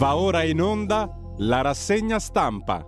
Va 0.00 0.16
ora 0.16 0.44
in 0.44 0.62
onda 0.62 1.14
la 1.40 1.60
rassegna 1.60 2.18
stampa. 2.18 2.82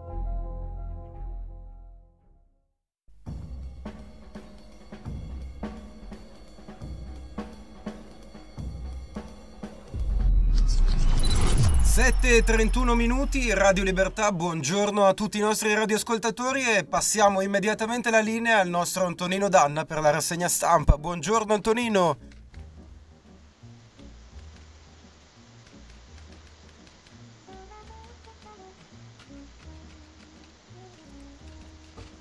Sette 11.83 12.37
e 12.37 12.43
31 12.45 12.95
minuti, 12.95 13.53
Radio 13.53 13.85
Libertà, 13.85 14.33
buongiorno 14.33 15.05
a 15.05 15.13
tutti 15.13 15.37
i 15.37 15.43
nostri 15.43 15.75
radioascoltatori 15.75 16.63
e 16.63 16.85
passiamo 16.85 17.43
immediatamente 17.43 18.11
la 18.11 18.21
linea 18.21 18.61
al 18.61 18.71
nostro 18.71 19.05
Antonino 19.05 19.51
Danna 19.51 19.85
per 19.85 20.01
la 20.01 20.09
rassegna 20.09 20.49
stampa. 20.49 20.97
Buongiorno 20.97 21.53
Antonino. 21.53 22.17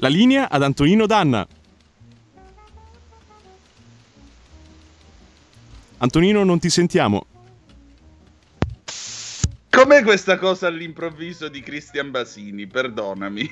La 0.02 0.08
linea 0.08 0.50
ad 0.50 0.64
Antonino 0.64 1.06
Danna. 1.06 1.48
Antonino, 6.00 6.44
non 6.44 6.58
ti 6.58 6.72
sentiamo. 6.72 7.28
Com'è 9.70 10.02
questa 10.02 10.40
cosa 10.40 10.66
all'improvviso 10.66 11.50
di 11.50 11.62
Cristian 11.62 12.10
Basini? 12.10 12.66
Perdonami. 12.66 13.48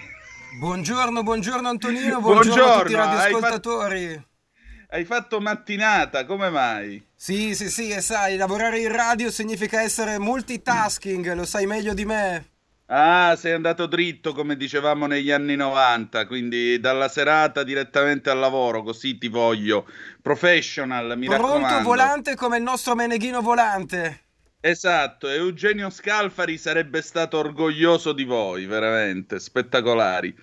Buongiorno, 0.57 1.21
buongiorno 1.21 1.69
Antonino, 1.69 2.19
buongiorno, 2.19 2.41
buongiorno 2.41 2.73
a 2.73 2.79
tutti 2.79 2.91
i 2.93 2.95
radioascoltatori. 2.95 4.05
Hai, 4.05 4.15
fatto, 4.15 4.27
hai 4.89 5.05
fatto 5.05 5.39
mattinata, 5.41 6.25
come 6.25 6.49
mai? 6.49 7.05
Sì, 7.15 7.53
sì, 7.53 7.69
sì, 7.69 7.91
e 7.91 8.01
sai, 8.01 8.37
lavorare 8.37 8.79
in 8.79 8.91
radio 8.91 9.29
significa 9.29 9.83
essere 9.83 10.17
multitasking, 10.17 11.31
lo 11.35 11.45
sai 11.45 11.67
meglio 11.67 11.93
di 11.93 12.05
me. 12.05 12.45
Ah, 12.91 13.35
sei 13.37 13.53
andato 13.53 13.85
dritto 13.85 14.33
come 14.33 14.57
dicevamo 14.57 15.05
negli 15.05 15.29
anni 15.29 15.55
90, 15.55 16.25
quindi 16.25 16.79
dalla 16.79 17.07
serata 17.07 17.61
direttamente 17.61 18.31
al 18.31 18.39
lavoro, 18.39 18.81
così 18.81 19.19
ti 19.19 19.27
voglio. 19.27 19.87
Professional, 20.23 21.15
mi 21.15 21.27
Pronto 21.27 21.43
raccomando. 21.43 21.67
Pronto 21.67 21.83
volante 21.83 22.35
come 22.35 22.57
il 22.57 22.63
nostro 22.63 22.95
Meneghino 22.95 23.41
volante. 23.41 24.23
Esatto, 24.59 25.29
Eugenio 25.29 25.91
Scalfari 25.91 26.57
sarebbe 26.57 27.03
stato 27.03 27.37
orgoglioso 27.37 28.11
di 28.11 28.23
voi, 28.23 28.65
veramente, 28.65 29.39
spettacolari. 29.39 30.35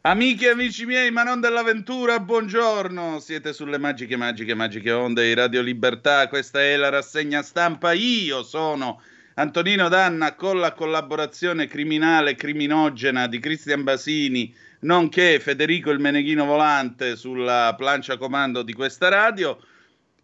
Amici 0.00 0.46
e 0.46 0.50
amici 0.50 0.84
miei, 0.84 1.12
ma 1.12 1.22
non 1.22 1.40
dell'avventura, 1.40 2.18
buongiorno. 2.18 3.20
Siete 3.20 3.52
sulle 3.52 3.78
magiche, 3.78 4.16
magiche, 4.16 4.54
magiche 4.54 4.90
onde 4.90 5.22
di 5.22 5.34
Radio 5.34 5.62
Libertà. 5.62 6.26
Questa 6.26 6.60
è 6.60 6.74
la 6.74 6.88
rassegna 6.88 7.42
stampa. 7.42 7.92
Io 7.92 8.42
sono 8.42 9.00
Antonino 9.34 9.88
Danna 9.88 10.34
con 10.34 10.60
la 10.60 10.72
collaborazione 10.72 11.66
criminale 11.66 12.34
criminogena 12.34 13.26
di 13.26 13.38
Cristian 13.38 13.82
Basini, 13.82 14.54
nonché 14.80 15.40
Federico 15.40 15.90
il 15.90 16.00
Meneghino 16.00 16.44
Volante 16.44 17.16
sulla 17.16 17.74
plancia 17.76 18.18
comando 18.18 18.62
di 18.62 18.74
questa 18.74 19.08
radio. 19.08 19.58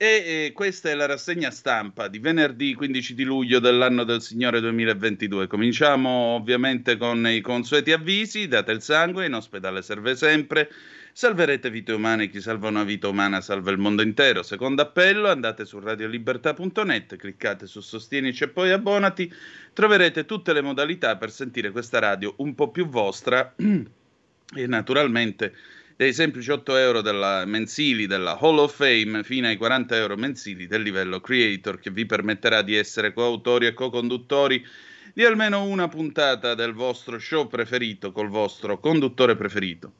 E, 0.00 0.06
e 0.46 0.52
questa 0.54 0.90
è 0.90 0.94
la 0.94 1.06
rassegna 1.06 1.50
stampa 1.50 2.06
di 2.06 2.20
venerdì 2.20 2.72
15 2.74 3.14
di 3.14 3.24
luglio 3.24 3.58
dell'anno 3.58 4.04
del 4.04 4.22
Signore 4.22 4.60
2022. 4.60 5.48
Cominciamo 5.48 6.36
ovviamente 6.36 6.96
con 6.96 7.26
i 7.26 7.40
consueti 7.40 7.90
avvisi, 7.90 8.46
date 8.46 8.70
il 8.70 8.82
sangue, 8.82 9.26
in 9.26 9.34
ospedale 9.34 9.82
serve 9.82 10.14
sempre. 10.14 10.70
Salverete 11.18 11.68
vite 11.68 11.90
umane, 11.90 12.30
chi 12.30 12.40
salva 12.40 12.68
una 12.68 12.84
vita 12.84 13.08
umana 13.08 13.40
salva 13.40 13.72
il 13.72 13.78
mondo 13.78 14.02
intero. 14.02 14.44
Secondo 14.44 14.82
appello, 14.82 15.28
andate 15.28 15.64
su 15.64 15.80
radiolibertà.net, 15.80 17.16
cliccate 17.16 17.66
su 17.66 17.80
Sostienici 17.80 18.44
e 18.44 18.48
poi 18.50 18.70
abbonati, 18.70 19.28
troverete 19.72 20.26
tutte 20.26 20.52
le 20.52 20.60
modalità 20.60 21.16
per 21.16 21.32
sentire 21.32 21.72
questa 21.72 21.98
radio 21.98 22.34
un 22.36 22.54
po' 22.54 22.70
più 22.70 22.86
vostra 22.86 23.52
e 23.58 24.66
naturalmente 24.68 25.56
dei 25.96 26.12
semplici 26.12 26.52
8 26.52 26.76
euro 26.76 27.00
della, 27.00 27.44
mensili 27.46 28.06
della 28.06 28.38
Hall 28.38 28.58
of 28.58 28.76
Fame 28.76 29.24
fino 29.24 29.48
ai 29.48 29.56
40 29.56 29.96
euro 29.96 30.14
mensili 30.14 30.68
del 30.68 30.82
livello 30.82 31.20
Creator 31.20 31.80
che 31.80 31.90
vi 31.90 32.06
permetterà 32.06 32.62
di 32.62 32.76
essere 32.76 33.12
coautori 33.12 33.66
e 33.66 33.74
co-conduttori 33.74 34.64
di 35.12 35.24
almeno 35.24 35.64
una 35.64 35.88
puntata 35.88 36.54
del 36.54 36.74
vostro 36.74 37.18
show 37.18 37.48
preferito 37.48 38.12
col 38.12 38.28
vostro 38.28 38.78
conduttore 38.78 39.34
preferito. 39.34 39.97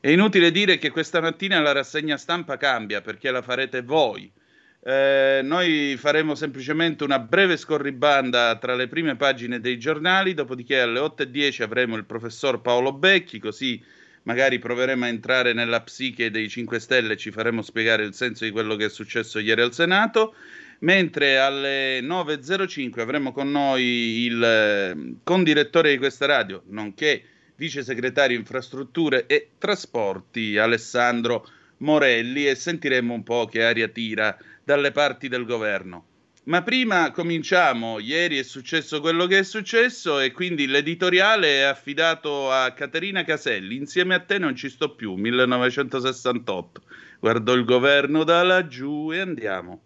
È 0.00 0.08
inutile 0.08 0.52
dire 0.52 0.78
che 0.78 0.90
questa 0.90 1.20
mattina 1.20 1.60
la 1.60 1.72
rassegna 1.72 2.16
stampa 2.16 2.56
cambia 2.56 3.00
perché 3.00 3.32
la 3.32 3.42
farete 3.42 3.82
voi. 3.82 4.30
Eh, 4.80 5.40
noi 5.42 5.96
faremo 5.98 6.36
semplicemente 6.36 7.02
una 7.02 7.18
breve 7.18 7.56
scorribanda 7.56 8.56
tra 8.58 8.76
le 8.76 8.86
prime 8.86 9.16
pagine 9.16 9.58
dei 9.58 9.76
giornali, 9.76 10.34
dopodiché 10.34 10.80
alle 10.80 11.00
8.10 11.00 11.62
avremo 11.62 11.96
il 11.96 12.04
professor 12.04 12.60
Paolo 12.60 12.92
Becchi, 12.92 13.40
così 13.40 13.82
magari 14.22 14.60
proveremo 14.60 15.04
a 15.04 15.08
entrare 15.08 15.52
nella 15.52 15.82
psiche 15.82 16.30
dei 16.30 16.48
5 16.48 16.78
Stelle 16.78 17.14
e 17.14 17.16
ci 17.16 17.32
faremo 17.32 17.60
spiegare 17.62 18.04
il 18.04 18.14
senso 18.14 18.44
di 18.44 18.52
quello 18.52 18.76
che 18.76 18.84
è 18.84 18.90
successo 18.90 19.40
ieri 19.40 19.62
al 19.62 19.74
Senato. 19.74 20.34
Mentre 20.80 21.38
alle 21.40 22.00
9.05 22.02 23.00
avremo 23.00 23.32
con 23.32 23.50
noi 23.50 23.82
il 24.26 24.40
eh, 24.40 25.14
condirettore 25.24 25.90
di 25.90 25.98
questa 25.98 26.26
radio, 26.26 26.62
nonché 26.66 27.24
vice 27.58 27.82
segretario 27.82 28.38
infrastrutture 28.38 29.26
e 29.26 29.50
trasporti 29.58 30.56
Alessandro 30.56 31.46
Morelli 31.78 32.46
e 32.46 32.54
sentiremo 32.54 33.12
un 33.12 33.24
po' 33.24 33.46
che 33.46 33.64
aria 33.64 33.88
tira 33.88 34.36
dalle 34.62 34.92
parti 34.92 35.28
del 35.28 35.44
governo. 35.44 36.04
Ma 36.44 36.62
prima 36.62 37.10
cominciamo, 37.10 37.98
ieri 37.98 38.38
è 38.38 38.42
successo 38.42 39.00
quello 39.00 39.26
che 39.26 39.40
è 39.40 39.42
successo 39.42 40.20
e 40.20 40.30
quindi 40.30 40.66
l'editoriale 40.66 41.58
è 41.58 41.62
affidato 41.62 42.50
a 42.50 42.72
Caterina 42.72 43.24
Caselli, 43.24 43.76
insieme 43.76 44.14
a 44.14 44.20
te 44.20 44.38
non 44.38 44.54
ci 44.54 44.70
sto 44.70 44.94
più, 44.94 45.14
1968. 45.14 46.82
Guardo 47.18 47.52
il 47.52 47.64
governo 47.64 48.22
da 48.22 48.42
laggiù 48.44 49.10
e 49.12 49.18
andiamo. 49.18 49.82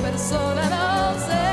Persona 0.00 0.68
non 0.68 1.18
sei 1.18 1.49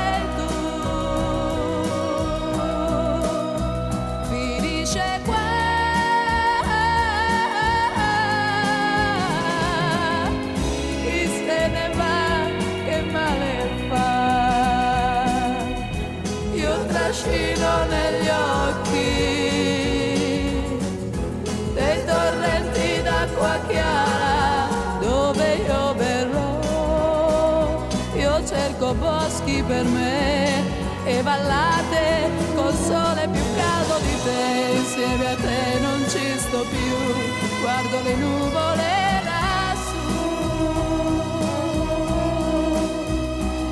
e 31.38 31.42
vallate 31.42 32.30
col 32.54 32.74
sole 32.74 33.28
più 33.30 33.42
caldo 33.56 33.98
di 34.00 34.22
te. 34.24 34.76
Insieme 34.76 35.30
a 35.30 35.36
te 35.36 35.78
non 35.80 36.04
ci 36.08 36.38
sto 36.38 36.64
più, 36.68 37.60
guardo 37.60 38.02
le 38.02 38.14
nuvole 38.14 39.22
lassù. 39.24 40.06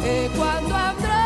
E 0.02 0.30
quando 0.36 0.74
andrò, 0.74 1.24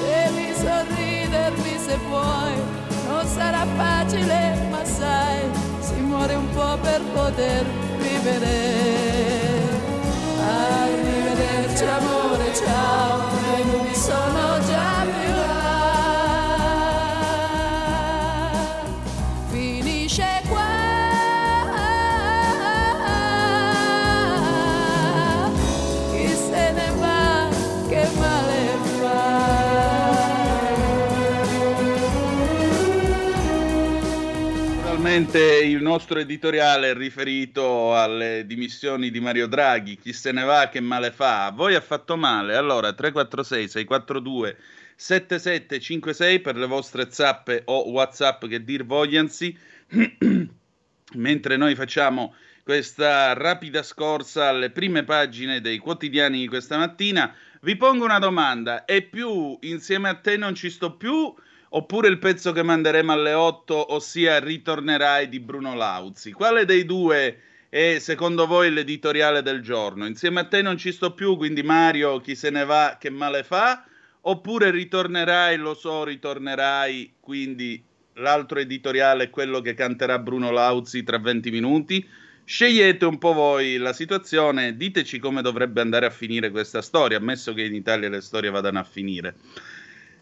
devi 0.00 0.54
sorridermi 0.54 1.78
se 1.78 1.96
vuoi, 2.08 2.54
non 3.08 3.26
sarà 3.26 3.66
facile, 3.76 4.68
ma 4.70 4.84
sai, 4.84 5.50
si 5.80 5.94
muore 6.00 6.34
un 6.34 6.48
po' 6.50 6.78
per 6.80 7.02
poter 7.12 7.64
vivere. 7.98 9.13
Amore, 11.88 12.52
ciao, 12.54 13.13
Ovviamente 35.24 35.64
il 35.64 35.80
nostro 35.80 36.18
editoriale 36.18 36.90
è 36.90 36.94
riferito 36.94 37.96
alle 37.96 38.44
dimissioni 38.44 39.10
di 39.10 39.20
Mario 39.20 39.46
Draghi. 39.46 39.96
Chi 39.96 40.12
se 40.12 40.32
ne 40.32 40.44
va 40.44 40.68
che 40.68 40.80
male 40.80 41.12
fa? 41.12 41.46
A 41.46 41.50
voi 41.50 41.74
ha 41.74 41.80
fatto 41.80 42.18
male? 42.18 42.54
Allora 42.56 42.92
346 42.92 43.68
642 43.68 44.56
7756 44.96 46.40
per 46.40 46.56
le 46.56 46.66
vostre 46.66 47.10
zappe 47.10 47.62
o 47.64 47.90
whatsapp 47.90 48.44
che 48.44 48.64
dir 48.64 48.84
vogliansi. 48.84 49.56
Mentre 51.14 51.56
noi 51.56 51.74
facciamo 51.74 52.34
questa 52.62 53.32
rapida 53.32 53.82
scorsa 53.82 54.48
alle 54.48 54.68
prime 54.68 55.04
pagine 55.04 55.62
dei 55.62 55.78
quotidiani 55.78 56.40
di 56.40 56.48
questa 56.48 56.76
mattina, 56.76 57.34
vi 57.62 57.76
pongo 57.76 58.04
una 58.04 58.18
domanda. 58.18 58.84
È 58.84 59.00
più 59.00 59.56
insieme 59.62 60.10
a 60.10 60.16
te 60.16 60.36
non 60.36 60.54
ci 60.54 60.68
sto 60.68 60.96
più 60.96 61.34
oppure 61.76 62.08
il 62.08 62.18
pezzo 62.18 62.52
che 62.52 62.62
manderemo 62.62 63.12
alle 63.12 63.32
8, 63.32 63.94
ossia 63.94 64.38
Ritornerai 64.38 65.28
di 65.28 65.40
Bruno 65.40 65.74
Lauzi. 65.74 66.32
Quale 66.32 66.64
dei 66.64 66.84
due 66.84 67.40
è 67.68 67.98
secondo 67.98 68.46
voi 68.46 68.70
l'editoriale 68.70 69.42
del 69.42 69.60
giorno? 69.60 70.06
Insieme 70.06 70.40
a 70.40 70.44
te 70.46 70.62
non 70.62 70.76
ci 70.76 70.92
sto 70.92 71.14
più, 71.14 71.36
quindi 71.36 71.62
Mario 71.62 72.20
chi 72.20 72.36
se 72.36 72.50
ne 72.50 72.64
va 72.64 72.96
che 72.98 73.10
male 73.10 73.42
fa? 73.42 73.84
Oppure 74.26 74.70
ritornerai, 74.70 75.56
lo 75.56 75.74
so, 75.74 76.04
ritornerai, 76.04 77.14
quindi 77.18 77.82
l'altro 78.14 78.60
editoriale 78.60 79.24
è 79.24 79.30
quello 79.30 79.60
che 79.60 79.74
canterà 79.74 80.20
Bruno 80.20 80.52
Lauzi 80.52 81.02
tra 81.02 81.18
20 81.18 81.50
minuti? 81.50 82.08
Scegliete 82.44 83.04
un 83.04 83.18
po' 83.18 83.32
voi 83.32 83.78
la 83.78 83.92
situazione, 83.92 84.76
diteci 84.76 85.18
come 85.18 85.42
dovrebbe 85.42 85.80
andare 85.80 86.06
a 86.06 86.10
finire 86.10 86.50
questa 86.50 86.82
storia, 86.82 87.16
ammesso 87.16 87.52
che 87.52 87.64
in 87.64 87.74
Italia 87.74 88.08
le 88.08 88.20
storie 88.20 88.50
vadano 88.50 88.78
a 88.78 88.84
finire. 88.84 89.34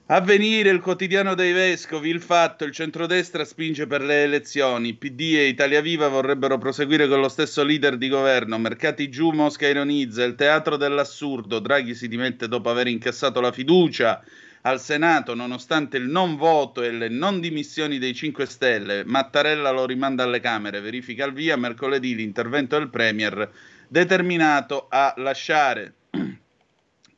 Avvenire, 0.07 0.69
il 0.69 0.81
quotidiano 0.81 1.35
dei 1.35 1.53
vescovi, 1.53 2.11
il 2.11 2.21
fatto, 2.21 2.65
il 2.65 2.73
centrodestra 2.73 3.45
spinge 3.45 3.87
per 3.87 4.03
le 4.03 4.25
elezioni, 4.25 4.95
PD 4.95 5.37
e 5.37 5.47
Italia 5.47 5.81
Viva 5.81 6.09
vorrebbero 6.09 6.59
proseguire 6.59 7.07
con 7.07 7.21
lo 7.21 7.29
stesso 7.29 7.63
leader 7.63 7.97
di 7.97 8.09
governo, 8.09 8.59
mercati 8.59 9.09
giù, 9.09 9.31
Mosca 9.31 9.69
ironizza, 9.69 10.25
il 10.25 10.35
teatro 10.35 10.77
dell'assurdo, 10.77 11.61
Draghi 11.61 11.95
si 11.95 12.09
dimette 12.09 12.49
dopo 12.49 12.69
aver 12.69 12.89
incassato 12.89 13.41
la 13.41 13.53
fiducia 13.53 14.23
al 14.63 14.81
Senato 14.81 15.35
nonostante 15.35 15.99
il 15.99 16.09
non 16.09 16.37
voto 16.37 16.83
e 16.83 16.91
le 16.91 17.09
non 17.09 17.41
dimissioni 17.41 17.99
dei 17.99 18.13
5 18.13 18.45
Stelle, 18.45 19.05
Mattarella 19.05 19.71
lo 19.71 19.87
rimanda 19.87 20.25
alle 20.25 20.41
Camere, 20.41 20.81
verifica 20.81 21.25
al 21.25 21.33
via, 21.33 21.57
mercoledì 21.57 22.17
l'intervento 22.17 22.77
del 22.77 22.91
Premier 22.91 23.51
determinato 23.87 24.89
a 24.91 25.15
lasciare. 25.19 25.95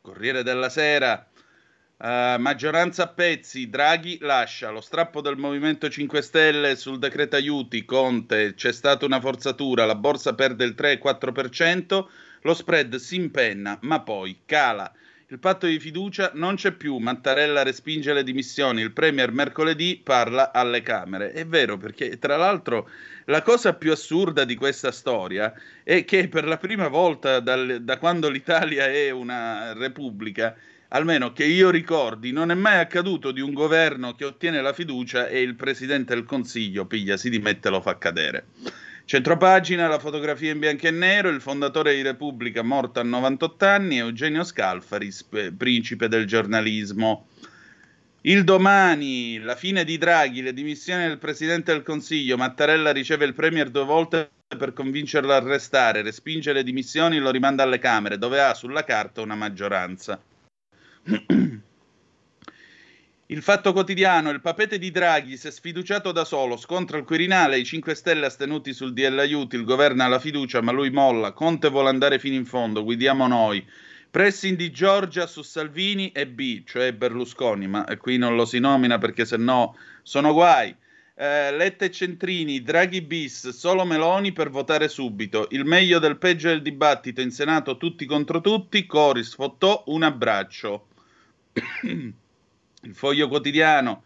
Corriere 0.02 0.42
della 0.42 0.68
Sera 0.68 1.28
Uh, 2.04 2.38
maggioranza 2.38 3.04
a 3.04 3.08
pezzi, 3.08 3.70
Draghi 3.70 4.18
lascia 4.20 4.68
lo 4.68 4.82
strappo 4.82 5.22
del 5.22 5.38
Movimento 5.38 5.88
5 5.88 6.20
Stelle 6.20 6.76
sul 6.76 6.98
decreto 6.98 7.36
aiuti, 7.36 7.86
Conte, 7.86 8.52
c'è 8.52 8.74
stata 8.74 9.06
una 9.06 9.22
forzatura, 9.22 9.86
la 9.86 9.94
borsa 9.94 10.34
perde 10.34 10.66
il 10.66 10.74
3-4%, 10.76 12.04
lo 12.42 12.52
spread 12.52 12.96
si 12.96 13.16
impenna, 13.16 13.78
ma 13.80 14.02
poi 14.02 14.40
cala. 14.44 14.92
Il 15.28 15.38
patto 15.38 15.66
di 15.66 15.80
fiducia 15.80 16.32
non 16.34 16.56
c'è 16.56 16.72
più, 16.72 16.98
Mattarella 16.98 17.62
respinge 17.62 18.12
le 18.12 18.22
dimissioni, 18.22 18.82
il 18.82 18.92
Premier 18.92 19.32
mercoledì 19.32 19.98
parla 20.04 20.52
alle 20.52 20.82
Camere. 20.82 21.32
È 21.32 21.46
vero 21.46 21.78
perché 21.78 22.18
tra 22.18 22.36
l'altro 22.36 22.86
la 23.24 23.40
cosa 23.40 23.72
più 23.72 23.92
assurda 23.92 24.44
di 24.44 24.56
questa 24.56 24.92
storia 24.92 25.54
è 25.82 26.04
che 26.04 26.28
per 26.28 26.44
la 26.44 26.58
prima 26.58 26.88
volta 26.88 27.40
dal, 27.40 27.78
da 27.80 27.96
quando 27.96 28.28
l'Italia 28.28 28.88
è 28.88 29.08
una 29.08 29.72
repubblica 29.72 30.54
almeno 30.88 31.32
che 31.32 31.44
io 31.44 31.70
ricordi, 31.70 32.32
non 32.32 32.50
è 32.50 32.54
mai 32.54 32.78
accaduto 32.78 33.32
di 33.32 33.40
un 33.40 33.52
governo 33.52 34.14
che 34.14 34.24
ottiene 34.24 34.60
la 34.60 34.72
fiducia 34.72 35.28
e 35.28 35.40
il 35.40 35.54
presidente 35.54 36.14
del 36.14 36.24
consiglio 36.24 36.86
piglia, 36.86 37.16
si 37.16 37.30
dimette 37.30 37.68
e 37.68 37.70
lo 37.70 37.80
fa 37.80 37.98
cadere. 37.98 38.46
Centropagina, 39.06 39.86
la 39.86 39.98
fotografia 39.98 40.50
in 40.50 40.58
bianco 40.58 40.86
e 40.86 40.90
nero, 40.90 41.28
il 41.28 41.42
fondatore 41.42 41.94
di 41.94 42.00
Repubblica 42.00 42.62
morto 42.62 43.00
a 43.00 43.02
98 43.02 43.66
anni, 43.66 43.98
Eugenio 43.98 44.44
Scalfari, 44.44 45.10
principe 45.56 46.08
del 46.08 46.26
giornalismo. 46.26 47.26
Il 48.22 48.44
domani, 48.44 49.38
la 49.40 49.56
fine 49.56 49.84
di 49.84 49.98
Draghi, 49.98 50.40
le 50.40 50.54
dimissioni 50.54 51.06
del 51.06 51.18
Presidente 51.18 51.72
del 51.72 51.82
Consiglio, 51.82 52.38
Mattarella 52.38 52.90
riceve 52.92 53.26
il 53.26 53.34
Premier 53.34 53.68
due 53.68 53.84
volte 53.84 54.30
per 54.56 54.72
convincerlo 54.72 55.34
a 55.34 55.40
restare, 55.40 56.00
respinge 56.00 56.54
le 56.54 56.62
dimissioni 56.62 57.16
e 57.18 57.20
lo 57.20 57.30
rimanda 57.30 57.62
alle 57.62 57.78
Camere, 57.78 58.16
dove 58.16 58.40
ha 58.40 58.54
sulla 58.54 58.84
carta 58.84 59.20
una 59.20 59.34
maggioranza. 59.34 60.18
Il 63.26 63.42
fatto 63.42 63.72
quotidiano, 63.72 64.30
il 64.30 64.40
papete 64.40 64.78
di 64.78 64.90
Draghi 64.90 65.36
si 65.36 65.48
è 65.48 65.50
sfiduciato 65.50 66.12
da 66.12 66.24
solo, 66.24 66.56
scontra 66.56 66.98
il 66.98 67.04
Quirinale, 67.04 67.58
i 67.58 67.64
5 67.64 67.94
Stelle 67.94 68.26
astenuti 68.26 68.72
sul 68.72 68.92
DL 68.92 69.18
aiuti, 69.18 69.56
il 69.56 69.64
governo 69.64 70.02
ha 70.02 70.08
la 70.08 70.18
fiducia 70.18 70.60
ma 70.60 70.72
lui 70.72 70.90
molla, 70.90 71.32
Conte 71.32 71.70
vuole 71.70 71.88
andare 71.88 72.18
fino 72.18 72.34
in 72.34 72.44
fondo, 72.44 72.84
guidiamo 72.84 73.26
noi. 73.26 73.66
Pressing 74.10 74.56
di 74.56 74.70
Giorgia 74.70 75.26
su 75.26 75.42
Salvini 75.42 76.12
e 76.12 76.26
B, 76.26 76.64
cioè 76.64 76.92
Berlusconi, 76.92 77.66
ma 77.66 77.84
qui 77.98 78.18
non 78.18 78.36
lo 78.36 78.44
si 78.44 78.58
nomina 78.60 78.98
perché 78.98 79.24
se 79.24 79.36
no 79.36 79.76
sono 80.02 80.32
guai. 80.32 80.76
Eh, 81.16 81.50
Letta 81.56 81.86
e 81.86 81.90
Centrini, 81.90 82.62
Draghi 82.62 83.00
bis, 83.00 83.48
solo 83.48 83.84
Meloni 83.84 84.32
per 84.32 84.50
votare 84.50 84.88
subito. 84.88 85.48
Il 85.50 85.64
meglio 85.64 85.98
del 85.98 86.18
peggio 86.18 86.48
del 86.48 86.62
dibattito 86.62 87.20
in 87.20 87.30
Senato, 87.30 87.76
tutti 87.76 88.04
contro 88.04 88.40
tutti. 88.40 88.86
Coris, 88.86 89.34
Fottò, 89.34 89.84
un 89.86 90.02
abbraccio. 90.02 90.88
Il 91.82 92.94
foglio 92.94 93.28
quotidiano. 93.28 94.04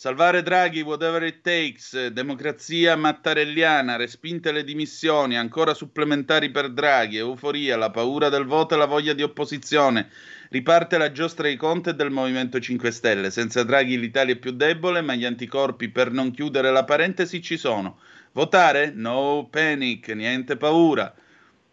Salvare 0.00 0.42
Draghi, 0.42 0.80
whatever 0.80 1.22
it 1.24 1.42
takes, 1.42 2.06
democrazia 2.06 2.96
mattarelliana, 2.96 3.96
respinte 3.96 4.50
le 4.50 4.64
dimissioni, 4.64 5.36
ancora 5.36 5.74
supplementari 5.74 6.50
per 6.50 6.70
Draghi, 6.70 7.18
euforia, 7.18 7.76
la 7.76 7.90
paura 7.90 8.30
del 8.30 8.46
voto 8.46 8.74
e 8.74 8.78
la 8.78 8.86
voglia 8.86 9.12
di 9.12 9.22
opposizione. 9.22 10.08
Riparte 10.48 10.96
la 10.96 11.12
giostra 11.12 11.48
di 11.48 11.56
Conte 11.56 11.90
e 11.90 11.94
del 11.94 12.08
Movimento 12.10 12.58
5 12.58 12.90
Stelle. 12.90 13.30
Senza 13.30 13.62
Draghi 13.62 13.98
l'Italia 13.98 14.32
è 14.32 14.38
più 14.38 14.52
debole, 14.52 15.02
ma 15.02 15.14
gli 15.14 15.26
anticorpi 15.26 15.90
per 15.90 16.10
non 16.10 16.30
chiudere 16.30 16.70
la 16.70 16.84
parentesi 16.84 17.42
ci 17.42 17.58
sono. 17.58 17.98
Votare? 18.32 18.92
No 18.94 19.48
panic, 19.50 20.08
niente 20.08 20.56
paura. 20.56 21.14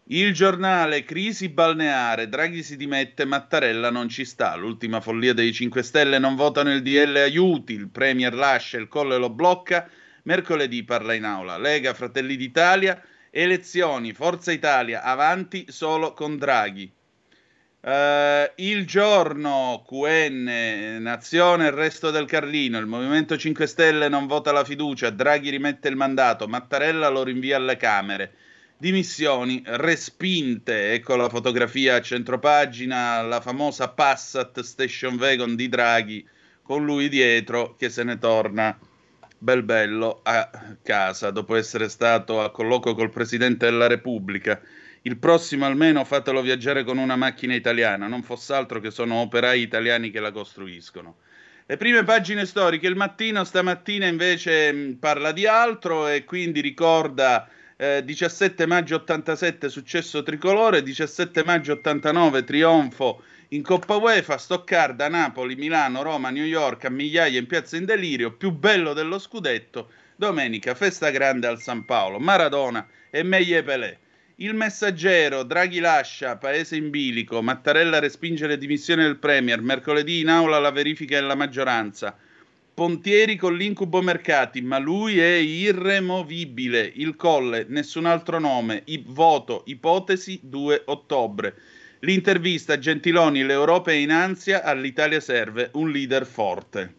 Il 0.09 0.33
giornale 0.33 1.03
Crisi 1.03 1.49
balneare, 1.49 2.29
Draghi 2.29 2.63
si 2.63 2.77
dimette, 2.77 3.25
Mattarella 3.25 3.89
non 3.89 4.07
ci 4.07 4.23
sta. 4.23 4.55
L'ultima 4.55 5.01
follia 5.01 5.33
dei 5.33 5.51
5 5.51 5.83
Stelle 5.83 6.17
non 6.17 6.37
votano 6.37 6.71
il 6.71 6.81
DL 6.81 7.13
aiuti, 7.17 7.73
il 7.73 7.89
Premier 7.89 8.33
lascia, 8.33 8.77
il 8.77 8.87
Colle 8.87 9.17
lo 9.17 9.29
blocca. 9.29 9.89
Mercoledì 10.23 10.85
parla 10.85 11.13
in 11.13 11.25
aula. 11.25 11.57
Lega, 11.57 11.93
Fratelli 11.93 12.37
d'Italia, 12.37 13.03
elezioni, 13.29 14.13
Forza 14.13 14.53
Italia, 14.53 15.03
avanti 15.03 15.65
solo 15.67 16.13
con 16.13 16.37
Draghi. 16.37 16.89
Uh, 17.81 18.49
il 18.55 18.85
giorno 18.85 19.83
QN, 19.85 20.99
Nazione 21.01 21.65
il 21.65 21.73
resto 21.73 22.11
del 22.11 22.25
Carlino, 22.27 22.79
il 22.79 22.85
Movimento 22.85 23.37
5 23.37 23.67
Stelle 23.67 24.07
non 24.07 24.25
vota 24.25 24.53
la 24.53 24.63
fiducia, 24.63 25.09
Draghi 25.09 25.49
rimette 25.49 25.89
il 25.89 25.97
mandato, 25.97 26.47
Mattarella 26.47 27.09
lo 27.09 27.23
rinvia 27.23 27.57
alle 27.57 27.75
Camere 27.75 28.31
dimissioni 28.77 29.61
respinte. 29.65 30.93
Ecco 30.93 31.15
la 31.15 31.29
fotografia 31.29 31.95
a 31.95 32.01
centropagina, 32.01 33.21
la 33.21 33.41
famosa 33.41 33.89
Passat 33.89 34.59
Station 34.61 35.15
Wagon 35.15 35.55
di 35.55 35.67
Draghi 35.67 36.27
con 36.61 36.83
lui 36.85 37.09
dietro 37.09 37.75
che 37.77 37.89
se 37.89 38.03
ne 38.03 38.17
torna 38.17 38.77
bel 39.39 39.63
bello 39.63 40.19
a 40.23 40.49
casa 40.81 41.31
dopo 41.31 41.55
essere 41.55 41.89
stato 41.89 42.41
a 42.41 42.51
colloquio 42.51 42.95
col 42.95 43.09
Presidente 43.09 43.65
della 43.65 43.87
Repubblica. 43.87 44.59
Il 45.03 45.17
prossimo 45.17 45.65
almeno 45.65 46.03
fatelo 46.03 46.41
viaggiare 46.41 46.83
con 46.83 46.97
una 46.97 47.15
macchina 47.15 47.55
italiana, 47.55 48.07
non 48.07 48.23
fosse 48.23 48.53
altro 48.53 48.81
che 48.81 48.91
sono 48.91 49.15
operai 49.15 49.61
italiani 49.61 50.11
che 50.11 50.19
la 50.19 50.31
costruiscono. 50.31 51.17
Le 51.65 51.77
prime 51.77 52.03
pagine 52.03 52.45
storiche, 52.45 52.87
il 52.87 52.95
mattino 52.95 53.43
stamattina 53.43 54.05
invece 54.05 54.97
parla 54.99 55.31
di 55.31 55.45
altro 55.45 56.07
e 56.07 56.23
quindi 56.25 56.59
ricorda 56.61 57.47
17 57.77 58.63
eh, 58.63 58.65
maggio 58.65 58.95
87 58.95 59.69
successo 59.69 60.23
tricolore, 60.23 60.81
17 60.81 61.43
maggio 61.43 61.73
89 61.73 62.43
trionfo 62.43 63.21
in 63.49 63.61
Coppa 63.61 63.97
UEFA, 63.97 64.39
Stoccarda, 64.39 65.07
Napoli, 65.07 65.55
Milano, 65.55 66.01
Roma, 66.01 66.31
New 66.31 66.43
York, 66.43 66.85
a 66.85 66.89
migliaia 66.89 67.37
in 67.37 67.45
piazza 67.45 67.77
in 67.77 67.85
delirio, 67.85 68.33
più 68.33 68.51
bello 68.51 68.93
dello 68.93 69.19
scudetto, 69.19 69.91
domenica 70.15 70.73
festa 70.73 71.11
grande 71.11 71.45
al 71.45 71.61
San 71.61 71.85
Paolo, 71.85 72.17
Maradona 72.17 72.85
e 73.11 73.21
Meglio 73.21 73.61
Pelé. 73.61 73.99
Il 74.37 74.55
messaggero, 74.55 75.43
Draghi 75.43 75.79
lascia, 75.79 76.37
paese 76.37 76.75
in 76.75 76.89
bilico, 76.89 77.43
Mattarella 77.43 77.99
respinge 77.99 78.47
le 78.47 78.57
dimissioni 78.57 79.03
del 79.03 79.17
Premier, 79.17 79.61
mercoledì 79.61 80.19
in 80.21 80.29
aula 80.29 80.57
la 80.57 80.71
verifica 80.71 81.19
della 81.19 81.35
maggioranza. 81.35 82.17
Pontieri 82.77 83.37
con 83.37 83.57
l'incubo 83.57 84.03
mercati, 84.03 84.61
ma 84.61 84.77
lui 84.77 85.17
è 85.17 85.33
irremovibile. 85.33 86.91
Il 86.93 87.15
colle, 87.15 87.65
nessun 87.67 88.05
altro 88.05 88.37
nome. 88.37 88.83
I- 88.85 89.03
voto, 89.03 89.63
ipotesi 89.65 90.41
2 90.43 90.83
ottobre. 90.85 91.55
L'intervista 92.01 92.77
Gentiloni, 92.77 93.43
l'Europa 93.43 93.89
è 93.89 93.95
in 93.95 94.11
ansia, 94.11 94.61
all'Italia 94.61 95.19
serve 95.19 95.71
un 95.73 95.89
leader 95.89 96.27
forte. 96.27 96.93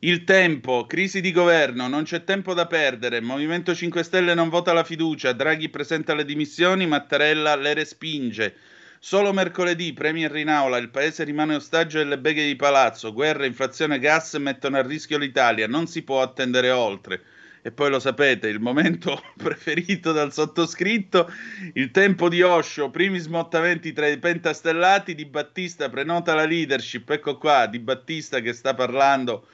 Il 0.00 0.24
tempo, 0.24 0.86
crisi 0.86 1.20
di 1.20 1.30
governo, 1.30 1.86
non 1.86 2.02
c'è 2.02 2.24
tempo 2.24 2.52
da 2.52 2.66
perdere. 2.66 3.20
Movimento 3.20 3.76
5 3.76 4.02
Stelle 4.02 4.34
non 4.34 4.48
vota 4.48 4.72
la 4.72 4.82
fiducia. 4.82 5.32
Draghi 5.32 5.68
presenta 5.68 6.14
le 6.14 6.24
dimissioni, 6.24 6.84
Mattarella 6.84 7.54
le 7.54 7.74
respinge. 7.74 8.56
Solo 9.02 9.32
mercoledì, 9.32 9.94
Premier 9.94 10.36
in 10.36 10.50
aula, 10.50 10.76
il 10.76 10.90
paese 10.90 11.24
rimane 11.24 11.54
ostaggio 11.54 11.96
delle 11.96 12.18
beghe 12.18 12.44
di 12.44 12.54
palazzo. 12.54 13.14
Guerra, 13.14 13.46
inflazione, 13.46 13.98
gas 13.98 14.34
mettono 14.34 14.76
a 14.76 14.82
rischio 14.82 15.16
l'Italia. 15.16 15.66
Non 15.66 15.86
si 15.86 16.02
può 16.02 16.20
attendere 16.20 16.68
oltre. 16.68 17.22
E 17.62 17.72
poi 17.72 17.88
lo 17.88 17.98
sapete, 17.98 18.48
il 18.48 18.60
momento 18.60 19.22
preferito 19.38 20.12
dal 20.12 20.34
sottoscritto, 20.34 21.32
il 21.72 21.90
tempo 21.92 22.28
di 22.28 22.42
Osho, 22.42 22.90
primi 22.90 23.18
smottamenti 23.18 23.94
tra 23.94 24.06
i 24.06 24.18
pentastellati, 24.18 25.14
Di 25.14 25.24
Battista 25.24 25.88
prenota 25.88 26.34
la 26.34 26.44
leadership, 26.44 27.08
ecco 27.08 27.38
qua, 27.38 27.64
Di 27.64 27.78
Battista 27.78 28.40
che 28.40 28.52
sta 28.52 28.74
parlando 28.74 29.46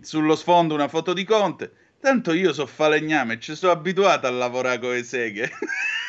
sullo 0.00 0.34
sfondo 0.34 0.72
una 0.72 0.88
foto 0.88 1.12
di 1.12 1.24
Conte. 1.24 1.70
Tanto 2.00 2.32
io 2.32 2.54
so 2.54 2.64
falegname 2.64 3.38
ci 3.40 3.54
sono 3.54 3.72
abituato 3.72 4.26
a 4.26 4.30
lavorare 4.30 4.78
con 4.78 4.92
le 4.92 5.02
seghe. 5.02 5.50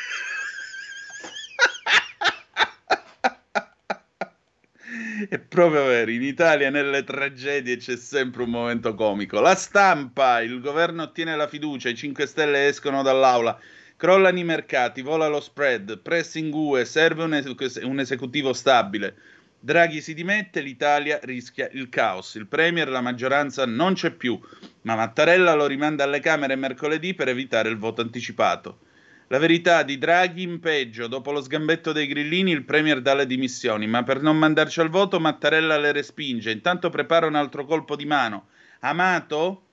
È 5.30 5.40
proprio 5.40 5.86
vero, 5.86 6.12
in 6.12 6.22
Italia 6.22 6.70
nelle 6.70 7.04
tragedie 7.04 7.78
c'è 7.78 7.96
sempre 7.98 8.44
un 8.44 8.52
momento 8.52 8.94
comico. 8.94 9.40
La 9.40 9.56
stampa, 9.56 10.42
il 10.42 10.60
governo 10.60 11.02
ottiene 11.04 11.36
la 11.36 11.48
fiducia, 11.48 11.90
i 11.90 11.96
5 11.96 12.28
Stelle 12.28 12.68
escono 12.68 13.02
dall'aula, 13.02 13.60
crollano 13.96 14.38
i 14.38 14.44
mercati, 14.44 15.02
vola 15.02 15.28
lo 15.28 15.40
spread, 15.40 16.00
pressing 16.02 16.54
UE, 16.54 16.86
serve 16.86 17.24
un, 17.24 17.34
es- 17.34 17.80
un 17.82 18.00
esecutivo 18.00 18.54
stabile. 18.54 19.16
Draghi 19.60 20.02
si 20.02 20.14
dimette, 20.14 20.62
l'Italia 20.62 21.20
rischia 21.24 21.68
il 21.72 21.90
caos. 21.90 22.36
Il 22.36 22.46
Premier, 22.46 22.88
la 22.88 23.02
maggioranza 23.02 23.66
non 23.66 23.94
c'è 23.96 24.12
più, 24.12 24.40
ma 24.82 24.96
Mattarella 24.96 25.56
lo 25.56 25.66
rimanda 25.66 26.04
alle 26.04 26.20
Camere 26.20 26.56
mercoledì 26.56 27.16
per 27.16 27.28
evitare 27.30 27.70
il 27.70 27.78
voto 27.78 28.02
anticipato. 28.02 28.82
La 29.30 29.40
verità 29.40 29.84
di 29.84 29.98
Draghi 29.98 30.44
in 30.44 30.62
peggio, 30.62 31.08
dopo 31.08 31.32
lo 31.32 31.42
sgambetto 31.42 31.92
dei 31.92 32.08
grillini 32.08 32.52
il 32.52 32.64
Premier 32.64 33.02
dà 33.02 33.14
le 33.14 33.26
dimissioni, 33.26 33.86
ma 33.86 34.02
per 34.04 34.22
non 34.22 34.38
mandarci 34.38 34.80
al 34.80 34.90
voto 34.90 35.20
Mattarella 35.20 35.78
le 35.78 35.92
respinge. 35.92 36.50
Intanto 36.50 36.90
prepara 36.90 37.28
un 37.28 37.36
altro 37.36 37.66
colpo 37.66 37.98
di 37.98 38.06
mano. 38.06 38.48
Amato? 38.80 39.64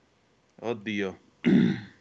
Oddio. 0.56 1.18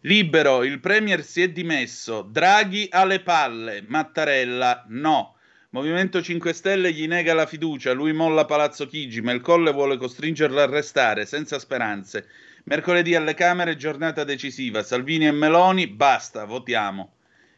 Libero, 0.00 0.64
il 0.64 0.80
Premier 0.80 1.22
si 1.22 1.42
è 1.42 1.50
dimesso. 1.50 2.22
Draghi 2.22 2.88
alle 2.90 3.20
palle, 3.20 3.84
Mattarella 3.86 4.86
no. 4.88 5.36
Movimento 5.70 6.22
5 6.22 6.54
Stelle 6.54 6.92
gli 6.92 7.06
nega 7.06 7.34
la 7.34 7.46
fiducia, 7.46 7.92
lui 7.92 8.12
molla 8.12 8.46
Palazzo 8.46 8.86
Chigi, 8.86 9.20
ma 9.20 9.32
il 9.32 9.40
Colle 9.40 9.72
vuole 9.72 9.98
costringerlo 9.98 10.60
a 10.60 10.66
restare, 10.66 11.26
senza 11.26 11.58
speranze. 11.58 12.28
Mercoledì 12.64 13.14
alle 13.16 13.34
Camere, 13.34 13.76
giornata 13.76 14.22
decisiva. 14.22 14.82
Salvini 14.82 15.26
e 15.26 15.32
Meloni, 15.32 15.88
basta, 15.88 16.44
votiamo. 16.44 17.14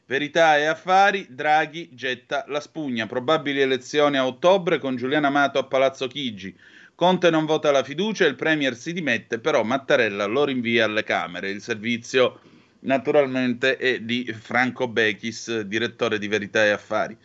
Verità 0.06 0.56
e 0.56 0.64
affari, 0.64 1.26
Draghi 1.28 1.90
getta 1.92 2.44
la 2.49 2.61
spugna. 2.61 3.06
Probabili 3.06 3.61
elezioni 3.61 4.16
a 4.16 4.26
ottobre 4.26 4.78
con 4.78 4.96
Giuliano 4.96 5.26
Amato 5.26 5.58
a 5.58 5.64
Palazzo 5.64 6.06
Chigi. 6.06 6.56
Conte 6.94 7.28
non 7.28 7.44
vota 7.44 7.70
la 7.70 7.84
fiducia, 7.84 8.25
il 8.25 8.34
Premier 8.34 8.75
si 8.76 8.92
dimette, 8.92 9.38
però 9.38 9.62
Mattarella 9.62 10.25
lo 10.25 10.44
rinvia 10.44 10.84
alle 10.87 11.04
Camere. 11.04 11.50
Il 11.50 11.61
servizio 11.61 12.40
naturalmente 12.80 13.76
è 13.76 14.00
di 14.00 14.32
Franco 14.32 14.88
Bechis, 14.88 15.61
direttore 15.61 16.18
di 16.18 16.28
Verità 16.28 16.64
e 16.64 16.70
Affari. 16.70 17.16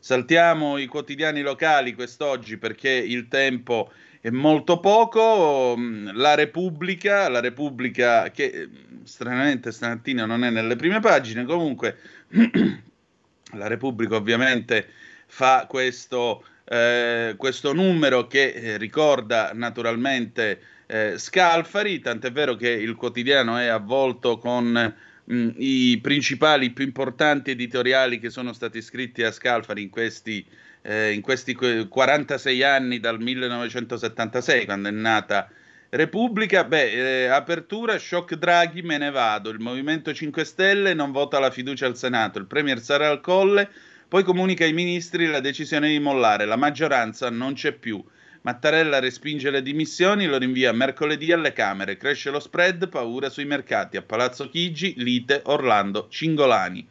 Saltiamo 0.00 0.78
i 0.78 0.86
quotidiani 0.86 1.42
locali 1.42 1.94
quest'oggi 1.94 2.56
perché 2.56 2.90
il 2.90 3.28
tempo 3.28 3.92
è 4.28 4.30
molto 4.30 4.78
poco. 4.78 5.74
La 6.12 6.34
Repubblica, 6.34 7.28
la 7.28 7.40
Repubblica 7.40 8.30
che 8.30 8.68
stranamente 9.04 9.72
stamattina 9.72 10.26
non 10.26 10.44
è 10.44 10.50
nelle 10.50 10.76
prime 10.76 11.00
pagine, 11.00 11.44
comunque 11.44 11.96
la 13.52 13.66
Repubblica 13.66 14.16
ovviamente 14.16 14.86
fa 15.26 15.66
questo, 15.68 16.44
eh, 16.64 17.34
questo 17.36 17.72
numero 17.72 18.26
che 18.26 18.50
eh, 18.50 18.76
ricorda 18.76 19.52
naturalmente 19.54 20.60
eh, 20.86 21.18
Scalfari, 21.18 22.00
tant'è 22.00 22.30
vero 22.30 22.54
che 22.54 22.70
il 22.70 22.94
quotidiano 22.94 23.56
è 23.56 23.66
avvolto 23.66 24.38
con 24.38 24.94
mh, 25.24 25.48
i 25.56 25.98
principali, 26.02 26.70
più 26.70 26.84
importanti 26.84 27.50
editoriali 27.50 28.18
che 28.18 28.30
sono 28.30 28.52
stati 28.52 28.80
scritti 28.80 29.22
a 29.22 29.30
Scalfari 29.30 29.82
in 29.82 29.90
questi, 29.90 30.44
eh, 30.82 31.12
in 31.12 31.20
questi 31.20 31.54
46 31.54 32.62
anni 32.62 33.00
dal 33.00 33.20
1976, 33.20 34.64
quando 34.64 34.88
è 34.88 34.92
nata 34.92 35.48
Repubblica. 35.90 36.64
Beh, 36.64 37.24
eh, 37.24 37.26
apertura, 37.28 37.98
shock 37.98 38.34
Draghi, 38.34 38.82
me 38.82 38.98
ne 38.98 39.10
vado. 39.10 39.48
Il 39.48 39.58
Movimento 39.58 40.12
5 40.12 40.44
Stelle 40.44 40.92
non 40.92 41.12
vota 41.12 41.38
la 41.38 41.50
fiducia 41.50 41.86
al 41.86 41.96
Senato. 41.96 42.38
Il 42.38 42.46
Premier 42.46 42.78
sarà 42.80 43.08
al 43.08 43.20
colle, 43.20 43.70
poi 44.06 44.22
comunica 44.22 44.64
ai 44.64 44.74
ministri 44.74 45.26
la 45.26 45.40
decisione 45.40 45.88
di 45.88 45.98
mollare. 45.98 46.44
La 46.44 46.56
maggioranza 46.56 47.30
non 47.30 47.54
c'è 47.54 47.72
più. 47.72 48.04
Mattarella 48.42 48.98
respinge 48.98 49.50
le 49.50 49.62
dimissioni, 49.62 50.26
lo 50.26 50.36
rinvia 50.36 50.72
mercoledì 50.72 51.32
alle 51.32 51.52
Camere. 51.52 51.96
Cresce 51.96 52.30
lo 52.30 52.38
spread, 52.38 52.88
paura 52.88 53.30
sui 53.30 53.46
mercati. 53.46 53.96
A 53.96 54.02
Palazzo 54.02 54.48
Chigi, 54.50 54.94
lite 54.98 55.40
Orlando 55.44 56.08
Cingolani. 56.10 56.86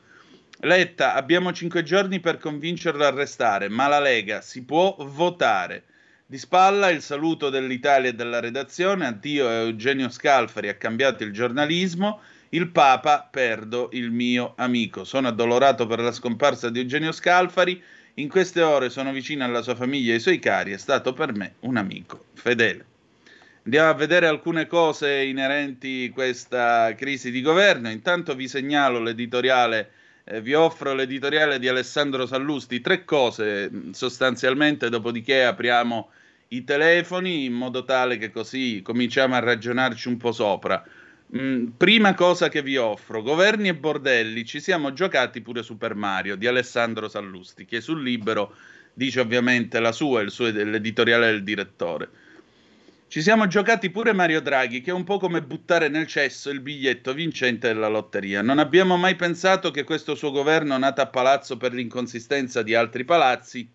Letta, 0.61 1.13
abbiamo 1.13 1.53
cinque 1.53 1.83
giorni 1.83 2.19
per 2.19 2.39
convincerlo 2.39 3.05
a 3.05 3.11
restare, 3.11 3.69
ma 3.69 3.87
la 3.87 3.99
Lega 3.99 4.41
si 4.41 4.63
può 4.63 4.95
votare. 4.99 5.83
Di 6.25 6.39
spalla 6.39 6.89
il 6.89 7.01
saluto 7.01 7.49
dell'Italia 7.49 8.09
e 8.09 8.15
della 8.15 8.39
redazione, 8.39 9.05
addio 9.05 9.47
Eugenio 9.47 10.09
Scalfari, 10.09 10.67
ha 10.67 10.73
cambiato 10.73 11.23
il 11.23 11.31
giornalismo, 11.31 12.21
il 12.49 12.69
Papa, 12.69 13.27
perdo 13.29 13.89
il 13.91 14.09
mio 14.09 14.53
amico. 14.57 15.03
Sono 15.03 15.27
addolorato 15.27 15.85
per 15.85 15.99
la 15.99 16.11
scomparsa 16.11 16.69
di 16.69 16.79
Eugenio 16.79 17.11
Scalfari, 17.11 17.81
in 18.15 18.27
queste 18.27 18.63
ore 18.63 18.89
sono 18.89 19.11
vicino 19.11 19.43
alla 19.43 19.61
sua 19.61 19.75
famiglia 19.75 20.11
e 20.11 20.15
ai 20.15 20.19
suoi 20.19 20.39
cari, 20.39 20.71
è 20.71 20.77
stato 20.77 21.13
per 21.13 21.35
me 21.35 21.53
un 21.61 21.77
amico 21.77 22.25
fedele. 22.33 22.83
Andiamo 23.65 23.89
a 23.89 23.93
vedere 23.93 24.25
alcune 24.25 24.65
cose 24.65 25.23
inerenti 25.23 26.07
a 26.09 26.13
questa 26.13 26.95
crisi 26.95 27.29
di 27.29 27.41
governo. 27.41 27.89
Intanto 27.91 28.33
vi 28.33 28.47
segnalo 28.47 28.99
l'editoriale, 28.99 29.91
eh, 30.29 30.41
vi 30.41 30.53
offro 30.53 30.93
l'editoriale 30.93 31.57
di 31.57 31.67
Alessandro 31.67 32.25
Sallusti, 32.25 32.81
tre 32.81 33.05
cose 33.05 33.71
sostanzialmente, 33.91 34.89
dopodiché 34.89 35.45
apriamo 35.45 36.09
i 36.49 36.63
telefoni 36.63 37.45
in 37.45 37.53
modo 37.53 37.83
tale 37.83 38.17
che 38.17 38.31
così 38.31 38.81
cominciamo 38.83 39.35
a 39.35 39.39
ragionarci 39.39 40.07
un 40.07 40.17
po' 40.17 40.31
sopra. 40.31 40.83
Mm, 41.35 41.67
prima 41.77 42.13
cosa 42.13 42.49
che 42.49 42.61
vi 42.61 42.77
offro, 42.77 43.21
Governi 43.21 43.69
e 43.69 43.75
bordelli, 43.75 44.45
ci 44.45 44.59
siamo 44.59 44.93
giocati 44.93 45.41
pure 45.41 45.63
Super 45.63 45.95
Mario 45.95 46.35
di 46.35 46.47
Alessandro 46.47 47.07
Sallusti, 47.07 47.65
che 47.65 47.81
sul 47.81 48.01
libro 48.01 48.55
dice 48.93 49.19
ovviamente 49.19 49.79
la 49.79 49.91
sua, 49.91 50.21
il 50.21 50.31
suo, 50.31 50.49
l'editoriale 50.51 51.27
del 51.27 51.43
direttore. 51.43 52.09
Ci 53.09 53.21
siamo 53.21 53.47
giocati 53.47 53.89
pure 53.89 54.11
Mario 54.11 54.41
Draghi, 54.41 54.81
che 54.81 54.91
è 54.91 54.93
un 54.93 55.05
po' 55.05 55.17
come 55.17 55.41
buttare 55.41 55.87
nel 55.87 56.07
cesso 56.07 56.49
il 56.49 56.59
biglietto 56.59 57.13
vincente 57.13 57.67
della 57.69 57.87
lotteria. 57.87 58.41
Non 58.41 58.59
abbiamo 58.59 58.97
mai 58.97 59.15
pensato 59.15 59.71
che 59.71 59.85
questo 59.85 60.13
suo 60.13 60.29
governo, 60.29 60.77
nato 60.77 60.99
a 60.99 61.07
palazzo 61.07 61.55
per 61.55 61.71
l'inconsistenza 61.71 62.63
di 62.63 62.75
altri 62.75 63.05
palazzi, 63.05 63.65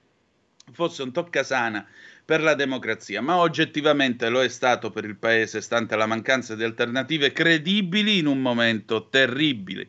fosse 0.70 1.02
un 1.02 1.12
toccasana 1.12 1.88
per 2.22 2.42
la 2.42 2.54
democrazia, 2.54 3.22
ma 3.22 3.38
oggettivamente 3.38 4.28
lo 4.28 4.42
è 4.42 4.48
stato 4.48 4.90
per 4.90 5.04
il 5.04 5.16
Paese, 5.16 5.62
stante 5.62 5.96
la 5.96 6.04
mancanza 6.04 6.54
di 6.54 6.64
alternative 6.64 7.32
credibili 7.32 8.18
in 8.18 8.26
un 8.26 8.38
momento 8.38 9.08
terribile. 9.08 9.88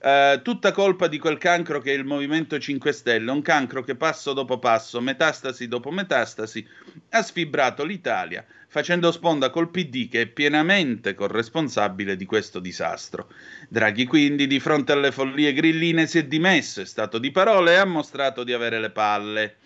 Uh, 0.00 0.40
tutta 0.42 0.70
colpa 0.70 1.08
di 1.08 1.18
quel 1.18 1.38
cancro 1.38 1.80
che 1.80 1.92
è 1.92 1.96
il 1.96 2.04
Movimento 2.04 2.56
5 2.56 2.92
Stelle, 2.92 3.32
un 3.32 3.42
cancro 3.42 3.82
che 3.82 3.96
passo 3.96 4.32
dopo 4.32 4.60
passo, 4.60 5.00
metastasi 5.00 5.66
dopo 5.66 5.90
metastasi, 5.90 6.64
ha 7.10 7.22
sfibrato 7.22 7.84
l'Italia, 7.84 8.44
facendo 8.68 9.10
sponda 9.10 9.50
col 9.50 9.70
PD 9.70 10.08
che 10.08 10.20
è 10.20 10.26
pienamente 10.26 11.14
corresponsabile 11.14 12.14
di 12.14 12.26
questo 12.26 12.60
disastro. 12.60 13.28
Draghi 13.68 14.06
quindi, 14.06 14.46
di 14.46 14.60
fronte 14.60 14.92
alle 14.92 15.10
follie 15.10 15.52
grilline, 15.52 16.06
si 16.06 16.18
è 16.18 16.24
dimesso, 16.24 16.80
è 16.80 16.86
stato 16.86 17.18
di 17.18 17.32
parole 17.32 17.72
e 17.72 17.76
ha 17.76 17.84
mostrato 17.84 18.44
di 18.44 18.52
avere 18.52 18.78
le 18.78 18.90
palle. 18.90 19.56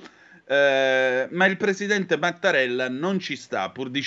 Eh, 0.45 1.29
ma 1.31 1.47
il 1.47 1.57
presidente 1.57 2.19
Mattarella 2.19 2.89
non 2.89 3.19
ci 3.19 3.37
sta, 3.37 3.71
pur 3.71 3.91
di, 3.91 4.05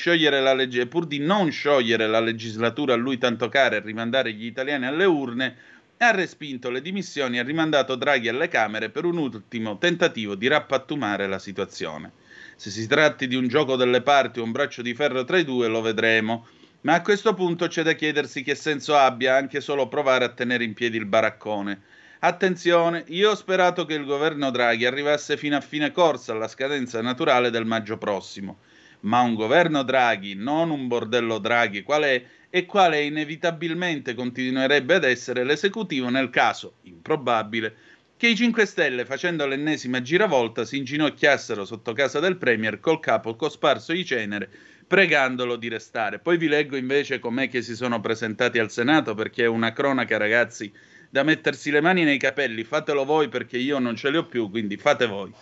legge, 0.56 0.86
pur 0.86 1.06
di, 1.08 1.20
non 1.20 1.50
sciogliere 1.50 2.08
la 2.08 2.20
legislatura 2.20 2.94
a 2.94 2.98
lui 2.98 3.18
tanto 3.18 3.48
cara 3.48 3.78
e 3.78 3.80
rimandare 3.80 4.34
gli 4.34 4.46
italiani 4.46 4.86
alle 4.86 5.06
urne, 5.06 5.56
ha 5.98 6.12
respinto 6.12 6.70
le 6.70 6.82
dimissioni 6.82 7.38
e 7.38 7.40
ha 7.40 7.44
rimandato 7.44 7.96
Draghi 7.96 8.28
alle 8.28 8.48
Camere 8.48 8.90
per 8.90 9.06
un 9.06 9.18
ultimo 9.18 9.78
tentativo 9.78 10.36
di 10.36 10.48
rappattumare 10.48 11.28
la 11.28 11.40
situazione. 11.40 12.12
Se 12.56 12.70
si 12.70 12.88
tratti 12.88 13.28
di 13.28 13.36
un 13.36 13.48
gioco 13.48 13.76
delle 13.76 14.02
parti 14.02 14.40
o 14.40 14.44
un 14.44 14.52
braccio 14.52 14.82
di 14.82 14.94
ferro 14.94 15.24
tra 15.24 15.38
i 15.38 15.44
due, 15.46 15.68
lo 15.68 15.82
vedremo. 15.82 16.48
Ma 16.82 16.94
a 16.94 17.02
questo 17.02 17.34
punto 17.34 17.68
c'è 17.68 17.84
da 17.84 17.94
chiedersi 17.94 18.44
che 18.44 18.56
senso 18.56 18.96
abbia 18.96 19.36
anche 19.36 19.62
solo 19.62 19.88
provare 19.88 20.26
a 20.26 20.30
tenere 20.30 20.64
in 20.64 20.74
piedi 20.74 20.98
il 20.98 21.06
baraccone 21.06 21.82
Attenzione, 22.26 23.04
io 23.10 23.30
ho 23.30 23.36
sperato 23.36 23.86
che 23.86 23.94
il 23.94 24.04
governo 24.04 24.50
Draghi 24.50 24.86
arrivasse 24.86 25.38
fino 25.38 25.58
a 25.58 25.62
fine 25.62 25.92
corsa 25.92 26.32
alla 26.32 26.48
scadenza 26.48 27.00
naturale 27.00 27.52
del 27.52 27.66
maggio 27.66 28.00
prossimo, 28.00 28.62
ma 29.02 29.20
un 29.20 29.36
governo 29.36 29.84
Draghi, 29.84 30.34
non 30.34 30.72
un 30.72 30.88
bordello 30.88 31.38
Draghi, 31.38 31.84
qual 31.84 32.02
è 32.02 32.26
e 32.56 32.66
quale 32.66 33.04
inevitabilmente 33.04 34.14
continuerebbe 34.14 34.94
ad 34.94 35.04
essere 35.04 35.44
l'esecutivo 35.44 36.08
nel 36.08 36.30
caso 36.30 36.76
improbabile 36.84 37.76
che 38.16 38.30
i 38.30 38.36
5 38.38 38.66
Stelle, 38.66 39.04
facendo 39.04 39.46
l'ennesima 39.46 40.02
giravolta, 40.02 40.64
si 40.64 40.78
inginocchiassero 40.78 41.66
sotto 41.66 41.92
casa 41.92 42.22
del 42.22 42.38
Premier 42.38 42.80
col 42.80 43.02
capo 43.02 43.36
cosparso 43.36 43.92
di 43.92 44.06
cenere, 44.06 44.50
pregandolo 44.88 45.58
di 45.58 45.68
restare. 45.68 46.20
Poi 46.20 46.38
vi 46.38 46.48
leggo 46.48 46.78
invece 46.78 47.20
com'è 47.20 47.50
che 47.50 47.62
si 47.62 47.76
sono 47.76 48.00
presentati 48.00 48.58
al 48.58 48.72
Senato, 48.72 49.16
perché 49.16 49.44
è 49.44 49.48
una 49.48 49.74
cronaca, 49.74 50.16
ragazzi, 50.16 50.72
da 51.10 51.24
mettersi 51.24 51.72
le 51.72 51.82
mani 51.82 52.06
nei 52.06 52.18
capelli. 52.18 52.64
Fatelo 52.64 53.04
voi 53.04 53.28
perché 53.28 53.58
io 53.58 53.80
non 53.80 53.98
ce 53.98 54.10
li 54.12 54.16
ho 54.16 54.24
più, 54.24 54.50
quindi 54.50 54.78
fate 54.78 55.08
voi. 55.08 55.34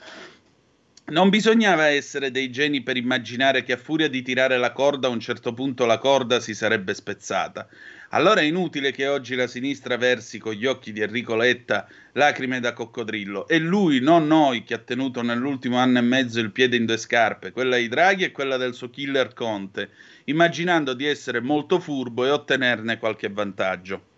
Non 1.05 1.27
bisognava 1.29 1.87
essere 1.87 2.31
dei 2.31 2.49
geni 2.49 2.81
per 2.81 2.95
immaginare 2.95 3.63
che 3.63 3.73
a 3.73 3.77
furia 3.77 4.07
di 4.07 4.21
tirare 4.21 4.57
la 4.57 4.71
corda 4.71 5.07
a 5.07 5.11
un 5.11 5.19
certo 5.19 5.53
punto 5.53 5.85
la 5.85 5.97
corda 5.97 6.39
si 6.39 6.53
sarebbe 6.55 6.93
spezzata. 6.93 7.67
Allora 8.11 8.39
è 8.39 8.45
inutile 8.45 8.93
che 8.93 9.07
oggi 9.07 9.35
la 9.35 9.47
sinistra 9.47 9.97
versi 9.97 10.39
con 10.39 10.53
gli 10.53 10.65
occhi 10.65 10.93
di 10.93 11.01
Enrico 11.01 11.35
Letta 11.35 11.89
lacrime 12.13 12.61
da 12.61 12.71
coccodrillo. 12.71 13.47
È 13.47 13.59
lui, 13.59 13.99
non 13.99 14.27
noi, 14.27 14.63
che 14.63 14.75
ha 14.75 14.77
tenuto 14.77 15.21
nell'ultimo 15.21 15.77
anno 15.77 15.97
e 15.97 16.01
mezzo 16.01 16.39
il 16.39 16.51
piede 16.51 16.77
in 16.77 16.85
due 16.85 16.97
scarpe, 16.97 17.51
quella 17.51 17.75
di 17.75 17.89
Draghi 17.89 18.23
e 18.23 18.31
quella 18.31 18.55
del 18.55 18.73
suo 18.73 18.89
killer 18.89 19.33
Conte, 19.33 19.89
immaginando 20.25 20.93
di 20.93 21.05
essere 21.05 21.41
molto 21.41 21.81
furbo 21.81 22.25
e 22.25 22.29
ottenerne 22.29 22.97
qualche 22.97 23.27
vantaggio. 23.27 24.12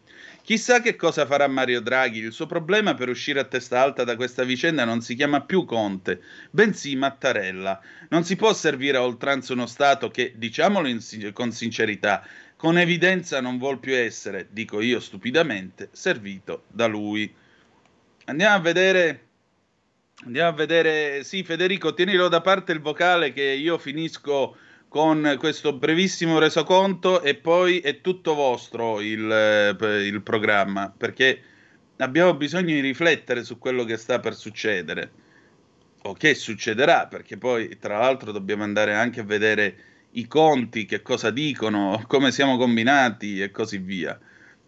Chissà 0.46 0.80
che 0.80 0.96
cosa 0.96 1.26
farà 1.26 1.48
Mario 1.48 1.82
Draghi. 1.82 2.20
Il 2.20 2.32
suo 2.32 2.46
problema 2.46 2.94
per 2.94 3.10
uscire 3.10 3.40
a 3.40 3.46
testa 3.46 3.82
alta 3.82 4.04
da 4.04 4.16
questa 4.16 4.44
vicenda 4.44 4.86
non 4.86 5.02
si 5.02 5.16
chiama 5.16 5.42
più 5.42 5.66
Conte, 5.66 6.22
bensì 6.52 6.96
Mattarella. 6.96 7.82
Non 8.10 8.24
si 8.24 8.36
può 8.36 8.54
servire 8.54 8.98
a 8.98 9.04
oltranza 9.04 9.54
uno 9.54 9.66
Stato 9.66 10.12
che, 10.12 10.34
diciamolo 10.36 10.88
in, 10.88 11.00
con 11.34 11.52
sincerità, 11.52 12.24
con 12.58 12.78
evidenza 12.78 13.42
non 13.42 13.58
vuol 13.58 13.80
più 13.80 13.96
essere, 13.96 14.50
dico 14.52 14.82
io 14.82 15.00
stupidamente, 15.00 15.90
servito 15.94 16.66
da 16.68 16.86
lui. 16.86 17.34
Andiamo 18.26 18.56
a 18.56 18.60
vedere. 18.60 19.26
Andiamo 20.26 20.50
a 20.50 20.54
vedere. 20.54 21.24
Sì, 21.24 21.44
Federico, 21.44 21.96
tienilo 21.96 22.28
da 22.28 22.42
parte 22.42 22.72
il 22.72 22.82
vocale 22.82 23.34
che 23.34 23.42
io 23.42 23.80
finisco 23.80 24.56
con 24.96 25.36
questo 25.38 25.74
brevissimo 25.74 26.40
resoconto 26.40 27.22
e 27.22 27.36
poi 27.36 27.80
è 27.80 28.00
tutto 28.00 28.34
vostro 28.34 29.02
il, 29.02 29.30
eh, 29.30 30.08
il, 30.08 30.22
programma, 30.22 30.90
perché 30.90 31.42
abbiamo 31.98 32.34
bisogno 32.36 32.74
di 32.74 32.80
riflettere 32.80 33.44
su 33.44 33.58
quello 33.58 33.84
che 33.84 33.98
sta 33.98 34.22
per 34.22 34.36
succedere 34.36 35.12
o 36.04 36.14
che 36.14 36.34
succederà, 36.34 37.08
perché 37.08 37.38
poi 37.38 37.78
tra 37.78 37.98
l'altro 37.98 38.32
dobbiamo 38.32 38.64
andare 38.64 38.94
anche 38.94 39.20
a 39.20 39.26
vedere 39.26 39.76
i 40.12 40.28
conti, 40.28 40.86
che 40.86 41.02
cosa 41.02 41.30
dicono, 41.30 42.02
come 42.08 42.32
siamo 42.32 42.56
combinati 42.56 43.42
e 43.42 43.52
così 43.52 43.80
via. 43.80 44.18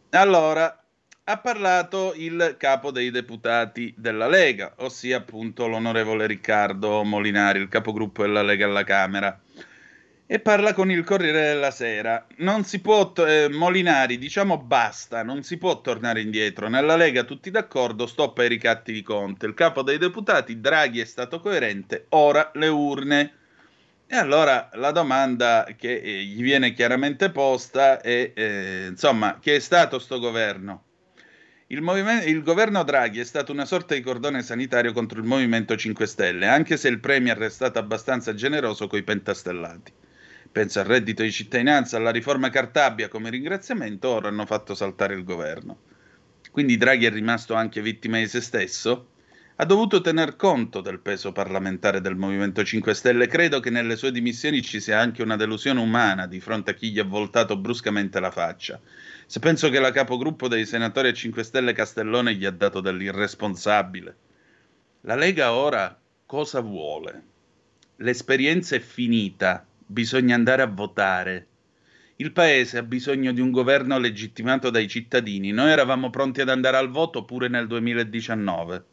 Allora, 0.09 0.83
ha 1.23 1.37
parlato 1.37 2.11
il 2.17 2.55
capo 2.59 2.91
dei 2.91 3.11
deputati 3.11 3.93
della 3.95 4.27
Lega, 4.27 4.73
ossia 4.79 5.19
appunto 5.19 5.67
l'onorevole 5.67 6.27
Riccardo 6.27 7.05
Molinari, 7.05 7.59
il 7.59 7.69
capogruppo 7.69 8.23
della 8.23 8.41
Lega 8.41 8.65
alla 8.65 8.83
Camera 8.83 9.41
e 10.29 10.39
parla 10.39 10.73
con 10.73 10.91
il 10.91 11.05
Corriere 11.05 11.41
della 11.41 11.71
Sera. 11.71 12.27
Non 12.37 12.65
si 12.65 12.79
può, 12.81 13.13
eh, 13.25 13.47
Molinari, 13.49 14.17
diciamo 14.17 14.57
basta, 14.57 15.23
non 15.23 15.41
si 15.41 15.57
può 15.57 15.79
tornare 15.79 16.19
indietro. 16.19 16.67
Nella 16.67 16.97
Lega 16.97 17.23
tutti 17.23 17.49
d'accordo, 17.49 18.05
stop 18.05 18.37
ai 18.39 18.49
ricatti 18.49 18.91
di 18.91 19.01
Conte. 19.01 19.45
Il 19.45 19.53
capo 19.53 19.83
dei 19.83 19.97
deputati, 19.97 20.59
Draghi, 20.59 20.99
è 20.99 21.05
stato 21.05 21.39
coerente, 21.39 22.07
ora 22.09 22.51
le 22.55 22.67
urne. 22.67 23.31
E 24.05 24.15
allora 24.15 24.69
la 24.73 24.91
domanda 24.91 25.65
che 25.77 25.95
eh, 25.95 26.23
gli 26.23 26.41
viene 26.41 26.73
chiaramente 26.73 27.29
posta 27.31 28.01
è, 28.01 28.31
eh, 28.35 28.87
insomma, 28.89 29.39
che 29.41 29.55
è 29.55 29.59
stato 29.59 29.97
sto 29.97 30.19
governo? 30.19 30.83
Il, 31.67 31.83
il, 32.25 32.43
governo 32.43 32.83
Draghi 32.83 33.19
è 33.19 33.25
stato 33.25 33.51
una 33.51 33.65
sorta 33.65 33.93
di 33.93 34.01
cordone 34.01 34.41
sanitario 34.41 34.93
contro 34.93 35.19
il 35.19 35.25
Movimento 35.25 35.75
5 35.75 36.05
Stelle, 36.05 36.47
anche 36.47 36.77
se 36.77 36.87
il 36.87 36.99
Premier 36.99 37.37
è 37.37 37.49
stato 37.49 37.79
abbastanza 37.79 38.33
generoso 38.33 38.87
coi 38.87 39.03
pentastellati 39.03 39.91
penso 40.51 40.79
al 40.79 40.85
reddito 40.85 41.23
di 41.23 41.31
cittadinanza, 41.31 41.97
alla 41.97 42.11
riforma 42.11 42.49
Cartabia 42.49 43.07
come 43.07 43.29
ringraziamento, 43.29 44.09
ora 44.09 44.27
hanno 44.27 44.45
fatto 44.45 44.75
saltare 44.75 45.15
il 45.15 45.23
governo. 45.23 45.79
Quindi 46.51 46.77
Draghi 46.77 47.05
è 47.05 47.11
rimasto 47.11 47.53
anche 47.53 47.81
vittima 47.81 48.17
di 48.17 48.27
se 48.27 48.41
stesso? 48.41 49.09
Ha 49.59 49.65
dovuto 49.65 50.01
tener 50.01 50.35
conto 50.35 50.81
del 50.81 50.99
peso 50.99 51.31
parlamentare 51.31 51.99
del 51.99 52.15
Movimento 52.15 52.63
5 52.63 52.93
Stelle. 52.93 53.27
Credo 53.27 53.59
che 53.59 53.71
nelle 53.71 53.95
sue 53.95 54.11
dimissioni 54.11 54.61
ci 54.61 54.79
sia 54.79 54.99
anche 54.99 55.23
una 55.23 55.35
delusione 55.35 55.79
umana 55.79 56.27
di 56.27 56.39
fronte 56.39 56.71
a 56.71 56.73
chi 56.75 56.91
gli 56.91 56.99
ha 56.99 57.03
voltato 57.03 57.57
bruscamente 57.57 58.19
la 58.19 58.29
faccia. 58.29 58.79
Se 59.25 59.39
penso 59.39 59.69
che 59.69 59.79
la 59.79 59.91
capogruppo 59.91 60.47
dei 60.47 60.65
senatori 60.65 61.07
a 61.07 61.13
5 61.13 61.43
Stelle 61.43 61.73
Castellone 61.73 62.35
gli 62.35 62.45
ha 62.45 62.51
dato 62.51 62.81
dell'irresponsabile. 62.81 64.15
La 65.01 65.15
Lega 65.15 65.53
ora 65.53 65.99
cosa 66.25 66.59
vuole? 66.59 67.23
L'esperienza 67.97 68.75
è 68.75 68.79
finita 68.79 69.65
bisogna 69.87 70.35
andare 70.35 70.61
a 70.61 70.67
votare. 70.67 71.47
Il 72.17 72.31
paese 72.31 72.77
ha 72.77 72.83
bisogno 72.83 73.31
di 73.31 73.41
un 73.41 73.51
governo 73.51 73.97
legittimato 73.97 74.69
dai 74.69 74.87
cittadini. 74.87 75.51
Noi 75.51 75.71
eravamo 75.71 76.09
pronti 76.09 76.41
ad 76.41 76.49
andare 76.49 76.77
al 76.77 76.89
voto 76.89 77.23
pure 77.23 77.47
nel 77.47 77.67
2019. 77.67 78.83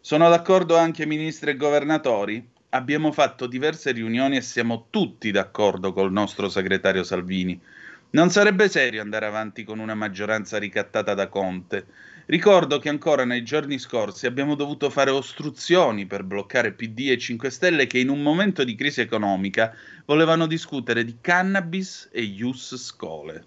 Sono 0.00 0.28
d'accordo 0.28 0.76
anche 0.76 1.06
ministri 1.06 1.50
e 1.50 1.56
governatori? 1.56 2.48
Abbiamo 2.70 3.12
fatto 3.12 3.46
diverse 3.46 3.92
riunioni 3.92 4.36
e 4.36 4.42
siamo 4.42 4.86
tutti 4.90 5.30
d'accordo 5.30 5.92
col 5.92 6.12
nostro 6.12 6.48
segretario 6.48 7.02
Salvini. 7.02 7.60
Non 8.10 8.30
sarebbe 8.30 8.68
serio 8.68 9.00
andare 9.00 9.26
avanti 9.26 9.64
con 9.64 9.78
una 9.78 9.94
maggioranza 9.94 10.58
ricattata 10.58 11.14
da 11.14 11.28
Conte. 11.28 11.86
Ricordo 12.30 12.78
che 12.78 12.88
ancora 12.88 13.24
nei 13.24 13.42
giorni 13.42 13.76
scorsi 13.80 14.24
abbiamo 14.24 14.54
dovuto 14.54 14.88
fare 14.88 15.10
ostruzioni 15.10 16.06
per 16.06 16.22
bloccare 16.22 16.74
PD 16.74 17.08
e 17.10 17.18
5 17.18 17.50
Stelle 17.50 17.88
che 17.88 17.98
in 17.98 18.08
un 18.08 18.22
momento 18.22 18.62
di 18.62 18.76
crisi 18.76 19.00
economica 19.00 19.74
volevano 20.04 20.46
discutere 20.46 21.04
di 21.04 21.16
cannabis 21.20 22.08
e 22.12 22.22
ius 22.22 22.76
scole. 22.76 23.44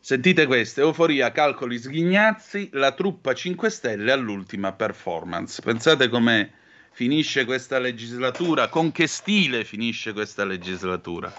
Sentite 0.00 0.46
queste, 0.46 0.80
euforia, 0.80 1.30
calcoli 1.30 1.78
sghignazzi, 1.78 2.70
la 2.72 2.90
truppa 2.90 3.32
5 3.32 3.70
Stelle 3.70 4.10
all'ultima 4.10 4.72
performance. 4.72 5.62
Pensate 5.62 6.08
come 6.08 6.52
finisce 6.90 7.44
questa 7.44 7.78
legislatura, 7.78 8.66
con 8.66 8.90
che 8.90 9.06
stile 9.06 9.62
finisce 9.62 10.12
questa 10.12 10.44
legislatura. 10.44 11.32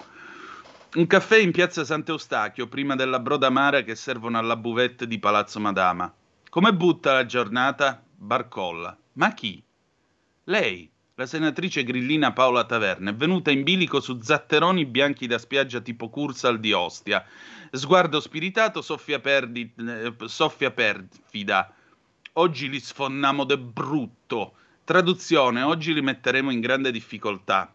Un 0.94 1.06
caffè 1.06 1.36
in 1.36 1.50
piazza 1.50 1.84
Sant'Eustachio, 1.84 2.66
prima 2.66 2.96
della 2.96 3.20
broda 3.20 3.48
amara 3.48 3.82
che 3.82 3.94
servono 3.94 4.38
alla 4.38 4.56
buvette 4.56 5.06
di 5.06 5.18
Palazzo 5.18 5.60
Madama. 5.60 6.10
Come 6.48 6.72
butta 6.72 7.12
la 7.12 7.26
giornata? 7.26 8.04
Barcolla. 8.22 8.94
Ma 9.14 9.32
chi? 9.32 9.64
Lei, 10.44 10.90
la 11.14 11.24
senatrice 11.24 11.82
grillina 11.84 12.34
Paola 12.34 12.64
Taverna, 12.64 13.12
è 13.12 13.14
venuta 13.14 13.50
in 13.50 13.62
bilico 13.62 13.98
su 13.98 14.20
zatteroni 14.20 14.84
bianchi 14.84 15.26
da 15.26 15.38
spiaggia 15.38 15.80
tipo 15.80 16.10
Cursal 16.10 16.60
di 16.60 16.72
Ostia. 16.72 17.24
Sguardo 17.70 18.20
spiritato, 18.20 18.82
soffia, 18.82 19.20
perdi, 19.20 19.72
eh, 19.74 20.14
soffia 20.26 20.70
perfida. 20.70 21.74
Oggi 22.34 22.68
li 22.68 22.78
sfonnamo 22.78 23.44
de 23.44 23.58
brutto. 23.58 24.52
Traduzione, 24.84 25.62
oggi 25.62 25.94
li 25.94 26.02
metteremo 26.02 26.50
in 26.50 26.60
grande 26.60 26.90
difficoltà. 26.92 27.74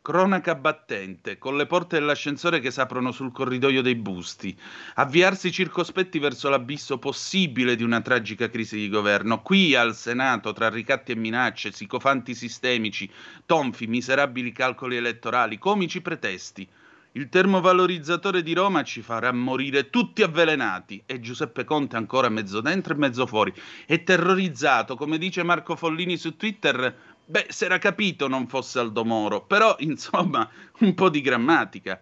Cronaca 0.00 0.54
battente, 0.54 1.36
con 1.36 1.56
le 1.56 1.66
porte 1.66 1.98
dell'ascensore 1.98 2.60
che 2.60 2.70
s'aprono 2.70 3.12
sul 3.12 3.30
corridoio 3.30 3.82
dei 3.82 3.94
busti. 3.94 4.58
Avviarsi 4.94 5.52
circospetti 5.52 6.18
verso 6.18 6.48
l'abisso 6.48 6.98
possibile 6.98 7.76
di 7.76 7.82
una 7.82 8.00
tragica 8.00 8.48
crisi 8.48 8.76
di 8.76 8.88
governo. 8.88 9.42
Qui 9.42 9.74
al 9.74 9.94
Senato, 9.94 10.52
tra 10.54 10.70
ricatti 10.70 11.12
e 11.12 11.16
minacce, 11.16 11.72
sicofanti 11.72 12.34
sistemici, 12.34 13.10
tonfi, 13.44 13.86
miserabili 13.86 14.50
calcoli 14.52 14.96
elettorali, 14.96 15.58
comici 15.58 16.00
pretesti. 16.00 16.66
Il 17.12 17.30
termovalorizzatore 17.30 18.42
di 18.42 18.52
Roma 18.52 18.84
ci 18.84 19.00
farà 19.00 19.32
morire 19.32 19.90
tutti 19.90 20.22
avvelenati 20.22 21.02
e 21.04 21.20
Giuseppe 21.20 21.64
Conte 21.64 21.96
ancora 21.96 22.28
mezzo 22.28 22.60
dentro 22.60 22.94
e 22.94 22.96
mezzo 22.98 23.26
fuori. 23.26 23.52
E 23.86 24.04
terrorizzato, 24.04 24.94
come 24.94 25.18
dice 25.18 25.42
Marco 25.42 25.74
Follini 25.74 26.16
su 26.16 26.36
Twitter, 26.36 27.07
Beh, 27.30 27.48
si 27.50 27.66
era 27.66 27.76
capito 27.76 28.26
non 28.26 28.46
fosse 28.46 28.78
Aldo 28.78 29.04
Moro, 29.04 29.44
però 29.44 29.76
insomma 29.80 30.48
un 30.78 30.94
po' 30.94 31.10
di 31.10 31.20
grammatica. 31.20 32.00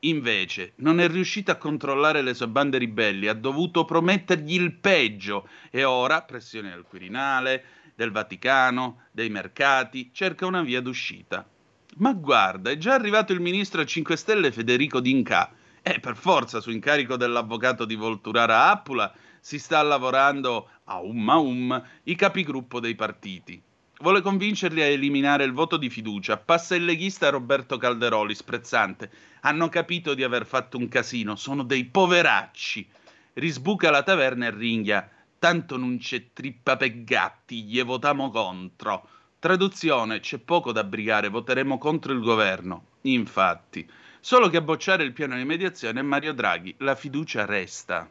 Invece 0.00 0.74
non 0.76 1.00
è 1.00 1.08
riuscito 1.08 1.50
a 1.50 1.56
controllare 1.56 2.20
le 2.20 2.34
sue 2.34 2.48
bande 2.48 2.76
ribelli, 2.76 3.26
ha 3.26 3.32
dovuto 3.32 3.86
promettergli 3.86 4.52
il 4.52 4.74
peggio 4.74 5.48
e 5.70 5.84
ora, 5.84 6.20
pressione 6.24 6.74
al 6.74 6.84
Quirinale, 6.84 7.64
del 7.94 8.10
Vaticano, 8.10 9.04
dei 9.12 9.30
mercati, 9.30 10.10
cerca 10.12 10.44
una 10.44 10.60
via 10.60 10.82
d'uscita. 10.82 11.48
Ma 11.96 12.12
guarda, 12.12 12.68
è 12.68 12.76
già 12.76 12.92
arrivato 12.92 13.32
il 13.32 13.40
ministro 13.40 13.80
a 13.80 13.86
5 13.86 14.14
Stelle 14.14 14.52
Federico 14.52 15.00
D'Inca 15.00 15.52
e 15.80 16.00
per 16.00 16.16
forza 16.16 16.60
su 16.60 16.70
incarico 16.70 17.16
dell'avvocato 17.16 17.86
di 17.86 17.94
Volturara 17.94 18.68
Appula 18.70 19.10
si 19.40 19.58
sta 19.58 19.80
lavorando 19.80 20.68
a 20.84 21.00
um 21.00 21.28
a 21.30 21.38
um 21.38 21.82
i 22.02 22.14
capigruppo 22.14 22.78
dei 22.78 22.94
partiti. 22.94 23.62
Vuole 23.98 24.20
convincerli 24.20 24.82
a 24.82 24.86
eliminare 24.86 25.44
il 25.44 25.52
voto 25.52 25.78
di 25.78 25.88
fiducia. 25.88 26.36
Passa 26.36 26.74
il 26.74 26.84
leghista 26.84 27.30
Roberto 27.30 27.78
Calderoli, 27.78 28.34
sprezzante. 28.34 29.10
Hanno 29.40 29.70
capito 29.70 30.12
di 30.12 30.22
aver 30.22 30.44
fatto 30.44 30.76
un 30.76 30.86
casino, 30.88 31.34
sono 31.34 31.62
dei 31.62 31.86
poveracci. 31.86 32.86
Risbuca 33.32 33.90
la 33.90 34.02
taverna 34.02 34.46
e 34.46 34.50
ringhia. 34.50 35.08
Tanto 35.38 35.78
non 35.78 35.96
c'è 35.96 36.32
trippa 36.34 36.76
per 36.76 37.04
gatti, 37.04 37.62
gli 37.62 37.82
votiamo 37.82 38.30
contro. 38.30 39.08
Traduzione, 39.38 40.20
c'è 40.20 40.38
poco 40.38 40.72
da 40.72 40.84
brigare, 40.84 41.28
voteremo 41.28 41.78
contro 41.78 42.12
il 42.12 42.20
governo. 42.20 42.88
Infatti, 43.02 43.88
solo 44.20 44.50
che 44.50 44.58
a 44.58 44.62
bocciare 44.62 45.04
il 45.04 45.12
piano 45.12 45.36
di 45.36 45.44
mediazione 45.44 46.00
è 46.00 46.02
Mario 46.02 46.34
Draghi, 46.34 46.74
la 46.78 46.94
fiducia 46.94 47.46
resta. 47.46 48.10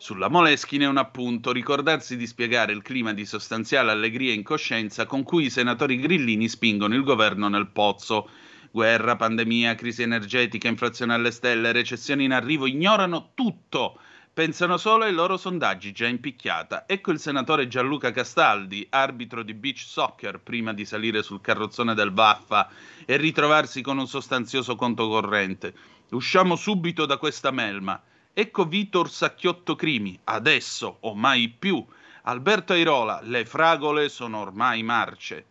Sulla 0.00 0.28
Moleschine 0.28 0.86
un 0.86 0.96
appunto, 0.96 1.50
ricordarsi 1.50 2.16
di 2.16 2.28
spiegare 2.28 2.72
il 2.72 2.82
clima 2.82 3.12
di 3.12 3.26
sostanziale 3.26 3.90
allegria 3.90 4.30
e 4.30 4.36
incoscienza 4.36 5.06
con 5.06 5.24
cui 5.24 5.46
i 5.46 5.50
senatori 5.50 5.98
grillini 5.98 6.48
spingono 6.48 6.94
il 6.94 7.02
governo 7.02 7.48
nel 7.48 7.66
pozzo. 7.66 8.30
Guerra, 8.70 9.16
pandemia, 9.16 9.74
crisi 9.74 10.02
energetica, 10.02 10.68
inflazione 10.68 11.14
alle 11.14 11.32
stelle, 11.32 11.72
recessioni 11.72 12.22
in 12.22 12.32
arrivo, 12.32 12.66
ignorano 12.66 13.32
tutto. 13.34 13.98
Pensano 14.32 14.76
solo 14.76 15.02
ai 15.02 15.12
loro 15.12 15.36
sondaggi 15.36 15.90
già 15.90 16.06
in 16.06 16.20
picchiata. 16.20 16.84
Ecco 16.86 17.10
il 17.10 17.18
senatore 17.18 17.66
Gianluca 17.66 18.12
Castaldi, 18.12 18.86
arbitro 18.90 19.42
di 19.42 19.52
beach 19.52 19.80
soccer, 19.80 20.38
prima 20.38 20.72
di 20.72 20.84
salire 20.84 21.24
sul 21.24 21.40
carrozzone 21.40 21.94
del 21.94 22.12
Vaffa 22.12 22.70
e 23.04 23.16
ritrovarsi 23.16 23.82
con 23.82 23.98
un 23.98 24.06
sostanzioso 24.06 24.76
conto 24.76 25.08
corrente. 25.08 25.74
Usciamo 26.10 26.54
subito 26.54 27.04
da 27.04 27.16
questa 27.16 27.50
melma. 27.50 28.00
Ecco 28.40 28.66
Vitor 28.66 29.10
Sacchiotto 29.10 29.74
Crimi, 29.74 30.16
adesso 30.22 30.98
o 31.00 31.16
mai 31.16 31.48
più. 31.48 31.84
Alberto 32.22 32.72
Airola, 32.72 33.18
le 33.24 33.44
fragole 33.44 34.08
sono 34.08 34.38
ormai 34.38 34.84
marce. 34.84 35.46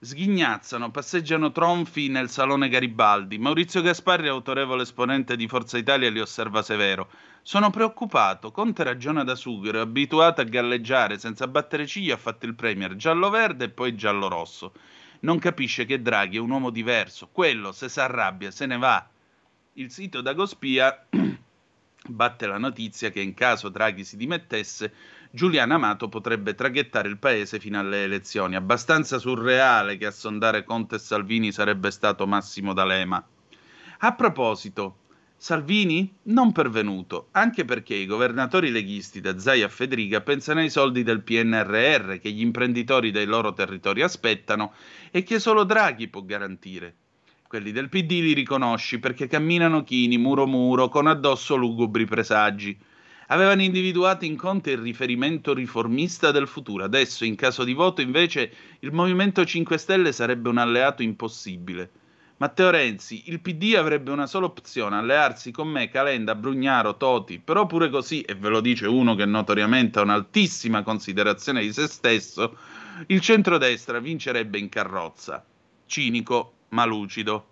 Sghignazzano, 0.00 0.90
passeggiano 0.90 1.52
tronfi 1.52 2.08
nel 2.08 2.30
salone 2.30 2.70
Garibaldi. 2.70 3.36
Maurizio 3.36 3.82
Gasparri, 3.82 4.28
autorevole 4.28 4.84
esponente 4.84 5.36
di 5.36 5.46
Forza 5.46 5.76
Italia, 5.76 6.08
li 6.08 6.20
osserva 6.20 6.62
severo. 6.62 7.10
Sono 7.42 7.68
preoccupato. 7.68 8.50
Conte 8.50 8.82
ragiona 8.82 9.24
da 9.24 9.34
sughero, 9.34 9.82
abituato 9.82 10.40
a 10.40 10.44
galleggiare 10.44 11.18
senza 11.18 11.46
battere 11.46 11.86
ciglia, 11.86 12.14
ha 12.14 12.16
fatto 12.16 12.46
il 12.46 12.54
Premier 12.54 12.96
giallo-verde 12.96 13.66
e 13.66 13.68
poi 13.68 13.94
giallo-rosso. 13.94 14.72
Non 15.20 15.38
capisce 15.38 15.84
che 15.84 16.00
Draghi 16.00 16.38
è 16.38 16.40
un 16.40 16.48
uomo 16.48 16.70
diverso. 16.70 17.28
Quello, 17.30 17.72
se 17.72 17.90
si 17.90 18.00
arrabbia, 18.00 18.50
se 18.50 18.64
ne 18.64 18.78
va. 18.78 19.06
Il 19.74 19.90
sito 19.90 20.22
Dagospia 20.22 21.08
batte 22.08 22.46
la 22.46 22.58
notizia 22.58 23.10
che 23.10 23.20
in 23.20 23.34
caso 23.34 23.68
Draghi 23.68 24.04
si 24.04 24.16
dimettesse, 24.16 24.92
Giuliano 25.30 25.74
Amato 25.74 26.08
potrebbe 26.08 26.54
traghettare 26.54 27.08
il 27.08 27.18
paese 27.18 27.58
fino 27.58 27.78
alle 27.78 28.04
elezioni. 28.04 28.56
Abbastanza 28.56 29.18
surreale 29.18 29.96
che 29.96 30.06
a 30.06 30.10
sondare 30.10 30.64
Conte 30.64 30.96
e 30.96 30.98
Salvini 30.98 31.52
sarebbe 31.52 31.90
stato 31.90 32.26
Massimo 32.26 32.72
D'Alema. 32.72 33.24
A 33.98 34.14
proposito, 34.14 34.96
Salvini 35.36 36.12
non 36.24 36.52
pervenuto, 36.52 37.28
anche 37.32 37.64
perché 37.64 37.94
i 37.94 38.06
governatori 38.06 38.70
leghisti 38.70 39.20
da 39.20 39.38
Zai 39.38 39.62
a 39.62 39.68
Federica 39.68 40.20
pensano 40.20 40.60
ai 40.60 40.70
soldi 40.70 41.02
del 41.02 41.22
PNRR 41.22 42.18
che 42.18 42.30
gli 42.30 42.40
imprenditori 42.40 43.10
dei 43.10 43.26
loro 43.26 43.52
territori 43.52 44.02
aspettano 44.02 44.72
e 45.10 45.22
che 45.22 45.38
solo 45.38 45.64
Draghi 45.64 46.08
può 46.08 46.22
garantire 46.22 46.94
quelli 47.52 47.70
del 47.70 47.90
PD 47.90 48.12
li 48.12 48.32
riconosci 48.32 48.98
perché 48.98 49.26
camminano 49.26 49.84
chini 49.84 50.16
muro 50.16 50.46
muro 50.46 50.88
con 50.88 51.06
addosso 51.06 51.54
lugubri 51.54 52.06
presagi. 52.06 52.74
Avevano 53.26 53.60
individuato 53.60 54.24
in 54.24 54.36
Conte 54.36 54.70
il 54.70 54.78
riferimento 54.78 55.52
riformista 55.52 56.30
del 56.30 56.46
futuro. 56.46 56.82
Adesso, 56.82 57.26
in 57.26 57.34
caso 57.34 57.62
di 57.64 57.74
voto, 57.74 58.00
invece, 58.00 58.50
il 58.78 58.92
Movimento 58.92 59.44
5 59.44 59.76
Stelle 59.76 60.12
sarebbe 60.12 60.48
un 60.48 60.56
alleato 60.56 61.02
impossibile. 61.02 61.90
Matteo 62.38 62.70
Renzi, 62.70 63.24
il 63.26 63.40
PD 63.40 63.74
avrebbe 63.76 64.10
una 64.10 64.26
sola 64.26 64.46
opzione, 64.46 64.96
allearsi 64.96 65.50
con 65.50 65.68
me, 65.68 65.90
Calenda, 65.90 66.34
Brugnaro, 66.34 66.96
Toti, 66.96 67.38
però 67.38 67.66
pure 67.66 67.90
così, 67.90 68.22
e 68.22 68.34
ve 68.34 68.48
lo 68.48 68.62
dice 68.62 68.86
uno 68.86 69.14
che 69.14 69.26
notoriamente 69.26 69.98
ha 69.98 70.02
un'altissima 70.02 70.82
considerazione 70.82 71.60
di 71.60 71.72
se 71.74 71.86
stesso, 71.86 72.56
il 73.08 73.20
centrodestra 73.20 73.98
vincerebbe 73.98 74.58
in 74.58 74.70
carrozza. 74.70 75.44
Cinico, 75.84 76.54
ma 76.72 76.84
lucido. 76.84 77.46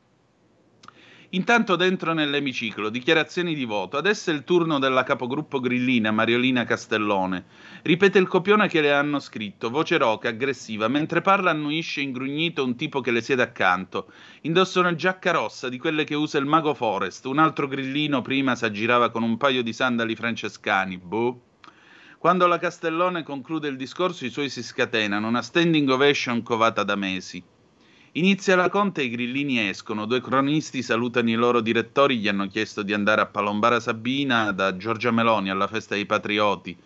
Intanto 1.33 1.76
dentro 1.76 2.12
nell'emiciclo, 2.12 2.88
dichiarazioni 2.88 3.54
di 3.54 3.64
voto. 3.64 3.96
Adesso 3.96 4.30
è 4.30 4.35
il 4.35 4.42
turno 4.42 4.80
della 4.80 5.04
capogruppo 5.04 5.61
grillina 5.61 6.11
Mariolina 6.11 6.64
Castellone. 6.64 7.44
Ripete 7.83 8.18
il 8.18 8.26
copione 8.26 8.66
che 8.66 8.80
le 8.80 8.92
hanno 8.92 9.20
scritto, 9.20 9.70
voce 9.70 9.96
roca, 9.96 10.28
aggressiva. 10.28 10.88
Mentre 10.88 11.20
parla 11.20 11.52
annuisce 11.52 12.00
ingrugnito 12.00 12.64
un 12.64 12.74
tipo 12.74 13.00
che 13.00 13.12
le 13.12 13.20
siede 13.20 13.42
accanto. 13.42 14.11
Indossa 14.40 14.80
una 14.80 14.96
giacca 14.96 15.30
rossa, 15.30 15.68
di 15.68 15.78
quelle 15.78 16.02
che 16.02 16.16
usa 16.16 16.38
il 16.38 16.46
mago 16.46 16.74
Forest. 16.74 17.26
Un 17.26 17.38
altro 17.38 17.68
grillino 17.68 18.22
prima 18.22 18.56
s'aggirava 18.56 19.11
con 19.11 19.22
un 19.22 19.37
paio 19.37 19.62
di 19.62 19.72
sandali 19.72 20.16
francescani. 20.16 20.98
Boh. 20.98 21.42
Quando 22.18 22.48
la 22.48 22.59
Castellone 22.59 23.22
conclude 23.22 23.68
il 23.68 23.76
discorso, 23.76 24.24
i 24.24 24.30
suoi 24.30 24.48
si 24.48 24.64
scatenano, 24.64 25.28
una 25.28 25.42
standing 25.42 25.88
ovation 25.90 26.42
covata 26.42 26.83
da 26.83 26.96
mesi. 26.96 27.40
Inizia 28.14 28.56
la 28.56 28.68
conta 28.68 29.00
e 29.00 29.04
i 29.04 29.10
grillini 29.10 29.68
escono. 29.68 30.04
Due 30.04 30.20
cronisti 30.20 30.82
salutano 30.82 31.30
i 31.30 31.34
loro 31.34 31.60
direttori, 31.60 32.18
gli 32.18 32.26
hanno 32.26 32.48
chiesto 32.48 32.82
di 32.82 32.92
andare 32.92 33.20
a 33.20 33.26
Palombara 33.26 33.78
Sabina 33.78 34.50
da 34.50 34.76
Giorgia 34.76 35.12
Meloni 35.12 35.48
alla 35.48 35.68
festa 35.68 35.94
dei 35.94 36.06
patrioti. 36.06 36.76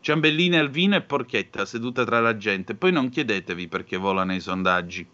Ciambellina, 0.00 0.58
Alvino 0.58 0.96
e 0.96 1.02
Porchetta 1.02 1.64
seduta 1.66 2.04
tra 2.04 2.18
la 2.18 2.36
gente. 2.36 2.74
Poi 2.74 2.90
non 2.90 3.10
chiedetevi 3.10 3.68
perché 3.68 3.96
volano 3.96 4.34
i 4.34 4.40
sondaggi. 4.40 5.06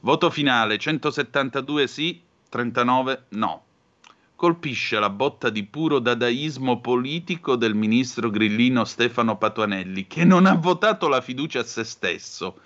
Voto 0.00 0.28
finale: 0.28 0.76
172 0.76 1.86
sì, 1.86 2.20
39 2.50 3.24
no. 3.30 3.64
Colpisce 4.36 4.98
la 4.98 5.08
botta 5.08 5.48
di 5.48 5.64
puro 5.64 5.98
dadaismo 5.98 6.78
politico 6.80 7.56
del 7.56 7.74
ministro 7.74 8.28
grillino 8.28 8.84
Stefano 8.84 9.38
Patuanelli, 9.38 10.06
che 10.06 10.24
non 10.24 10.44
ha 10.44 10.54
votato 10.54 11.08
la 11.08 11.22
fiducia 11.22 11.60
a 11.60 11.64
se 11.64 11.84
stesso 11.84 12.58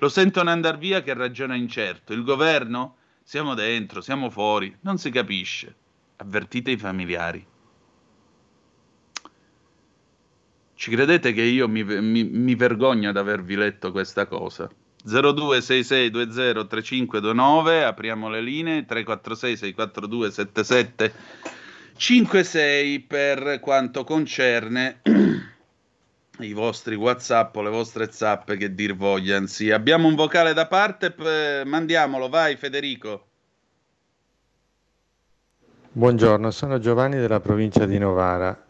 lo 0.00 0.08
sentono 0.08 0.50
andare 0.50 0.78
via 0.78 1.02
che 1.02 1.14
ragiona 1.14 1.54
incerto. 1.54 2.12
Il 2.14 2.24
governo? 2.24 2.96
Siamo 3.22 3.54
dentro, 3.54 4.00
siamo 4.00 4.30
fuori, 4.30 4.74
non 4.80 4.98
si 4.98 5.10
capisce. 5.10 5.74
Avvertite 6.16 6.70
i 6.70 6.78
familiari. 6.78 7.46
Ci 10.74 10.90
credete 10.90 11.34
che 11.34 11.42
io 11.42 11.68
mi, 11.68 11.84
mi, 11.84 12.24
mi 12.24 12.54
vergogno 12.54 13.10
ad 13.10 13.18
avervi 13.18 13.56
letto 13.56 13.92
questa 13.92 14.24
cosa? 14.26 14.70
0266203529, 15.06 17.84
apriamo 17.84 18.30
le 18.30 18.40
linee 18.40 18.86
346 18.86 19.56
642 19.58 20.30
7756 20.30 23.00
per 23.00 23.60
quanto 23.60 24.04
concerne 24.04 25.02
i 26.46 26.52
vostri 26.52 26.94
whatsapp 26.94 27.54
o 27.56 27.62
le 27.62 27.70
vostre 27.70 28.10
zappe 28.10 28.56
che 28.56 28.74
dir 28.74 28.94
vogliano. 28.96 29.46
Sì, 29.46 29.70
abbiamo 29.70 30.08
un 30.08 30.14
vocale 30.14 30.52
da 30.52 30.66
parte, 30.66 31.10
p- 31.10 31.64
mandiamolo, 31.64 32.28
vai 32.28 32.56
Federico. 32.56 33.26
Buongiorno, 35.92 36.50
sono 36.50 36.78
Giovanni 36.78 37.16
della 37.16 37.40
provincia 37.40 37.84
di 37.84 37.98
Novara. 37.98 38.64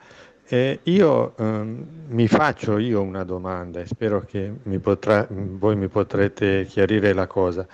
Eh, 0.48 0.80
io 0.84 1.36
ehm, 1.36 1.86
mi 2.08 2.26
faccio 2.26 2.78
io 2.78 3.02
una 3.02 3.24
domanda 3.24 3.80
e 3.80 3.86
spero 3.86 4.22
che 4.22 4.50
mi 4.62 4.78
potrà, 4.78 5.26
voi 5.30 5.76
mi 5.76 5.88
potrete 5.88 6.64
chiarire 6.64 7.12
la 7.12 7.26
cosa. 7.26 7.66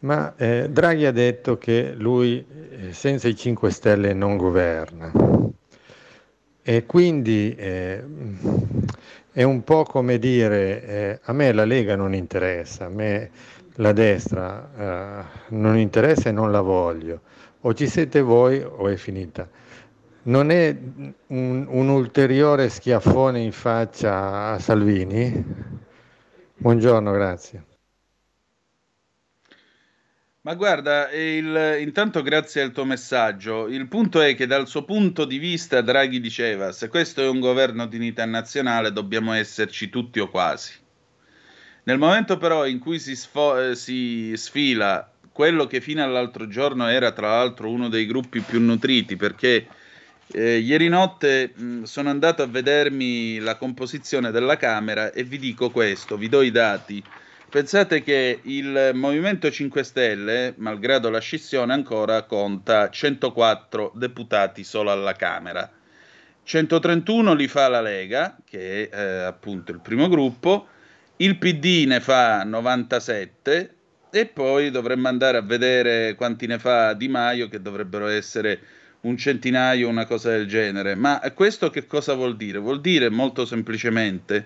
Ma 0.00 0.34
eh, 0.36 0.68
Draghi 0.70 1.06
ha 1.06 1.12
detto 1.12 1.56
che 1.56 1.94
lui 1.96 2.44
eh, 2.46 2.92
senza 2.92 3.26
i 3.26 3.34
5 3.34 3.70
Stelle 3.70 4.12
non 4.12 4.36
governa. 4.36 5.10
E 6.62 6.86
quindi 6.86 7.54
eh, 7.56 8.04
è 9.34 9.42
un 9.42 9.64
po' 9.64 9.82
come 9.82 10.18
dire 10.18 10.82
eh, 10.84 11.20
a 11.24 11.32
me 11.32 11.52
la 11.52 11.64
Lega 11.64 11.96
non 11.96 12.14
interessa, 12.14 12.86
a 12.86 12.88
me 12.88 13.30
la 13.74 13.92
destra 13.92 14.70
eh, 14.78 15.24
non 15.48 15.76
interessa 15.76 16.28
e 16.28 16.32
non 16.32 16.52
la 16.52 16.60
voglio. 16.60 17.20
O 17.62 17.74
ci 17.74 17.88
siete 17.88 18.20
voi 18.20 18.62
o 18.62 18.88
è 18.88 18.96
finita 18.96 19.48
non 20.24 20.50
è 20.50 20.74
un, 21.26 21.66
un, 21.68 21.88
ulteriore 21.88 22.68
schiaffone 22.68 23.40
in 23.40 23.52
faccia 23.52 24.52
a 24.52 24.58
Salvini? 24.58 25.44
Buongiorno, 26.56 27.10
grazie. 27.12 27.73
Ma 30.44 30.54
guarda, 30.56 31.10
il, 31.10 31.78
intanto 31.80 32.20
grazie 32.20 32.60
al 32.60 32.72
tuo 32.72 32.84
messaggio. 32.84 33.66
Il 33.66 33.88
punto 33.88 34.20
è 34.20 34.34
che 34.34 34.46
dal 34.46 34.68
suo 34.68 34.84
punto 34.84 35.24
di 35.24 35.38
vista 35.38 35.80
Draghi 35.80 36.20
diceva 36.20 36.70
se 36.70 36.88
questo 36.88 37.22
è 37.22 37.28
un 37.28 37.40
governo 37.40 37.86
di 37.86 37.96
unità 37.96 38.26
nazionale 38.26 38.92
dobbiamo 38.92 39.32
esserci 39.32 39.88
tutti 39.88 40.20
o 40.20 40.28
quasi. 40.28 40.74
Nel 41.84 41.96
momento 41.96 42.36
però 42.36 42.66
in 42.66 42.78
cui 42.78 42.98
si, 42.98 43.16
sfo- 43.16 43.74
si 43.74 44.34
sfila 44.36 45.10
quello 45.32 45.66
che 45.66 45.80
fino 45.80 46.02
all'altro 46.04 46.46
giorno 46.46 46.88
era 46.88 47.12
tra 47.12 47.28
l'altro 47.28 47.70
uno 47.70 47.88
dei 47.88 48.04
gruppi 48.04 48.40
più 48.40 48.60
nutriti 48.60 49.16
perché 49.16 49.66
eh, 50.26 50.58
ieri 50.58 50.88
notte 50.88 51.54
mh, 51.54 51.82
sono 51.84 52.10
andato 52.10 52.42
a 52.42 52.46
vedermi 52.46 53.38
la 53.38 53.56
composizione 53.56 54.30
della 54.30 54.58
Camera 54.58 55.10
e 55.10 55.24
vi 55.24 55.38
dico 55.38 55.70
questo, 55.70 56.18
vi 56.18 56.28
do 56.28 56.42
i 56.42 56.50
dati. 56.50 57.02
Pensate 57.54 58.02
che 58.02 58.40
il 58.42 58.90
Movimento 58.94 59.48
5 59.48 59.84
Stelle, 59.84 60.54
malgrado 60.56 61.08
la 61.08 61.20
scissione, 61.20 61.72
ancora 61.72 62.24
conta 62.24 62.90
104 62.90 63.92
deputati 63.94 64.64
solo 64.64 64.90
alla 64.90 65.12
Camera. 65.12 65.70
131 66.42 67.32
li 67.34 67.46
fa 67.46 67.68
la 67.68 67.80
Lega, 67.80 68.36
che 68.44 68.88
è 68.88 68.96
eh, 68.98 69.22
appunto 69.22 69.70
il 69.70 69.78
primo 69.78 70.08
gruppo, 70.08 70.66
il 71.18 71.38
PD 71.38 71.84
ne 71.86 72.00
fa 72.00 72.42
97 72.42 73.74
e 74.10 74.26
poi 74.26 74.72
dovremmo 74.72 75.06
andare 75.06 75.36
a 75.36 75.42
vedere 75.42 76.16
quanti 76.16 76.48
ne 76.48 76.58
fa 76.58 76.92
Di 76.94 77.06
Maio, 77.06 77.48
che 77.48 77.62
dovrebbero 77.62 78.08
essere 78.08 78.58
un 79.02 79.16
centinaio, 79.16 79.88
una 79.88 80.06
cosa 80.06 80.30
del 80.30 80.48
genere. 80.48 80.96
Ma 80.96 81.20
questo 81.32 81.70
che 81.70 81.86
cosa 81.86 82.14
vuol 82.14 82.36
dire? 82.36 82.58
Vuol 82.58 82.80
dire 82.80 83.10
molto 83.10 83.46
semplicemente, 83.46 84.44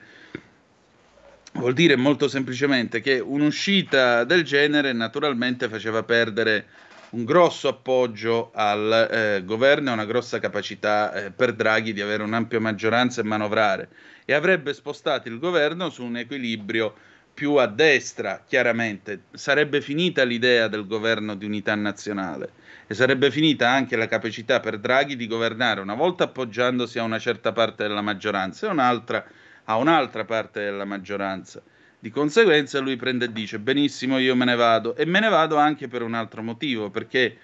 vuol 1.52 1.72
dire 1.72 1.96
molto 1.96 2.28
semplicemente 2.28 3.00
che 3.00 3.18
un'uscita 3.18 4.24
del 4.24 4.44
genere 4.44 4.92
naturalmente 4.92 5.68
faceva 5.68 6.02
perdere 6.02 6.66
un 7.10 7.24
grosso 7.24 7.68
appoggio 7.68 8.50
al 8.54 9.08
eh, 9.10 9.44
governo 9.44 9.90
e 9.90 9.92
una 9.94 10.04
grossa 10.04 10.38
capacità 10.38 11.12
eh, 11.12 11.30
per 11.30 11.54
Draghi 11.54 11.94
di 11.94 12.02
avere 12.02 12.22
un'ampia 12.22 12.60
maggioranza 12.60 13.22
e 13.22 13.24
manovrare 13.24 13.88
e 14.26 14.34
avrebbe 14.34 14.74
spostato 14.74 15.28
il 15.28 15.38
governo 15.38 15.88
su 15.88 16.04
un 16.04 16.18
equilibrio 16.18 16.94
più 17.32 17.54
a 17.54 17.66
destra, 17.66 18.42
chiaramente. 18.46 19.22
Sarebbe 19.30 19.80
finita 19.80 20.24
l'idea 20.24 20.66
del 20.66 20.86
governo 20.86 21.34
di 21.34 21.46
unità 21.46 21.74
nazionale 21.76 22.50
e 22.86 22.94
sarebbe 22.94 23.30
finita 23.30 23.70
anche 23.70 23.96
la 23.96 24.08
capacità 24.08 24.60
per 24.60 24.78
Draghi 24.78 25.16
di 25.16 25.26
governare 25.26 25.80
una 25.80 25.94
volta 25.94 26.24
appoggiandosi 26.24 26.98
a 26.98 27.04
una 27.04 27.18
certa 27.18 27.52
parte 27.52 27.84
della 27.84 28.02
maggioranza 28.02 28.66
e 28.66 28.70
un'altra 28.70 29.24
a 29.70 29.76
un'altra 29.76 30.24
parte 30.24 30.60
della 30.60 30.84
maggioranza. 30.84 31.62
Di 31.98 32.10
conseguenza 32.10 32.78
lui 32.78 32.96
prende 32.96 33.26
e 33.26 33.32
dice 33.32 33.58
benissimo 33.58 34.18
io 34.18 34.36
me 34.36 34.44
ne 34.44 34.54
vado 34.54 34.94
e 34.94 35.04
me 35.04 35.20
ne 35.20 35.28
vado 35.28 35.56
anche 35.56 35.88
per 35.88 36.02
un 36.02 36.14
altro 36.14 36.42
motivo 36.42 36.90
perché 36.90 37.36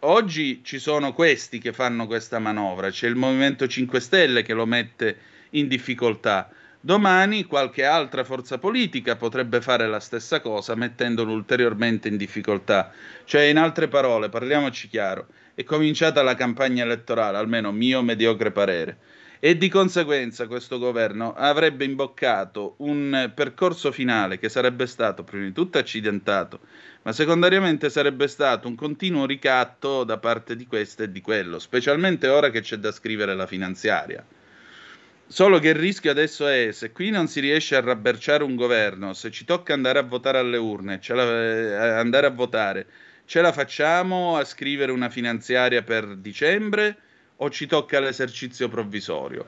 oggi 0.00 0.60
ci 0.62 0.78
sono 0.78 1.12
questi 1.12 1.58
che 1.58 1.72
fanno 1.72 2.06
questa 2.06 2.38
manovra, 2.38 2.90
c'è 2.90 3.08
il 3.08 3.16
Movimento 3.16 3.66
5 3.66 4.00
Stelle 4.00 4.42
che 4.42 4.52
lo 4.52 4.66
mette 4.66 5.16
in 5.50 5.66
difficoltà 5.68 6.50
Domani 6.86 7.46
qualche 7.46 7.84
altra 7.84 8.22
forza 8.22 8.58
politica 8.58 9.16
potrebbe 9.16 9.60
fare 9.60 9.88
la 9.88 9.98
stessa 9.98 10.40
cosa 10.40 10.76
mettendolo 10.76 11.32
ulteriormente 11.32 12.06
in 12.06 12.16
difficoltà. 12.16 12.92
Cioè, 13.24 13.42
in 13.42 13.58
altre 13.58 13.88
parole, 13.88 14.28
parliamoci 14.28 14.86
chiaro, 14.86 15.26
è 15.54 15.64
cominciata 15.64 16.22
la 16.22 16.36
campagna 16.36 16.84
elettorale, 16.84 17.38
almeno 17.38 17.72
mio 17.72 18.02
mediocre 18.02 18.52
parere. 18.52 18.98
E 19.38 19.58
di 19.58 19.68
conseguenza 19.68 20.46
questo 20.46 20.78
governo 20.78 21.34
avrebbe 21.34 21.84
imboccato 21.84 22.76
un 22.78 23.30
percorso 23.34 23.92
finale 23.92 24.38
che 24.38 24.48
sarebbe 24.48 24.86
stato 24.86 25.24
prima 25.24 25.44
di 25.44 25.52
tutto 25.52 25.76
accidentato, 25.76 26.60
ma 27.02 27.12
secondariamente 27.12 27.90
sarebbe 27.90 28.28
stato 28.28 28.66
un 28.66 28.74
continuo 28.74 29.26
ricatto 29.26 30.04
da 30.04 30.16
parte 30.16 30.56
di 30.56 30.66
questo 30.66 31.02
e 31.02 31.12
di 31.12 31.20
quello, 31.20 31.58
specialmente 31.58 32.28
ora 32.28 32.48
che 32.48 32.62
c'è 32.62 32.76
da 32.76 32.90
scrivere 32.90 33.34
la 33.34 33.46
finanziaria. 33.46 34.24
Solo 35.28 35.58
che 35.58 35.68
il 35.68 35.74
rischio 35.74 36.10
adesso 36.10 36.46
è, 36.46 36.70
se 36.72 36.92
qui 36.92 37.10
non 37.10 37.28
si 37.28 37.40
riesce 37.40 37.76
a 37.76 37.80
rabberciare 37.80 38.42
un 38.42 38.54
governo, 38.54 39.12
se 39.12 39.30
ci 39.30 39.44
tocca 39.44 39.74
andare 39.74 39.98
a 39.98 40.02
votare 40.02 40.38
alle 40.38 40.56
urne, 40.56 41.00
la, 41.08 41.24
eh, 41.24 41.74
andare 41.98 42.26
a 42.26 42.30
votare, 42.30 42.86
ce 43.26 43.42
la 43.42 43.52
facciamo 43.52 44.38
a 44.38 44.44
scrivere 44.44 44.92
una 44.92 45.10
finanziaria 45.10 45.82
per 45.82 46.16
dicembre 46.16 46.96
o 47.36 47.50
ci 47.50 47.66
tocca 47.66 48.00
l'esercizio 48.00 48.68
provvisorio? 48.68 49.46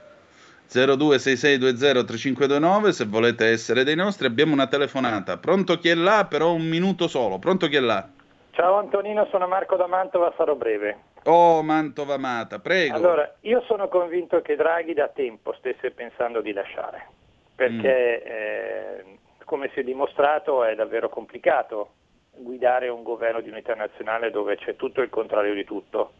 0266203529 0.69 2.89
se 2.91 3.07
volete 3.07 3.47
essere 3.47 3.85
dei 3.85 3.97
nostri 3.97 4.27
abbiamo 4.27 4.53
una 4.53 4.67
telefonata 4.67 5.39
pronto 5.39 5.79
chi 5.79 5.89
è 5.89 5.95
là 5.95 6.27
però 6.29 6.53
un 6.53 6.69
minuto 6.69 7.09
solo 7.09 7.39
pronto 7.39 7.69
chi 7.69 7.77
è 7.77 7.81
là 7.81 8.07
ciao 8.51 8.77
Antonino 8.77 9.27
sono 9.31 9.49
Marco 9.49 9.77
da 9.77 9.87
Mantova 9.87 10.31
sarò 10.37 10.55
breve 10.55 11.09
Oh, 11.25 11.63
Mantova 11.63 12.15
amata, 12.15 12.59
prego. 12.59 12.95
Allora, 12.95 13.35
io 13.41 13.63
sono 13.67 13.89
convinto 13.89 14.41
che 14.41 14.57
Draghi 14.57 14.95
da 14.95 15.09
tempo 15.09 15.55
stesse 15.59 15.91
pensando 15.91 16.41
di 16.41 16.53
lasciare, 16.53 17.07
perché 17.55 18.23
mm. 18.25 18.31
eh, 18.31 19.19
come 19.45 19.71
si 19.75 19.81
è 19.81 19.83
dimostrato 19.83 20.65
è 20.65 20.75
davvero 20.75 21.09
complicato 21.09 21.93
guidare 22.31 22.89
un 22.89 23.03
governo 23.03 23.41
di 23.41 23.51
unità 23.51 23.75
nazionale 23.75 24.31
dove 24.31 24.57
c'è 24.57 24.77
tutto 24.77 25.03
il 25.03 25.11
contrario 25.11 25.55
di 25.55 25.65
tutto. 25.65 26.13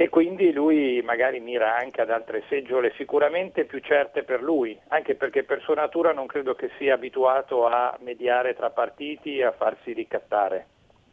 E 0.00 0.08
quindi 0.10 0.52
lui 0.52 1.02
magari 1.02 1.40
mira 1.40 1.74
anche 1.74 2.00
ad 2.00 2.10
altre 2.10 2.44
seggiole 2.48 2.92
sicuramente 2.94 3.64
più 3.64 3.80
certe 3.80 4.22
per 4.22 4.40
lui, 4.40 4.78
anche 4.90 5.16
perché 5.16 5.42
per 5.42 5.60
sua 5.60 5.74
natura 5.74 6.12
non 6.12 6.28
credo 6.28 6.54
che 6.54 6.70
sia 6.78 6.94
abituato 6.94 7.66
a 7.66 7.98
mediare 8.02 8.54
tra 8.54 8.70
partiti 8.70 9.38
e 9.38 9.44
a 9.44 9.50
farsi 9.50 9.92
ricattare 9.92 10.66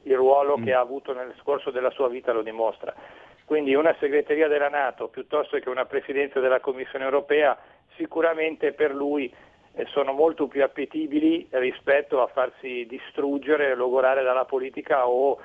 il 0.04 0.15
ruolo 0.15 0.60
mm. 0.60 0.63
che 0.63 0.74
ha 0.74 0.82
avuto 0.82 1.15
nel 1.15 1.34
corso 1.43 1.71
della 1.71 1.89
sua 1.89 2.10
vita 2.10 2.32
lo 2.32 2.43
dimostra. 2.43 2.93
Quindi 3.43 3.74
una 3.74 3.95
segreteria 4.00 4.48
della 4.48 4.69
Nato 4.69 5.08
piuttosto 5.08 5.58
che 5.58 5.69
una 5.69 5.86
presidenza 5.86 6.39
della 6.39 6.60
Commissione 6.60 7.06
europea 7.06 7.58
sicuramente 7.95 8.71
per 8.74 8.93
lui 8.93 9.34
eh, 9.74 9.86
sono 9.88 10.13
molto 10.13 10.45
più 10.45 10.63
appetibili 10.63 11.48
rispetto 11.50 12.21
a 12.21 12.28
farsi 12.28 12.86
distruggere, 12.88 13.74
logorare 13.74 14.21
dalla 14.21 14.45
politica 14.45 15.08
o 15.08 15.39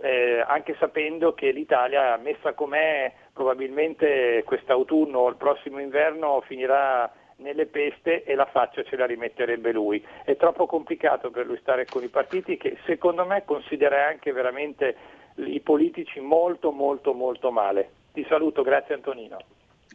eh, 0.00 0.42
anche 0.46 0.76
sapendo 0.78 1.34
che 1.34 1.50
l'Italia 1.50 2.16
messa 2.16 2.52
com'è 2.54 3.12
probabilmente 3.32 4.42
quest'autunno 4.44 5.18
o 5.18 5.28
il 5.28 5.36
prossimo 5.36 5.78
inverno 5.78 6.42
finirà 6.46 7.12
nelle 7.36 7.66
peste 7.66 8.24
e 8.24 8.34
la 8.34 8.46
faccia 8.46 8.82
ce 8.82 8.96
la 8.96 9.06
rimetterebbe 9.06 9.72
lui. 9.72 10.04
È 10.24 10.36
troppo 10.36 10.66
complicato 10.66 11.30
per 11.30 11.46
lui 11.46 11.58
stare 11.60 11.86
con 11.86 12.02
i 12.02 12.08
partiti 12.08 12.56
che 12.56 12.78
secondo 12.86 13.24
me 13.24 13.44
considera 13.44 14.06
anche 14.06 14.32
veramente 14.32 14.96
i 15.36 15.60
politici 15.60 16.20
molto 16.20 16.70
molto 16.70 17.12
molto 17.12 17.50
male. 17.50 17.90
Ti 18.12 18.24
saluto, 18.28 18.62
grazie 18.62 18.94
Antonino. 18.94 19.38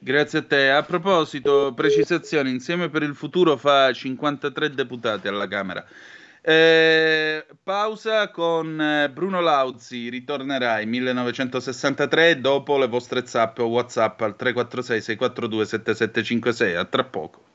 Grazie 0.02 0.40
a 0.40 0.44
te. 0.44 0.70
A 0.70 0.84
proposito, 0.84 1.74
precisazione, 1.74 2.50
Insieme 2.50 2.90
per 2.90 3.04
il 3.04 3.16
Futuro 3.16 3.56
fa 3.56 3.92
53 3.92 4.72
deputati 4.72 5.28
alla 5.28 5.48
Camera. 5.48 5.86
Eh, 6.48 7.44
pausa 7.64 8.30
con 8.30 8.80
eh, 8.80 9.10
Bruno 9.10 9.42
Lauzi, 9.42 10.10
ritornerai 10.10 10.86
1963 10.86 12.40
dopo 12.40 12.78
le 12.78 12.88
vostre 12.88 13.26
zappe 13.26 13.64
o 13.64 13.66
whatsapp 13.66 14.22
al 14.22 14.36
346 14.36 15.02
642 15.02 15.66
7756, 15.66 16.76
a 16.76 16.86
tra 16.86 17.04
poco. 17.04 17.55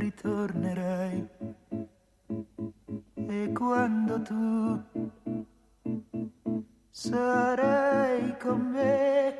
ritornerai 0.00 1.28
e 3.28 3.52
quando 3.52 4.22
tu 4.22 4.82
sarai 6.90 8.34
con 8.38 8.60
me 8.72 9.36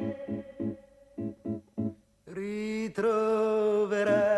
ritroverai 2.25 4.30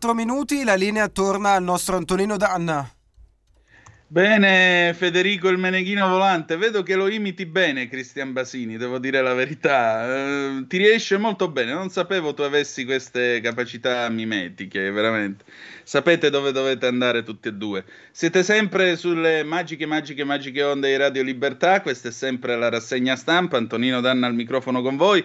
4 0.00 0.14
minuti, 0.14 0.64
la 0.64 0.76
linea 0.76 1.08
torna 1.08 1.52
al 1.52 1.62
nostro 1.62 1.98
Antonino 1.98 2.38
Danna. 2.38 2.90
Bene, 4.06 4.94
Federico 4.96 5.50
il 5.50 5.58
Meneghino 5.58 6.08
volante, 6.08 6.56
vedo 6.56 6.82
che 6.82 6.94
lo 6.94 7.06
imiti 7.06 7.44
bene 7.44 7.86
Cristian 7.86 8.32
Basini, 8.32 8.78
devo 8.78 8.98
dire 8.98 9.20
la 9.20 9.34
verità. 9.34 10.06
Uh, 10.56 10.66
ti 10.66 10.78
riesce 10.78 11.18
molto 11.18 11.50
bene, 11.50 11.74
non 11.74 11.90
sapevo 11.90 12.32
tu 12.32 12.40
avessi 12.40 12.86
queste 12.86 13.40
capacità 13.42 14.08
mimetiche, 14.08 14.90
veramente. 14.90 15.44
Sapete 15.82 16.30
dove 16.30 16.50
dovete 16.50 16.86
andare 16.86 17.22
tutti 17.22 17.48
e 17.48 17.52
due. 17.52 17.84
Siete 18.10 18.42
sempre 18.42 18.96
sulle 18.96 19.44
magiche, 19.44 19.84
magiche, 19.84 20.24
magiche 20.24 20.62
onde 20.62 20.88
di 20.88 20.96
Radio 20.96 21.22
Libertà, 21.22 21.82
questa 21.82 22.08
è 22.08 22.12
sempre 22.12 22.56
la 22.56 22.70
rassegna 22.70 23.16
stampa, 23.16 23.58
Antonino 23.58 24.00
Danna 24.00 24.26
al 24.26 24.34
microfono 24.34 24.80
con 24.80 24.96
voi. 24.96 25.22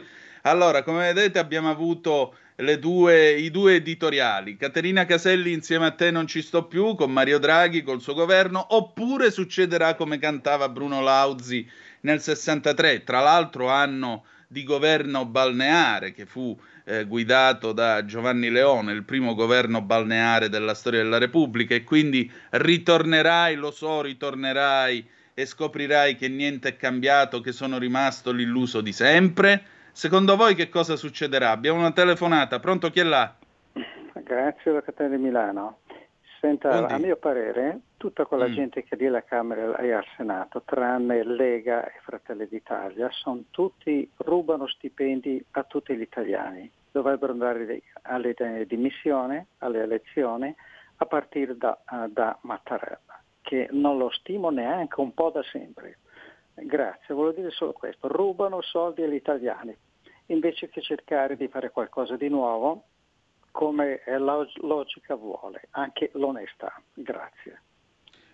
Allora, 0.48 0.84
come 0.84 1.12
vedete 1.12 1.40
abbiamo 1.40 1.72
avuto 1.72 2.36
due, 2.80 3.32
i 3.32 3.50
due 3.50 3.76
editoriali. 3.76 4.58
Caterina 4.58 5.06
Caselli 5.06 5.52
insieme 5.52 5.88
a 5.88 5.92
te 5.92 6.12
non 6.12 6.28
ci 6.28 6.44
sto 6.44 6.66
più, 6.66 6.94
con 6.94 7.12
Mario 7.12 7.40
Draghi, 7.40 7.82
col 7.82 8.00
suo 8.00 8.14
governo, 8.14 8.64
oppure 8.76 9.32
succederà 9.32 9.96
come 9.96 10.20
cantava 10.20 10.70
Bruno 10.70 11.02
Lauzi 11.02 11.68
nel 12.02 12.22
63, 12.22 13.04
tra 13.04 13.22
l'altro 13.22 13.70
anno 13.70 14.26
di 14.48 14.64
governo 14.64 15.26
balneare 15.26 16.14
che 16.14 16.28
fu 16.28 16.56
eh, 16.84 17.06
guidato 17.06 17.72
da 17.72 18.06
Giovanni 18.06 18.52
Leone, 18.52 18.94
il 18.94 19.04
primo 19.04 19.34
governo 19.34 19.82
balneare 19.82 20.48
della 20.50 20.76
storia 20.76 21.02
della 21.02 21.18
Repubblica 21.18 21.74
e 21.74 21.84
quindi 21.84 22.32
ritornerai, 22.52 23.56
lo 23.56 23.72
so, 23.72 24.04
ritornerai 24.04 25.10
e 25.34 25.46
scoprirai 25.48 26.16
che 26.16 26.28
niente 26.28 26.70
è 26.70 26.78
cambiato, 26.78 27.42
che 27.42 27.52
sono 27.52 27.80
rimasto 27.80 28.32
l'illuso 28.32 28.82
di 28.82 28.94
sempre 28.94 29.74
Secondo 29.96 30.36
voi 30.36 30.56
che 30.56 30.68
cosa 30.68 30.98
succederà? 30.98 31.52
Abbiamo 31.52 31.80
una 31.80 31.94
telefonata, 31.94 32.60
pronto 32.60 32.90
chi 32.90 33.00
è 33.00 33.04
là? 33.04 33.34
Grazie 34.12 34.74
da 34.74 34.82
Catania 34.82 35.16
di 35.16 35.24
Milano. 35.24 35.80
Senta, 36.42 36.68
Buondì. 36.68 36.94
a 36.94 36.98
mio 36.98 37.16
parere, 37.16 37.80
tutta 37.96 38.26
quella 38.26 38.50
mm. 38.50 38.52
gente 38.52 38.84
che 38.84 38.96
è 38.96 38.98
lì 38.98 39.06
alla 39.06 39.24
Camera 39.24 39.78
e 39.78 39.94
al 39.94 40.04
Senato, 40.18 40.64
tranne 40.66 41.24
Lega 41.24 41.86
e 41.86 41.94
Fratelli 42.04 42.46
d'Italia, 42.46 43.10
sono 43.10 43.46
tutti, 43.52 44.12
rubano 44.18 44.68
stipendi 44.68 45.42
a 45.52 45.64
tutti 45.64 45.96
gli 45.96 46.02
italiani. 46.02 46.70
Dovrebbero 46.92 47.32
andare 47.32 47.82
alle 48.02 48.36
dimissioni, 48.68 49.44
alle 49.60 49.82
elezioni, 49.82 50.54
a 50.98 51.06
partire 51.06 51.56
da, 51.56 51.80
da 52.10 52.38
Mattarella, 52.42 53.24
che 53.42 53.70
non 53.72 53.98
lo 53.98 54.10
stimo 54.10 54.50
neanche 54.50 55.00
un 55.00 55.14
po' 55.14 55.30
da 55.30 55.42
sempre. 55.44 56.00
Grazie, 56.54 57.16
volevo 57.16 57.34
dire 57.34 57.52
solo 57.52 57.72
questo, 57.72 58.10
rubano 58.10 58.62
soldi 58.62 59.02
agli 59.02 59.14
italiani 59.14 59.76
invece 60.28 60.70
che 60.70 60.82
cercare 60.82 61.38
di 61.38 61.48
fare 61.48 61.72
qualcosa 61.72 62.16
di 62.16 62.30
nuovo 62.30 62.86
come 63.52 64.02
la 64.06 64.46
logica 64.62 65.16
vuole, 65.16 65.68
anche 65.72 66.10
l'onestà. 66.14 66.82
Grazie. 66.94 67.62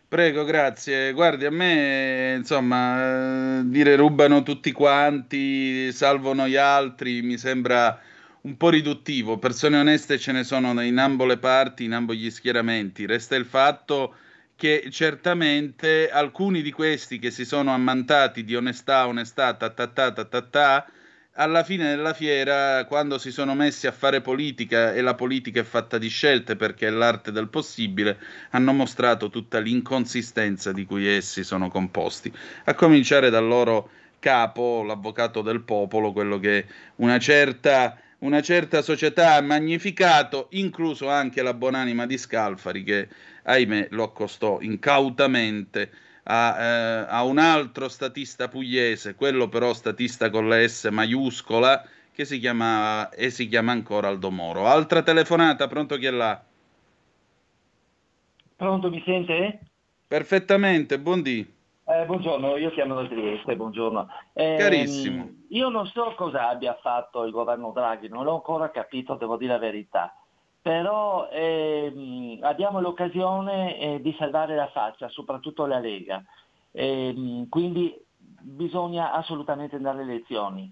Prego, 0.08 0.44
grazie. 0.44 1.14
Guardi, 1.14 1.46
a 1.46 1.52
me, 1.52 2.34
insomma, 2.38 3.60
eh, 3.60 3.62
dire 3.66 3.96
rubano 3.96 4.44
tutti 4.44 4.72
quanti, 4.72 5.92
salvano 5.92 6.48
gli 6.48 6.58
altri, 6.58 7.22
mi 7.22 7.38
sembra 7.38 7.98
un 8.42 8.58
po' 8.58 8.70
riduttivo. 8.70 9.38
Persone 9.38 9.78
oneste 9.78 10.18
ce 10.18 10.32
ne 10.32 10.44
sono 10.44 10.82
in 10.82 10.98
ambo 10.98 11.26
le 11.26 11.38
parti, 11.38 11.86
in 11.86 11.94
ambo 11.94 12.14
gli 12.14 12.30
schieramenti. 12.30 13.06
Resta 13.06 13.36
il 13.36 13.46
fatto 13.46 14.16
che 14.56 14.88
certamente 14.90 16.10
alcuni 16.10 16.62
di 16.62 16.72
questi 16.72 17.20
che 17.20 17.32
si 17.32 17.46
sono 17.46 17.72
ammantati 17.72 18.44
di 18.44 18.56
onestà, 18.56 19.08
onestà, 19.08 19.54
ta 19.54 19.70
ta 19.70 19.88
ta 19.88 20.12
ta 20.12 20.26
ta, 20.26 20.42
ta 20.42 20.86
alla 21.36 21.64
fine 21.64 21.96
della 21.96 22.14
fiera, 22.14 22.86
quando 22.86 23.18
si 23.18 23.32
sono 23.32 23.56
messi 23.56 23.88
a 23.88 23.92
fare 23.92 24.22
politica 24.22 24.94
e 24.94 25.02
la 25.02 25.16
politica 25.16 25.62
è 25.62 25.64
fatta 25.64 25.98
di 25.98 26.10
scelte 26.10 26.56
perché 26.56 26.88
è 26.88 26.90
l'arte 26.90 27.32
del 27.32 27.48
possibile, 27.48 28.18
hanno 28.52 28.74
mostrato 28.74 29.30
tutta 29.30 29.60
l'inconsistenza 29.60 30.74
di 30.74 30.86
cui 30.86 31.08
essi 31.08 31.44
sono 31.44 31.70
composti, 31.70 32.32
a 32.66 32.74
cominciare 32.74 33.30
dal 33.30 33.48
loro 33.48 33.90
capo, 34.20 34.84
l'avvocato 34.84 35.42
del 35.42 35.62
popolo, 35.62 36.12
quello 36.12 36.38
che 36.38 36.66
una 36.98 37.18
certa, 37.18 37.98
una 38.20 38.42
certa 38.42 38.82
società 38.82 39.36
ha 39.36 39.42
magnificato, 39.42 40.48
incluso 40.52 41.10
anche 41.10 41.42
la 41.42 41.54
buonanima 41.54 42.06
di 42.06 42.18
Scalfari 42.18 42.84
che, 42.84 43.08
ahimè, 43.44 43.88
lo 43.92 44.04
accostò 44.04 44.60
incautamente 44.60 45.90
a, 46.24 46.58
eh, 46.60 47.06
a, 47.10 47.24
un 47.24 47.38
altro 47.38 47.88
statista 47.88 48.48
pugliese, 48.48 49.16
quello 49.16 49.48
però 49.48 49.74
statista 49.74 50.30
con 50.30 50.48
la 50.48 50.68
S 50.68 50.86
maiuscola, 50.86 51.84
che 52.14 52.26
si 52.26 52.40
chiama 52.40 53.10
e 53.10 53.30
si 53.30 53.48
chiama 53.48 53.72
ancora 53.72 54.08
Aldo 54.08 54.32
Moro. 54.32 54.68
Altra 54.68 55.02
telefonata, 55.02 55.68
pronto 55.68 55.98
chi 55.98 56.06
è 56.06 56.12
là? 56.12 56.42
Pronto, 58.56 58.90
mi 58.90 59.02
sente? 59.06 59.60
Perfettamente, 60.08 61.00
buondì. 61.00 61.60
Eh, 61.84 62.06
buongiorno, 62.06 62.58
io 62.58 62.70
chiamo 62.72 62.96
da 62.96 63.08
Trieste, 63.08 63.56
buongiorno. 63.56 64.08
Eh, 64.34 64.56
Carissimo. 64.60 65.30
Io 65.50 65.70
non 65.70 65.88
so 65.88 66.14
cosa 66.16 66.48
abbia 66.48 66.78
fatto 66.82 67.24
il 67.24 67.32
governo 67.32 67.72
Draghi, 67.72 68.08
non 68.08 68.24
l'ho 68.24 68.36
ancora 68.36 68.70
capito, 68.70 69.16
devo 69.16 69.36
dire 69.36 69.54
la 69.54 69.60
verità 69.60 70.16
però 70.62 71.28
ehm, 71.30 72.38
abbiamo 72.42 72.80
l'occasione 72.80 73.80
eh, 73.80 74.02
di 74.02 74.16
salvare 74.18 74.56
la 74.56 74.70
faccia, 74.70 75.10
soprattutto 75.10 75.66
la 75.66 75.80
Lega, 75.80 76.24
ehm, 76.72 77.50
quindi 77.50 77.94
bisogna 78.42 79.12
assolutamente 79.12 79.76
andare 79.76 80.02
alle 80.02 80.14
elezioni. 80.14 80.72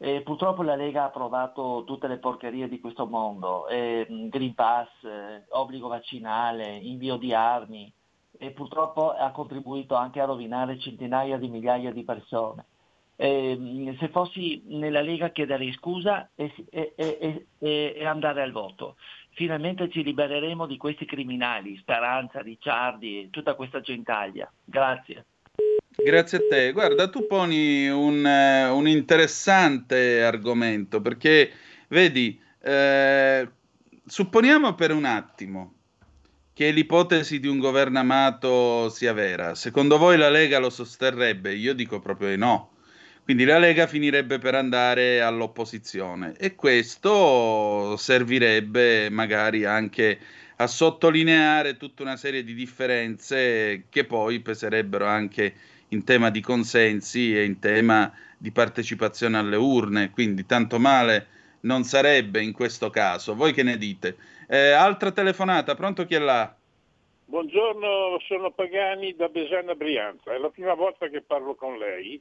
Eh, 0.00 0.22
purtroppo 0.22 0.62
la 0.62 0.76
Lega 0.76 1.02
ha 1.02 1.06
approvato 1.06 1.82
tutte 1.84 2.06
le 2.06 2.18
porcherie 2.18 2.68
di 2.68 2.80
questo 2.80 3.06
mondo, 3.06 3.66
eh, 3.68 4.06
Green 4.28 4.54
Pass, 4.54 4.88
eh, 5.02 5.44
obbligo 5.50 5.88
vaccinale, 5.88 6.76
invio 6.76 7.16
di 7.16 7.34
armi 7.34 7.92
e 8.38 8.50
purtroppo 8.52 9.12
ha 9.12 9.30
contribuito 9.32 9.96
anche 9.96 10.20
a 10.20 10.24
rovinare 10.24 10.78
centinaia 10.78 11.36
di 11.36 11.48
migliaia 11.48 11.92
di 11.92 12.04
persone. 12.04 12.64
Eh, 13.16 13.96
se 13.98 14.08
fossi 14.10 14.62
nella 14.66 15.00
Lega 15.00 15.30
chiederei 15.30 15.72
scusa 15.72 16.30
e, 16.36 16.52
e, 16.70 16.94
e, 16.96 17.46
e, 17.58 18.06
andare 18.06 18.42
al 18.42 18.52
voto 18.52 18.94
finalmente 19.38 19.88
ci 19.88 20.02
libereremo 20.02 20.66
di 20.66 20.76
questi 20.76 21.04
criminali, 21.04 21.76
Speranza, 21.78 22.40
Ricciardi, 22.40 23.28
tutta 23.30 23.54
questa 23.54 23.80
gentaglia. 23.80 24.50
Grazie. 24.64 25.24
Grazie 25.90 26.38
a 26.38 26.40
te. 26.50 26.72
Guarda, 26.72 27.08
tu 27.08 27.28
poni 27.28 27.88
un, 27.88 28.24
uh, 28.24 28.76
un 28.76 28.88
interessante 28.88 30.24
argomento 30.24 31.00
perché, 31.00 31.52
vedi, 31.86 32.40
eh, 32.60 33.48
supponiamo 34.04 34.74
per 34.74 34.90
un 34.90 35.04
attimo 35.04 35.74
che 36.52 36.72
l'ipotesi 36.72 37.38
di 37.38 37.46
un 37.46 37.60
governo 37.60 38.00
amato 38.00 38.88
sia 38.88 39.12
vera. 39.12 39.54
Secondo 39.54 39.98
voi 39.98 40.16
la 40.16 40.30
Lega 40.30 40.58
lo 40.58 40.70
sosterrebbe? 40.70 41.54
Io 41.54 41.74
dico 41.74 42.00
proprio 42.00 42.30
di 42.30 42.36
no. 42.36 42.70
Quindi 43.28 43.44
la 43.44 43.58
Lega 43.58 43.86
finirebbe 43.86 44.38
per 44.38 44.54
andare 44.54 45.20
all'opposizione 45.20 46.32
e 46.38 46.54
questo 46.54 47.94
servirebbe 47.98 49.10
magari 49.10 49.66
anche 49.66 50.18
a 50.56 50.66
sottolineare 50.66 51.76
tutta 51.76 52.04
una 52.04 52.16
serie 52.16 52.42
di 52.42 52.54
differenze 52.54 53.84
che 53.90 54.04
poi 54.06 54.40
peserebbero 54.40 55.04
anche 55.04 55.52
in 55.88 56.04
tema 56.04 56.30
di 56.30 56.40
consensi 56.40 57.36
e 57.36 57.44
in 57.44 57.58
tema 57.58 58.10
di 58.38 58.50
partecipazione 58.50 59.36
alle 59.36 59.56
urne, 59.56 60.08
quindi 60.08 60.46
tanto 60.46 60.78
male 60.78 61.26
non 61.60 61.82
sarebbe 61.82 62.42
in 62.42 62.54
questo 62.54 62.88
caso. 62.88 63.34
Voi 63.34 63.52
che 63.52 63.62
ne 63.62 63.76
dite? 63.76 64.16
Eh, 64.48 64.70
altra 64.70 65.12
telefonata, 65.12 65.74
pronto 65.74 66.06
chi 66.06 66.14
è 66.14 66.18
là? 66.18 66.50
Buongiorno, 67.26 68.20
sono 68.26 68.52
Pagani 68.52 69.14
da 69.14 69.28
Besana 69.28 69.74
Brianza, 69.74 70.32
è 70.32 70.38
la 70.38 70.48
prima 70.48 70.72
volta 70.72 71.08
che 71.08 71.20
parlo 71.20 71.54
con 71.54 71.76
lei 71.76 72.18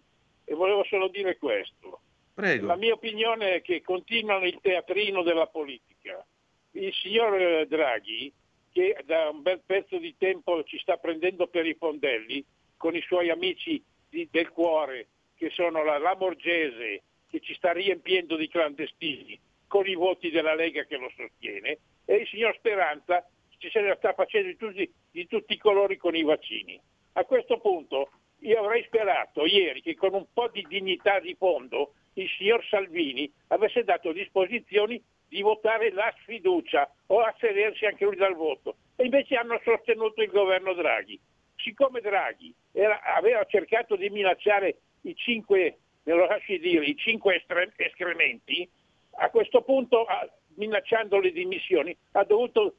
e 0.49 0.55
volevo 0.55 0.85
solo 0.85 1.09
dire 1.09 1.37
questo. 1.37 1.99
Prego. 2.33 2.67
La 2.67 2.77
mia 2.77 2.93
opinione 2.93 3.55
è 3.55 3.61
che 3.61 3.81
continuano 3.81 4.45
il 4.45 4.59
teatrino 4.61 5.21
della 5.21 5.47
politica. 5.47 6.25
Il 6.71 6.93
signor 6.93 7.35
eh, 7.35 7.67
Draghi, 7.67 8.31
che 8.71 8.97
da 9.05 9.29
un 9.29 9.41
bel 9.41 9.61
pezzo 9.65 9.97
di 9.97 10.15
tempo 10.17 10.63
ci 10.63 10.79
sta 10.79 10.95
prendendo 10.95 11.47
per 11.47 11.65
i 11.65 11.73
fondelli, 11.73 12.45
con 12.77 12.95
i 12.95 13.01
suoi 13.01 13.29
amici 13.29 13.83
di, 14.07 14.25
del 14.31 14.49
cuore, 14.49 15.07
che 15.35 15.49
sono 15.49 15.83
la 15.83 15.97
Lamorgese, 15.97 17.03
che 17.29 17.41
ci 17.41 17.53
sta 17.55 17.73
riempiendo 17.73 18.37
di 18.37 18.47
clandestini, 18.47 19.37
con 19.67 19.85
i 19.85 19.95
voti 19.95 20.29
della 20.29 20.55
Lega 20.55 20.85
che 20.85 20.95
lo 20.95 21.11
sostiene, 21.13 21.79
e 22.05 22.15
il 22.15 22.27
signor 22.27 22.55
Speranza 22.55 23.27
ci 23.57 23.69
se 23.69 23.81
ne 23.81 23.95
sta 23.97 24.13
facendo 24.13 24.47
di 24.47 24.55
tutti, 24.55 24.93
di 25.11 25.27
tutti 25.27 25.53
i 25.53 25.57
colori 25.57 25.97
con 25.97 26.15
i 26.15 26.23
vaccini. 26.23 26.79
A 27.13 27.25
questo 27.25 27.59
punto 27.59 28.11
io 28.39 28.59
avrei 28.59 28.83
sperato 28.83 29.45
ieri 29.45 29.81
che 29.81 29.95
con 29.95 30.13
un 30.13 30.25
po' 30.31 30.49
di 30.49 30.65
dignità 30.67 31.19
di 31.19 31.35
fondo 31.35 31.93
il 32.13 32.29
signor 32.37 32.63
Salvini 32.65 33.31
avesse 33.47 33.83
dato 33.83 34.11
disposizioni 34.11 35.01
di 35.27 35.41
votare 35.41 35.91
la 35.91 36.13
sfiducia 36.21 36.89
o 37.07 37.21
astenersi 37.21 37.85
anche 37.85 38.05
lui 38.05 38.15
dal 38.15 38.35
voto. 38.35 38.77
E 38.95 39.05
invece 39.05 39.35
hanno 39.35 39.59
sostenuto 39.63 40.21
il 40.21 40.29
governo 40.29 40.73
Draghi. 40.73 41.19
Siccome 41.55 42.01
Draghi 42.01 42.53
era, 42.71 43.01
aveva 43.01 43.43
cercato 43.45 43.95
di 43.95 44.09
minacciare 44.09 44.77
i 45.01 45.15
cinque, 45.15 45.77
lo 46.03 46.25
lasci 46.25 46.59
dire, 46.59 46.85
i 46.85 46.95
cinque 46.95 47.43
escrementi, 47.75 48.69
a 49.19 49.29
questo 49.29 49.61
punto, 49.61 50.05
minacciando 50.55 51.19
le 51.19 51.31
dimissioni, 51.31 51.95
ha 52.13 52.23
dovuto 52.23 52.75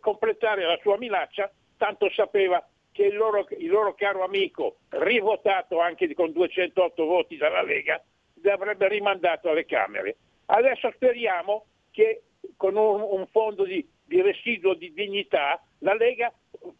completare 0.00 0.64
la 0.64 0.78
sua 0.80 0.96
minaccia, 0.98 1.50
tanto 1.76 2.10
sapeva 2.10 2.64
che 2.92 3.04
il 3.04 3.16
loro, 3.16 3.46
il 3.56 3.68
loro 3.68 3.94
caro 3.94 4.22
amico, 4.22 4.76
rivotato 4.90 5.80
anche 5.80 6.12
con 6.14 6.32
208 6.32 7.04
voti 7.04 7.36
dalla 7.36 7.62
Lega, 7.62 8.02
l'avrebbe 8.42 8.88
rimandato 8.88 9.48
alle 9.48 9.64
Camere. 9.64 10.16
Adesso 10.46 10.90
speriamo 10.92 11.64
che 11.90 12.22
con 12.56 12.76
un, 12.76 13.00
un 13.00 13.26
fondo 13.28 13.64
di, 13.64 13.86
di, 14.04 14.20
residuo 14.20 14.74
di 14.74 14.92
dignità 14.92 15.60
la 15.78 15.94
Lega 15.94 16.32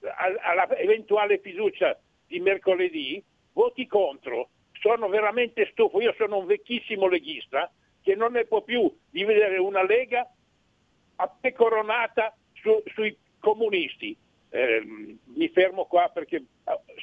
all'eventuale 0.04 1.38
fiducia 1.38 1.98
di 2.26 2.40
mercoledì 2.40 3.22
voti 3.52 3.86
contro. 3.86 4.50
Sono 4.72 5.08
veramente 5.08 5.68
stufo, 5.70 6.00
io 6.00 6.14
sono 6.16 6.38
un 6.38 6.46
vecchissimo 6.46 7.06
leghista 7.06 7.70
che 8.02 8.14
non 8.14 8.32
ne 8.32 8.44
può 8.44 8.62
più 8.62 8.92
di 9.10 9.24
vedere 9.24 9.58
una 9.58 9.84
Lega 9.84 10.28
appecoronata 11.16 12.36
su, 12.52 12.82
sui 12.92 13.16
comunisti 13.38 14.16
eh, 14.52 14.82
mi 15.34 15.48
fermo 15.48 15.86
qua 15.86 16.10
perché 16.12 16.36
eh, 16.36 16.44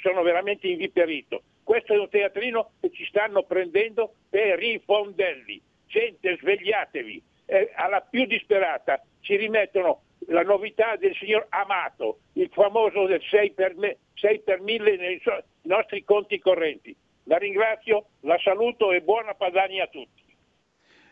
sono 0.01 0.21
veramente 0.21 0.67
inviperito. 0.67 1.41
Questo 1.63 1.93
è 1.93 1.97
un 1.97 2.09
teatrino 2.09 2.71
che 2.79 2.91
ci 2.91 3.05
stanno 3.05 3.43
prendendo 3.43 4.13
per 4.29 4.61
i 4.61 4.79
fondelli. 4.85 5.59
Gente, 5.87 6.37
svegliatevi. 6.39 7.21
Eh, 7.45 7.71
alla 7.75 8.01
più 8.01 8.25
disperata 8.25 9.03
ci 9.21 9.35
rimettono 9.35 10.01
la 10.27 10.43
novità 10.43 10.95
del 10.95 11.15
signor 11.15 11.47
Amato, 11.49 12.19
il 12.33 12.49
famoso 12.53 13.07
del 13.07 13.21
6 13.21 13.51
per, 13.53 13.75
me, 13.75 13.97
6 14.13 14.41
per 14.41 14.61
1000 14.61 14.95
nei 14.97 15.21
nostri 15.63 16.03
conti 16.03 16.37
correnti. 16.37 16.95
La 17.23 17.37
ringrazio, 17.37 18.05
la 18.21 18.37
saluto 18.39 18.91
e 18.91 19.01
buona 19.01 19.33
Padania 19.33 19.85
a 19.85 19.87
tutti. 19.87 20.18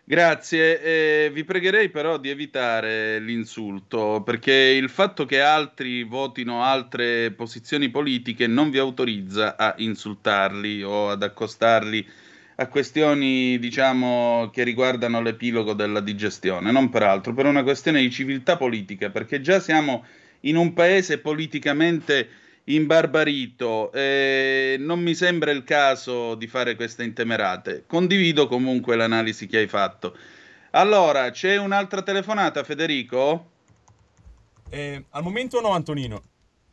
Grazie, 0.10 1.26
eh, 1.26 1.30
vi 1.34 1.44
pregherei 1.44 1.90
però 1.90 2.18
di 2.18 2.30
evitare 2.30 3.20
l'insulto 3.20 4.22
perché 4.24 4.54
il 4.54 4.88
fatto 4.88 5.26
che 5.26 5.42
altri 5.42 6.04
votino 6.04 6.64
altre 6.64 7.32
posizioni 7.32 7.90
politiche 7.90 8.48
non 8.48 8.70
vi 8.70 8.78
autorizza 8.78 9.58
a 9.58 9.76
insultarli 9.80 10.82
o 10.82 11.10
ad 11.10 11.24
accostarli 11.24 12.08
a 12.56 12.68
questioni 12.68 13.60
diciamo 13.60 14.50
che 14.54 14.64
riguardano 14.64 15.22
l'epilogo 15.22 15.74
della 15.74 16.00
digestione, 16.00 16.72
non 16.72 16.88
per 16.90 17.04
altro, 17.04 17.34
per 17.34 17.46
una 17.46 17.64
questione 17.64 18.00
di 18.00 18.10
civiltà 18.10 18.56
politica, 18.56 19.10
perché 19.10 19.42
già 19.42 19.60
siamo 19.60 20.06
in 20.42 20.56
un 20.56 20.72
paese 20.72 21.18
politicamente 21.18 22.30
imbarbarito. 22.68 23.92
Eh, 23.92 24.76
non 24.80 25.00
mi 25.00 25.14
sembra 25.14 25.52
il 25.52 25.64
caso 25.64 26.36
di 26.36 26.48
fare 26.48 26.76
queste 26.76 27.04
intemerate. 27.04 27.84
Condivido 27.88 28.48
comunque 28.48 28.96
l'analisi 28.96 29.48
che 29.48 29.60
hai 29.60 29.68
fatto. 29.68 30.16
Allora, 30.72 31.30
c'è 31.32 31.58
un'altra 31.58 32.02
telefonata, 32.02 32.64
Federico? 32.64 33.52
Eh, 34.70 35.04
al 35.12 35.24
momento 35.24 35.62
no, 35.62 35.70
Antonino. 35.70 36.22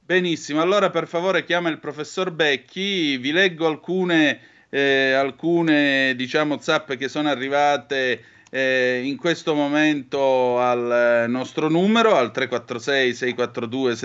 Benissimo, 0.04 0.60
allora 0.60 0.90
per 0.90 1.06
favore 1.06 1.44
chiama 1.44 1.70
il 1.70 1.78
professor 1.78 2.30
Becchi, 2.30 3.16
vi 3.16 3.32
leggo 3.32 3.66
alcune, 3.66 4.38
eh, 4.68 5.12
alcune 5.12 6.14
diciamo, 6.14 6.58
zappe 6.58 6.98
che 6.98 7.08
sono 7.08 7.30
arrivate 7.30 8.22
eh, 8.50 9.00
in 9.02 9.16
questo 9.16 9.54
momento 9.54 10.60
al 10.60 11.24
nostro 11.28 11.70
numero, 11.70 12.16
al 12.16 12.32
346 12.32 13.14
642 13.14 13.96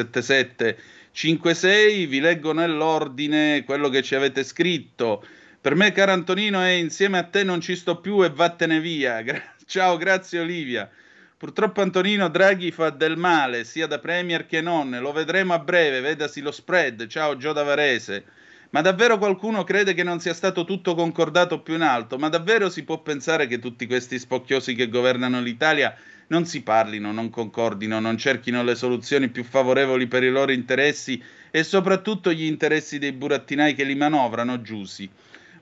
7756, 1.12 2.05
vi 2.05 2.20
leggo 2.20 2.53
nell'ordine 2.53 3.64
quello 3.66 3.89
che 3.89 4.01
ci 4.01 4.16
avete 4.16 4.43
scritto. 4.43 5.24
Per 5.62 5.76
me, 5.76 5.91
caro 5.91 6.12
Antonino, 6.12 6.62
è 6.62 6.70
insieme 6.70 7.18
a 7.18 7.24
te 7.24 7.43
non 7.43 7.60
ci 7.60 7.76
sto 7.76 7.99
più 7.99 8.24
e 8.24 8.30
vattene 8.30 8.80
via. 8.80 9.24
Ciao, 9.66 9.97
grazie 9.97 10.39
Olivia. 10.39 10.89
Purtroppo 11.38 11.82
Antonino 11.82 12.28
Draghi 12.30 12.72
fa 12.72 12.89
del 12.89 13.16
male, 13.16 13.64
sia 13.64 13.88
da 13.88 13.99
Premier 13.99 14.45
che 14.45 14.62
non. 14.62 14.97
Lo 14.99 15.12
vedremo 15.12 15.53
a 15.53 15.60
breve, 15.60 16.01
vedasi 16.01 16.41
lo 16.41 16.51
spread. 16.51 17.07
Ciao 17.07 17.38
Gio 17.38 17.53
Davarese. 17.53 18.26
Ma 18.72 18.82
davvero 18.82 19.17
qualcuno 19.17 19.63
crede 19.63 19.95
che 19.95 20.03
non 20.03 20.20
sia 20.20 20.36
stato 20.36 20.63
tutto 20.63 20.93
concordato 20.93 21.61
più 21.61 21.74
in 21.74 21.82
alto? 21.82 22.20
Ma 22.20 22.30
davvero 22.30 22.70
si 22.70 22.84
può 22.84 23.01
pensare 23.01 23.47
che 23.47 23.57
tutti 23.57 23.88
questi 23.88 24.20
spocchiosi 24.20 24.76
che 24.76 24.89
governano 24.89 25.41
l'Italia 25.41 25.95
non 26.28 26.45
si 26.45 26.61
parlino, 26.61 27.11
non 27.11 27.32
concordino, 27.32 27.99
non 27.99 28.15
cerchino 28.15 28.61
le 28.61 28.76
soluzioni 28.76 29.30
più 29.30 29.43
favorevoli 29.43 30.05
per 30.05 30.22
i 30.22 30.30
loro 30.30 30.51
interessi 30.51 31.20
e 31.49 31.63
soprattutto 31.63 32.32
gli 32.32 32.43
interessi 32.43 32.99
dei 32.99 33.11
burattinai 33.11 33.74
che 33.74 33.84
li 33.84 33.95
manovrano, 33.95 34.61
Giusi? 34.61 35.09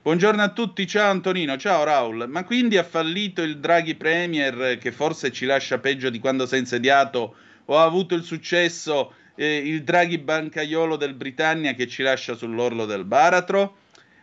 Buongiorno 0.02 0.42
a 0.42 0.52
tutti, 0.52 0.86
ciao 0.86 1.10
Antonino, 1.10 1.56
ciao 1.56 1.84
Raul. 1.84 2.26
Ma 2.28 2.44
quindi 2.44 2.76
ha 2.76 2.84
fallito 2.84 3.40
il 3.40 3.58
Draghi 3.58 3.94
Premier 3.94 4.76
che 4.76 4.92
forse 4.92 5.32
ci 5.32 5.46
lascia 5.46 5.78
peggio 5.78 6.10
di 6.10 6.18
quando 6.18 6.44
si 6.44 6.56
è 6.56 6.58
insediato 6.58 7.34
o 7.64 7.78
ha 7.78 7.84
avuto 7.84 8.14
il 8.14 8.22
successo 8.22 9.14
eh, 9.40 9.56
il 9.56 9.84
Draghi 9.84 10.18
bancaiolo 10.18 10.96
del 10.96 11.14
Britannia 11.14 11.74
che 11.74 11.86
ci 11.86 12.02
lascia 12.02 12.34
sull'orlo 12.34 12.86
del 12.86 13.04
baratro? 13.04 13.76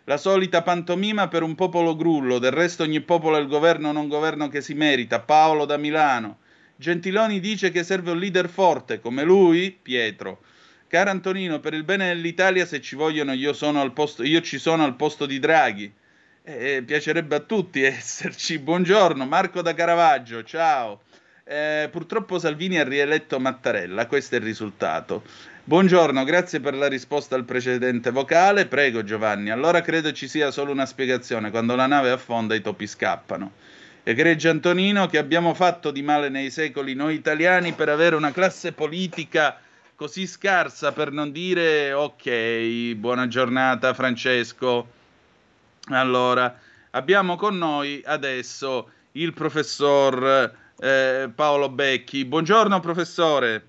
La 0.03 0.17
solita 0.17 0.61
pantomima 0.61 1.29
per 1.29 1.41
un 1.41 1.55
popolo 1.55 1.95
grullo, 1.95 2.37
del 2.37 2.51
resto 2.51 2.83
ogni 2.83 2.99
popolo 2.99 3.37
è 3.37 3.39
il 3.39 3.47
governo 3.47 3.93
non 3.93 4.09
governo 4.09 4.49
che 4.49 4.59
si 4.59 4.73
merita. 4.73 5.21
Paolo 5.21 5.63
da 5.65 5.77
Milano. 5.77 6.39
Gentiloni 6.75 7.39
dice 7.39 7.71
che 7.71 7.83
serve 7.83 8.11
un 8.11 8.19
leader 8.19 8.49
forte 8.49 8.99
come 8.99 9.23
lui, 9.23 9.71
Pietro. 9.71 10.41
Caro 10.87 11.09
Antonino, 11.09 11.61
per 11.61 11.73
il 11.73 11.83
bene 11.83 12.07
dell'Italia, 12.07 12.65
se 12.65 12.81
ci 12.81 12.95
vogliono, 12.95 13.31
io, 13.31 13.53
posto, 13.93 14.21
io 14.21 14.41
ci 14.41 14.59
sono 14.59 14.83
al 14.83 14.97
posto 14.97 15.25
di 15.25 15.39
Draghi. 15.39 15.91
Eh, 16.43 16.83
piacerebbe 16.85 17.35
a 17.35 17.39
tutti 17.39 17.81
esserci. 17.83 18.59
Buongiorno, 18.59 19.25
Marco 19.25 19.61
da 19.61 19.73
Caravaggio, 19.73 20.43
ciao. 20.43 21.01
Eh, 21.47 21.89
purtroppo 21.91 22.39
Salvini 22.39 22.79
ha 22.79 22.83
rieletto 22.83 23.39
Mattarella, 23.39 24.07
questo 24.07 24.33
è 24.33 24.39
il 24.39 24.43
risultato. 24.43 25.21
Buongiorno, 25.63 26.23
grazie 26.23 26.59
per 26.59 26.73
la 26.73 26.87
risposta 26.87 27.35
al 27.35 27.43
precedente 27.43 28.09
vocale. 28.09 28.65
Prego 28.65 29.03
Giovanni, 29.03 29.51
allora 29.51 29.81
credo 29.81 30.11
ci 30.11 30.27
sia 30.27 30.49
solo 30.49 30.71
una 30.71 30.87
spiegazione. 30.87 31.51
Quando 31.51 31.75
la 31.75 31.85
nave 31.85 32.09
affonda 32.09 32.55
i 32.55 32.61
topi 32.61 32.87
scappano. 32.87 33.51
Egregio 34.01 34.49
Antonino, 34.49 35.05
che 35.05 35.19
abbiamo 35.19 35.53
fatto 35.53 35.91
di 35.91 36.01
male 36.01 36.29
nei 36.29 36.49
secoli 36.49 36.95
noi 36.95 37.13
italiani 37.13 37.73
per 37.73 37.89
avere 37.89 38.15
una 38.15 38.31
classe 38.31 38.71
politica 38.71 39.59
così 39.93 40.25
scarsa 40.25 40.93
per 40.93 41.11
non 41.11 41.31
dire 41.31 41.93
ok, 41.93 42.95
buona 42.95 43.27
giornata 43.27 43.93
Francesco. 43.93 44.87
Allora, 45.89 46.59
abbiamo 46.89 47.35
con 47.35 47.55
noi 47.55 48.01
adesso 48.03 48.89
il 49.11 49.31
professor 49.33 50.63
eh, 50.79 51.29
Paolo 51.33 51.69
Becchi. 51.69 52.25
Buongiorno 52.25 52.79
professore. 52.79 53.67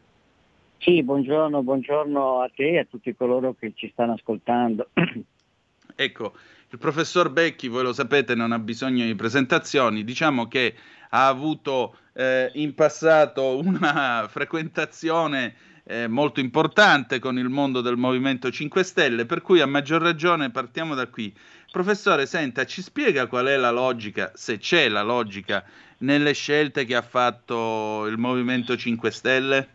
Sì, 0.78 1.02
buongiorno, 1.02 1.62
buongiorno 1.62 2.42
a 2.42 2.50
te 2.54 2.72
e 2.72 2.78
a 2.78 2.84
tutti 2.84 3.14
coloro 3.16 3.54
che 3.58 3.72
ci 3.74 3.90
stanno 3.92 4.12
ascoltando. 4.12 4.90
ecco, 5.96 6.32
il 6.70 6.78
professor 6.78 7.30
Becchi, 7.30 7.68
voi 7.68 7.82
lo 7.82 7.92
sapete, 7.92 8.34
non 8.34 8.52
ha 8.52 8.58
bisogno 8.58 9.04
di 9.04 9.14
presentazioni, 9.14 10.04
diciamo 10.04 10.48
che 10.48 10.74
ha 11.10 11.28
avuto 11.28 11.96
eh, 12.12 12.50
in 12.54 12.74
passato 12.74 13.58
una 13.58 14.26
frequentazione 14.30 15.54
eh, 15.88 16.08
molto 16.08 16.40
importante 16.40 17.20
con 17.20 17.38
il 17.38 17.48
mondo 17.48 17.80
del 17.80 17.96
Movimento 17.96 18.50
5 18.50 18.82
Stelle, 18.82 19.24
per 19.24 19.40
cui 19.40 19.60
a 19.60 19.66
maggior 19.66 20.02
ragione 20.02 20.50
partiamo 20.50 20.94
da 20.94 21.06
qui. 21.06 21.32
Professore, 21.70 22.26
senta, 22.26 22.64
ci 22.64 22.82
spiega 22.82 23.28
qual 23.28 23.46
è 23.46 23.56
la 23.56 23.70
logica, 23.70 24.32
se 24.34 24.58
c'è 24.58 24.88
la 24.88 25.02
logica, 25.02 25.64
nelle 25.98 26.32
scelte 26.32 26.84
che 26.84 26.96
ha 26.96 27.02
fatto 27.02 28.06
il 28.06 28.18
Movimento 28.18 28.76
5 28.76 29.10
Stelle? 29.12 29.68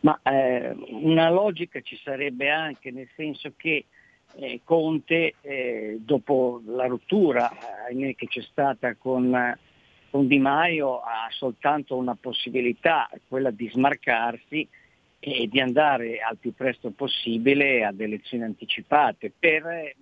Ma 0.00 0.18
eh, 0.22 0.74
una 0.90 1.28
logica 1.28 1.80
ci 1.82 1.98
sarebbe 2.02 2.48
anche, 2.48 2.90
nel 2.90 3.08
senso 3.14 3.52
che 3.56 3.84
eh, 4.36 4.60
Conte, 4.64 5.34
eh, 5.42 5.98
dopo 6.00 6.62
la 6.66 6.86
rottura 6.86 7.50
eh, 7.88 8.14
che 8.14 8.28
c'è 8.28 8.42
stata 8.42 8.94
con, 8.94 9.58
con 10.10 10.26
Di 10.26 10.38
Maio, 10.38 11.00
ha 11.00 11.26
soltanto 11.30 11.96
una 11.96 12.16
possibilità, 12.18 13.10
quella 13.28 13.50
di 13.50 13.68
smarcarsi 13.68 14.66
e 15.28 15.48
di 15.48 15.58
andare 15.58 16.20
al 16.20 16.36
più 16.36 16.54
presto 16.54 16.92
possibile 16.92 17.84
ad 17.84 18.00
elezioni 18.00 18.44
anticipate 18.44 19.32
per, 19.36 19.96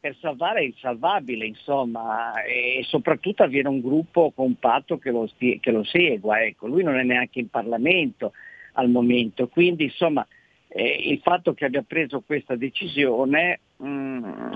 per 0.00 0.16
salvare 0.18 0.64
il 0.64 0.74
salvabile, 0.78 1.44
insomma, 1.44 2.42
e 2.42 2.80
soprattutto 2.84 3.42
avere 3.42 3.68
un 3.68 3.82
gruppo 3.82 4.32
compatto 4.34 4.96
che 4.96 5.10
lo, 5.10 5.28
che 5.36 5.70
lo 5.70 5.84
segua. 5.84 6.42
Ecco. 6.42 6.68
Lui 6.68 6.82
non 6.82 6.98
è 6.98 7.02
neanche 7.02 7.38
in 7.38 7.50
Parlamento 7.50 8.32
al 8.72 8.88
momento, 8.88 9.48
quindi 9.48 9.84
insomma 9.84 10.26
eh, 10.68 11.10
il 11.10 11.20
fatto 11.22 11.52
che 11.52 11.66
abbia 11.66 11.84
preso 11.86 12.22
questa 12.22 12.56
decisione 12.56 13.60
mh, 13.76 13.86
mm, 13.86 14.52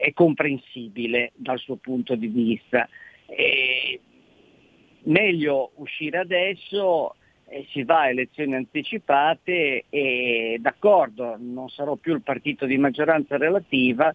è 0.00 0.10
comprensibile 0.14 1.32
dal 1.34 1.58
suo 1.58 1.76
punto 1.76 2.14
di 2.14 2.28
vista. 2.28 2.88
E 3.26 4.00
meglio 5.02 5.72
uscire 5.74 6.16
adesso 6.16 7.14
eh, 7.48 7.66
si 7.70 7.84
va 7.84 8.00
a 8.00 8.08
elezioni 8.08 8.54
anticipate 8.54 9.84
e 9.88 10.56
d'accordo, 10.60 11.36
non 11.38 11.68
sarò 11.68 11.94
più 11.96 12.14
il 12.14 12.22
partito 12.22 12.66
di 12.66 12.76
maggioranza 12.76 13.36
relativa, 13.36 14.12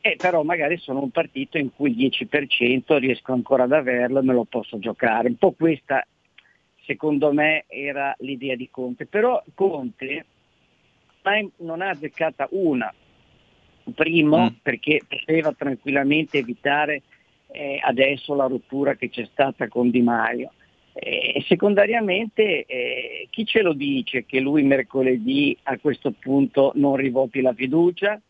eh, 0.00 0.16
però 0.16 0.42
magari 0.42 0.78
sono 0.78 1.00
un 1.00 1.10
partito 1.10 1.58
in 1.58 1.72
cui 1.72 1.90
il 1.90 2.10
10% 2.10 2.98
riesco 2.98 3.32
ancora 3.32 3.64
ad 3.64 3.72
averlo 3.72 4.18
e 4.18 4.22
me 4.22 4.32
lo 4.32 4.44
posso 4.44 4.78
giocare. 4.78 5.28
Un 5.28 5.36
po' 5.36 5.52
questa, 5.52 6.04
secondo 6.84 7.32
me, 7.32 7.64
era 7.68 8.14
l'idea 8.18 8.56
di 8.56 8.68
Conte. 8.70 9.06
Però 9.06 9.42
Conte 9.54 10.24
non 11.58 11.82
ha 11.82 11.90
azzeccata 11.90 12.48
una. 12.50 12.92
Primo, 13.94 14.44
mm. 14.44 14.54
perché 14.62 15.02
poteva 15.06 15.52
tranquillamente 15.52 16.38
evitare 16.38 17.02
eh, 17.52 17.78
adesso 17.82 18.34
la 18.34 18.46
rottura 18.46 18.94
che 18.94 19.08
c'è 19.08 19.28
stata 19.30 19.68
con 19.68 19.90
Di 19.90 20.00
Maio. 20.00 20.52
E 20.94 21.42
secondariamente 21.46 22.66
eh, 22.66 23.26
chi 23.30 23.46
ce 23.46 23.62
lo 23.62 23.72
dice 23.72 24.26
che 24.26 24.40
lui 24.40 24.62
mercoledì 24.62 25.56
a 25.64 25.78
questo 25.78 26.12
punto 26.12 26.72
non 26.74 26.96
rivochi 26.96 27.40
la 27.40 27.54
fiducia? 27.54 28.20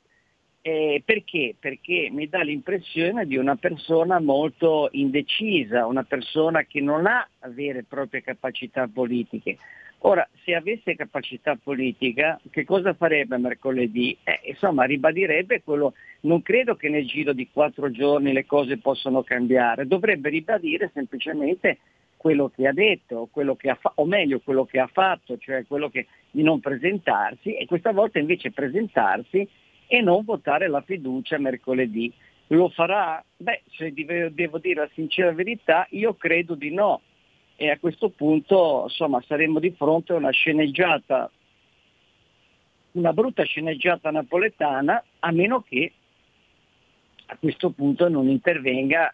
Eh, 0.64 1.02
perché? 1.04 1.56
Perché 1.58 2.08
mi 2.12 2.28
dà 2.28 2.42
l'impressione 2.42 3.26
di 3.26 3.36
una 3.36 3.56
persona 3.56 4.20
molto 4.20 4.88
indecisa, 4.92 5.86
una 5.86 6.04
persona 6.04 6.62
che 6.62 6.80
non 6.80 7.06
ha 7.06 7.28
vere 7.48 7.80
e 7.80 7.84
proprie 7.84 8.22
capacità 8.22 8.86
politiche. 8.86 9.56
Ora, 10.04 10.28
se 10.44 10.54
avesse 10.54 10.94
capacità 10.94 11.56
politica, 11.60 12.40
che 12.50 12.64
cosa 12.64 12.92
farebbe 12.94 13.38
mercoledì? 13.38 14.16
Eh, 14.22 14.40
insomma, 14.50 14.84
ribadirebbe 14.84 15.62
quello, 15.62 15.94
non 16.22 16.42
credo 16.42 16.76
che 16.76 16.88
nel 16.88 17.06
giro 17.06 17.32
di 17.32 17.48
quattro 17.52 17.90
giorni 17.90 18.32
le 18.32 18.46
cose 18.46 18.78
possano 18.78 19.22
cambiare, 19.22 19.86
dovrebbe 19.86 20.28
ribadire 20.28 20.90
semplicemente 20.92 21.78
quello 22.22 22.50
che 22.54 22.68
ha 22.68 22.72
detto, 22.72 23.28
che 23.58 23.68
ha 23.68 23.74
fa- 23.74 23.92
o 23.96 24.04
meglio 24.04 24.38
quello 24.38 24.64
che 24.64 24.78
ha 24.78 24.86
fatto, 24.86 25.36
cioè 25.38 25.66
quello 25.66 25.90
che, 25.90 26.06
di 26.30 26.44
non 26.44 26.60
presentarsi 26.60 27.56
e 27.56 27.66
questa 27.66 27.90
volta 27.90 28.20
invece 28.20 28.52
presentarsi 28.52 29.46
e 29.88 30.00
non 30.00 30.24
votare 30.24 30.68
la 30.68 30.80
fiducia 30.82 31.36
mercoledì. 31.38 32.12
Lo 32.46 32.68
farà? 32.68 33.22
Beh, 33.36 33.62
se 33.72 33.92
devo 33.92 34.58
dire 34.58 34.82
la 34.82 34.90
sincera 34.94 35.32
verità, 35.32 35.84
io 35.90 36.14
credo 36.14 36.54
di 36.54 36.72
no. 36.72 37.00
E 37.56 37.70
a 37.70 37.78
questo 37.78 38.10
punto 38.10 38.84
insomma, 38.84 39.20
saremo 39.26 39.58
di 39.58 39.72
fronte 39.72 40.12
a 40.12 40.16
una 40.16 40.30
sceneggiata, 40.30 41.28
una 42.92 43.12
brutta 43.12 43.42
sceneggiata 43.42 44.12
napoletana, 44.12 45.02
a 45.18 45.32
meno 45.32 45.62
che 45.62 45.92
a 47.26 47.36
questo 47.36 47.70
punto 47.70 48.08
non 48.08 48.28
intervenga 48.28 49.12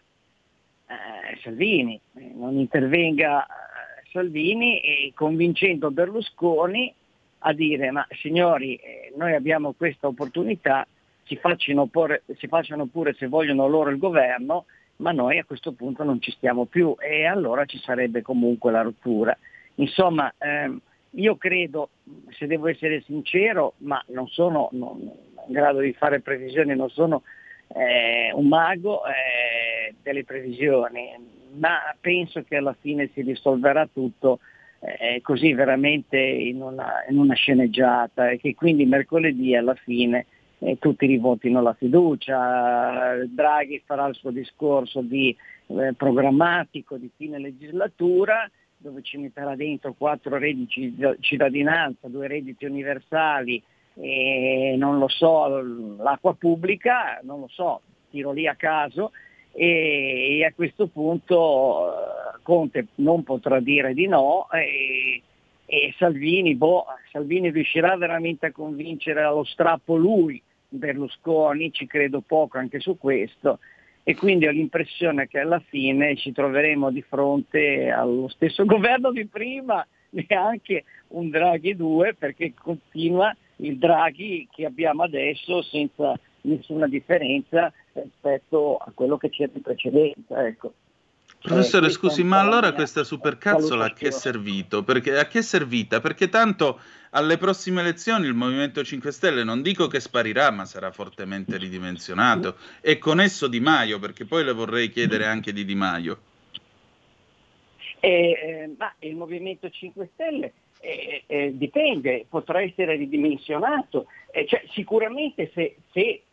eh, 0.89 1.37
Salvini, 1.43 1.99
eh, 2.15 2.31
non 2.33 2.57
intervenga 2.57 3.45
eh, 3.45 4.09
Salvini 4.11 4.79
e 4.79 5.11
convincendo 5.13 5.91
Berlusconi 5.91 6.93
a 7.39 7.53
dire 7.53 7.91
ma 7.91 8.05
signori 8.21 8.75
eh, 8.75 9.13
noi 9.15 9.33
abbiamo 9.33 9.73
questa 9.73 10.07
opportunità, 10.07 10.85
si 11.23 11.35
facciano, 11.35 11.85
pure, 11.85 12.23
si 12.37 12.47
facciano 12.47 12.87
pure 12.87 13.13
se 13.13 13.27
vogliono 13.27 13.67
loro 13.67 13.91
il 13.91 13.99
governo, 13.99 14.65
ma 14.97 15.11
noi 15.11 15.37
a 15.37 15.45
questo 15.45 15.73
punto 15.73 16.03
non 16.03 16.19
ci 16.19 16.31
stiamo 16.31 16.65
più 16.65 16.95
e 16.99 17.25
allora 17.25 17.65
ci 17.65 17.77
sarebbe 17.77 18.21
comunque 18.21 18.71
la 18.71 18.81
rottura. 18.81 19.37
Insomma, 19.75 20.33
ehm, 20.37 20.81
io 21.11 21.37
credo, 21.37 21.89
se 22.29 22.47
devo 22.47 22.67
essere 22.67 23.01
sincero, 23.01 23.73
ma 23.77 24.03
non 24.07 24.27
sono 24.27 24.69
non, 24.71 24.99
in 25.47 25.53
grado 25.53 25.79
di 25.79 25.93
fare 25.93 26.19
previsioni, 26.19 26.75
non 26.75 26.89
sono 26.89 27.21
eh, 27.67 28.31
un 28.33 28.47
mago 28.47 29.03
eh, 29.05 29.11
delle 30.01 30.23
previsioni, 30.23 31.09
ma 31.57 31.77
penso 31.99 32.43
che 32.43 32.57
alla 32.57 32.75
fine 32.79 33.09
si 33.13 33.21
risolverà 33.21 33.87
tutto 33.91 34.39
eh, 34.79 35.19
così 35.21 35.53
veramente 35.53 36.17
in 36.17 36.61
una, 36.61 37.05
in 37.09 37.17
una, 37.17 37.33
sceneggiata 37.33 38.29
e 38.29 38.39
che 38.39 38.55
quindi 38.55 38.85
mercoledì 38.85 39.55
alla 39.55 39.75
fine 39.75 40.25
eh, 40.59 40.77
tutti 40.79 41.05
rivotino 41.05 41.61
la 41.61 41.73
fiducia, 41.73 43.25
Draghi 43.25 43.81
farà 43.85 44.07
il 44.07 44.15
suo 44.15 44.31
discorso 44.31 45.01
di, 45.01 45.35
eh, 45.67 45.93
programmatico 45.93 46.97
di 46.97 47.09
fine 47.15 47.39
legislatura 47.39 48.49
dove 48.77 49.01
ci 49.01 49.17
metterà 49.17 49.55
dentro 49.55 49.93
quattro 49.97 50.37
redditi 50.37 50.95
di 50.95 51.05
cittadinanza, 51.19 52.07
due 52.07 52.27
redditi 52.27 52.63
universali, 52.63 53.61
e 53.95 54.75
non 54.77 54.97
lo 54.97 55.09
so, 55.09 55.61
l'acqua 56.01 56.33
pubblica, 56.33 57.19
non 57.23 57.41
lo 57.41 57.47
so, 57.49 57.81
tiro 58.09 58.31
lì 58.31 58.47
a 58.47 58.55
caso 58.55 59.11
e, 59.51 60.37
e 60.37 60.45
a 60.45 60.53
questo 60.53 60.87
punto 60.87 61.87
eh, 61.87 62.39
Conte 62.43 62.87
non 62.95 63.23
potrà 63.23 63.59
dire 63.59 63.93
di 63.93 64.07
no 64.07 64.49
e, 64.51 65.21
e 65.65 65.93
Salvini, 65.97 66.55
boh, 66.55 66.85
Salvini 67.11 67.51
riuscirà 67.51 67.95
veramente 67.97 68.47
a 68.47 68.51
convincere 68.51 69.21
allo 69.21 69.43
strappo 69.43 69.95
lui 69.95 70.41
Berlusconi, 70.69 71.71
ci 71.71 71.87
credo 71.87 72.21
poco 72.21 72.57
anche 72.57 72.79
su 72.79 72.97
questo, 72.97 73.59
e 74.03 74.15
quindi 74.15 74.47
ho 74.47 74.51
l'impressione 74.51 75.27
che 75.27 75.39
alla 75.39 75.59
fine 75.59 76.15
ci 76.15 76.31
troveremo 76.31 76.91
di 76.91 77.01
fronte 77.01 77.89
allo 77.89 78.27
stesso 78.29 78.65
governo 78.65 79.11
di 79.11 79.25
prima, 79.25 79.85
neanche 80.11 80.85
un 81.09 81.29
Draghi 81.29 81.75
2, 81.75 82.15
perché 82.15 82.53
continua 82.53 83.35
il 83.57 83.77
Draghi 83.77 84.47
che 84.51 84.65
abbiamo 84.65 85.03
adesso 85.03 85.61
senza 85.63 86.17
nessuna 86.41 86.87
differenza 86.87 87.71
rispetto 87.93 88.77
a 88.77 88.91
quello 88.93 89.17
che 89.17 89.29
c'era 89.29 89.51
in 89.53 89.61
precedenza. 89.61 90.45
Ecco. 90.45 90.73
Professore, 91.41 91.87
eh, 91.87 91.91
scusi, 91.91 92.23
ma 92.23 92.41
allora 92.41 92.73
questa 92.73 93.05
supercazzola 93.05 93.85
a 93.85 93.93
che 93.93 94.07
è 94.07 94.11
servito? 94.11 94.83
Perché, 94.83 95.17
a 95.17 95.25
che 95.25 95.39
è 95.39 95.41
servita? 95.41 96.01
Perché 96.01 96.27
tanto 96.27 96.81
alle 97.11 97.37
prossime 97.37 97.79
elezioni 97.79 98.27
il 98.27 98.33
Movimento 98.33 98.83
5 98.83 99.09
Stelle 99.11 99.45
non 99.45 99.61
dico 99.61 99.87
che 99.87 100.01
sparirà, 100.01 100.51
ma 100.51 100.65
sarà 100.65 100.91
fortemente 100.91 101.57
ridimensionato. 101.57 102.57
E 102.81 102.97
con 102.97 103.21
esso 103.21 103.47
Di 103.47 103.61
Maio, 103.61 103.99
perché 103.99 104.25
poi 104.25 104.43
le 104.43 104.51
vorrei 104.51 104.89
chiedere 104.89 105.25
anche 105.25 105.53
di 105.53 105.63
Di 105.63 105.75
Maio. 105.75 106.19
Eh, 108.01 108.31
eh, 108.31 108.75
ma 108.77 108.93
il 108.99 109.15
Movimento 109.15 109.69
5 109.69 110.09
Stelle 110.13 110.53
eh, 110.81 111.23
eh, 111.25 111.57
dipende, 111.57 112.25
potrà 112.27 112.61
essere 112.61 112.97
ridimensionato. 112.97 114.07
Cioè, 114.45 114.63
sicuramente 114.71 115.51
se, 115.53 115.77
se 115.91 116.23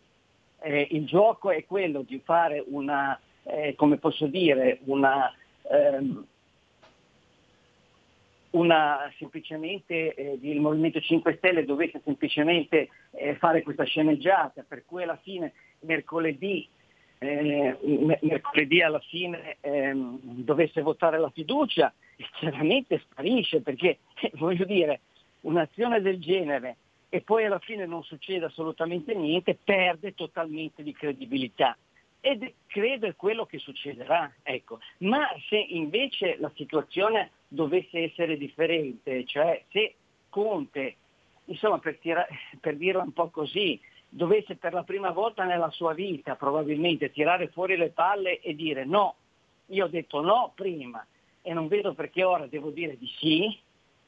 il 0.69 1.07
gioco 1.07 1.51
è 1.51 1.65
quello 1.65 2.03
di 2.03 2.21
fare 2.25 2.65
una 2.69 3.19
eh, 3.47 3.75
come 3.77 3.99
posso 3.99 4.27
dire, 4.27 4.81
una, 4.85 5.33
ehm, 5.71 6.25
una 8.51 9.13
semplicemente 9.19 10.15
eh, 10.15 10.39
il 10.41 10.61
Movimento 10.61 11.01
5 11.01 11.37
Stelle 11.37 11.65
dovesse 11.65 12.01
semplicemente 12.05 12.89
eh, 13.13 13.37
fare 13.37 13.63
questa 13.63 13.85
sceneggiata, 13.85 14.65
per 14.67 14.85
cui 14.85 15.03
alla 15.03 15.19
fine 15.23 15.53
mercoledì, 15.81 16.67
eh, 17.19 17.77
mercoledì 18.23 18.83
alla 18.83 19.01
fine 19.01 19.57
ehm, 19.61 20.19
dovesse 20.23 20.83
votare 20.83 21.19
la 21.19 21.31
fiducia, 21.31 21.93
chiaramente 22.39 22.99
sparisce 22.99 23.61
perché 23.61 23.99
voglio 24.35 24.65
dire, 24.65 25.01
un'azione 25.43 26.01
del 26.01 26.19
genere 26.19 26.77
e 27.09 27.21
poi 27.21 27.45
alla 27.45 27.59
fine 27.59 27.87
non 27.87 28.03
succede 28.03 28.47
assolutamente 28.47 29.15
niente, 29.15 29.59
perde 29.63 30.15
totalmente 30.15 30.83
di 30.83 30.93
credibilità 30.93 31.77
ed 32.27 32.53
credo 32.67 33.07
è 33.07 33.15
quello 33.15 33.47
che 33.47 33.59
succederà. 33.59 34.33
Ecco. 34.43 34.81
Ma 34.99 35.29
se 35.49 35.57
invece 35.57 36.37
la 36.41 36.51
situazione 36.57 37.31
dovesse 37.47 38.01
essere 38.01 38.37
differente, 38.37 39.25
cioè 39.27 39.63
se 39.71 39.95
Conte, 40.29 40.97
insomma 41.45 41.79
per, 41.79 41.99
tira- 41.99 42.27
per 42.61 42.77
dirla 42.77 43.03
un 43.03 43.13
po' 43.13 43.31
così, 43.31 43.81
dovesse 44.09 44.57
per 44.57 44.73
la 44.73 44.83
prima 44.83 45.11
volta 45.11 45.45
nella 45.45 45.71
sua 45.71 45.95
vita 45.95 46.35
probabilmente 46.35 47.13
tirare 47.13 47.47
fuori 47.47 47.77
le 47.77 47.91
palle 47.91 48.41
e 48.41 48.57
dire 48.57 48.85
no, 48.85 49.15
io 49.67 49.85
ho 49.85 49.89
detto 49.89 50.21
no 50.21 50.51
prima 50.53 51.07
e 51.43 51.53
non 51.53 51.69
vedo 51.69 51.95
perché 51.95 52.25
ora 52.25 52.49
devo 52.49 52.71
dire 52.71 52.99
di 52.99 53.07
sì, 53.19 53.57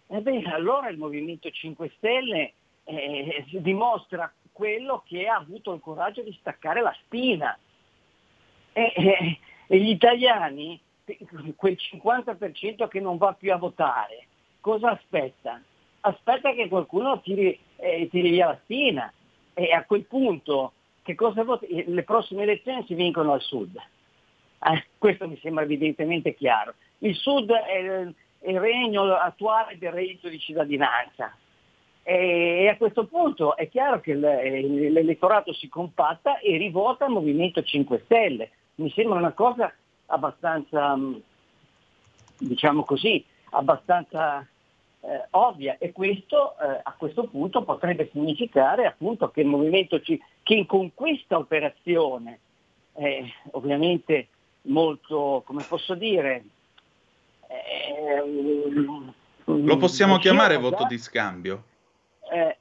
ebbene 0.08 0.52
allora 0.52 0.88
il 0.88 0.98
Movimento 0.98 1.48
5 1.48 1.92
Stelle 1.98 2.52
eh, 2.88 3.44
dimostra 3.50 4.32
quello 4.50 5.02
che 5.06 5.28
ha 5.28 5.36
avuto 5.36 5.74
il 5.74 5.80
coraggio 5.80 6.22
di 6.22 6.36
staccare 6.40 6.80
la 6.80 6.94
spina 7.04 7.56
e, 8.72 8.92
e, 8.96 9.38
e 9.66 9.78
gli 9.78 9.90
italiani, 9.90 10.80
quel 11.54 11.76
50% 11.78 12.88
che 12.88 13.00
non 13.00 13.18
va 13.18 13.34
più 13.34 13.52
a 13.52 13.56
votare, 13.56 14.26
cosa 14.60 14.90
aspetta? 14.90 15.60
Aspetta 16.00 16.52
che 16.54 16.68
qualcuno 16.68 17.20
tiri, 17.20 17.58
eh, 17.76 18.08
tiri 18.10 18.30
via 18.30 18.46
la 18.46 18.58
spina 18.62 19.12
e 19.54 19.72
a 19.72 19.84
quel 19.84 20.04
punto? 20.06 20.72
Le 21.04 22.02
prossime 22.02 22.42
elezioni 22.42 22.84
si 22.86 22.94
vincono 22.94 23.32
al 23.32 23.40
sud. 23.40 23.76
Eh, 23.76 24.84
questo 24.98 25.26
mi 25.26 25.38
sembra 25.38 25.64
evidentemente 25.64 26.34
chiaro. 26.34 26.74
Il 26.98 27.14
sud 27.14 27.50
è 27.50 27.78
il, 27.78 28.14
il 28.40 28.60
regno 28.60 29.14
attuale 29.14 29.78
del 29.78 29.92
reddito 29.92 30.28
di 30.28 30.38
cittadinanza. 30.38 31.34
E 32.10 32.68
a 32.68 32.76
questo 32.78 33.04
punto 33.04 33.54
è 33.54 33.68
chiaro 33.68 34.00
che 34.00 34.14
l'elettorato 34.14 35.52
si 35.52 35.68
compatta 35.68 36.38
e 36.38 36.56
rivota 36.56 37.04
il 37.04 37.10
Movimento 37.10 37.62
5 37.62 38.00
Stelle 38.06 38.50
mi 38.76 38.90
sembra 38.92 39.18
una 39.18 39.32
cosa 39.32 39.70
abbastanza, 40.06 40.96
mm, 40.96 41.16
diciamo 42.38 42.82
così, 42.84 43.22
abbastanza 43.50 44.40
eh, 45.00 45.26
ovvia 45.32 45.76
e 45.78 45.92
questo 45.92 46.54
eh, 46.58 46.80
a 46.82 46.94
questo 46.96 47.24
punto 47.24 47.62
potrebbe 47.62 48.08
significare 48.10 48.86
appunto 48.86 49.30
che 49.30 49.42
il 49.42 49.46
movimento 49.46 50.00
ci, 50.00 50.18
che 50.42 50.64
con 50.64 50.94
questa 50.94 51.36
operazione 51.36 52.38
eh, 52.94 53.30
ovviamente 53.50 54.28
molto, 54.62 55.42
come 55.44 55.62
posso 55.68 55.94
dire, 55.94 56.42
ehm, 57.48 59.12
lo 59.44 59.76
possiamo 59.76 60.16
chiamare 60.16 60.56
voto 60.56 60.86
di 60.86 60.96
scambio? 60.96 61.64
Eh, 62.30 62.56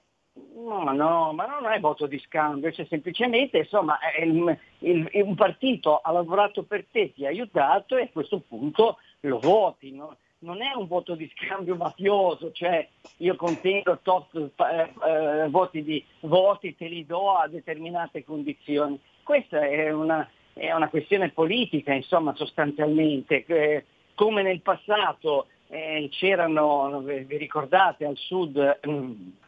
No, 0.54 0.92
no, 0.92 1.34
ma 1.34 1.46
non 1.46 1.72
è 1.72 1.80
voto 1.80 2.08
di 2.08 2.20
scambio, 2.20 2.72
cioè 2.72 2.86
semplicemente 2.88 3.60
insomma 3.60 3.98
il, 4.20 4.58
il, 4.80 5.10
un 5.24 5.36
partito 5.36 5.98
ha 5.98 6.12
lavorato 6.12 6.64
per 6.64 6.86
te, 6.92 7.14
ti 7.14 7.26
ha 7.26 7.30
aiutato 7.30 7.96
e 7.98 8.04
a 8.04 8.10
questo 8.12 8.40
punto 8.48 8.98
lo 9.22 9.40
voti. 9.40 9.92
No? 9.94 10.18
Non 10.40 10.62
è 10.62 10.74
un 10.76 10.88
voto 10.88 11.16
di 11.16 11.32
scambio 11.36 11.76
mafioso, 11.76 12.52
cioè 12.52 12.88
io 13.18 13.36
contengo 13.36 14.00
tot 14.02 14.36
eh, 14.36 14.94
eh, 15.06 15.48
voti, 15.50 15.84
di, 15.84 16.04
voti, 16.22 16.76
te 16.76 16.88
li 16.88 17.06
do 17.06 17.36
a 17.36 17.48
determinate 17.48 18.24
condizioni. 18.24 19.00
Questa 19.24 19.60
è 19.62 19.92
una, 19.92 20.28
è 20.54 20.72
una 20.74 20.90
questione 20.90 21.30
politica, 21.30 21.94
insomma, 21.94 22.36
sostanzialmente. 22.36 23.46
Eh, 23.46 23.86
come 24.14 24.44
nel 24.44 24.62
passato 24.62 25.48
eh, 25.70 26.08
c'erano, 26.12 27.00
vi 27.02 27.38
ricordate, 27.38 28.06
al 28.06 28.18
sud... 28.18 28.80
Mm, 28.88 29.12
eh, 29.12 29.47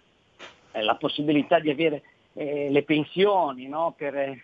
la 0.74 0.96
possibilità 0.96 1.60
di 1.60 1.70
avere 1.70 2.04
eh, 2.34 2.70
le 2.70 2.84
pensioni 2.84 3.68
no, 3.68 3.94
per, 3.98 4.16
eh, 4.16 4.44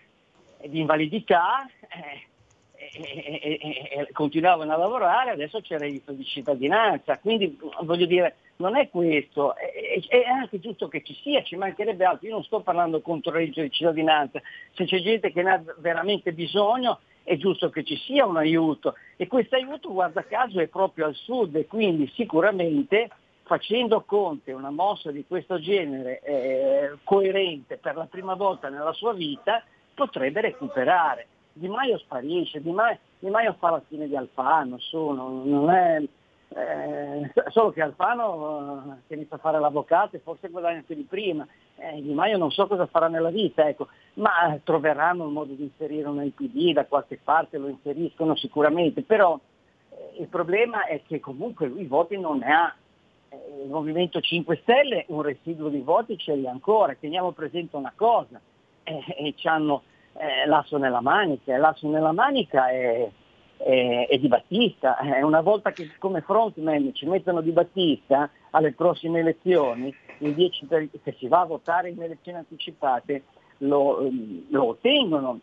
di 0.65 0.79
invalidità, 0.79 1.69
eh, 1.89 2.27
continuavano 4.11 4.73
a 4.73 4.77
lavorare, 4.77 5.31
adesso 5.31 5.61
c'è 5.61 5.75
il 5.75 5.79
reddito 5.81 6.11
di 6.11 6.23
cittadinanza, 6.23 7.17
quindi 7.19 7.57
voglio 7.81 8.05
dire, 8.05 8.35
non 8.57 8.75
è 8.75 8.89
questo, 8.89 9.55
è, 9.55 9.99
è, 10.07 10.23
anche 10.23 10.59
giusto 10.59 10.87
che 10.87 11.03
ci 11.03 11.13
sia, 11.15 11.43
ci 11.43 11.55
mancherebbe 11.55 12.05
altro, 12.05 12.27
io 12.27 12.33
non 12.33 12.43
sto 12.43 12.61
parlando 12.61 13.01
contro 13.01 13.31
il 13.31 13.37
reddito 13.37 13.61
di 13.61 13.71
cittadinanza, 13.71 14.41
se 14.73 14.85
c'è 14.85 15.01
gente 15.01 15.31
che 15.31 15.41
ne 15.41 15.51
ha 15.51 15.63
veramente 15.79 16.31
bisogno 16.31 16.99
è 17.25 17.37
giusto 17.37 17.69
che 17.71 17.83
ci 17.83 17.97
sia 17.97 18.25
un 18.25 18.37
aiuto. 18.37 18.93
E 19.17 19.27
questo 19.27 19.55
aiuto 19.55 19.91
guarda 19.91 20.23
caso 20.23 20.59
è 20.59 20.67
proprio 20.67 21.07
al 21.07 21.15
sud. 21.15 21.55
E 21.55 21.65
quindi 21.65 22.09
sicuramente 22.13 23.09
facendo 23.45 24.01
Conte 24.01 24.51
una 24.51 24.71
mossa 24.71 25.11
di 25.11 25.23
questo 25.25 25.59
genere 25.59 26.19
eh, 26.21 26.97
coerente 27.03 27.77
per 27.77 27.95
la 27.95 28.05
prima 28.05 28.33
volta 28.33 28.69
nella 28.69 28.93
sua 28.93 29.13
vita, 29.13 29.63
potrebbe 29.93 30.41
recuperare. 30.41 31.27
Di 31.53 31.67
Maio 31.69 31.97
sparisce, 31.99 32.61
Di 32.61 32.71
Maio, 32.71 32.97
di 33.19 33.29
Maio 33.29 33.55
fa 33.59 33.69
la 33.69 33.81
fine 33.87 34.07
di 34.07 34.15
Alfano, 34.15 34.77
sono, 34.79 35.43
non 35.45 35.69
è, 35.69 36.01
eh, 36.49 37.31
solo 37.49 37.71
che 37.71 37.81
Alfano 37.81 38.97
eh, 38.97 39.07
che 39.07 39.13
inizia 39.13 39.37
a 39.37 39.39
fare 39.39 39.59
l'avvocato 39.59 40.15
e 40.15 40.19
forse 40.19 40.49
guadagna 40.49 40.83
più 40.85 40.95
di 40.95 41.05
prima, 41.07 41.47
eh, 41.77 42.01
Di 42.01 42.13
Maio 42.13 42.37
non 42.37 42.51
so 42.51 42.65
cosa 42.65 42.87
farà 42.87 43.07
nella 43.07 43.29
vita, 43.29 43.67
ecco, 43.67 43.87
ma 44.15 44.59
troveranno 44.63 45.25
un 45.25 45.33
modo 45.33 45.53
di 45.53 45.63
inserire 45.63 46.07
un 46.07 46.23
IPD 46.23 46.73
da 46.73 46.85
qualche 46.85 47.19
parte, 47.23 47.59
lo 47.59 47.67
inseriscono 47.67 48.35
sicuramente, 48.35 49.03
però 49.03 49.39
eh, 49.91 50.19
il 50.19 50.27
problema 50.27 50.85
è 50.85 51.03
che 51.05 51.19
comunque 51.19 51.67
lui 51.67 51.85
voti 51.85 52.17
non 52.17 52.39
ne 52.39 52.51
ha 52.51 52.75
il 53.63 53.69
Movimento 53.69 54.19
5 54.19 54.59
Stelle 54.61 55.05
un 55.07 55.21
residuo 55.21 55.69
di 55.69 55.81
voti 55.81 56.17
ce 56.17 56.35
li 56.35 56.47
ha 56.47 56.51
ancora. 56.51 56.95
Teniamo 56.99 57.31
presente 57.31 57.75
una 57.75 57.93
cosa, 57.95 58.39
eh, 58.83 59.03
eh, 59.17 59.33
hanno 59.43 59.83
eh, 60.13 60.45
l'asso 60.47 60.77
nella 60.77 61.01
manica, 61.01 61.57
l'asso 61.57 61.87
nella 61.89 62.11
manica 62.11 62.69
è, 62.69 63.09
è, 63.57 64.07
è, 64.09 64.17
di 64.17 64.27
Battista. 64.27 64.97
Eh, 64.99 65.23
una 65.23 65.41
volta 65.41 65.71
che 65.71 65.89
come 65.97 66.21
frontman 66.21 66.93
ci 66.93 67.05
mettono 67.05 67.41
di 67.41 67.51
Battista 67.51 68.29
alle 68.51 68.73
prossime 68.73 69.19
elezioni, 69.19 69.93
per, 70.67 70.87
se 71.03 71.15
si 71.17 71.27
va 71.27 71.41
a 71.41 71.45
votare 71.45 71.89
in 71.89 72.01
elezioni 72.01 72.37
anticipate, 72.37 73.23
lo, 73.59 74.09
lo 74.49 74.67
ottengono 74.67 75.39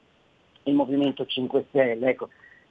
il 0.65 0.75
Movimento 0.75 1.27
5 1.27 1.67
Stelle. 1.69 2.09
Ecco. 2.09 2.29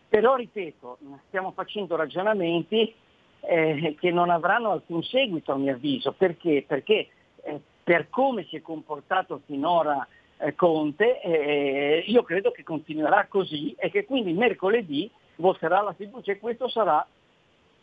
Però 0.08 0.36
ripeto, 0.36 0.98
stiamo 1.28 1.52
facendo 1.52 1.96
ragionamenti 1.96 2.94
eh, 3.42 3.96
che 4.00 4.12
non 4.12 4.30
avranno 4.30 4.72
alcun 4.72 5.04
seguito 5.04 5.52
a 5.52 5.58
mio 5.58 5.74
avviso. 5.74 6.14
Perché? 6.14 6.64
Perché 6.68 7.08
eh, 7.44 7.60
per 7.84 8.10
come 8.10 8.46
si 8.46 8.56
è 8.56 8.62
comportato 8.62 9.42
finora 9.46 10.08
eh, 10.38 10.56
Conte, 10.56 11.22
eh, 11.22 12.04
io 12.08 12.24
credo 12.24 12.52
che 12.52 12.64
continuerà 12.64 13.28
così 13.28 13.76
e 13.78 13.90
che 13.90 14.06
quindi 14.06 14.34
mercoledì 14.34 15.10
voterà 15.36 15.82
la 15.82 15.94
fiducia 15.94 16.32
e 16.32 16.40
questo 16.40 16.70
sarà 16.70 17.06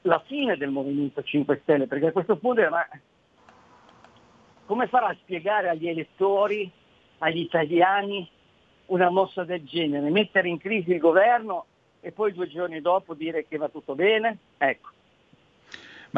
la 0.02 0.22
fine 0.26 0.56
del 0.56 0.70
Movimento 0.70 1.22
5 1.22 1.60
Stelle, 1.62 1.86
perché 1.86 2.06
a 2.06 2.12
questo 2.12 2.36
punto 2.36 2.60
era... 2.60 2.88
come 4.66 4.86
farà 4.86 5.08
a 5.08 5.16
spiegare 5.20 5.68
agli 5.68 5.88
elettori, 5.88 6.70
agli 7.18 7.40
italiani, 7.40 8.28
una 8.86 9.10
mossa 9.10 9.44
del 9.44 9.64
genere? 9.64 10.10
Mettere 10.10 10.48
in 10.48 10.58
crisi 10.58 10.92
il 10.92 10.98
governo 10.98 11.66
e 12.00 12.12
poi 12.12 12.32
due 12.32 12.48
giorni 12.48 12.80
dopo 12.80 13.14
dire 13.14 13.46
che 13.46 13.56
va 13.56 13.68
tutto 13.68 13.94
bene? 13.94 14.38
Ecco. 14.56 14.90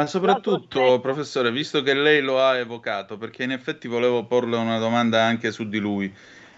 Ma 0.00 0.06
soprattutto, 0.06 0.98
professore, 1.00 1.52
visto 1.52 1.82
che 1.82 1.92
lei 1.92 2.22
lo 2.22 2.42
ha 2.42 2.56
evocato, 2.56 3.18
perché 3.18 3.42
in 3.42 3.50
effetti 3.50 3.86
volevo 3.86 4.24
porle 4.24 4.56
una 4.56 4.78
domanda 4.78 5.22
anche 5.22 5.52
su 5.52 5.68
di 5.68 5.78
lui. 5.78 6.10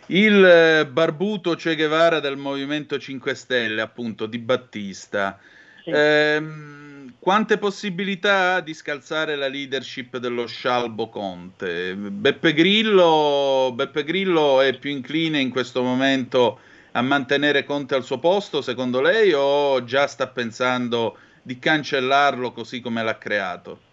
Il 0.07 0.45
eh, 0.45 0.87
barbuto 0.87 1.57
Che 1.57 1.75
Guevara 1.75 2.21
del 2.21 2.37
Movimento 2.37 3.01
5 3.01 3.35
Stelle, 3.35 3.81
appunto, 3.81 4.27
di 4.27 4.39
Battista, 4.39 5.41
sì. 5.83 5.91
ehm, 5.93 7.15
quante 7.19 7.59
possibilità 7.59 8.55
ha 8.55 8.61
di 8.61 8.75
scalzare 8.75 9.35
la 9.35 9.49
leadership 9.49 10.19
dello 10.19 10.47
scialbo 10.47 11.09
Conte? 11.09 11.97
Beppe 11.97 12.53
Grillo, 12.53 13.73
Beppe 13.75 14.05
Grillo 14.05 14.61
è 14.61 14.79
più 14.79 14.91
incline 14.91 15.41
in 15.41 15.51
questo 15.51 15.83
momento 15.83 16.61
a 16.93 17.03
mantenere 17.03 17.65
Conte 17.65 17.97
al 17.97 18.05
suo 18.05 18.21
posto, 18.21 18.63
secondo 18.63 19.01
lei, 19.01 19.33
o 19.33 19.83
già 19.83 20.07
sta 20.07 20.29
pensando 20.29 21.17
di 21.43 21.59
cancellarlo 21.59 22.53
così 22.53 22.81
come 22.81 23.03
l'ha 23.03 23.19
creato? 23.19 23.91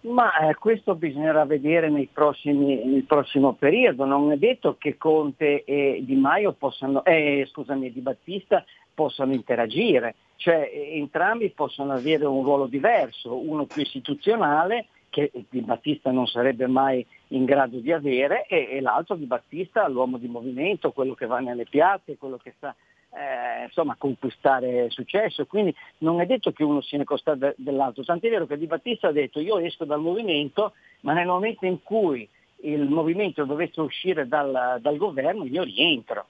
Ma 0.00 0.48
eh, 0.48 0.54
questo 0.54 0.94
bisognerà 0.94 1.44
vedere 1.44 1.90
prossimi, 2.12 2.84
nel 2.84 3.02
prossimo 3.04 3.54
periodo. 3.54 4.04
Non 4.04 4.30
è 4.30 4.36
detto 4.36 4.76
che 4.78 4.96
Conte 4.96 5.64
e 5.64 6.02
Di 6.04 6.14
Maio 6.14 6.52
possano, 6.52 7.04
eh, 7.04 7.46
scusami, 7.50 7.92
Di 7.92 8.00
Battista 8.00 8.64
possano 8.94 9.32
interagire, 9.32 10.14
cioè 10.36 10.70
entrambi 10.72 11.50
possono 11.50 11.92
avere 11.92 12.26
un 12.26 12.42
ruolo 12.42 12.66
diverso, 12.66 13.36
uno 13.36 13.64
più 13.64 13.82
istituzionale 13.82 14.86
che 15.08 15.30
Di 15.48 15.60
Battista 15.60 16.10
non 16.10 16.26
sarebbe 16.26 16.66
mai 16.66 17.04
in 17.28 17.44
grado 17.44 17.78
di 17.78 17.92
avere 17.92 18.46
e, 18.46 18.68
e 18.70 18.80
l'altro 18.80 19.16
Di 19.16 19.26
Battista 19.26 19.88
l'uomo 19.88 20.18
di 20.18 20.28
movimento, 20.28 20.92
quello 20.92 21.14
che 21.14 21.26
va 21.26 21.40
nelle 21.40 21.64
piazze, 21.64 22.16
quello 22.16 22.38
che 22.40 22.54
sta 22.56 22.74
eh, 23.18 23.64
insomma, 23.64 23.96
conquistare 23.98 24.90
successo, 24.90 25.44
quindi 25.46 25.74
non 25.98 26.20
è 26.20 26.26
detto 26.26 26.52
che 26.52 26.62
uno 26.62 26.80
sia 26.80 26.98
ne 26.98 27.04
costa 27.04 27.36
dell'altro, 27.56 28.04
tant'è 28.04 28.30
vero 28.30 28.46
che 28.46 28.56
Di 28.56 28.66
Battista 28.66 29.08
ha 29.08 29.12
detto 29.12 29.40
io 29.40 29.58
esco 29.58 29.84
dal 29.84 30.00
movimento, 30.00 30.74
ma 31.00 31.14
nel 31.14 31.26
momento 31.26 31.66
in 31.66 31.82
cui 31.82 32.28
il 32.62 32.88
movimento 32.88 33.44
dovesse 33.44 33.80
uscire 33.80 34.28
dal, 34.28 34.78
dal 34.80 34.96
governo 34.96 35.44
io 35.44 35.64
rientro. 35.64 36.26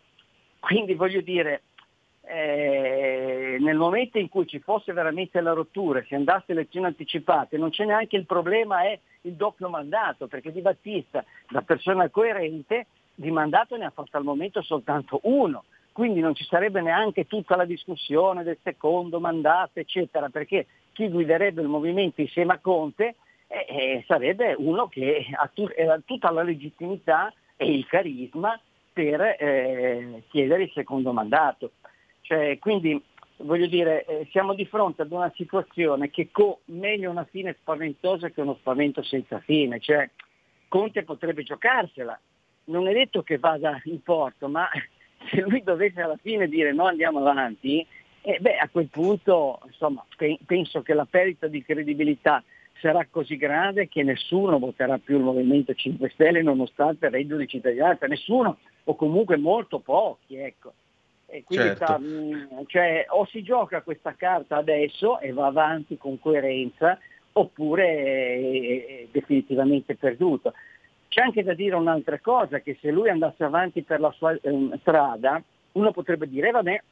Quindi 0.61 0.95
voglio 0.95 1.21
dire, 1.21 1.63
eh, 2.23 3.59
nel 3.61 3.77
momento 3.77 4.19
in 4.19 4.29
cui 4.29 4.47
ci 4.47 4.59
fosse 4.59 4.93
veramente 4.93 5.41
la 5.41 5.53
rottura, 5.53 6.03
si 6.07 6.15
andasse 6.15 6.53
a 6.53 6.55
elezioni 6.55 6.87
anticipate, 6.87 7.59
non 7.59 7.71
c'è 7.71 7.85
neanche 7.85 8.17
il 8.17 8.25
problema, 8.25 8.83
è 8.83 8.99
il 9.23 9.35
doppio 9.35 9.69
mandato, 9.69 10.27
perché 10.27 10.53
Di 10.53 10.63
Battista, 10.63 11.23
da 11.51 11.61
persona 11.61 12.09
coerente, 12.09 12.87
di 13.15 13.31
mandato 13.31 13.77
ne 13.77 13.85
ha 13.85 13.91
fatto 13.91 14.17
al 14.17 14.25
momento 14.25 14.63
soltanto 14.63 15.21
uno 15.25 15.65
quindi 15.99 16.21
non 16.21 16.37
ci 16.37 16.45
sarebbe 16.45 16.81
neanche 16.81 17.27
tutta 17.27 17.57
la 17.57 17.65
discussione 17.65 18.45
del 18.45 18.59
secondo 18.63 19.19
mandato, 19.19 19.81
eccetera, 19.81 20.29
perché 20.29 20.67
chi 20.93 21.09
guiderebbe 21.09 21.61
il 21.61 21.67
movimento 21.67 22.21
insieme 22.21 22.53
a 22.53 22.61
Conte 22.61 23.17
eh, 23.49 23.67
eh, 23.69 24.05
sarebbe 24.07 24.55
uno 24.57 24.87
che 24.87 25.27
ha 25.33 25.51
tu- 25.53 25.69
eh, 25.75 26.01
tutta 26.05 26.31
la 26.31 26.45
legittimità 26.45 27.35
e 27.57 27.75
il 27.75 27.85
carisma 27.87 28.57
per 28.93 29.21
eh, 29.41 30.23
chiedere 30.29 30.63
il 30.63 30.71
secondo 30.73 31.13
mandato. 31.13 31.73
Cioè, 32.21 32.61
quindi 32.61 33.03
voglio 33.39 33.67
dire, 33.67 34.05
eh, 34.05 34.29
siamo 34.31 34.55
di 34.55 34.67
fronte 34.67 35.03
ad 35.03 35.11
una 35.11 35.33
situazione 35.35 36.11
che 36.11 36.29
co- 36.31 36.61
meglio 36.67 37.11
una 37.11 37.25
fine 37.25 37.57
spaventosa 37.59 38.29
che 38.29 38.41
uno 38.41 38.55
spavento 38.61 39.03
senza 39.03 39.41
fine. 39.41 39.81
Cioè, 39.81 40.09
Conte 40.69 41.03
potrebbe 41.03 41.43
giocarsela. 41.43 42.17
Non 42.67 42.87
è 42.87 42.93
detto 42.93 43.25
che 43.25 43.39
vada 43.39 43.81
in 43.87 44.01
porto, 44.01 44.47
ma 44.47 44.69
se 45.31 45.41
lui 45.43 45.63
dovesse 45.63 46.01
alla 46.01 46.19
fine 46.21 46.49
dire 46.49 46.73
no 46.73 46.85
andiamo 46.85 47.19
avanti, 47.25 47.85
eh, 48.23 48.39
beh, 48.41 48.57
a 48.57 48.69
quel 48.69 48.89
punto 48.89 49.61
insomma, 49.67 50.05
pe- 50.17 50.39
penso 50.45 50.83
che 50.83 50.95
la 50.95 51.07
perdita 51.09 51.47
di 51.47 51.63
credibilità 51.63 52.43
sarà 52.81 53.07
così 53.11 53.37
grande 53.37 53.89
che 53.89 54.03
nessuno 54.03 54.59
voterà 54.59 54.99
più 54.99 55.17
il 55.17 55.23
Movimento 55.23 55.75
5 55.75 56.11
Stelle 56.11 56.43
nonostante 56.43 57.07
il 57.07 57.13
reddito 57.13 57.37
di 57.37 57.49
cittadinanza, 57.49 58.07
nessuno 58.07 58.59
o 58.85 58.95
comunque 58.95 59.37
molto 59.37 59.81
pochi. 59.81 60.37
Ecco. 60.37 60.73
E 61.27 61.45
quindi 61.45 61.67
certo. 61.67 61.85
sta, 61.85 61.99
mh, 61.99 62.65
cioè, 62.67 63.05
o 63.09 63.27
si 63.27 63.43
gioca 63.43 63.83
questa 63.83 64.15
carta 64.15 64.57
adesso 64.57 65.21
e 65.21 65.33
va 65.33 65.47
avanti 65.47 65.99
con 65.99 66.19
coerenza 66.19 66.99
oppure 67.33 67.85
è, 67.87 68.87
è 68.87 69.07
definitivamente 69.11 69.95
perduto. 69.95 70.55
C'è 71.09 71.23
anche 71.23 71.43
da 71.43 71.55
dire 71.55 71.75
un'altra 71.75 72.19
cosa, 72.21 72.61
che 72.61 72.77
se 72.81 72.91
lui 72.91 73.09
andasse 73.09 73.43
avanti 73.43 73.83
per 73.83 74.01
la 74.01 74.11
sua 74.13 74.33
eh, 74.33 74.71
strada, 74.81 75.43
uno 75.73 75.91
potrebbe 75.93 76.29
dire, 76.29 76.51
vabbè, 76.51 76.83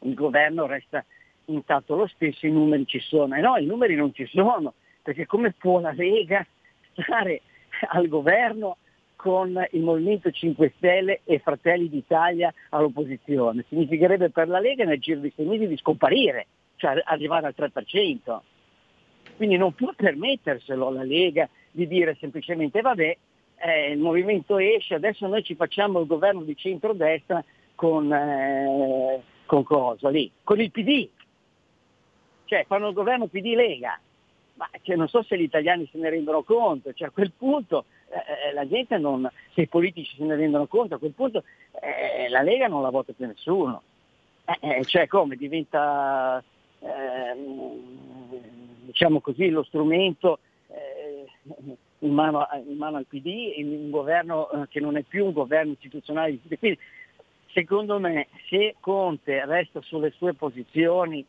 il 0.00 0.14
governo 0.14 0.66
resta 0.66 1.04
intatto 1.46 1.96
lo 1.96 2.06
stesso, 2.06 2.46
i 2.46 2.50
numeri 2.50 2.86
ci 2.86 3.00
sono. 3.00 3.34
E 3.34 3.40
no, 3.40 3.56
i 3.56 3.66
numeri 3.66 3.94
non 3.94 4.12
ci 4.12 4.26
sono, 4.26 4.74
perché 5.02 5.26
come 5.26 5.52
può 5.52 5.80
la 5.80 5.92
Lega 5.92 6.46
stare 6.92 7.42
al 7.88 8.08
governo 8.08 8.76
con 9.16 9.66
il 9.72 9.82
Movimento 9.82 10.30
5 10.30 10.74
Stelle 10.76 11.20
e 11.24 11.38
Fratelli 11.40 11.88
d'Italia 11.88 12.52
all'opposizione? 12.70 13.64
Significherebbe 13.68 14.30
per 14.30 14.48
la 14.48 14.60
Lega 14.60 14.84
nel 14.84 15.00
giro 15.00 15.20
di 15.20 15.32
sei 15.34 15.46
mesi 15.46 15.66
di 15.66 15.76
scomparire, 15.76 16.46
cioè 16.76 17.00
arrivare 17.04 17.46
al 17.46 17.54
3%. 17.56 18.38
Quindi 19.36 19.56
non 19.56 19.72
può 19.74 19.92
permetterselo 19.94 20.90
la 20.90 21.02
Lega 21.02 21.48
di 21.70 21.86
dire 21.86 22.16
semplicemente 22.18 22.80
vabbè, 22.80 23.16
eh, 23.60 23.90
il 23.90 23.98
movimento 23.98 24.58
esce, 24.58 24.94
adesso 24.94 25.26
noi 25.26 25.42
ci 25.42 25.54
facciamo 25.54 26.00
il 26.00 26.06
governo 26.06 26.42
di 26.42 26.56
centrodestra 26.56 27.44
con, 27.74 28.12
eh, 28.12 29.22
con 29.46 29.62
cosa 29.64 30.08
lì? 30.08 30.30
Con 30.42 30.60
il 30.60 30.70
PD. 30.70 31.08
Cioè 32.44 32.64
fanno 32.66 32.88
il 32.88 32.94
governo 32.94 33.26
PD 33.26 33.54
Lega. 33.54 33.98
Ma 34.54 34.68
cioè, 34.82 34.96
non 34.96 35.08
so 35.08 35.22
se 35.22 35.38
gli 35.38 35.42
italiani 35.42 35.88
se 35.90 35.98
ne 35.98 36.10
rendono 36.10 36.42
conto, 36.42 36.92
cioè, 36.92 37.08
a 37.08 37.10
quel 37.12 37.32
punto 37.36 37.84
eh, 38.08 38.48
eh 38.48 38.52
la 38.52 38.66
gente 38.66 38.98
non, 38.98 39.30
se 39.54 39.62
i 39.62 39.68
politici 39.68 40.16
se 40.16 40.24
ne 40.24 40.34
rendono 40.34 40.66
conto, 40.66 40.96
a 40.96 40.98
quel 40.98 41.12
punto 41.12 41.44
eh, 41.80 42.28
la 42.28 42.42
Lega 42.42 42.66
non 42.66 42.82
la 42.82 42.90
vota 42.90 43.12
più 43.12 43.26
nessuno. 43.26 43.82
Eh, 44.60 44.84
cioè 44.84 45.06
come 45.06 45.36
diventa 45.36 46.42
ehm, 46.80 47.78
diciamo 48.86 49.20
così 49.20 49.50
lo 49.50 49.62
strumento 49.62 50.38
in 52.00 52.12
mano, 52.12 52.46
in 52.66 52.76
mano 52.76 52.96
al 52.96 53.06
PD, 53.06 53.54
in 53.56 53.68
un 53.68 53.90
governo 53.90 54.50
eh, 54.50 54.68
che 54.68 54.80
non 54.80 54.96
è 54.96 55.02
più 55.02 55.26
un 55.26 55.32
governo 55.32 55.72
istituzionale. 55.72 56.38
Quindi 56.58 56.78
secondo 57.52 57.98
me 57.98 58.28
se 58.48 58.76
Conte 58.80 59.44
resta 59.44 59.80
sulle 59.82 60.12
sue 60.16 60.34
posizioni 60.34 61.24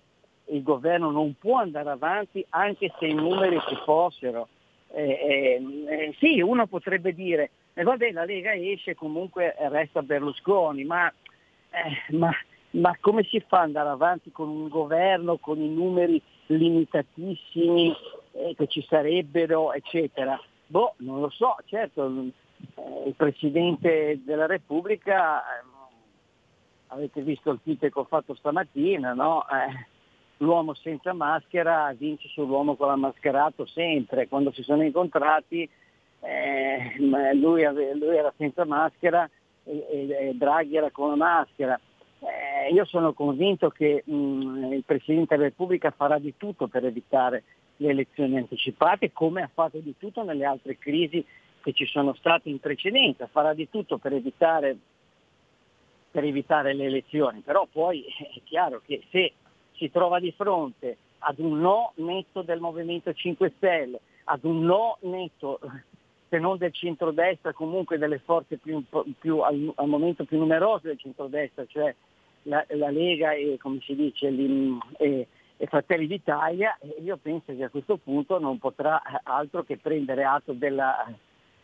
il 0.51 0.63
governo 0.63 1.11
non 1.11 1.35
può 1.39 1.57
andare 1.57 1.89
avanti 1.89 2.45
anche 2.49 2.91
se 2.99 3.05
i 3.05 3.13
numeri 3.13 3.59
ci 3.67 3.75
fossero. 3.83 4.47
Eh, 4.91 5.03
eh, 5.03 5.61
eh, 5.87 6.15
sì, 6.17 6.41
uno 6.41 6.65
potrebbe 6.65 7.13
dire, 7.13 7.51
eh, 7.73 7.83
vabbè 7.83 8.11
la 8.11 8.25
Lega 8.25 8.53
esce 8.53 8.95
comunque 8.95 9.55
resta 9.69 10.01
Berlusconi, 10.01 10.83
ma, 10.83 11.07
eh, 11.07 12.15
ma, 12.15 12.31
ma 12.71 12.97
come 12.99 13.23
si 13.23 13.39
fa 13.47 13.57
ad 13.57 13.65
andare 13.65 13.89
avanti 13.89 14.31
con 14.31 14.49
un 14.49 14.67
governo 14.67 15.37
con 15.37 15.61
i 15.61 15.69
numeri 15.69 16.21
limitatissimi 16.47 17.95
che 18.55 18.67
ci 18.67 18.83
sarebbero, 18.87 19.73
eccetera? 19.73 20.39
Boh, 20.69 20.93
non 20.97 21.19
lo 21.19 21.29
so, 21.31 21.55
certo, 21.65 22.05
eh, 22.05 23.07
il 23.07 23.15
Presidente 23.15 24.19
della 24.23 24.45
Repubblica, 24.45 25.41
eh, 25.41 25.63
avete 26.87 27.21
visto 27.21 27.49
il 27.49 27.59
tweet 27.63 27.79
che 27.79 27.99
ho 27.99 28.03
fatto 28.03 28.35
stamattina, 28.35 29.13
no? 29.13 29.43
Eh, 29.49 29.87
l'uomo 30.37 30.75
senza 30.75 31.11
maschera 31.13 31.91
vince 31.97 32.27
sull'uomo 32.27 32.75
con 32.75 32.87
la 32.87 32.95
mascherato 32.95 33.65
sempre, 33.65 34.27
quando 34.27 34.51
si 34.51 34.61
sono 34.61 34.83
incontrati 34.83 35.67
eh, 36.19 36.93
lui, 37.33 37.65
ave, 37.65 37.95
lui, 37.95 38.15
era 38.15 38.31
senza 38.37 38.63
maschera 38.63 39.27
e, 39.63 39.87
e, 39.89 40.27
e 40.29 40.35
Draghi 40.35 40.77
era 40.77 40.91
con 40.91 41.09
la 41.09 41.15
maschera. 41.15 41.79
Eh, 42.19 42.71
io 42.71 42.85
sono 42.85 43.13
convinto 43.13 43.71
che 43.71 44.03
mh, 44.05 44.73
il 44.73 44.83
Presidente 44.85 45.35
della 45.35 45.47
Repubblica 45.47 45.89
farà 45.89 46.19
di 46.19 46.35
tutto 46.37 46.67
per 46.67 46.85
evitare 46.85 47.43
le 47.81 47.89
elezioni 47.89 48.37
anticipate, 48.37 49.11
come 49.11 49.41
ha 49.41 49.49
fatto 49.53 49.77
di 49.79 49.95
tutto 49.97 50.23
nelle 50.23 50.45
altre 50.45 50.77
crisi 50.77 51.25
che 51.61 51.73
ci 51.73 51.85
sono 51.85 52.13
state 52.13 52.49
in 52.49 52.59
precedenza, 52.59 53.27
farà 53.27 53.53
di 53.53 53.69
tutto 53.69 53.97
per 53.97 54.13
evitare, 54.13 54.77
per 56.11 56.23
evitare 56.23 56.73
le 56.73 56.85
elezioni, 56.85 57.41
però 57.41 57.67
poi 57.71 58.03
è 58.03 58.39
chiaro 58.43 58.81
che 58.85 59.03
se 59.09 59.33
si 59.73 59.89
trova 59.91 60.19
di 60.19 60.31
fronte 60.31 60.97
ad 61.19 61.39
un 61.39 61.59
no 61.59 61.93
netto 61.95 62.41
del 62.41 62.59
Movimento 62.59 63.13
5 63.13 63.53
Stelle, 63.57 63.99
ad 64.25 64.43
un 64.43 64.63
no 64.63 64.97
netto 65.01 65.59
se 66.29 66.37
non 66.37 66.57
del 66.57 66.73
centrodestra, 66.73 67.53
comunque 67.53 67.97
delle 67.97 68.19
forze 68.19 68.57
più, 68.57 68.83
più 69.17 69.39
al, 69.39 69.71
al, 69.75 69.87
momento 69.87 70.25
più 70.25 70.37
numerose 70.37 70.87
del 70.87 70.99
centrodestra, 70.99 71.65
cioè 71.65 71.93
la, 72.43 72.63
la 72.69 72.91
Lega 72.91 73.31
e, 73.31 73.57
come 73.59 73.79
si 73.81 73.95
dice, 73.95 74.27
e, 74.97 75.27
e 75.61 75.67
Fratelli 75.67 76.07
d'Italia, 76.07 76.77
io 77.01 77.17
penso 77.17 77.53
che 77.53 77.65
a 77.65 77.69
questo 77.69 77.97
punto 77.97 78.39
non 78.39 78.59
potrà 78.59 79.01
altro 79.23 79.63
che 79.63 79.75
prendere 79.75 80.23
atto 80.23 80.53
della, 80.53 81.05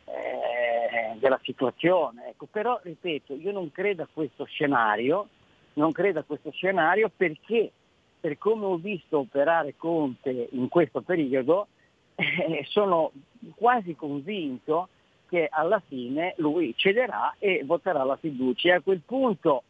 eh, 0.04 1.18
della 1.18 1.40
situazione. 1.42 2.28
Ecco, 2.32 2.46
però, 2.52 2.78
ripeto, 2.84 3.36
io 3.36 3.54
non 3.54 3.72
credo 3.72 4.04
a 4.04 4.08
questo 4.12 4.44
scenario, 4.44 5.30
non 5.76 5.94
credo 5.94 6.20
a 6.20 6.24
questo 6.24 6.52
scenario 6.52 7.10
perché 7.16 7.72
per 8.20 8.38
come 8.38 8.66
ho 8.66 8.76
visto 8.76 9.20
operare 9.20 9.76
Conte 9.78 10.50
in 10.52 10.68
questo 10.68 11.00
periodo, 11.00 11.68
eh, 12.16 12.66
sono 12.68 13.14
quasi 13.56 13.96
convinto 13.96 14.90
che 15.30 15.48
alla 15.50 15.82
fine 15.88 16.34
lui 16.40 16.74
cederà 16.76 17.34
e 17.40 17.64
voterà 17.64 18.04
la 18.04 18.18
fiducia. 18.18 18.68
E 18.68 18.72
a 18.74 18.82
quel 18.82 19.00
punto 19.06 19.64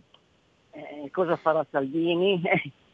eh, 0.72 1.12
cosa 1.12 1.36
farà 1.36 1.64
Salvini? 1.70 2.42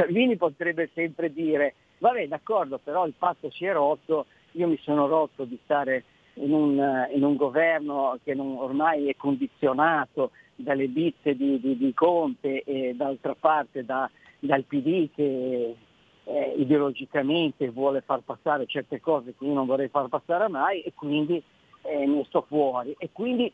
Salvini 0.00 0.36
potrebbe 0.36 0.88
sempre 0.94 1.30
dire, 1.30 1.74
vabbè 1.98 2.26
d'accordo, 2.26 2.80
però 2.82 3.06
il 3.06 3.12
patto 3.16 3.50
si 3.50 3.66
è 3.66 3.72
rotto, 3.72 4.26
io 4.52 4.66
mi 4.66 4.78
sono 4.82 5.06
rotto 5.06 5.44
di 5.44 5.58
stare 5.64 6.04
in 6.34 6.54
un, 6.54 7.06
in 7.12 7.22
un 7.22 7.36
governo 7.36 8.18
che 8.24 8.34
non, 8.34 8.56
ormai 8.56 9.08
è 9.08 9.16
condizionato 9.16 10.30
dalle 10.54 10.88
bizze 10.88 11.36
di, 11.36 11.60
di, 11.60 11.76
di 11.76 11.92
Conte 11.92 12.62
e 12.62 12.94
d'altra 12.96 13.34
parte 13.38 13.84
da, 13.84 14.10
dal 14.38 14.64
PD 14.64 15.10
che 15.14 15.76
eh, 16.24 16.54
ideologicamente 16.56 17.68
vuole 17.68 18.00
far 18.00 18.20
passare 18.20 18.64
certe 18.64 19.00
cose 19.00 19.34
che 19.36 19.44
io 19.44 19.52
non 19.52 19.66
vorrei 19.66 19.88
far 19.88 20.08
passare 20.08 20.48
mai 20.48 20.80
e 20.80 20.94
quindi 20.94 21.42
eh, 21.82 22.06
ne 22.06 22.24
sto 22.24 22.42
fuori. 22.48 22.94
E 22.96 23.10
quindi 23.12 23.52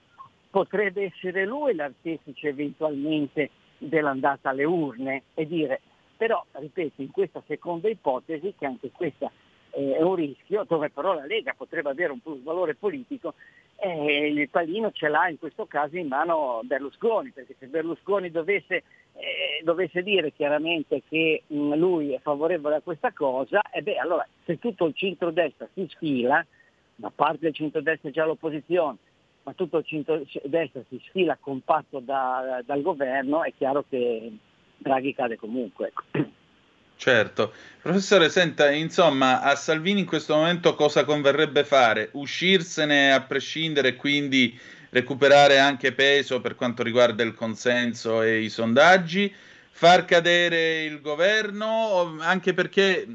potrebbe 0.49 1.12
essere 1.12 1.44
lui 1.44 1.74
l'artefice 1.74 2.49
eventualmente 2.49 3.51
dell'andata 3.78 4.51
alle 4.51 4.64
urne 4.64 5.24
e 5.34 5.44
dire, 5.44 5.80
però 6.17 6.45
ripeto, 6.53 7.03
in 7.03 7.11
questa 7.11 7.43
seconda 7.47 7.89
ipotesi, 7.89 8.55
che 8.59 8.67
anche 8.67 8.91
questa 8.91 9.31
è 9.71 10.03
un 10.03 10.14
rischio, 10.14 10.64
dove 10.67 10.89
però 10.89 11.12
la 11.12 11.27
Lega 11.27 11.53
potrebbe 11.55 11.91
avere 11.91 12.12
un 12.12 12.21
plus 12.21 12.43
valore 12.43 12.75
politico, 12.75 13.35
eh, 13.77 14.29
il 14.29 14.49
pallino 14.49 14.91
ce 14.91 15.09
l'ha 15.09 15.29
in 15.29 15.39
questo 15.39 15.67
caso 15.67 15.99
in 15.99 16.07
mano 16.09 16.61
Berlusconi, 16.64 17.31
perché 17.31 17.57
se 17.59 17.67
Berlusconi 17.67 18.31
dovesse, 18.31 18.77
eh, 19.12 19.61
dovesse 19.62 20.03
dire 20.03 20.33
chiaramente 20.33 21.03
che 21.07 21.43
mh, 21.47 21.57
mm, 21.57 21.73
lui 21.75 22.12
è 22.12 22.21
favorevole 22.21 22.77
a 22.77 22.81
questa 22.81 23.12
cosa, 23.12 23.61
e 23.71 23.79
eh 23.79 23.83
beh, 23.83 23.97
allora 23.99 24.27
se 24.45 24.59
tutto 24.59 24.87
il 24.87 24.95
centrodestra 24.95 25.69
si 25.75 25.87
sfila, 25.91 26.45
da 26.95 27.12
parte 27.14 27.41
del 27.41 27.55
centrodestra 27.55 28.11
già 28.11 28.25
l'opposizione, 28.25 28.97
ma 29.43 29.53
tutto 29.53 29.79
il 29.79 29.85
centrodestra 29.85 30.83
si 30.89 30.99
sfila 31.09 31.37
compatto 31.39 32.01
da, 32.01 32.62
dal 32.64 32.81
governo, 32.81 33.45
è 33.45 33.53
chiaro 33.55 33.85
che 33.89 34.33
Draghi 34.79 35.14
cade 35.14 35.37
comunque. 35.37 35.89
Ecco. 35.89 36.03
Certo. 36.97 37.53
Professore, 37.83 38.31
senta, 38.31 38.70
insomma, 38.70 39.43
a 39.43 39.55
Salvini 39.55 40.01
in 40.01 40.07
questo 40.07 40.35
momento 40.35 40.74
cosa 40.74 41.05
converrebbe 41.05 41.62
fare? 41.64 42.09
Uscirsene 42.12 43.12
a 43.12 43.20
prescindere 43.20 43.89
e 43.89 43.97
quindi 43.97 44.59
recuperare 44.91 45.59
anche 45.59 45.93
peso 45.93 46.41
per 46.41 46.55
quanto 46.55 46.83
riguarda 46.83 47.22
il 47.22 47.35
consenso 47.35 48.22
e 48.22 48.41
i 48.41 48.49
sondaggi? 48.49 49.33
Far 49.70 50.07
cadere 50.07 50.85
il 50.85 51.03
governo? 51.03 52.16
Anche 52.20 52.55
perché 52.55 53.07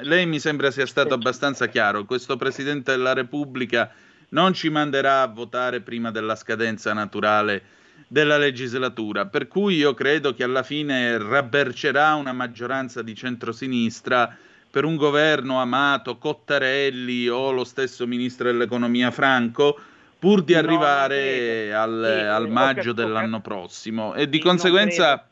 lei 0.00 0.24
mi 0.24 0.40
sembra 0.40 0.70
sia 0.70 0.86
stato 0.86 1.12
abbastanza 1.12 1.68
chiaro, 1.68 2.06
questo 2.06 2.36
Presidente 2.36 2.92
della 2.92 3.12
Repubblica 3.12 3.92
non 4.30 4.54
ci 4.54 4.70
manderà 4.70 5.22
a 5.22 5.28
votare 5.28 5.82
prima 5.82 6.10
della 6.10 6.34
scadenza 6.34 6.92
naturale 6.94 7.62
della 8.06 8.38
legislatura, 8.38 9.26
per 9.26 9.48
cui 9.48 9.76
io 9.76 9.94
credo 9.94 10.34
che 10.34 10.44
alla 10.44 10.62
fine 10.62 11.18
rabbercerà 11.18 12.14
una 12.14 12.32
maggioranza 12.32 13.02
di 13.02 13.14
centrosinistra 13.14 14.36
per 14.70 14.84
un 14.84 14.96
governo 14.96 15.60
amato 15.60 16.18
Cottarelli 16.18 17.28
o 17.28 17.50
lo 17.50 17.64
stesso 17.64 18.06
ministro 18.06 18.50
dell'economia 18.50 19.10
Franco, 19.10 19.78
pur 20.18 20.42
di 20.42 20.54
arrivare 20.54 21.74
al, 21.74 22.04
al, 22.04 22.48
maggio 22.48 22.92
dell'anno 22.92 23.40
prossimo. 23.40 24.14
E 24.14 24.28
di 24.28 24.38
conseguenza 24.38 25.28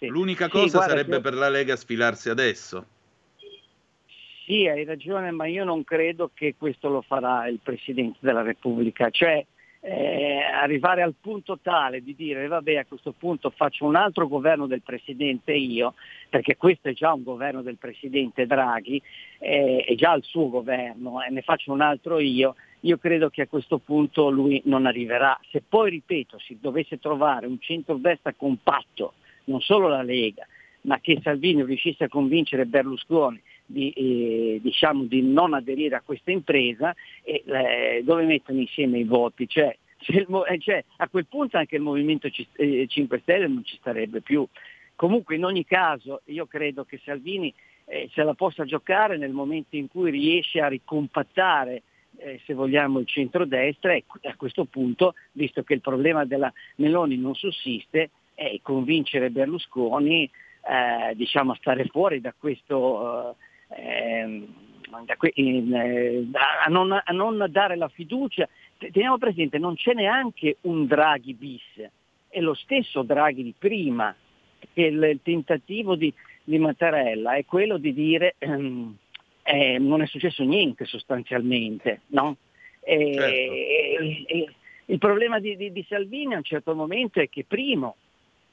l'unica 0.00 0.48
cosa 0.48 0.82
sarebbe 0.82 1.20
per 1.20 1.34
la 1.34 1.48
Lega 1.48 1.76
sfilarsi 1.76 2.28
adesso. 2.28 2.86
Sì, 4.44 4.66
hai 4.66 4.84
ragione, 4.84 5.30
ma 5.30 5.46
io 5.46 5.64
non 5.64 5.84
credo 5.84 6.30
che 6.34 6.54
questo 6.58 6.90
lo 6.90 7.00
farà 7.00 7.48
il 7.48 7.60
Presidente 7.62 8.18
della 8.20 8.42
Repubblica. 8.42 9.08
Cioè, 9.08 9.46
eh, 9.86 10.38
arrivare 10.38 11.02
al 11.02 11.14
punto 11.20 11.58
tale 11.60 12.02
di 12.02 12.14
dire 12.14 12.46
vabbè 12.46 12.76
a 12.76 12.86
questo 12.86 13.12
punto 13.12 13.50
faccio 13.50 13.84
un 13.84 13.96
altro 13.96 14.26
governo 14.28 14.66
del 14.66 14.80
Presidente 14.80 15.52
io, 15.52 15.92
perché 16.30 16.56
questo 16.56 16.88
è 16.88 16.94
già 16.94 17.12
un 17.12 17.22
governo 17.22 17.60
del 17.60 17.76
Presidente 17.76 18.46
Draghi, 18.46 19.00
eh, 19.38 19.84
è 19.86 19.94
già 19.94 20.14
il 20.14 20.22
suo 20.22 20.48
governo 20.48 21.22
e 21.22 21.26
eh, 21.26 21.30
ne 21.30 21.42
faccio 21.42 21.70
un 21.70 21.82
altro 21.82 22.18
io, 22.18 22.54
io 22.80 22.96
credo 22.96 23.28
che 23.28 23.42
a 23.42 23.46
questo 23.46 23.76
punto 23.76 24.30
lui 24.30 24.62
non 24.64 24.86
arriverà. 24.86 25.38
Se 25.50 25.62
poi, 25.66 25.90
ripeto, 25.90 26.38
si 26.38 26.56
dovesse 26.58 26.98
trovare 26.98 27.46
un 27.46 27.60
centro-destra 27.60 28.32
compatto, 28.34 29.14
non 29.44 29.60
solo 29.60 29.88
la 29.88 30.02
Lega, 30.02 30.46
ma 30.82 30.98
che 30.98 31.20
Salvini 31.22 31.62
riuscisse 31.62 32.04
a 32.04 32.08
convincere 32.08 32.64
Berlusconi 32.64 33.40
di, 33.66 33.90
eh, 33.90 34.60
diciamo, 34.62 35.04
di 35.04 35.22
non 35.22 35.54
aderire 35.54 35.96
a 35.96 36.02
questa 36.04 36.30
impresa 36.30 36.94
e 37.22 37.42
eh, 37.46 38.02
dove 38.04 38.24
mettono 38.24 38.60
insieme 38.60 38.98
i 38.98 39.04
voti. 39.04 39.48
Cioè, 39.48 39.76
eh, 40.06 40.58
cioè, 40.58 40.84
a 40.98 41.08
quel 41.08 41.26
punto 41.26 41.56
anche 41.56 41.76
il 41.76 41.82
Movimento 41.82 42.28
C- 42.28 42.86
5 42.86 43.16
eh, 43.16 43.20
Stelle 43.20 43.46
non 43.46 43.64
ci 43.64 43.76
starebbe 43.76 44.20
più. 44.20 44.46
Comunque 44.96 45.34
in 45.34 45.44
ogni 45.44 45.64
caso 45.64 46.20
io 46.26 46.46
credo 46.46 46.84
che 46.84 47.00
Salvini 47.04 47.52
eh, 47.86 48.08
se 48.12 48.22
la 48.22 48.34
possa 48.34 48.64
giocare 48.64 49.16
nel 49.16 49.32
momento 49.32 49.76
in 49.76 49.88
cui 49.88 50.10
riesce 50.10 50.60
a 50.60 50.68
ricompattare 50.68 51.82
eh, 52.18 52.40
se 52.46 52.54
vogliamo 52.54 53.00
il 53.00 53.06
centrodestra 53.06 53.92
e 53.92 54.04
a 54.22 54.36
questo 54.36 54.64
punto, 54.64 55.14
visto 55.32 55.62
che 55.62 55.74
il 55.74 55.80
problema 55.80 56.24
della 56.24 56.52
Meloni 56.76 57.16
non 57.16 57.34
sussiste, 57.34 58.10
è 58.34 58.58
convincere 58.62 59.30
Berlusconi 59.30 60.24
eh, 60.24 61.14
diciamo, 61.14 61.52
a 61.52 61.56
stare 61.56 61.84
fuori 61.86 62.20
da 62.20 62.32
questo 62.36 63.36
eh, 63.76 64.46
in, 65.34 65.74
eh, 65.74 66.26
a, 66.32 66.68
non, 66.68 66.92
a, 66.92 67.12
non, 67.12 67.46
dare 67.50 67.76
la 67.76 67.88
fiducia. 67.88 68.48
Teniamo 68.78 69.18
presente, 69.18 69.58
non 69.58 69.74
c'è 69.74 69.92
neanche 69.92 70.58
un 70.62 70.86
Draghi 70.86 71.34
bis, 71.34 71.88
è 72.28 72.40
lo 72.40 72.54
stesso 72.54 73.02
Draghi 73.02 73.42
di 73.42 73.54
prima, 73.56 74.14
che 74.72 74.82
il, 74.82 75.02
il 75.02 75.20
tentativo 75.22 75.94
di, 75.94 76.12
di, 76.42 76.58
Mattarella 76.58 77.34
è 77.34 77.44
quello 77.44 77.78
di 77.78 77.92
dire 77.92 78.34
ehm, 78.38 78.96
eh, 79.42 79.78
non 79.78 80.02
è 80.02 80.06
successo 80.06 80.42
niente 80.44 80.84
sostanzialmente. 80.84 82.02
No? 82.08 82.36
E, 82.80 83.14
certo. 83.14 83.52
e, 83.52 84.24
e, 84.26 84.48
il 84.86 84.98
problema 84.98 85.38
di, 85.38 85.56
di, 85.56 85.72
di, 85.72 85.84
Salvini 85.88 86.34
a 86.34 86.38
un 86.38 86.44
certo 86.44 86.74
momento 86.74 87.20
è 87.20 87.28
che 87.30 87.44
primo 87.46 87.96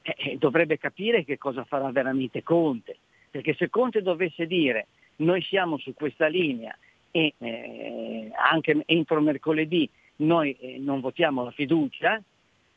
eh, 0.02 0.36
dovrebbe 0.38 0.78
capire 0.78 1.24
che 1.24 1.36
cosa 1.36 1.64
farà 1.64 1.90
veramente 1.90 2.42
Conte, 2.42 2.96
perché 3.30 3.54
se 3.54 3.68
Conte 3.68 4.00
dovesse 4.00 4.46
dire 4.46 4.86
noi 5.16 5.42
siamo 5.42 5.78
su 5.78 5.94
questa 5.94 6.26
linea 6.26 6.76
e 7.10 7.34
eh, 7.38 8.30
anche 8.34 8.82
entro 8.86 9.20
mercoledì 9.20 9.88
noi 10.16 10.56
eh, 10.60 10.78
non 10.78 11.00
votiamo 11.00 11.44
la 11.44 11.50
fiducia, 11.50 12.20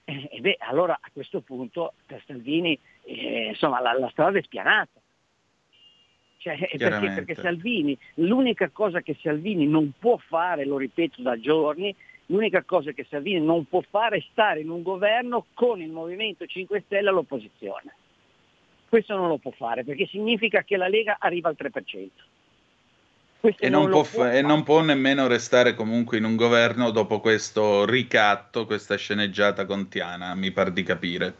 eh, 0.03 0.29
beh, 0.39 0.57
allora 0.59 0.97
a 0.99 1.09
questo 1.11 1.41
punto 1.41 1.93
per 2.05 2.21
Salvini 2.25 2.77
eh, 3.03 3.47
insomma, 3.49 3.81
la, 3.81 3.97
la, 3.97 4.09
strada 4.09 4.37
è 4.37 4.41
spianata. 4.41 4.99
Cioè, 6.37 6.69
eh, 6.71 6.77
perché, 6.77 7.11
perché 7.11 7.35
Salvini, 7.35 7.97
l'unica 8.15 8.69
cosa 8.69 9.01
che 9.01 9.17
Salvini 9.21 9.67
non 9.67 9.93
può 9.97 10.17
fare, 10.17 10.65
lo 10.65 10.77
ripeto 10.77 11.21
da 11.21 11.39
giorni, 11.39 11.95
l'unica 12.27 12.63
cosa 12.63 12.91
che 12.91 13.05
Salvini 13.09 13.43
non 13.43 13.65
può 13.65 13.81
fare 13.81 14.17
è 14.17 14.25
stare 14.31 14.59
in 14.59 14.69
un 14.69 14.83
governo 14.83 15.47
con 15.53 15.81
il 15.81 15.91
Movimento 15.91 16.45
5 16.45 16.83
Stelle 16.85 17.09
all'opposizione. 17.09 17.95
Questo 18.87 19.15
non 19.15 19.27
lo 19.27 19.37
può 19.37 19.51
fare 19.51 19.83
perché 19.83 20.05
significa 20.07 20.63
che 20.63 20.77
la 20.77 20.87
Lega 20.87 21.17
arriva 21.19 21.49
al 21.49 21.55
3%. 21.57 22.09
E 23.59 23.69
non, 23.69 23.89
può 23.89 24.03
fa- 24.03 24.33
e 24.33 24.41
non, 24.41 24.63
può 24.63 24.81
nemmeno 24.81 25.27
restare 25.27 25.75
comunque 25.75 26.17
in 26.17 26.23
un 26.23 26.35
governo 26.35 26.89
dopo 26.89 27.19
questo 27.19 27.85
ricatto, 27.85 28.65
questa 28.65 28.95
sceneggiata 28.95 29.65
contiana, 29.65 30.33
mi 30.33 30.51
par 30.51 30.71
di 30.71 30.81
capire. 30.81 31.35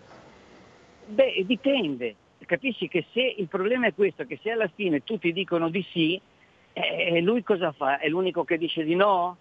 Beh, 1.08 1.44
dipende. 1.46 2.16
Capisci 2.46 2.88
che 2.88 3.06
se 3.12 3.22
il 3.38 3.48
problema 3.48 3.88
è 3.88 3.94
questo, 3.96 4.26
che 4.26 4.38
se 4.44 4.52
alla 4.52 4.70
fine 4.76 5.04
tutti 5.04 5.34
dicono 5.34 5.70
di 5.70 5.84
sì, 5.92 6.22
eh, 6.74 7.22
lui 7.22 7.42
cosa 7.42 7.72
fa? 7.72 7.98
È 7.98 8.08
l'unico 8.08 8.44
che 8.44 8.60
dice 8.60 8.84
di 8.84 8.94
no? 8.94 9.38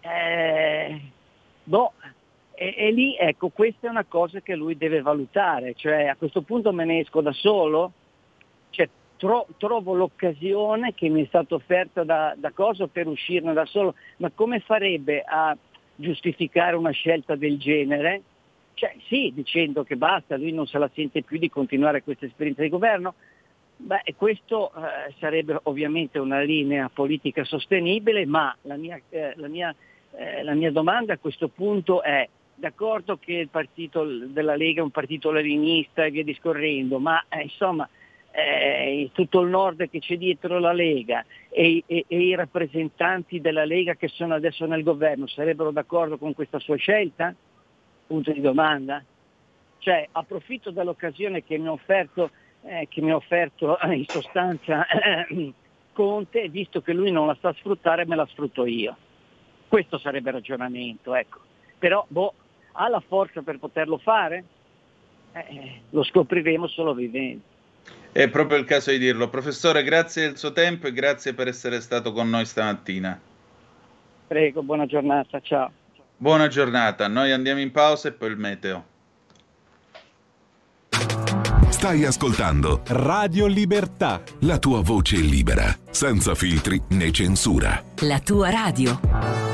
Eh, 0.00 1.00
boh, 1.64 1.92
e, 2.54 2.74
e, 2.76 2.90
lì 2.92 3.16
ecco, 3.16 3.48
questa 3.48 3.86
è 3.86 3.90
una 3.90 4.04
cosa 4.04 4.40
che 4.40 4.54
lui 4.54 4.76
deve 4.76 5.02
valutare, 5.02 5.74
cioè 5.74 6.04
a 6.06 6.16
questo 6.16 6.42
punto 6.42 6.72
me 6.72 6.84
ne 6.84 7.00
esco 7.00 7.20
da 7.20 7.32
solo, 7.32 7.92
cioè, 8.70 8.88
tro, 9.16 9.46
trovo 9.58 9.94
l'occasione 9.94 10.94
che 10.94 11.08
mi 11.08 11.22
è 11.22 11.26
stata 11.26 11.54
offerta 11.54 12.04
da, 12.04 12.34
da 12.36 12.50
cosa 12.52 12.86
per 12.86 13.06
uscirne 13.06 13.52
da 13.52 13.64
solo, 13.64 13.94
ma 14.18 14.30
come 14.34 14.60
farebbe 14.60 15.22
a 15.26 15.56
giustificare 15.96 16.76
una 16.76 16.90
scelta 16.90 17.36
del 17.36 17.58
genere? 17.58 18.22
Cioè 18.74 18.96
sì, 19.06 19.30
dicendo 19.34 19.84
che 19.84 19.96
basta, 19.96 20.36
lui 20.36 20.52
non 20.52 20.66
se 20.66 20.78
la 20.78 20.90
sente 20.92 21.22
più 21.22 21.38
di 21.38 21.48
continuare 21.48 22.02
questa 22.02 22.26
esperienza 22.26 22.62
di 22.62 22.68
governo, 22.68 23.14
Beh, 23.76 24.14
questo 24.16 24.72
eh, 24.72 25.12
sarebbe 25.18 25.58
ovviamente 25.64 26.18
una 26.18 26.40
linea 26.40 26.88
politica 26.88 27.44
sostenibile, 27.44 28.24
ma 28.24 28.56
la 28.62 28.76
mia, 28.76 29.00
eh, 29.10 29.34
la, 29.36 29.48
mia, 29.48 29.74
eh, 30.12 30.42
la 30.42 30.54
mia, 30.54 30.70
domanda 30.70 31.14
a 31.14 31.18
questo 31.18 31.48
punto 31.48 32.02
è, 32.02 32.28
d'accordo 32.54 33.16
che 33.18 33.32
il 33.32 33.48
partito 33.48 34.04
della 34.04 34.56
Lega 34.56 34.80
è 34.80 34.84
un 34.84 34.90
partito 34.90 35.30
leninista 35.30 36.04
e 36.04 36.10
via 36.10 36.24
discorrendo, 36.24 36.98
ma 36.98 37.24
eh, 37.28 37.42
insomma 37.42 37.88
eh, 38.36 39.10
tutto 39.12 39.40
il 39.42 39.50
nord 39.50 39.88
che 39.88 40.00
c'è 40.00 40.16
dietro 40.16 40.58
la 40.58 40.72
Lega 40.72 41.24
e, 41.48 41.84
e, 41.86 42.04
e, 42.08 42.18
i 42.18 42.34
rappresentanti 42.34 43.40
della 43.40 43.64
Lega 43.64 43.94
che 43.94 44.08
sono 44.08 44.34
adesso 44.34 44.66
nel 44.66 44.82
governo 44.82 45.28
sarebbero 45.28 45.70
d'accordo 45.70 46.18
con 46.18 46.34
questa 46.34 46.58
sua 46.58 46.76
scelta? 46.76 47.34
Punto 48.06 48.32
di 48.32 48.40
domanda. 48.40 49.02
Cioè 49.78 50.08
approfitto 50.10 50.70
dell'occasione 50.70 51.44
che 51.44 51.58
mi 51.58 51.68
ha 51.68 51.72
offerto, 51.72 52.30
eh, 52.62 52.88
offerto 53.12 53.78
eh, 53.78 53.94
in 53.94 54.06
sostanza 54.06 54.86
eh, 54.86 55.52
Conte, 55.92 56.48
visto 56.48 56.82
che 56.82 56.92
lui 56.92 57.12
non 57.12 57.28
la 57.28 57.36
sa 57.40 57.52
sfruttare 57.52 58.04
me 58.04 58.16
la 58.16 58.26
sfrutto 58.26 58.66
io. 58.66 58.96
Questo 59.68 59.96
sarebbe 59.98 60.30
il 60.30 60.36
ragionamento, 60.36 61.14
ecco. 61.14 61.38
Però 61.78 62.04
boh, 62.08 62.34
ha 62.76 62.88
la 62.88 63.02
forza 63.06 63.42
per 63.42 63.58
poterlo 63.58 63.98
fare? 63.98 64.44
Eh, 65.32 65.80
lo 65.90 66.04
scopriremo 66.04 66.66
solo 66.68 66.94
vivendo. 66.94 67.42
È 68.12 68.28
proprio 68.28 68.58
il 68.58 68.64
caso 68.64 68.90
di 68.90 68.98
dirlo. 68.98 69.28
Professore, 69.28 69.82
grazie 69.82 70.26
del 70.26 70.38
suo 70.38 70.52
tempo 70.52 70.86
e 70.86 70.92
grazie 70.92 71.34
per 71.34 71.48
essere 71.48 71.80
stato 71.80 72.12
con 72.12 72.30
noi 72.30 72.44
stamattina. 72.44 73.20
Prego, 74.26 74.62
buona 74.62 74.86
giornata, 74.86 75.40
ciao. 75.40 75.70
Buona 76.16 76.46
giornata, 76.46 77.08
noi 77.08 77.32
andiamo 77.32 77.60
in 77.60 77.72
pausa 77.72 78.08
e 78.08 78.12
poi 78.12 78.30
il 78.30 78.36
meteo. 78.36 78.92
Stai 81.68 82.04
ascoltando 82.04 82.82
Radio 82.86 83.46
Libertà. 83.46 84.22
La 84.42 84.58
tua 84.58 84.80
voce 84.80 85.16
libera, 85.16 85.66
senza 85.90 86.34
filtri 86.34 86.80
né 86.90 87.10
censura. 87.10 87.82
La 88.02 88.20
tua 88.20 88.48
radio. 88.48 89.53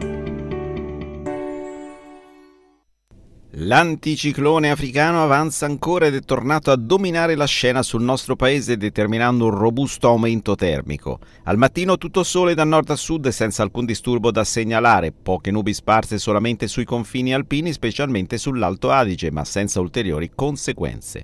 L'anticiclone 3.63 4.71
africano 4.71 5.21
avanza 5.21 5.67
ancora 5.67 6.07
ed 6.07 6.15
è 6.15 6.21
tornato 6.21 6.71
a 6.71 6.75
dominare 6.75 7.35
la 7.35 7.45
scena 7.45 7.83
sul 7.83 8.01
nostro 8.01 8.35
paese 8.35 8.75
determinando 8.75 9.45
un 9.45 9.51
robusto 9.51 10.07
aumento 10.07 10.55
termico. 10.55 11.19
Al 11.43 11.59
mattino 11.59 11.99
tutto 11.99 12.23
sole 12.23 12.55
da 12.55 12.63
nord 12.63 12.89
a 12.89 12.95
sud 12.95 13.27
senza 13.27 13.61
alcun 13.61 13.85
disturbo 13.85 14.31
da 14.31 14.43
segnalare, 14.43 15.11
poche 15.11 15.51
nubi 15.51 15.75
sparse 15.75 16.17
solamente 16.17 16.67
sui 16.67 16.85
confini 16.85 17.35
alpini, 17.35 17.71
specialmente 17.71 18.39
sull'Alto 18.39 18.89
Adige, 18.89 19.29
ma 19.29 19.45
senza 19.45 19.79
ulteriori 19.79 20.31
conseguenze. 20.33 21.23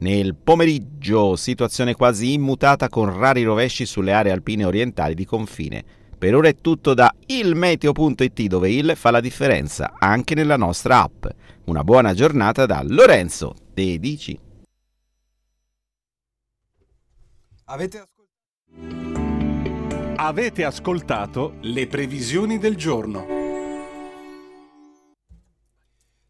Nel 0.00 0.34
pomeriggio 0.34 1.36
situazione 1.36 1.94
quasi 1.94 2.34
immutata 2.34 2.90
con 2.90 3.16
rari 3.16 3.44
rovesci 3.44 3.86
sulle 3.86 4.12
aree 4.12 4.32
alpine 4.32 4.66
orientali 4.66 5.14
di 5.14 5.24
confine. 5.24 5.84
Per 6.18 6.34
ora 6.34 6.48
è 6.48 6.56
tutto 6.56 6.94
da 6.94 7.14
ilmeteo.it 7.26 8.42
dove 8.46 8.70
il 8.72 8.96
fa 8.96 9.12
la 9.12 9.20
differenza 9.20 9.94
anche 9.96 10.34
nella 10.34 10.56
nostra 10.56 11.02
app. 11.02 11.26
Una 11.66 11.84
buona 11.84 12.12
giornata 12.12 12.66
da 12.66 12.82
Lorenzo 12.84 13.54
Dedici. 13.72 14.36
Avete 17.66 17.98
ascoltato? 17.98 18.16
Avete 20.16 20.64
ascoltato 20.64 21.54
le 21.60 21.86
previsioni 21.86 22.58
del 22.58 22.74
giorno. 22.74 23.24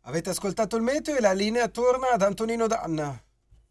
Avete 0.03 0.29
ascoltato 0.29 0.77
il 0.77 0.83
meteo 0.83 1.17
e 1.17 1.21
la 1.21 1.33
linea 1.33 1.69
torna 1.69 2.11
ad 2.11 2.21
Antonino 2.21 2.67
Danna. 2.67 3.23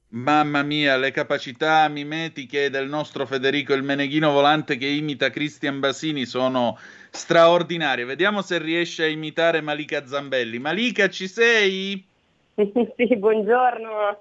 Mamma 0.09 0.63
mia, 0.63 0.95
le 0.95 1.11
capacità 1.11 1.85
mimetiche 1.89 2.69
del 2.69 2.87
nostro 2.87 3.25
Federico 3.25 3.73
il 3.73 3.83
Meneghino 3.83 4.31
volante 4.31 4.77
che 4.77 4.87
imita 4.87 5.29
Cristian 5.29 5.81
Basini 5.81 6.25
sono 6.25 6.77
straordinarie. 7.09 8.05
Vediamo 8.05 8.41
se 8.41 8.57
riesce 8.57 9.03
a 9.03 9.07
imitare 9.07 9.59
Malika 9.59 10.05
Zambelli. 10.05 10.59
Malika, 10.59 11.09
ci 11.09 11.27
sei? 11.27 12.07
sì, 12.55 13.17
buongiorno. 13.17 14.19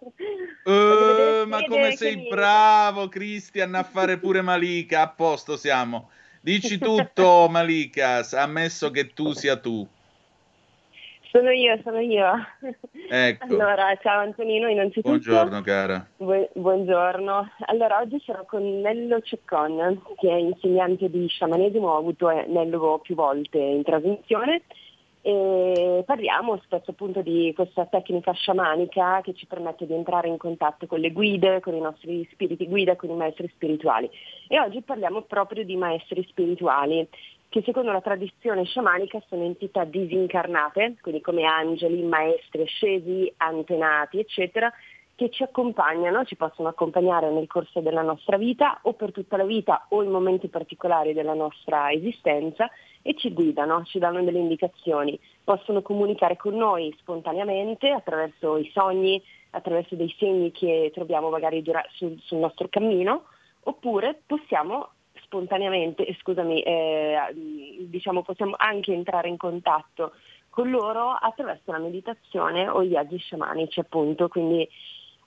Uh, 0.64 1.47
ma 1.47 1.64
come 1.68 1.93
sei 1.93 2.16
mi... 2.16 2.28
bravo, 2.30 3.09
Cristian, 3.09 3.76
a 3.76 3.84
fare 3.84 4.18
pure 4.18 4.43
Malika. 4.43 5.03
A 5.03 5.09
posto 5.09 5.57
siamo. 5.57 6.11
Dici 6.41 6.78
tutto, 6.82 7.47
Malika, 7.49 8.26
ammesso 8.32 8.91
che 8.91 9.12
tu 9.14 9.32
sia 9.34 9.57
tu. 9.57 9.89
Sono 11.37 11.51
io, 11.51 11.78
sono 11.84 11.99
io. 11.99 12.32
Ecco. 13.11 13.45
Allora, 13.45 13.95
ciao 14.01 14.20
Antonino, 14.20 14.68
innanzitutto. 14.68 15.09
Buongiorno 15.09 15.61
cara. 15.61 16.07
Bu- 16.16 16.49
buongiorno. 16.55 17.51
Allora, 17.66 18.01
oggi 18.01 18.18
sono 18.24 18.45
con 18.47 18.80
Nello 18.80 19.20
Ceccon, 19.20 20.01
che 20.16 20.30
è 20.30 20.37
insegnante 20.37 21.11
di 21.11 21.28
sciamanesimo, 21.28 21.91
ho 21.91 21.99
avuto 21.99 22.30
eh, 22.30 22.47
Nello 22.49 23.01
più 23.03 23.14
volte 23.14 23.59
in 23.59 23.82
trasmissione 23.82 24.62
e 25.20 26.05
parliamo 26.07 26.59
spesso 26.62 26.93
appunto 26.93 27.20
di 27.20 27.53
questa 27.55 27.84
tecnica 27.84 28.32
sciamanica 28.32 29.20
che 29.22 29.34
ci 29.34 29.45
permette 29.45 29.84
di 29.84 29.93
entrare 29.93 30.28
in 30.28 30.39
contatto 30.39 30.87
con 30.87 31.01
le 31.01 31.11
guide, 31.11 31.61
con 31.61 31.74
i 31.74 31.80
nostri 31.80 32.26
spiriti 32.30 32.66
guida, 32.66 32.97
con 32.97 33.11
i 33.11 33.16
maestri 33.16 33.51
spirituali. 33.53 34.09
E 34.49 34.59
oggi 34.59 34.80
parliamo 34.82 35.22
proprio 35.22 35.64
di 35.64 35.76
maestri 35.76 36.24
spirituali 36.30 37.07
che 37.57 37.62
secondo 37.62 37.90
la 37.90 38.02
tradizione 38.02 38.64
sciamanica 38.64 39.18
sono 39.28 39.42
entità 39.42 39.84
disincarnate, 39.84 40.96
quindi 41.00 41.22
come 41.22 41.44
angeli, 41.44 42.02
maestri 42.02 42.61
ascesi, 42.61 43.32
antenati, 43.38 44.18
eccetera, 44.18 44.70
che 45.14 45.30
ci 45.30 45.42
accompagnano, 45.42 46.26
ci 46.26 46.36
possono 46.36 46.68
accompagnare 46.68 47.30
nel 47.30 47.46
corso 47.46 47.80
della 47.80 48.02
nostra 48.02 48.36
vita 48.36 48.80
o 48.82 48.92
per 48.92 49.11
tutta 49.11 49.38
la 49.38 49.46
vita 49.46 49.86
o 49.88 50.02
in 50.02 50.11
momenti 50.11 50.48
particolari 50.48 51.14
della 51.14 51.32
nostra 51.32 51.90
esistenza 51.90 52.68
e 53.00 53.14
ci 53.16 53.32
guidano, 53.32 53.84
ci 53.84 53.98
danno 53.98 54.22
delle 54.22 54.38
indicazioni, 54.38 55.18
possono 55.42 55.80
comunicare 55.80 56.36
con 56.36 56.57
noi 56.57 56.94
spontaneamente 56.98 57.88
attraverso 57.88 58.59
i 58.59 58.70
sogni, 58.74 59.22
attraverso 59.52 59.94
dei 59.94 60.14
segni 60.18 60.52
che 60.52 60.90
troviamo 60.92 61.30
magari 61.30 61.64
sul, 61.94 62.20
sul 62.20 62.36
nostro 62.36 62.68
cammino, 62.68 63.22
oppure 63.62 64.20
possiamo 64.26 64.90
spontaneamente, 65.27 66.16
scusami, 66.20 66.62
eh, 66.62 67.16
diciamo 67.81 68.22
possiamo 68.22 68.55
anche 68.57 68.93
entrare 68.93 69.29
in 69.29 69.37
contatto 69.37 70.12
con 70.49 70.70
loro 70.70 71.11
attraverso 71.11 71.70
la 71.70 71.79
meditazione 71.79 72.66
o 72.66 72.83
i 72.83 72.89
viaggi 72.89 73.18
sciamanici 73.18 73.79
appunto, 73.81 74.29
quindi 74.29 74.66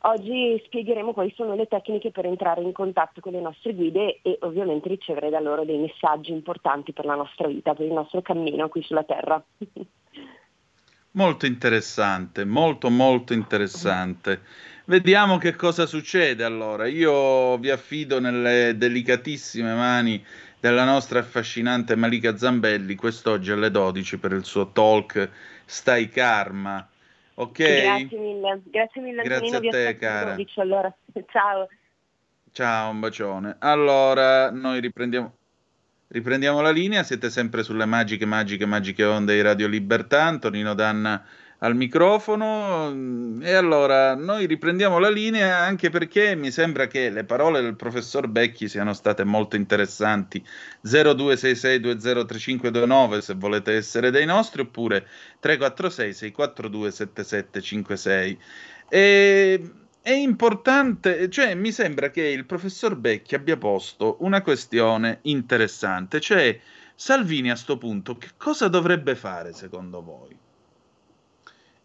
oggi 0.03 0.59
spiegheremo 0.65 1.13
quali 1.13 1.31
sono 1.35 1.53
le 1.53 1.67
tecniche 1.67 2.09
per 2.09 2.25
entrare 2.25 2.61
in 2.61 2.71
contatto 2.71 3.21
con 3.21 3.33
le 3.33 3.41
nostre 3.41 3.75
guide 3.75 4.21
e 4.23 4.37
ovviamente 4.41 4.89
ricevere 4.89 5.29
da 5.29 5.39
loro 5.39 5.65
dei 5.65 5.77
messaggi 5.77 6.31
importanti 6.31 6.93
per 6.93 7.05
la 7.05 7.15
nostra 7.15 7.47
vita, 7.47 7.75
per 7.75 7.85
il 7.85 7.93
nostro 7.93 8.21
cammino 8.23 8.69
qui 8.69 8.81
sulla 8.81 9.03
Terra. 9.03 9.43
Molto 11.11 11.47
interessante, 11.47 12.45
molto 12.45 12.91
molto 12.91 13.33
interessante. 13.33 14.41
Vediamo 14.89 15.37
che 15.37 15.55
cosa 15.55 15.85
succede 15.85 16.43
allora. 16.43 16.87
Io 16.87 17.59
vi 17.59 17.69
affido 17.69 18.19
nelle 18.19 18.73
delicatissime 18.75 19.75
mani 19.75 20.25
della 20.59 20.83
nostra 20.83 21.19
affascinante 21.19 21.95
Malika 21.95 22.35
Zambelli 22.35 22.95
quest'oggi 22.95 23.51
alle 23.51 23.69
12 23.69 24.17
per 24.17 24.31
il 24.31 24.43
suo 24.45 24.71
talk 24.71 25.29
Stai 25.63 26.09
Karma. 26.09 26.89
Ok? 27.35 27.57
Grazie 27.57 28.17
mille, 28.17 28.61
grazie 28.65 29.01
mille 29.01 29.21
Grazie 29.21 29.45
Antonino, 29.45 29.77
a 29.77 29.85
te, 29.85 29.97
cara. 29.97 30.31
12 30.31 30.59
allora. 30.59 30.95
Ciao. 31.31 31.67
Ciao, 32.51 32.89
un 32.89 32.99
bacione. 32.99 33.57
Allora, 33.59 34.49
noi 34.49 34.79
riprendiamo, 34.79 35.31
riprendiamo 36.07 36.61
la 36.61 36.71
linea, 36.71 37.03
siete 37.03 37.29
sempre 37.29 37.61
sulle 37.61 37.85
magiche, 37.85 38.25
magiche, 38.25 38.65
magiche 38.65 39.03
onde 39.03 39.35
di 39.35 39.41
Radio 39.41 39.67
Libertà, 39.67 40.23
Antonino 40.23 40.73
Danna 40.73 41.23
al 41.59 41.75
microfono. 41.75 42.89
mm, 42.91 43.41
E 43.43 43.53
allora, 43.53 44.15
noi 44.15 44.45
riprendiamo 44.45 44.99
la 44.99 45.09
linea 45.09 45.57
anche 45.57 45.89
perché 45.89 46.35
mi 46.35 46.51
sembra 46.51 46.87
che 46.87 47.09
le 47.09 47.23
parole 47.23 47.61
del 47.61 47.75
professor 47.75 48.27
Becchi 48.27 48.67
siano 48.67 48.93
state 48.93 49.23
molto 49.23 49.55
interessanti. 49.55 50.43
0266203529 50.83 53.19
se 53.19 53.33
volete 53.35 53.73
essere 53.73 54.11
dei 54.11 54.25
nostri, 54.25 54.61
oppure 54.61 55.07
346 55.39 56.13
642 56.13 56.91
7756. 56.91 58.39
E 58.89 59.73
è 60.01 60.11
importante, 60.11 61.29
cioè 61.29 61.53
mi 61.55 61.71
sembra 61.71 62.09
che 62.09 62.23
il 62.23 62.45
professor 62.45 62.95
Becchi 62.95 63.35
abbia 63.35 63.57
posto 63.57 64.17
una 64.21 64.41
questione 64.41 65.19
interessante, 65.23 66.19
cioè 66.19 66.59
Salvini 66.95 67.49
a 67.51 67.55
sto 67.55 67.77
punto 67.77 68.17
che 68.17 68.29
cosa 68.37 68.67
dovrebbe 68.67 69.15
fare 69.15 69.53
secondo 69.53 70.01
voi? 70.01 70.37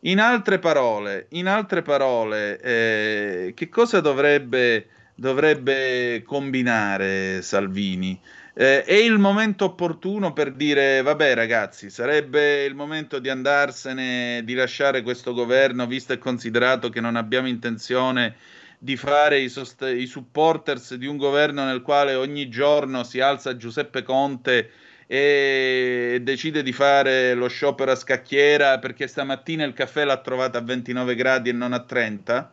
In 0.07 0.21
altre 0.21 0.59
parole, 0.59 1.29
in 1.31 1.47
altre 1.47 1.81
parole 1.81 2.61
eh, 2.61 3.53
che 3.55 3.71
cosa 3.71 4.01
dovrebbe, 4.01 4.87
dovrebbe 5.15 6.23
combinare 6.27 7.41
Salvini? 7.41 8.21
Eh, 8.53 8.85
è 8.85 8.93
il 8.93 9.19
momento 9.19 9.65
opportuno 9.65 10.35
per 10.35 10.53
dire, 10.53 11.01
vabbè 11.01 11.35
ragazzi, 11.35 11.89
sarebbe 11.89 12.65
il 12.65 12.75
momento 12.75 13.19
di 13.19 13.31
andarsene, 13.31 14.43
di 14.45 14.53
lasciare 14.53 15.01
questo 15.01 15.33
governo, 15.33 15.87
visto 15.87 16.13
e 16.13 16.19
considerato 16.19 16.91
che 16.91 17.01
non 17.01 17.17
abbiamo 17.17 17.49
intenzione 17.49 18.35
di 18.79 18.99
fare 18.99 19.39
i, 19.41 19.49
sost- 19.49 19.91
i 19.91 20.07
supporters 20.07 20.97
di 20.97 21.07
un 21.07 21.17
governo 21.17 21.65
nel 21.65 21.81
quale 21.81 22.15
ogni 22.15 22.51
giorno 22.51 23.05
si 23.05 23.21
alza 23.21 23.57
Giuseppe 23.57 24.03
Conte 24.03 24.71
e 25.07 26.21
decide 26.23 26.63
di 26.63 26.73
fare 26.73 27.35
lo 27.35 27.49
sciopero 27.49 27.91
a 27.91 27.97
scacchiera 27.97 28.79
perché 28.79 29.07
stamattina 29.07 29.65
il 29.65 29.73
caffè 29.73 30.05
l'ha 30.05 30.17
trovato 30.19 30.57
a 30.57 30.63
29 30.63 31.15
gradi 31.15 31.51
e 31.51 31.53
non 31.53 31.73
a 31.73 31.81
30? 31.81 32.53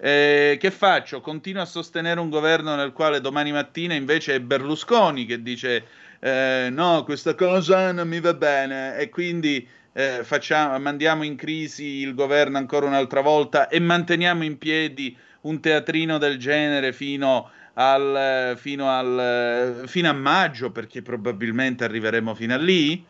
Eh, 0.00 0.56
che 0.60 0.70
faccio? 0.70 1.20
Continuo 1.20 1.62
a 1.62 1.66
sostenere 1.66 2.20
un 2.20 2.30
governo 2.30 2.76
nel 2.76 2.92
quale 2.92 3.20
domani 3.20 3.50
mattina 3.50 3.94
invece 3.94 4.36
è 4.36 4.40
Berlusconi 4.40 5.26
che 5.26 5.42
dice 5.42 5.84
eh, 6.20 6.68
no, 6.70 7.02
questa 7.04 7.34
cosa 7.34 7.92
non 7.92 8.08
mi 8.08 8.20
va 8.20 8.34
bene 8.34 8.96
e 8.96 9.08
quindi 9.08 9.66
eh, 9.92 10.20
facciamo, 10.22 10.78
mandiamo 10.78 11.24
in 11.24 11.34
crisi 11.34 11.84
il 11.84 12.14
governo 12.14 12.58
ancora 12.58 12.86
un'altra 12.86 13.20
volta 13.20 13.68
e 13.68 13.80
manteniamo 13.80 14.44
in 14.44 14.56
piedi 14.56 15.16
un 15.42 15.60
teatrino 15.60 16.18
del 16.18 16.38
genere 16.38 16.92
fino 16.92 17.50
al, 17.80 18.56
fino, 18.56 18.90
al, 18.90 19.84
fino 19.86 20.08
a 20.08 20.12
maggio, 20.12 20.70
perché 20.70 21.02
probabilmente 21.02 21.84
arriveremo 21.84 22.34
fino 22.34 22.54
a 22.54 22.58
lì. 22.58 23.04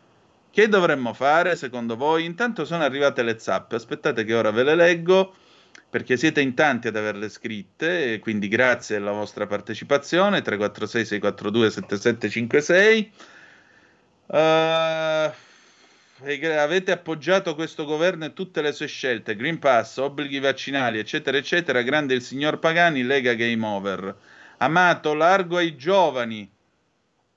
Che 0.51 0.69
dovremmo 0.69 1.13
fare 1.13 1.57
secondo 1.57 1.97
voi? 1.97 2.25
Intanto 2.25 2.65
sono 2.65 2.83
arrivate 2.83 3.23
le 3.23 3.39
zappe, 3.39 3.77
aspettate 3.77 4.25
che 4.25 4.35
ora 4.35 4.51
ve 4.51 4.65
le 4.65 4.75
leggo 4.75 5.35
perché 5.91 6.19
siete 6.19 6.43
in 6.43 6.55
tanti 6.55 6.89
ad 6.89 6.97
averle 6.97 7.31
scritte, 7.31 8.13
e 8.13 8.19
quindi 8.19 8.49
grazie 8.49 8.97
alla 8.97 9.13
vostra 9.13 9.47
partecipazione. 9.47 10.43
346 10.43 11.05
642 11.07 11.71
7756. 11.71 13.13
Uh, 14.27 15.33
avete 16.59 16.93
appoggiato 16.93 17.55
questo 17.55 17.87
governo 17.87 18.27
e 18.27 18.35
tutte 18.35 18.61
le 18.61 18.73
sue 18.73 18.87
scelte, 18.87 19.35
Green 19.35 19.59
Pass, 19.59 19.97
obblighi 19.97 20.41
vaccinali, 20.41 20.99
eccetera, 20.99 21.39
eccetera. 21.39 21.81
Grande 21.81 22.13
il 22.13 22.23
signor 22.23 22.59
Pagani, 22.59 23.03
Lega 23.03 23.33
Game 23.33 23.65
Over. 23.65 24.17
Amato, 24.61 25.15
largo 25.15 25.57
ai 25.57 25.77
giovani. 25.77 26.51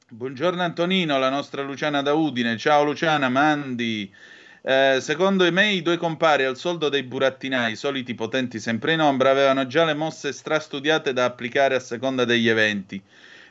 Buongiorno 0.09 0.63
Antonino, 0.63 1.19
la 1.19 1.29
nostra 1.29 1.61
Luciana 1.61 2.01
da 2.01 2.13
Udine. 2.13 2.57
Ciao 2.57 2.83
Luciana, 2.83 3.29
mandi. 3.29 4.11
Eh, 4.63 4.97
secondo 4.99 5.49
me 5.51 5.69
i 5.71 5.83
due 5.83 5.97
compari 5.97 6.45
al 6.45 6.57
soldo 6.57 6.89
dei 6.89 7.03
burattinai, 7.03 7.75
soliti 7.75 8.15
potenti 8.15 8.59
sempre 8.59 8.93
in 8.93 9.01
ombra, 9.01 9.29
avevano 9.29 9.67
già 9.67 9.85
le 9.85 9.93
mosse 9.93 10.31
strastudiate 10.31 11.13
da 11.13 11.25
applicare 11.25 11.75
a 11.75 11.79
seconda 11.79 12.25
degli 12.25 12.49
eventi. 12.49 12.99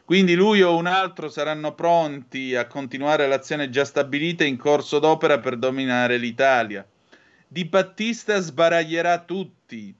Quindi 0.05 0.35
lui 0.35 0.63
o 0.63 0.75
un 0.75 0.87
altro 0.87 1.29
saranno 1.29 1.73
pronti 1.73 2.57
a 2.57 2.67
continuare 2.67 3.29
l'azione 3.29 3.71
già 3.71 3.85
stabilita 3.85 4.43
in 4.43 4.57
corso 4.57 4.99
d'opera 4.99 5.39
per 5.39 5.57
dominare 5.57 6.17
l'Italia. 6.17 6.85
Di 7.47 7.65
Battista 7.67 8.41
sbaraglierà 8.41 9.21
tutti. 9.21 9.95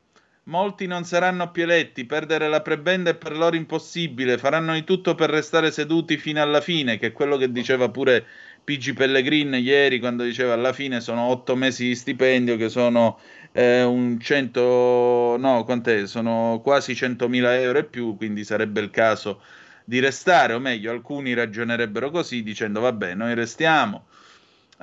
Molti 0.51 0.89
non 0.89 1.05
saranno 1.05 1.53
più 1.53 1.63
eletti, 1.63 2.07
perdere 2.07 2.49
la 2.49 2.61
prebenda 2.61 3.11
è 3.11 3.15
per 3.15 3.37
loro 3.37 3.55
impossibile, 3.55 4.37
faranno 4.37 4.73
di 4.75 4.83
tutto 4.83 5.15
per 5.15 5.31
restare 5.31 5.71
seduti 5.71 6.17
fino 6.17 6.43
alla 6.43 6.61
fine, 6.61 6.99
che 6.99 7.07
è 7.07 7.13
quello 7.13 7.37
che 7.37 7.53
diceva 7.53 7.89
pure 7.89 8.27
Pigi 8.65 8.93
Pellegrin 8.93 9.55
ieri 9.55 10.01
quando 10.01 10.25
diceva 10.25 10.55
alla 10.55 10.73
fine 10.73 11.01
sono 11.01 11.23
otto 11.23 11.55
mesi 11.55 11.87
di 11.87 11.95
stipendio 11.95 12.57
che 12.57 12.69
sono 12.69 13.21
eh, 13.53 13.85
un 13.85 14.19
cento, 14.19 15.37
no, 15.39 15.63
quant'è? 15.65 16.09
Sono 16.09 16.61
quasi 16.65 16.95
100.000 16.95 17.45
euro 17.61 17.79
e 17.79 17.85
più, 17.85 18.17
quindi 18.17 18.43
sarebbe 18.43 18.81
il 18.81 18.91
caso 18.91 19.43
di 19.85 20.01
restare, 20.01 20.55
o 20.55 20.59
meglio, 20.59 20.91
alcuni 20.91 21.33
ragionerebbero 21.33 22.11
così 22.11 22.43
dicendo 22.43 22.81
vabbè, 22.81 23.15
noi 23.15 23.35
restiamo. 23.35 24.07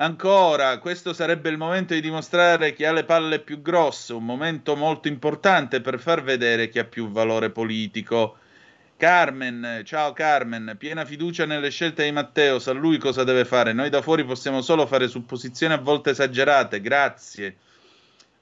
Ancora, 0.00 0.78
questo 0.78 1.12
sarebbe 1.12 1.50
il 1.50 1.56
momento 1.56 1.92
di 1.92 2.00
dimostrare 2.00 2.72
chi 2.72 2.84
ha 2.84 2.92
le 2.92 3.02
palle 3.02 3.40
più 3.40 3.60
grosse, 3.60 4.12
un 4.12 4.24
momento 4.24 4.76
molto 4.76 5.08
importante 5.08 5.80
per 5.80 5.98
far 5.98 6.22
vedere 6.22 6.68
chi 6.68 6.78
ha 6.78 6.84
più 6.84 7.10
valore 7.10 7.50
politico. 7.50 8.36
Carmen, 8.96 9.82
ciao 9.84 10.12
Carmen, 10.12 10.76
piena 10.78 11.04
fiducia 11.04 11.46
nelle 11.46 11.70
scelte 11.70 12.04
di 12.04 12.12
Matteo, 12.12 12.60
sa 12.60 12.70
lui 12.70 12.98
cosa 12.98 13.24
deve 13.24 13.44
fare. 13.44 13.72
Noi 13.72 13.90
da 13.90 14.00
fuori 14.00 14.24
possiamo 14.24 14.62
solo 14.62 14.86
fare 14.86 15.08
supposizioni 15.08 15.74
a 15.74 15.78
volte 15.78 16.10
esagerate, 16.10 16.80
grazie. 16.80 17.56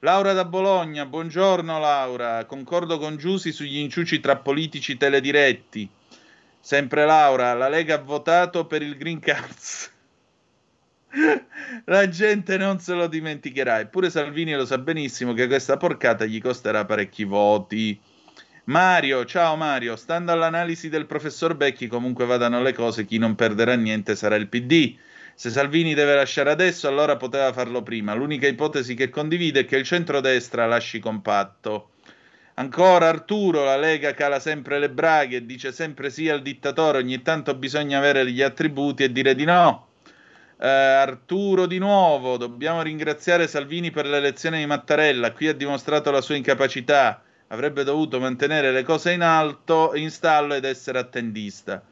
Laura 0.01 0.33
da 0.33 0.45
Bologna, 0.45 1.07
buongiorno 1.07 1.79
Laura, 1.79 2.45
concordo 2.45 2.99
con 2.99 3.17
Giusi 3.17 3.51
sugli 3.51 3.77
inciuci 3.77 4.19
tra 4.19 4.35
politici 4.35 4.95
telediretti. 4.95 5.89
Sempre 6.59 7.03
Laura, 7.07 7.55
la 7.55 7.67
Lega 7.67 7.95
ha 7.95 8.01
votato 8.03 8.67
per 8.67 8.83
il 8.83 8.95
Green 8.95 9.19
Cards. 9.19 9.95
La 11.85 12.07
gente 12.09 12.57
non 12.57 12.79
se 12.79 12.93
lo 12.93 13.07
dimenticherà. 13.07 13.79
Eppure 13.79 14.09
Salvini 14.09 14.53
lo 14.53 14.65
sa 14.65 14.77
benissimo 14.77 15.33
che 15.33 15.47
questa 15.47 15.77
porcata 15.77 16.25
gli 16.25 16.41
costerà 16.41 16.85
parecchi 16.85 17.23
voti. 17.23 17.99
Mario, 18.65 19.25
ciao 19.25 19.55
Mario. 19.55 19.95
Stando 19.95 20.31
all'analisi 20.31 20.89
del 20.89 21.05
professor 21.05 21.55
Becchi, 21.55 21.87
comunque 21.87 22.25
vadano 22.25 22.61
le 22.61 22.73
cose, 22.73 23.05
chi 23.05 23.17
non 23.17 23.35
perderà 23.35 23.75
niente 23.75 24.15
sarà 24.15 24.35
il 24.35 24.49
PD. 24.49 24.97
Se 25.33 25.49
Salvini 25.49 25.93
deve 25.93 26.15
lasciare 26.15 26.49
adesso, 26.49 26.87
allora 26.87 27.15
poteva 27.15 27.53
farlo 27.53 27.83
prima. 27.83 28.13
L'unica 28.13 28.47
ipotesi 28.47 28.95
che 28.95 29.09
condivide 29.09 29.61
è 29.61 29.65
che 29.65 29.77
il 29.77 29.83
centrodestra 29.83 30.65
lasci 30.65 30.99
compatto. 30.99 31.91
Ancora 32.55 33.07
Arturo, 33.07 33.63
la 33.63 33.77
Lega 33.77 34.15
cala 34.15 34.39
sempre 34.39 34.79
le 34.79 34.89
braghe 34.89 35.45
dice 35.45 35.71
sempre 35.71 36.09
sì 36.09 36.27
al 36.27 36.41
dittatore, 36.41 36.97
ogni 36.97 37.21
tanto 37.21 37.53
bisogna 37.53 37.99
avere 37.99 38.29
gli 38.31 38.41
attributi 38.41 39.03
e 39.03 39.11
dire 39.11 39.35
di 39.35 39.45
no. 39.45 39.86
Eh, 40.59 40.67
Arturo 40.67 41.67
di 41.67 41.77
nuovo, 41.77 42.37
dobbiamo 42.37 42.81
ringraziare 42.81 43.47
Salvini 43.47 43.91
per 43.91 44.07
l'elezione 44.07 44.57
di 44.57 44.65
Mattarella, 44.65 45.31
qui 45.31 45.47
ha 45.47 45.53
dimostrato 45.53 46.09
la 46.09 46.21
sua 46.21 46.35
incapacità, 46.35 47.21
avrebbe 47.49 47.83
dovuto 47.83 48.19
mantenere 48.19 48.71
le 48.71 48.81
cose 48.81 49.11
in 49.11 49.21
alto, 49.21 49.91
in 49.93 50.09
stallo 50.09 50.55
ed 50.55 50.65
essere 50.65 50.97
attendista. 50.97 51.83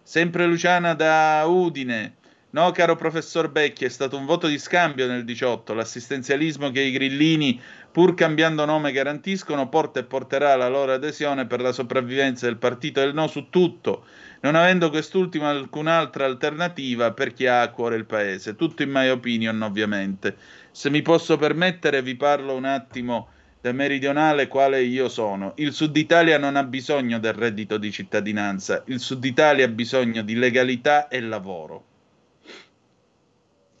Sempre 0.00 0.46
Luciana 0.46 0.94
da 0.94 1.44
Udine. 1.46 2.17
No, 2.58 2.72
caro 2.72 2.96
professor 2.96 3.48
Becchi, 3.52 3.84
è 3.84 3.88
stato 3.88 4.16
un 4.16 4.24
voto 4.24 4.48
di 4.48 4.58
scambio 4.58 5.06
nel 5.06 5.24
18. 5.24 5.74
L'assistenzialismo 5.74 6.72
che 6.72 6.80
i 6.80 6.90
grillini, 6.90 7.60
pur 7.92 8.14
cambiando 8.14 8.64
nome, 8.64 8.90
garantiscono, 8.90 9.68
porta 9.68 10.00
e 10.00 10.04
porterà 10.04 10.56
la 10.56 10.66
loro 10.66 10.92
adesione 10.92 11.46
per 11.46 11.60
la 11.60 11.70
sopravvivenza 11.70 12.46
del 12.46 12.56
partito 12.56 12.98
del 12.98 13.14
no 13.14 13.28
su 13.28 13.48
tutto, 13.48 14.06
non 14.40 14.56
avendo 14.56 14.90
quest'ultimo 14.90 15.46
alcun'altra 15.46 16.24
alternativa 16.24 17.12
per 17.12 17.32
chi 17.32 17.46
ha 17.46 17.60
a 17.60 17.70
cuore 17.70 17.94
il 17.94 18.06
paese. 18.06 18.56
Tutto 18.56 18.82
in 18.82 18.90
my 18.90 19.08
opinion, 19.08 19.62
ovviamente. 19.62 20.36
Se 20.72 20.90
mi 20.90 21.00
posso 21.00 21.36
permettere, 21.36 22.02
vi 22.02 22.16
parlo 22.16 22.56
un 22.56 22.64
attimo 22.64 23.28
da 23.60 23.70
meridionale 23.70 24.48
quale 24.48 24.82
io 24.82 25.08
sono. 25.08 25.52
Il 25.58 25.72
Sud 25.72 25.96
Italia 25.96 26.38
non 26.38 26.56
ha 26.56 26.64
bisogno 26.64 27.20
del 27.20 27.34
reddito 27.34 27.78
di 27.78 27.92
cittadinanza, 27.92 28.82
il 28.86 28.98
Sud 28.98 29.24
Italia 29.24 29.64
ha 29.64 29.68
bisogno 29.68 30.22
di 30.22 30.34
legalità 30.34 31.06
e 31.06 31.20
lavoro. 31.20 31.84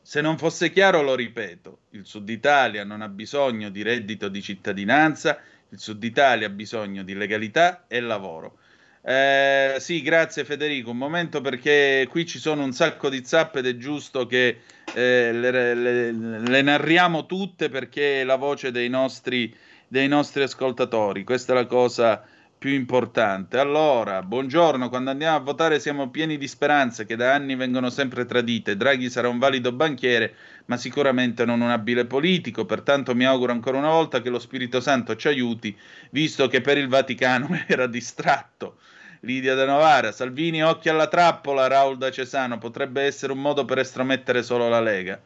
Se 0.08 0.22
non 0.22 0.38
fosse 0.38 0.72
chiaro, 0.72 1.02
lo 1.02 1.14
ripeto, 1.14 1.80
il 1.90 2.06
Sud 2.06 2.30
Italia 2.30 2.82
non 2.82 3.02
ha 3.02 3.08
bisogno 3.08 3.68
di 3.68 3.82
reddito 3.82 4.30
di 4.30 4.40
cittadinanza, 4.40 5.38
il 5.68 5.78
Sud 5.78 6.02
Italia 6.02 6.46
ha 6.46 6.50
bisogno 6.50 7.02
di 7.02 7.12
legalità 7.12 7.84
e 7.88 8.00
lavoro. 8.00 8.56
Eh, 9.02 9.76
sì, 9.80 10.00
grazie 10.00 10.46
Federico. 10.46 10.92
Un 10.92 10.96
momento 10.96 11.42
perché 11.42 12.06
qui 12.08 12.24
ci 12.24 12.38
sono 12.38 12.64
un 12.64 12.72
sacco 12.72 13.10
di 13.10 13.22
zappe 13.22 13.58
ed 13.58 13.66
è 13.66 13.76
giusto 13.76 14.24
che 14.24 14.62
eh, 14.94 15.30
le, 15.30 15.74
le, 15.74 16.12
le, 16.12 16.62
narriamo 16.62 17.26
tutte 17.26 17.68
perché 17.68 18.22
è 18.22 18.24
la 18.24 18.36
voce 18.36 18.70
dei 18.70 18.88
nostri, 18.88 19.54
dei 19.86 20.08
nostri 20.08 20.42
ascoltatori. 20.42 21.22
Questa 21.22 21.52
è 21.52 21.54
la 21.54 21.66
cosa 21.66 22.24
più 22.58 22.72
importante. 22.72 23.58
Allora, 23.58 24.22
buongiorno, 24.22 24.88
quando 24.88 25.10
andiamo 25.10 25.36
a 25.36 25.40
votare 25.40 25.78
siamo 25.78 26.10
pieni 26.10 26.36
di 26.36 26.48
speranze 26.48 27.06
che 27.06 27.14
da 27.14 27.32
anni 27.32 27.54
vengono 27.54 27.88
sempre 27.88 28.26
tradite. 28.26 28.76
Draghi 28.76 29.08
sarà 29.08 29.28
un 29.28 29.38
valido 29.38 29.70
banchiere, 29.70 30.34
ma 30.66 30.76
sicuramente 30.76 31.44
non 31.44 31.60
un 31.60 31.70
abile 31.70 32.04
politico, 32.04 32.64
pertanto 32.64 33.14
mi 33.14 33.24
auguro 33.24 33.52
ancora 33.52 33.78
una 33.78 33.90
volta 33.90 34.20
che 34.20 34.28
lo 34.28 34.40
Spirito 34.40 34.80
Santo 34.80 35.14
ci 35.14 35.28
aiuti, 35.28 35.76
visto 36.10 36.48
che 36.48 36.60
per 36.60 36.78
il 36.78 36.88
Vaticano 36.88 37.48
era 37.68 37.86
distratto. 37.86 38.78
Lidia 39.20 39.54
da 39.54 39.64
Novara, 39.64 40.10
Salvini 40.12 40.62
occhi 40.62 40.88
alla 40.88 41.08
trappola, 41.08 41.68
Raul 41.68 41.96
da 41.96 42.10
Cesano, 42.10 42.58
potrebbe 42.58 43.02
essere 43.02 43.32
un 43.32 43.40
modo 43.40 43.64
per 43.64 43.78
estromettere 43.78 44.42
solo 44.42 44.68
la 44.68 44.80
Lega. 44.80 45.20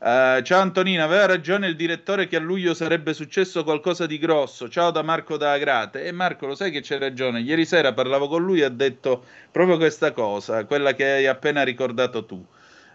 Uh, 0.00 0.42
ciao 0.42 0.60
Antonino, 0.60 1.02
aveva 1.02 1.26
ragione 1.26 1.66
il 1.66 1.74
direttore 1.74 2.28
che 2.28 2.36
a 2.36 2.38
luglio 2.38 2.72
sarebbe 2.72 3.12
successo 3.12 3.64
qualcosa 3.64 4.06
di 4.06 4.16
grosso. 4.18 4.68
Ciao 4.68 4.92
da 4.92 5.02
Marco 5.02 5.36
da 5.36 5.50
Agrate. 5.50 6.04
E 6.04 6.12
Marco, 6.12 6.46
lo 6.46 6.54
sai 6.54 6.70
che 6.70 6.82
c'è 6.82 6.98
ragione. 6.98 7.40
Ieri 7.40 7.64
sera 7.64 7.92
parlavo 7.92 8.28
con 8.28 8.44
lui 8.44 8.60
e 8.60 8.64
ha 8.64 8.68
detto 8.68 9.24
proprio 9.50 9.76
questa 9.76 10.12
cosa, 10.12 10.66
quella 10.66 10.94
che 10.94 11.04
hai 11.04 11.26
appena 11.26 11.64
ricordato 11.64 12.24
tu. 12.24 12.46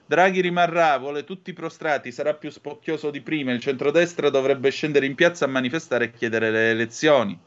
Draghi 0.06 0.40
rimarrà, 0.40 0.98
vuole 0.98 1.26
tutti 1.26 1.52
prostrati, 1.52 2.10
sarà 2.14 2.36
più 2.36 2.50
spocchioso 2.50 3.12
di 3.12 3.20
prima. 3.20 3.52
Il 3.52 3.60
centrodestra 3.60 4.30
dovrebbe 4.30 4.70
scendere 4.70 5.06
in 5.06 5.16
piazza 5.16 5.44
a 5.44 5.50
manifestare 5.50 6.06
e 6.06 6.12
chiedere 6.12 6.52
le 6.52 6.70
elezioni. 6.70 7.38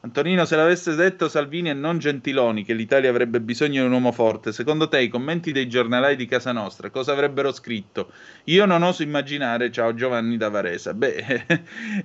Antonino, 0.00 0.44
se 0.44 0.54
l'avesse 0.54 0.94
detto 0.94 1.28
Salvini 1.28 1.70
e 1.70 1.74
non 1.74 1.98
Gentiloni 1.98 2.64
che 2.64 2.72
l'Italia 2.72 3.10
avrebbe 3.10 3.40
bisogno 3.40 3.80
di 3.80 3.86
un 3.86 3.92
uomo 3.92 4.12
forte, 4.12 4.52
secondo 4.52 4.86
te 4.86 5.00
i 5.00 5.08
commenti 5.08 5.50
dei 5.50 5.68
giornalai 5.68 6.14
di 6.14 6.26
casa 6.26 6.52
nostra 6.52 6.90
cosa 6.90 7.10
avrebbero 7.10 7.52
scritto? 7.52 8.12
Io 8.44 8.64
non 8.64 8.84
oso 8.84 9.02
immaginare, 9.02 9.72
ciao 9.72 9.94
Giovanni 9.94 10.36
da 10.36 10.50
Varesa. 10.50 10.94
Beh, 10.94 11.46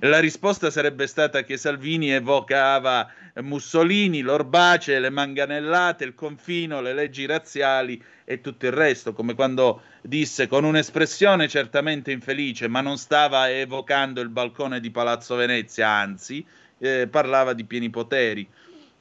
la 0.00 0.18
risposta 0.18 0.70
sarebbe 0.70 1.06
stata 1.06 1.44
che 1.44 1.56
Salvini 1.56 2.10
evocava 2.10 3.08
Mussolini, 3.36 4.22
l'orbace, 4.22 4.98
le 4.98 5.10
manganellate, 5.10 6.04
il 6.04 6.14
confino, 6.14 6.80
le 6.80 6.94
leggi 6.94 7.26
razziali 7.26 8.02
e 8.24 8.40
tutto 8.40 8.66
il 8.66 8.72
resto, 8.72 9.12
come 9.12 9.34
quando 9.34 9.82
disse 10.02 10.48
con 10.48 10.64
un'espressione 10.64 11.46
certamente 11.46 12.10
infelice, 12.10 12.66
ma 12.66 12.80
non 12.80 12.96
stava 12.96 13.50
evocando 13.50 14.20
il 14.20 14.30
balcone 14.30 14.80
di 14.80 14.90
Palazzo 14.90 15.36
Venezia, 15.36 15.88
anzi 15.88 16.44
eh, 16.84 17.08
parlava 17.08 17.52
di 17.52 17.64
pieni 17.64 17.90
poteri. 17.90 18.48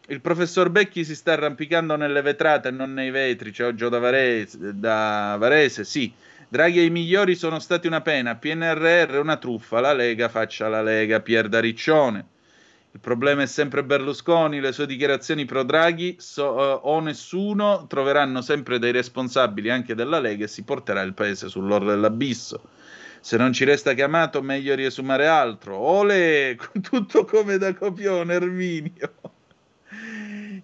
Il 0.07 0.21
professor 0.21 0.69
Becchi 0.69 1.05
si 1.05 1.15
sta 1.15 1.33
arrampicando 1.33 1.95
nelle 1.95 2.21
vetrate 2.21 2.67
e 2.67 2.71
non 2.71 2.93
nei 2.93 3.09
vetri. 3.09 3.51
C'è 3.51 3.73
Gio 3.73 3.89
da 3.89 3.99
Varese, 3.99 4.77
da 4.77 5.35
Varese, 5.39 5.83
sì. 5.85 6.11
Draghi 6.49 6.79
e 6.79 6.83
i 6.83 6.89
migliori 6.89 7.35
sono 7.35 7.59
stati 7.59 7.87
una 7.87 8.01
pena, 8.01 8.35
PNRR 8.35 9.17
una 9.17 9.37
truffa, 9.37 9.79
la 9.79 9.93
Lega 9.93 10.29
faccia 10.29 10.67
la 10.67 10.83
Lega, 10.83 11.19
Pier 11.19 11.47
da 11.49 11.59
Riccione. 11.59 12.25
Il 12.91 12.99
problema 12.99 13.41
è 13.41 13.47
sempre 13.47 13.83
Berlusconi, 13.83 14.59
le 14.59 14.71
sue 14.71 14.85
dichiarazioni 14.85 15.45
pro 15.45 15.63
Draghi 15.63 16.17
so, 16.19 16.51
uh, 16.51 16.79
o 16.87 16.99
nessuno 16.99 17.87
troveranno 17.87 18.41
sempre 18.41 18.77
dei 18.77 18.91
responsabili 18.91 19.71
anche 19.71 19.95
della 19.95 20.19
Lega 20.19 20.43
e 20.43 20.47
si 20.47 20.63
porterà 20.63 21.01
il 21.01 21.15
paese 21.15 21.49
sull'orlo 21.49 21.89
dell'abisso. 21.89 22.61
Se 23.23 23.37
non 23.37 23.53
ci 23.53 23.63
resta 23.63 23.93
chiamato, 23.93 24.41
meglio 24.41 24.75
riesumare 24.75 25.27
altro. 25.27 25.77
Ole, 25.77 26.57
tutto 26.81 27.23
come 27.23 27.57
da 27.57 27.73
copione, 27.73 28.33
Erminio. 28.33 29.13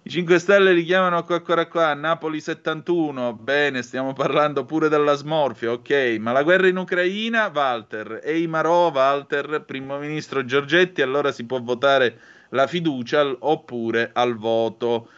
I 0.02 0.10
5 0.10 0.38
Stelle 0.38 0.74
li 0.74 0.84
chiamano 0.84 1.24
ancora 1.26 1.66
qua, 1.68 1.94
Napoli 1.94 2.38
71, 2.38 3.32
bene, 3.32 3.80
stiamo 3.80 4.12
parlando 4.12 4.66
pure 4.66 4.90
della 4.90 5.14
smorfia, 5.14 5.72
ok, 5.72 6.18
ma 6.20 6.32
la 6.32 6.42
guerra 6.42 6.66
in 6.68 6.76
Ucraina, 6.76 7.50
Walter, 7.52 8.20
e 8.22 8.38
i 8.38 8.46
Marò, 8.46 8.90
Walter, 8.90 9.62
primo 9.66 9.96
ministro 9.96 10.44
Giorgetti, 10.44 11.00
allora 11.00 11.32
si 11.32 11.46
può 11.46 11.62
votare 11.62 12.20
la 12.50 12.66
fiducia 12.66 13.36
oppure 13.38 14.10
al 14.12 14.36
voto. 14.36 15.08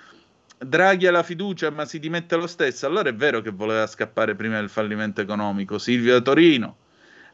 Draghi 0.58 1.08
ha 1.08 1.10
la 1.10 1.24
fiducia 1.24 1.70
ma 1.70 1.86
si 1.86 1.98
dimette 1.98 2.36
lo 2.36 2.46
stesso, 2.46 2.86
allora 2.86 3.08
è 3.08 3.14
vero 3.14 3.40
che 3.40 3.50
voleva 3.50 3.84
scappare 3.88 4.36
prima 4.36 4.60
del 4.60 4.68
fallimento 4.68 5.20
economico. 5.20 5.78
Silvio 5.78 6.22
Torino, 6.22 6.76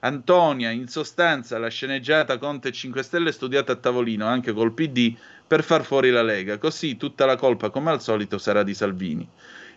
Antonia, 0.00 0.70
in 0.70 0.86
sostanza, 0.86 1.58
la 1.58 1.68
sceneggiata 1.68 2.38
Conte 2.38 2.70
5 2.70 3.02
Stelle 3.02 3.32
studiata 3.32 3.72
a 3.72 3.76
tavolino 3.76 4.26
anche 4.26 4.52
col 4.52 4.72
PD 4.72 5.16
per 5.44 5.64
far 5.64 5.84
fuori 5.84 6.10
la 6.10 6.22
Lega, 6.22 6.58
così 6.58 6.96
tutta 6.96 7.26
la 7.26 7.36
colpa, 7.36 7.70
come 7.70 7.90
al 7.90 8.00
solito, 8.00 8.38
sarà 8.38 8.62
di 8.62 8.74
Salvini. 8.74 9.28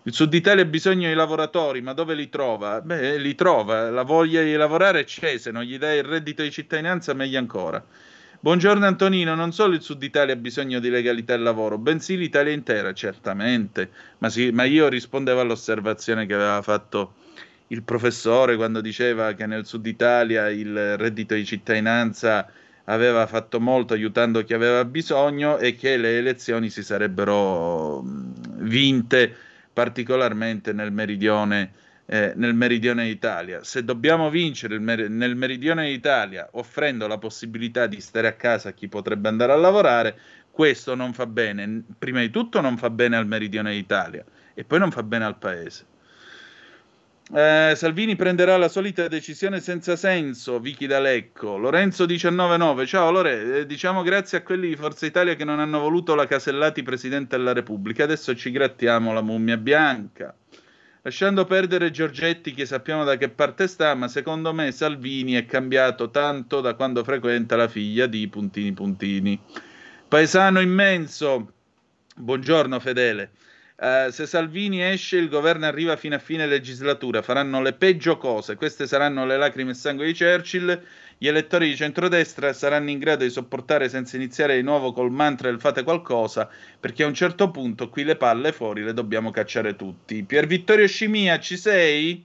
Il 0.03 0.13
Sud 0.13 0.33
Italia 0.33 0.63
ha 0.63 0.67
bisogno 0.67 1.07
di 1.07 1.15
lavoratori, 1.15 1.81
ma 1.81 1.93
dove 1.93 2.13
li 2.13 2.29
trova? 2.29 2.81
Beh, 2.81 3.17
li 3.17 3.33
trova, 3.33 3.89
la 3.89 4.03
voglia 4.03 4.43
di 4.43 4.53
lavorare 4.53 5.05
c'è, 5.05 5.37
se 5.37 5.51
non 5.51 5.63
gli 5.63 5.77
dai 5.77 5.97
il 5.97 6.03
reddito 6.03 6.43
di 6.43 6.51
cittadinanza 6.51 7.13
meglio 7.13 7.39
ancora. 7.39 7.83
Buongiorno 8.39 8.85
Antonino, 8.85 9.35
non 9.35 9.51
solo 9.53 9.75
il 9.75 9.81
Sud 9.81 10.01
Italia 10.01 10.33
ha 10.33 10.37
bisogno 10.37 10.79
di 10.79 10.89
legalità 10.89 11.35
e 11.35 11.37
lavoro, 11.37 11.77
bensì 11.77 12.17
l'Italia 12.17 12.51
intera, 12.51 12.93
certamente, 12.93 13.89
ma, 14.17 14.29
sì, 14.29 14.49
ma 14.49 14.63
io 14.63 14.87
rispondevo 14.87 15.39
all'osservazione 15.39 16.25
che 16.25 16.33
aveva 16.33 16.61
fatto 16.63 17.13
il 17.71 17.83
professore 17.83 18.57
quando 18.57 18.81
diceva 18.81 19.33
che 19.33 19.45
nel 19.45 19.65
sud 19.65 19.85
Italia 19.85 20.49
il 20.49 20.97
reddito 20.97 21.35
di 21.35 21.45
cittadinanza 21.45 22.49
aveva 22.85 23.25
fatto 23.27 23.61
molto 23.61 23.93
aiutando 23.93 24.43
chi 24.43 24.53
aveva 24.53 24.83
bisogno 24.83 25.57
e 25.57 25.75
che 25.75 25.95
le 25.95 26.17
elezioni 26.17 26.69
si 26.69 26.83
sarebbero 26.83 28.03
vinte 28.57 29.33
particolarmente 29.71 30.73
nel 30.73 30.91
meridione, 30.91 31.71
eh, 32.07 32.33
nel 32.35 32.53
meridione 32.53 33.05
d'Italia. 33.05 33.63
Se 33.63 33.85
dobbiamo 33.85 34.29
vincere 34.29 34.77
mer- 34.77 35.09
nel 35.09 35.37
meridione 35.37 35.87
d'Italia 35.87 36.49
offrendo 36.53 37.07
la 37.07 37.17
possibilità 37.17 37.87
di 37.87 38.01
stare 38.01 38.27
a 38.27 38.33
casa 38.33 38.69
a 38.69 38.73
chi 38.73 38.89
potrebbe 38.89 39.29
andare 39.29 39.53
a 39.53 39.55
lavorare, 39.55 40.19
questo 40.51 40.93
non 40.93 41.13
fa 41.13 41.25
bene. 41.25 41.83
Prima 41.97 42.19
di 42.19 42.29
tutto 42.29 42.59
non 42.59 42.77
fa 42.77 42.89
bene 42.89 43.15
al 43.15 43.27
meridione 43.27 43.71
d'Italia 43.71 44.25
e 44.53 44.65
poi 44.65 44.79
non 44.79 44.91
fa 44.91 45.03
bene 45.03 45.23
al 45.23 45.37
paese. 45.37 45.85
Eh, 47.33 47.75
Salvini 47.77 48.17
prenderà 48.17 48.57
la 48.57 48.67
solita 48.67 49.07
decisione 49.07 49.61
senza 49.61 49.95
senso, 49.95 50.59
Vicky 50.59 50.85
D'Alecco. 50.85 51.55
Lorenzo 51.55 52.05
199, 52.05 52.85
ciao 52.85 53.09
Lore, 53.09 53.59
eh, 53.59 53.65
diciamo 53.65 54.01
grazie 54.01 54.39
a 54.39 54.41
quelli 54.41 54.67
di 54.67 54.75
Forza 54.75 55.05
Italia 55.05 55.35
che 55.35 55.45
non 55.45 55.61
hanno 55.61 55.79
voluto 55.79 56.13
la 56.13 56.27
Casellati 56.27 56.83
Presidente 56.83 57.37
della 57.37 57.53
Repubblica, 57.53 58.03
adesso 58.03 58.35
ci 58.35 58.51
grattiamo 58.51 59.13
la 59.13 59.21
mummia 59.21 59.55
bianca. 59.55 60.35
Lasciando 61.03 61.45
perdere 61.45 61.89
Giorgetti 61.89 62.53
che 62.53 62.65
sappiamo 62.65 63.05
da 63.05 63.15
che 63.15 63.29
parte 63.29 63.67
sta, 63.67 63.95
ma 63.95 64.09
secondo 64.09 64.53
me 64.53 64.69
Salvini 64.73 65.35
è 65.35 65.45
cambiato 65.45 66.11
tanto 66.11 66.59
da 66.59 66.73
quando 66.73 67.01
frequenta 67.01 67.55
la 67.55 67.69
figlia 67.69 68.07
di 68.07 68.27
puntini 68.27 68.73
puntini. 68.73 69.39
Paesano 70.05 70.59
immenso, 70.59 71.53
buongiorno 72.13 72.77
Fedele. 72.81 73.31
Uh, 73.81 74.11
se 74.11 74.27
Salvini 74.27 74.83
esce, 74.83 75.17
il 75.17 75.27
governo 75.27 75.65
arriva 75.65 75.95
fino 75.95 76.13
a 76.13 76.19
fine 76.19 76.45
legislatura, 76.45 77.23
faranno 77.23 77.63
le 77.63 77.73
peggio 77.73 78.15
cose. 78.17 78.55
Queste 78.55 78.85
saranno 78.85 79.25
le 79.25 79.37
lacrime 79.37 79.71
e 79.71 79.73
sangue 79.73 80.05
di 80.05 80.13
Churchill. 80.13 80.79
Gli 81.17 81.27
elettori 81.27 81.67
di 81.67 81.75
centrodestra 81.75 82.53
saranno 82.53 82.91
in 82.91 82.99
grado 82.99 83.23
di 83.23 83.31
sopportare 83.31 83.89
senza 83.89 84.17
iniziare 84.17 84.55
di 84.55 84.61
nuovo 84.61 84.91
col 84.91 85.09
mantra 85.09 85.49
del 85.49 85.59
fate 85.59 85.81
qualcosa, 85.81 86.47
perché 86.79 87.01
a 87.01 87.07
un 87.07 87.15
certo 87.15 87.49
punto 87.49 87.89
qui 87.89 88.03
le 88.03 88.17
palle 88.17 88.51
fuori 88.51 88.83
le 88.83 88.93
dobbiamo 88.93 89.31
cacciare 89.31 89.75
tutti. 89.75 90.21
Pier 90.25 90.45
Vittorio 90.45 90.87
Scimia, 90.87 91.39
ci 91.39 91.57
sei? 91.57 92.23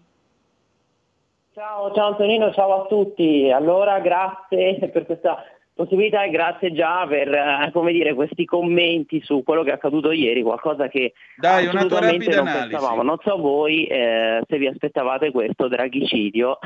Ciao, 1.54 1.90
ciao 1.94 2.08
Antonino, 2.08 2.52
ciao 2.52 2.82
a 2.82 2.86
tutti. 2.86 3.50
Allora, 3.50 3.98
grazie 4.00 4.90
per 4.92 5.06
questa 5.06 5.42
possibilità 5.76 6.24
e 6.24 6.30
grazie 6.30 6.72
già 6.72 7.06
per 7.06 7.28
eh, 7.28 7.70
come 7.70 7.92
dire, 7.92 8.14
questi 8.14 8.46
commenti 8.46 9.20
su 9.22 9.42
quello 9.44 9.62
che 9.62 9.70
è 9.70 9.74
accaduto 9.74 10.10
ieri, 10.10 10.42
qualcosa 10.42 10.88
che 10.88 11.12
Dai, 11.36 11.66
assolutamente 11.66 12.34
non 12.34 12.48
analisi. 12.48 12.68
pensavamo. 12.70 13.02
Non 13.02 13.18
so 13.22 13.36
voi 13.36 13.84
eh, 13.84 14.40
se 14.48 14.56
vi 14.56 14.66
aspettavate 14.66 15.30
questo 15.30 15.68
draghicidio. 15.68 16.58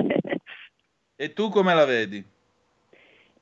e 1.17 1.33
tu 1.33 1.49
come 1.49 1.75
la 1.75 1.85
vedi? 1.85 2.25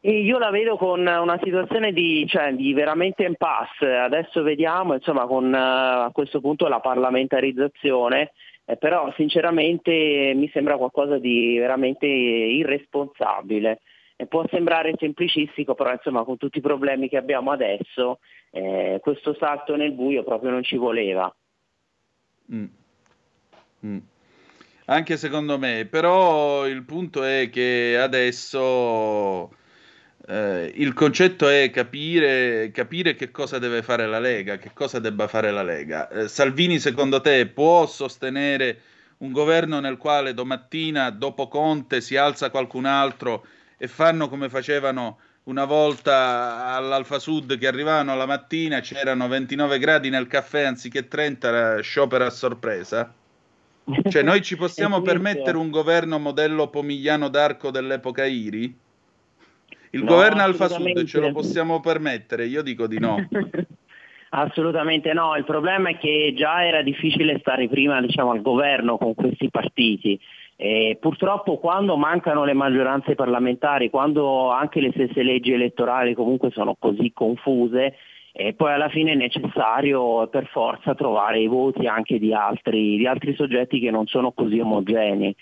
E 0.01 0.21
io 0.21 0.39
la 0.39 0.51
vedo 0.51 0.79
con 0.79 1.01
una 1.01 1.39
situazione 1.43 1.93
di, 1.93 2.25
cioè, 2.27 2.55
di 2.55 2.73
veramente 2.73 3.25
impasse. 3.25 3.95
Adesso 3.95 4.43
vediamo, 4.43 4.95
insomma, 4.95 5.27
con 5.27 5.53
uh, 5.53 6.05
a 6.07 6.11
questo 6.15 6.41
punto 6.41 6.67
la 6.69 6.81
parlamentarizzazione, 6.81 8.33
eh, 8.65 8.77
però 8.77 9.13
sinceramente 9.17 10.33
mi 10.35 10.49
sembra 10.51 10.77
qualcosa 10.79 11.19
di 11.19 11.59
veramente 11.59 12.07
irresponsabile 12.07 13.81
può 14.27 14.45
sembrare 14.49 14.95
semplicistico, 14.99 15.75
però 15.75 15.93
insomma 15.93 16.25
con 16.25 16.37
tutti 16.37 16.59
i 16.59 16.63
problemi 16.63 17.09
che 17.09 17.17
abbiamo 17.17 17.53
adesso, 17.53 18.19
eh, 18.51 18.99
questo 19.01 19.35
salto 19.39 19.77
nel 19.77 19.93
buio 19.93 20.25
proprio 20.25 20.51
non 20.51 20.63
ci 20.63 20.77
voleva. 20.77 21.33
Mm. 22.53 22.65
Mm. 23.87 23.99
Anche 24.87 25.17
secondo 25.19 25.59
me, 25.59 25.87
però 25.89 26.67
il 26.67 26.83
punto 26.85 27.23
è 27.23 27.51
che 27.51 27.99
adesso 28.01 29.51
eh, 30.27 30.73
il 30.77 30.95
concetto 30.95 31.47
è 31.47 31.71
capire, 31.71 32.71
capire, 32.71 33.15
che 33.15 33.31
cosa 33.31 33.59
deve 33.59 33.83
fare 33.83 34.07
la 34.07 34.19
Lega, 34.19 34.57
che 34.57 34.71
cosa 34.75 34.99
debba 34.99 35.29
fare 35.29 35.51
la 35.51 35.63
Lega. 35.63 36.09
Eh, 36.09 36.29
Salvini, 36.29 36.79
secondo 36.79 37.21
te, 37.21 37.47
può 37.47 37.87
sostenere 37.87 38.81
un 39.19 39.33
governo 39.33 39.81
nel 39.81 39.97
quale 39.97 40.35
domattina, 40.35 41.11
dopo 41.11 41.49
Conte, 41.49 42.01
si 42.01 42.17
alza 42.17 42.51
qualcun 42.51 42.85
altro 42.85 43.45
e 43.79 43.89
fanno 43.89 44.29
come 44.29 44.49
facevano 44.51 45.19
una 45.45 45.65
volta 45.65 46.75
all'Alfa 46.75 47.19
Sud 47.19 47.57
che 47.57 47.67
arrivavano 47.67 48.15
la 48.15 48.27
mattina, 48.27 48.81
c'erano 48.81 49.29
29 49.29 49.79
gradi 49.79 50.11
nel 50.11 50.27
caffè 50.27 50.65
anziché 50.65 51.09
30, 51.09 51.81
sciopero 51.81 52.27
a 52.27 52.31
sorpresa? 52.31 53.15
Cioè, 54.11 54.23
noi 54.23 54.43
ci 54.43 54.57
possiamo 54.57 55.01
permettere 55.03 55.57
un 55.57 55.71
governo 55.71 56.19
modello 56.19 56.69
Pomigliano 56.69 57.29
d'Arco 57.29 57.71
dell'epoca 57.71 58.27
Iri? 58.27 58.77
Il 59.91 60.05
no, 60.05 60.07
governo 60.07 60.43
Alfa 60.43 60.69
Sud 60.69 61.05
ce 61.05 61.21
lo 61.21 61.33
possiamo 61.33 61.81
permettere? 61.81 62.45
Io 62.45 62.63
dico 62.63 62.87
di 62.87 62.99
no. 62.99 63.17
Assolutamente 64.31 65.15
no, 65.15 65.35
il 65.37 65.45
problema 65.45 65.89
è 65.89 65.97
che 65.97 66.35
già 66.37 66.63
era 66.67 66.83
difficile 66.83 67.39
stare 67.39 67.67
prima 67.69 67.99
diciamo, 68.03 68.33
al 68.33 68.43
governo 68.43 68.99
con 68.99 69.15
questi 69.15 69.49
partiti. 69.49 70.21
E 70.61 70.99
purtroppo 71.01 71.59
quando 71.59 71.97
mancano 71.97 72.45
le 72.45 72.53
maggioranze 72.53 73.15
parlamentari, 73.15 73.91
quando 73.91 74.51
anche 74.51 74.81
le 74.81 74.91
stesse 74.91 75.23
leggi 75.23 75.53
elettorali 75.53 76.15
comunque 76.15 76.51
sono 76.51 76.75
così 76.77 77.13
confuse, 77.13 77.95
e 78.33 78.55
poi 78.55 78.73
alla 78.73 78.89
fine 78.89 79.13
è 79.13 79.15
necessario 79.15 80.27
per 80.27 80.47
forza 80.47 80.97
trovare 80.97 81.39
i 81.39 81.47
voti 81.47 81.87
anche 81.87 82.19
di 82.19 82.35
altri, 82.35 82.97
di 82.97 83.07
altri 83.07 83.37
soggetti 83.37 83.79
che 83.79 83.93
non 83.93 84.07
sono 84.07 84.33
così 84.33 84.59
omogenei. 84.59 85.33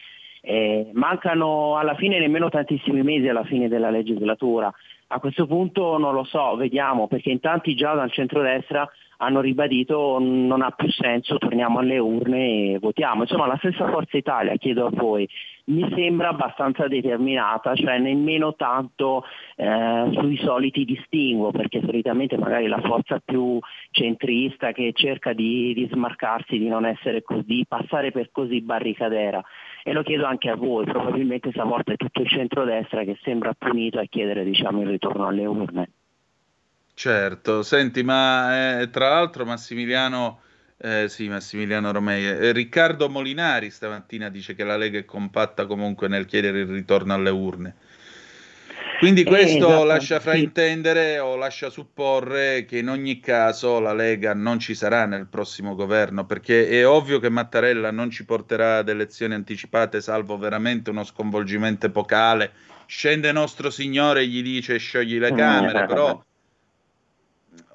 Eh, 0.42 0.90
mancano 0.92 1.78
alla 1.78 1.94
fine 1.94 2.18
nemmeno 2.18 2.50
tantissimi 2.50 3.02
mesi 3.02 3.26
alla 3.26 3.44
fine 3.44 3.68
della 3.68 3.88
legislatura. 3.88 4.70
A 5.08 5.18
questo 5.18 5.46
punto 5.46 5.96
non 5.96 6.12
lo 6.12 6.24
so, 6.24 6.56
vediamo, 6.56 7.06
perché 7.08 7.30
in 7.30 7.40
tanti 7.40 7.74
già 7.74 7.94
dal 7.94 8.12
centrodestra 8.12 8.86
hanno 9.18 9.40
ribadito 9.40 10.18
non 10.20 10.62
ha 10.62 10.70
più 10.70 10.90
senso, 10.90 11.38
torniamo 11.38 11.78
alle 11.78 11.98
urne 11.98 12.72
e 12.72 12.78
votiamo. 12.78 13.22
Insomma, 13.22 13.46
la 13.46 13.56
stessa 13.58 13.88
Forza 13.88 14.16
Italia, 14.16 14.56
chiedo 14.56 14.86
a 14.86 14.90
voi, 14.92 15.28
mi 15.66 15.88
sembra 15.94 16.28
abbastanza 16.28 16.86
determinata, 16.86 17.74
cioè 17.74 17.98
nemmeno 17.98 18.54
tanto 18.54 19.24
eh, 19.56 20.10
sui 20.12 20.36
soliti 20.38 20.84
distinguo, 20.84 21.50
perché 21.50 21.80
solitamente 21.80 22.36
magari 22.36 22.66
la 22.66 22.80
forza 22.80 23.20
più 23.24 23.58
centrista 23.90 24.72
che 24.72 24.92
cerca 24.94 25.32
di, 25.32 25.72
di 25.74 25.88
smarcarsi, 25.90 26.58
di 26.58 26.68
non 26.68 26.84
essere 26.84 27.22
così, 27.22 27.64
passare 27.66 28.12
per 28.12 28.30
così 28.30 28.60
barricadera. 28.60 29.42
E 29.82 29.92
lo 29.92 30.02
chiedo 30.02 30.24
anche 30.26 30.50
a 30.50 30.56
voi, 30.56 30.84
probabilmente 30.84 31.50
stavolta 31.50 31.92
è 31.92 31.96
tutto 31.96 32.20
il 32.20 32.28
centrodestra 32.28 33.04
che 33.04 33.18
sembra 33.22 33.54
punito 33.56 33.98
a 33.98 34.04
chiedere 34.04 34.44
diciamo, 34.44 34.82
il 34.82 34.88
ritorno 34.88 35.26
alle 35.26 35.46
urne. 35.46 35.90
Certo, 36.98 37.62
senti, 37.62 38.02
ma 38.02 38.80
eh, 38.80 38.88
tra 38.88 39.10
l'altro 39.10 39.44
Massimiliano, 39.44 40.40
eh, 40.78 41.10
sì, 41.10 41.28
Massimiliano 41.28 41.92
Romei, 41.92 42.26
eh, 42.26 42.52
Riccardo 42.52 43.10
Molinari 43.10 43.68
stamattina 43.68 44.30
dice 44.30 44.54
che 44.54 44.64
la 44.64 44.78
Lega 44.78 44.98
è 44.98 45.04
compatta 45.04 45.66
comunque 45.66 46.08
nel 46.08 46.24
chiedere 46.24 46.60
il 46.60 46.68
ritorno 46.68 47.12
alle 47.12 47.28
urne. 47.28 47.74
Quindi 48.98 49.20
eh, 49.20 49.24
questo 49.24 49.68
esatto, 49.68 49.84
lascia 49.84 50.20
fraintendere 50.20 51.12
sì. 51.12 51.18
o 51.18 51.36
lascia 51.36 51.68
supporre 51.68 52.64
che 52.64 52.78
in 52.78 52.88
ogni 52.88 53.20
caso 53.20 53.78
la 53.78 53.92
Lega 53.92 54.32
non 54.32 54.58
ci 54.58 54.74
sarà 54.74 55.04
nel 55.04 55.26
prossimo 55.26 55.74
governo, 55.74 56.24
perché 56.24 56.66
è 56.66 56.88
ovvio 56.88 57.18
che 57.18 57.28
Mattarella 57.28 57.90
non 57.90 58.08
ci 58.08 58.24
porterà 58.24 58.78
ad 58.78 58.88
elezioni 58.88 59.34
anticipate, 59.34 60.00
salvo 60.00 60.38
veramente 60.38 60.88
uno 60.88 61.04
sconvolgimento 61.04 61.84
epocale. 61.84 62.52
Scende 62.86 63.32
nostro 63.32 63.68
Signore 63.68 64.22
e 64.22 64.28
gli 64.28 64.42
dice 64.42 64.78
sciogli 64.78 65.18
le 65.18 65.34
Camere, 65.34 65.84
però 65.84 66.24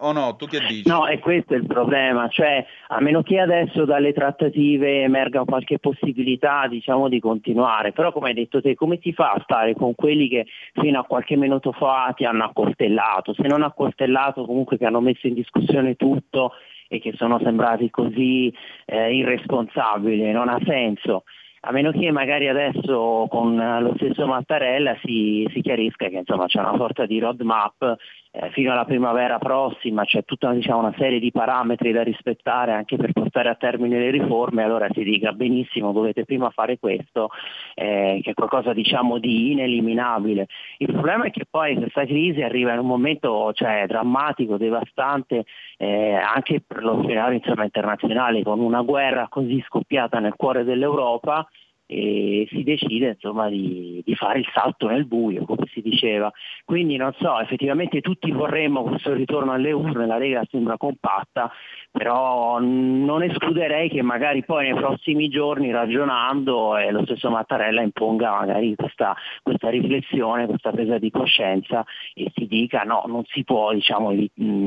o 0.02 0.12
no? 0.12 0.36
Tu 0.36 0.46
che 0.46 0.60
dici? 0.60 0.88
No, 0.88 1.08
è 1.08 1.20
questo 1.20 1.54
il 1.56 1.66
problema, 1.66 2.28
cioè 2.30 2.66
a 2.88 3.00
meno 3.00 3.24
che 3.24 3.40
adesso 3.40 3.86
dalle 3.86 4.14
trattative 4.14 5.04
emerga 5.04 5.44
qualche 5.44 5.80
possibilità 5.80 6.68
diciamo 6.68 7.08
di 7.08 7.20
continuare, 7.20 7.92
però 7.92 8.12
come 8.12 8.30
hai 8.30 8.34
detto 8.34 8.62
te, 8.62 8.76
come 8.76 9.00
si 9.02 9.14
fa 9.14 9.32
a 9.32 9.42
stare 9.44 9.74
con 9.74 9.96
quelli 9.96 10.28
che 10.28 10.46
fino 10.74 11.00
a 11.00 11.06
qualche 11.06 11.36
minuto 11.36 11.72
fa 11.72 12.14
ti 12.16 12.26
hanno 12.26 12.46
accoltellato, 12.46 13.34
se 13.34 13.48
non 13.48 13.64
accoltellato 13.64 14.46
comunque 14.46 14.78
che 14.78 14.86
hanno 14.86 15.02
messo 15.02 15.28
in 15.28 15.34
discussione 15.34 15.96
tutto 15.96 16.54
e 16.88 17.00
che 17.00 17.14
sono 17.16 17.40
sembrati 17.42 17.90
così 17.90 18.54
eh, 18.86 19.16
irresponsabili, 19.16 20.32
non 20.32 20.50
ha 20.50 20.60
senso 20.66 21.24
a 21.64 21.72
meno 21.72 21.92
che 21.92 22.10
magari 22.12 22.48
adesso 22.48 23.28
con 23.30 23.56
lo 23.56 23.94
stesso 23.96 24.26
Mattarella 24.26 24.98
si, 25.04 25.48
si 25.54 25.62
chiarisca 25.62 26.08
che 26.08 26.18
insomma, 26.18 26.48
c'è 26.48 26.60
una 26.60 26.76
sorta 26.76 27.06
di 27.06 27.20
roadmap 27.20 27.98
eh, 28.32 28.50
fino 28.52 28.72
alla 28.72 28.86
primavera 28.86 29.38
prossima, 29.40 30.06
c'è 30.06 30.24
tutta 30.24 30.52
diciamo, 30.54 30.80
una 30.80 30.94
serie 30.98 31.20
di 31.20 31.32
parametri 31.32 31.92
da 31.92 32.02
rispettare 32.02 32.72
anche 32.72 32.96
per 32.96 33.12
portare 33.12 33.50
a 33.50 33.56
termine 33.56 34.00
le 34.00 34.10
riforme, 34.10 34.64
allora 34.64 34.88
si 34.94 35.04
dica 35.04 35.34
benissimo 35.34 35.92
dovete 35.92 36.24
prima 36.24 36.50
fare 36.50 36.80
questo, 36.80 37.30
eh, 37.76 38.22
che 38.24 38.32
è 38.32 38.34
qualcosa 38.34 38.72
diciamo, 38.72 39.18
di 39.18 39.52
ineliminabile. 39.52 40.48
Il 40.78 40.92
problema 40.92 41.26
è 41.26 41.32
che 41.32 41.46
poi 41.50 41.76
questa 41.76 42.06
crisi 42.06 42.42
arriva 42.42 42.72
in 42.74 42.80
un 42.80 42.88
momento 42.88 43.52
cioè, 43.54 43.86
drammatico, 43.86 44.58
devastante, 44.58 45.44
eh, 45.78 46.14
anche 46.14 46.62
per 46.66 46.84
lo 46.84 47.04
scenario 47.04 47.40
internazionale, 47.64 48.44
con 48.44 48.60
una 48.60 48.82
guerra 48.82 49.28
così 49.30 49.62
scoppiata 49.68 50.20
nel 50.20 50.36
cuore 50.36 50.64
dell'Europa 50.64 51.46
e 51.92 52.48
si 52.50 52.64
decide 52.64 53.10
insomma, 53.10 53.50
di, 53.50 54.02
di, 54.06 54.16
fare 54.16 54.40
il 54.40 54.48
salto 54.54 54.88
nel 54.88 55.06
buio, 55.06 55.44
come 55.44 55.68
si 55.74 55.82
diceva. 55.82 56.32
Quindi 56.64 56.96
non 56.96 57.12
so, 57.20 57.38
effettivamente 57.42 58.00
tutti 58.00 58.32
vorremmo 58.32 58.84
questo 58.84 59.14
ritorno 59.14 59.52
alle 59.52 59.74
urne, 59.74 60.06
la 60.06 60.18
Lega 60.18 60.42
sembra 60.50 60.78
compatta, 60.78 61.52
però 61.92 62.60
non 62.62 63.24
escluderei 63.24 63.90
che 63.90 64.02
magari 64.02 64.46
poi 64.46 64.72
nei 64.72 64.80
prossimi 64.80 65.28
giorni 65.28 65.72
ragionando 65.72 66.78
eh, 66.78 66.92
lo 66.92 67.04
stesso 67.04 67.30
Mattarella 67.30 67.82
imponga 67.82 68.32
magari 68.32 68.74
questa, 68.76 69.14
questa, 69.44 69.70
riflessione, 69.70 70.48
questa 70.48 70.72
presa 70.72 70.98
di 70.98 71.12
coscienza 71.12 71.84
e 72.14 72.32
si 72.34 72.48
dica 72.48 72.84
no, 72.84 73.04
non 73.08 73.26
si 73.26 73.44
può 73.44 73.74
diciamo, 73.74 74.16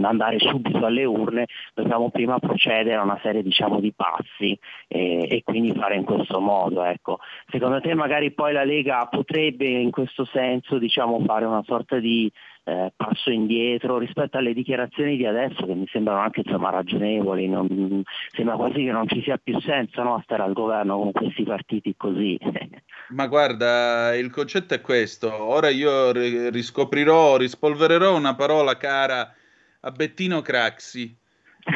andare 0.02 0.38
subito 0.40 0.84
alle 0.84 1.04
urne, 1.04 1.46
dobbiamo 1.72 2.10
prima 2.10 2.38
procedere 2.38 2.96
a 2.96 3.02
una 3.02 3.18
serie 3.22 3.42
diciamo, 3.42 3.80
di 3.80 3.94
passi 3.96 4.58
e, 4.86 5.26
e 5.30 5.42
quindi 5.42 5.72
fare 5.72 5.96
in 5.96 6.04
questo 6.04 6.38
modo. 6.40 6.84
Ecco. 6.84 7.13
Secondo 7.50 7.80
te 7.80 7.94
magari 7.94 8.32
poi 8.32 8.52
la 8.52 8.64
Lega 8.64 9.06
potrebbe 9.06 9.66
in 9.66 9.90
questo 9.90 10.24
senso 10.24 10.78
diciamo, 10.78 11.22
fare 11.24 11.44
una 11.44 11.62
sorta 11.64 11.98
di 11.98 12.30
eh, 12.64 12.92
passo 12.96 13.30
indietro 13.30 13.98
rispetto 13.98 14.38
alle 14.38 14.54
dichiarazioni 14.54 15.16
di 15.16 15.26
adesso 15.26 15.66
che 15.66 15.74
mi 15.74 15.86
sembrano 15.90 16.20
anche 16.20 16.40
insomma, 16.44 16.70
ragionevoli, 16.70 17.46
non, 17.46 18.02
sembra 18.30 18.56
quasi 18.56 18.84
che 18.84 18.90
non 18.90 19.06
ci 19.06 19.22
sia 19.22 19.36
più 19.36 19.60
senso 19.60 20.02
no, 20.02 20.20
stare 20.24 20.42
al 20.42 20.54
governo 20.54 20.98
con 20.98 21.12
questi 21.12 21.42
partiti 21.42 21.94
così. 21.96 22.38
Ma 23.10 23.26
guarda, 23.26 24.14
il 24.14 24.30
concetto 24.30 24.74
è 24.74 24.80
questo, 24.80 25.30
ora 25.30 25.68
io 25.68 26.10
riscoprirò, 26.50 27.36
rispolvererò 27.36 28.16
una 28.16 28.34
parola 28.34 28.76
cara 28.76 29.32
a 29.80 29.90
Bettino 29.90 30.40
Craxi, 30.40 31.14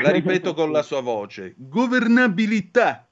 la 0.03 0.11
ripeto 0.11 0.55
con 0.55 0.73
la 0.73 0.83
sua 0.83 1.03
voce, 1.03 1.55
governabilità. 1.57 3.08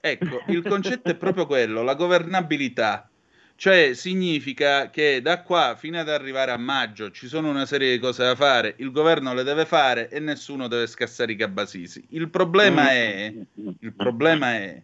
Ecco, 0.00 0.42
il 0.46 0.62
concetto 0.62 1.10
è 1.10 1.14
proprio 1.14 1.46
quello, 1.46 1.82
la 1.82 1.94
governabilità. 1.94 3.08
Cioè 3.54 3.92
significa 3.92 4.88
che 4.88 5.20
da 5.20 5.42
qua 5.42 5.76
fino 5.76 6.00
ad 6.00 6.08
arrivare 6.08 6.50
a 6.50 6.56
maggio 6.56 7.10
ci 7.10 7.28
sono 7.28 7.50
una 7.50 7.66
serie 7.66 7.92
di 7.92 7.98
cose 7.98 8.22
da 8.24 8.34
fare, 8.34 8.74
il 8.78 8.90
governo 8.90 9.34
le 9.34 9.42
deve 9.42 9.66
fare 9.66 10.08
e 10.08 10.18
nessuno 10.18 10.66
deve 10.66 10.86
scassare 10.86 11.32
i 11.32 11.36
cabasisi. 11.36 12.02
Il 12.10 12.30
problema 12.30 12.90
è, 12.90 13.34
il 13.80 13.92
problema 13.92 14.54
è 14.54 14.82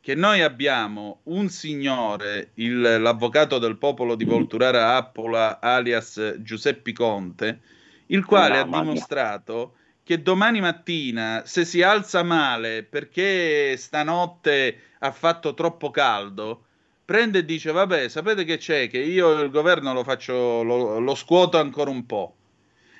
che 0.00 0.14
noi 0.14 0.40
abbiamo 0.40 1.22
un 1.24 1.48
signore, 1.48 2.50
il, 2.54 2.80
l'avvocato 2.80 3.58
del 3.58 3.76
popolo 3.76 4.14
di 4.14 4.24
Volturara 4.24 4.94
Appola, 4.94 5.58
alias 5.60 6.36
Giuseppe 6.38 6.92
Conte, 6.92 7.60
il 8.06 8.24
quale 8.24 8.58
ha 8.58 8.64
dimostrato 8.64 9.74
che 10.04 10.22
domani 10.22 10.60
mattina, 10.60 11.42
se 11.46 11.64
si 11.64 11.82
alza 11.82 12.22
male 12.22 12.82
perché 12.82 13.76
stanotte 13.76 14.78
ha 14.98 15.12
fatto 15.12 15.54
troppo 15.54 15.90
caldo, 15.90 16.64
prende 17.04 17.40
e 17.40 17.44
dice: 17.44 17.72
Vabbè, 17.72 18.08
sapete 18.08 18.44
che 18.44 18.56
c'è? 18.56 18.88
Che 18.88 18.98
io 18.98 19.40
il 19.40 19.50
governo 19.50 19.92
lo 19.92 20.02
faccio, 20.02 20.62
lo, 20.62 20.98
lo 20.98 21.14
scuoto 21.14 21.58
ancora 21.58 21.90
un 21.90 22.06
po'. 22.06 22.36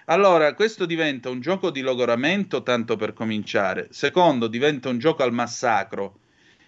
Allora, 0.07 0.55
questo 0.55 0.85
diventa 0.85 1.29
un 1.29 1.41
gioco 1.41 1.71
di 1.71 1.81
logoramento, 1.81 2.63
tanto 2.63 2.97
per 2.97 3.13
cominciare. 3.13 3.89
Secondo, 3.91 4.47
diventa 4.49 4.89
un 4.89 4.99
gioco 4.99 5.23
al 5.23 5.33
massacro. 5.33 6.19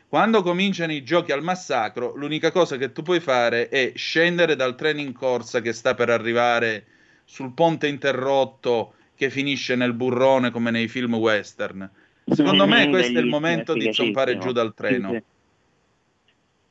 Quando 0.09 0.43
cominciano 0.43 0.93
i 0.93 1.03
giochi 1.03 1.33
al 1.33 1.43
massacro, 1.43 2.15
l'unica 2.15 2.53
cosa 2.53 2.77
che 2.77 2.93
tu 2.93 3.03
puoi 3.03 3.19
fare 3.19 3.69
è 3.69 3.93
scendere 3.97 4.55
dal 4.55 4.77
treno 4.77 5.01
in 5.01 5.13
corsa 5.13 5.61
che 5.61 5.73
sta 5.73 5.95
per 5.95 6.11
arrivare 6.11 6.87
sul 7.25 7.53
ponte 7.53 7.89
interrotto 7.89 8.95
che 9.17 9.31
finisce 9.31 9.77
nel 9.77 9.93
burrone 9.93 10.51
come 10.51 10.71
nei 10.71 10.89
film 10.89 11.15
western. 11.15 11.89
Secondo 12.27 12.67
me 12.67 12.89
questo 12.89 13.19
è 13.19 13.21
il 13.21 13.29
momento 13.29 13.75
di 13.75 13.93
zompare 13.93 14.39
giù 14.39 14.53
dal 14.53 14.75
treno. 14.75 15.23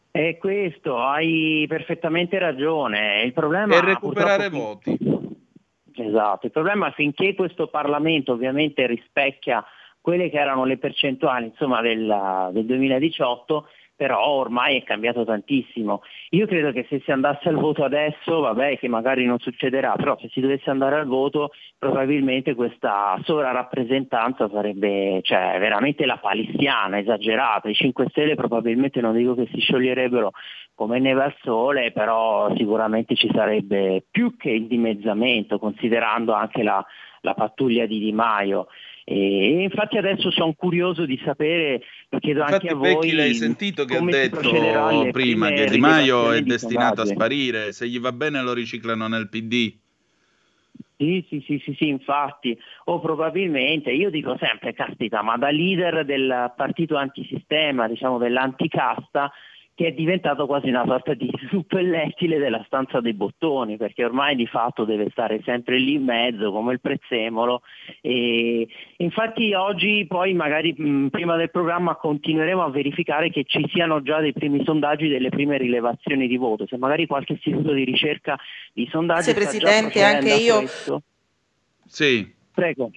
È 0.10 0.38
questo, 0.38 1.00
hai 1.00 1.66
perfettamente 1.68 2.38
ragione. 2.38 3.24
Il 3.24 3.34
problema 3.34 3.76
E 3.76 3.82
recuperare 3.82 4.50
voti. 4.50 4.98
Esatto, 5.96 6.48
il 6.48 6.52
problema 6.52 6.90
è 6.90 6.92
finché 6.94 7.36
questo 7.36 7.68
Parlamento 7.68 8.34
ovviamente 8.34 8.86
rispecchia 8.88 9.64
quelle 10.02 10.30
che 10.30 10.38
erano 10.38 10.66
le 10.66 10.78
percentuali 10.78 11.46
insomma, 11.46 11.82
del, 11.82 12.50
del 12.52 12.66
2018, 12.66 13.68
però 13.96 14.28
ormai 14.28 14.78
è 14.78 14.84
cambiato 14.84 15.24
tantissimo. 15.24 16.02
Io 16.32 16.48
credo 16.48 16.72
che 16.72 16.86
se 16.90 17.02
si 17.04 17.12
andasse 17.12 17.50
al 17.50 17.56
voto 17.56 17.84
adesso, 17.84 18.40
vabbè 18.40 18.78
che 18.78 18.88
magari 18.88 19.26
non 19.26 19.40
succederà, 19.40 19.94
però 19.96 20.18
se 20.20 20.30
si 20.30 20.42
dovesse 20.42 20.70
andare 20.70 20.96
al 20.96 21.06
voto 21.06 21.52
probabilmente 21.78 22.56
questa 22.56 23.20
sovrarappresentanza 23.24 24.50
sarebbe 24.50 25.20
cioè, 25.22 25.58
veramente 25.60 26.06
la 26.06 26.18
palistiana, 26.18 27.00
esagerata. 27.00 27.70
I 27.70 27.76
5 27.76 28.08
Stelle 28.10 28.36
probabilmente 28.36 29.00
non 29.00 29.16
dico 29.16 29.36
che 29.36 29.48
si 29.54 29.60
scioglierebbero 29.60 30.32
come 30.76 31.00
neve 31.00 31.24
al 31.24 31.36
sole, 31.42 31.92
però 31.92 32.54
sicuramente 32.56 33.16
ci 33.16 33.30
sarebbe 33.34 34.04
più 34.10 34.36
che 34.38 34.50
il 34.50 34.68
dimezzamento, 34.68 35.60
considerando 35.60 36.34
anche 36.34 36.64
la, 36.64 36.84
la 37.22 37.34
pattuglia 37.34 37.86
di 37.86 38.00
Di 38.00 38.12
Maio. 38.12 38.68
E 39.06 39.64
infatti 39.64 39.98
adesso 39.98 40.32
sono 40.32 40.54
curioso 40.54 41.06
di 41.06 41.20
sapere, 41.26 41.82
chiedo 42.20 42.40
Infatti, 42.42 42.68
anche 42.68 42.70
a 42.70 42.76
voi. 42.76 43.12
l'hai 43.12 43.34
sentito 43.34 43.84
che 43.84 43.98
ha 43.98 44.02
detto 44.02 44.40
prima 45.12 45.50
che 45.50 45.66
Di 45.66 45.78
Maio 45.78 46.32
è 46.32 46.42
destinato 46.42 47.02
a 47.02 47.06
sparire, 47.06 47.74
se 47.74 47.88
gli 47.88 48.00
va 48.00 48.14
bene 48.14 48.42
lo 48.42 48.54
riciclano 48.54 49.08
nel 49.08 49.28
PD. 49.28 49.76
Sì, 50.96 51.26
sì, 51.28 51.44
sì, 51.46 51.62
sì, 51.66 51.76
sì, 51.78 51.88
infatti, 51.90 52.58
o 52.86 53.02
probabilmente, 53.02 53.92
io 53.92 54.10
dico 54.10 54.38
sempre, 54.40 54.74
caspita, 54.74 55.22
ma 55.22 55.36
da 55.38 55.50
leader 55.50 56.06
del 56.06 56.54
partito 56.56 56.96
antisistema, 56.96 57.90
diciamo 57.90 58.18
dell'anticasta, 58.18 59.32
che 59.76 59.88
è 59.88 59.92
diventato 59.92 60.46
quasi 60.46 60.70
una 60.70 60.84
sorta 60.86 61.14
di 61.16 61.30
suppellettile 61.50 62.38
della 62.38 62.64
stanza 62.68 63.00
dei 63.02 63.14
bottoni, 63.14 63.78
perché 63.78 64.06
ormai 64.06 64.36
di 64.36 64.46
fatto 64.46 64.86
deve 64.86 65.10
stare 65.12 65.42
sempre 65.44 65.78
lì 65.80 65.94
in 65.94 66.04
mezzo 66.04 66.52
come 66.52 66.74
il 66.74 66.80
prezzemolo. 66.82 67.62
E 68.02 68.68
infatti 68.98 69.54
oggi 69.54 70.06
poi 70.08 70.34
magari 70.34 70.74
mh, 70.78 71.08
prima 71.08 71.36
del 71.36 71.50
programma 71.50 71.96
continueremo 71.96 72.64
a 72.64 72.70
verificare 72.70 73.30
che 73.32 73.44
ci 73.46 73.68
siano 73.74 74.02
già 74.04 74.20
dei 74.20 74.34
primi 74.34 74.64
sondaggi, 74.64 75.08
delle 75.08 75.30
prime 75.30 75.58
rilevazioni 75.58 76.28
di 76.28 76.38
voto. 76.38 76.68
Se 76.68 76.78
magari 76.78 77.08
qualche 77.08 77.34
istituto 77.34 77.74
di 77.74 77.84
ricerca 77.84 78.38
di 78.74 78.88
sondaggi 78.92 79.30
già 79.32 79.34
Presidente, 79.34 80.04
anche 80.04 80.34
io- 80.36 80.58
questo. 80.60 81.02
Sì. 81.88 82.32
Prego. 82.54 82.92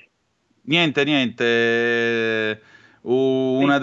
Niente, 0.63 1.05
niente. 1.05 1.45
eh, 1.45 2.61
Una 3.03 3.79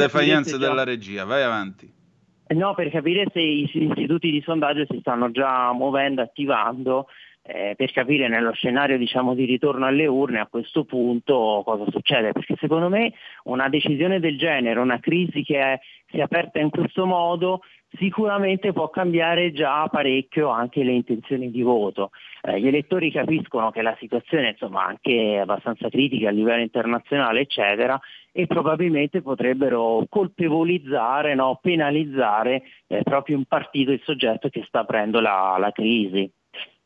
già- 0.52 0.68
della 0.68 0.84
regia, 0.84 1.24
vai 1.24 1.42
avanti. 1.44 1.92
No, 2.50 2.74
per 2.76 2.90
capire 2.90 3.26
se 3.32 3.40
i 3.40 3.68
s- 3.68 3.76
istituti 3.76 4.30
di 4.30 4.42
sondaggio 4.42 4.86
si 4.90 5.00
stanno 5.00 5.32
già 5.32 5.72
muovendo, 5.74 6.22
attivando, 6.22 7.08
eh, 7.46 7.74
per 7.76 7.92
capire 7.92 8.28
nello 8.28 8.54
scenario 8.54 8.98
diciamo, 8.98 9.34
di 9.36 9.46
ritorno 9.46 9.86
alle 9.86 10.08
urne 10.08 10.40
a 10.40 10.48
questo 10.48 10.86
punto 10.86 11.62
cosa 11.66 11.86
succede. 11.92 12.32
Perché 12.32 12.56
secondo 12.60 12.90
me 12.90 13.14
una 13.44 13.70
decisione 13.70 14.20
del 14.20 14.38
genere, 14.38 14.80
una 14.80 15.00
crisi 15.00 15.44
che 15.44 15.60
è- 15.60 15.80
si 16.10 16.18
è 16.18 16.22
aperta 16.22 16.60
in 16.60 16.70
questo 16.70 17.06
modo, 17.06 17.62
sicuramente 17.98 18.72
può 18.72 18.90
cambiare 18.90 19.52
già 19.52 19.88
parecchio 19.88 20.50
anche 20.50 20.84
le 20.84 20.94
intenzioni 20.94 21.52
di 21.52 21.62
voto. 21.62 22.12
Eh, 22.42 22.60
gli 22.60 22.68
elettori 22.68 23.12
capiscono 23.12 23.72
che 23.72 23.82
la 23.82 23.96
situazione 24.00 24.50
insomma, 24.50 24.86
anche 24.86 25.34
è 25.34 25.38
abbastanza 25.38 25.90
critica 25.90 26.30
a 26.30 26.32
livello 26.32 26.62
internazionale, 26.62 27.42
eccetera, 27.42 28.00
e 28.32 28.48
probabilmente 28.48 29.22
potrebbero 29.22 30.06
colpevolizzare, 30.10 31.36
no, 31.36 31.60
penalizzare 31.62 32.64
eh, 32.88 33.04
proprio 33.04 33.38
un 33.38 33.46
partito, 33.46 33.92
il 33.92 34.02
soggetto 34.04 34.50
che 34.50 34.64
sta 34.66 34.80
aprendo 34.80 35.20
la, 35.20 35.58
la 35.60 35.72
crisi. 35.72 36.32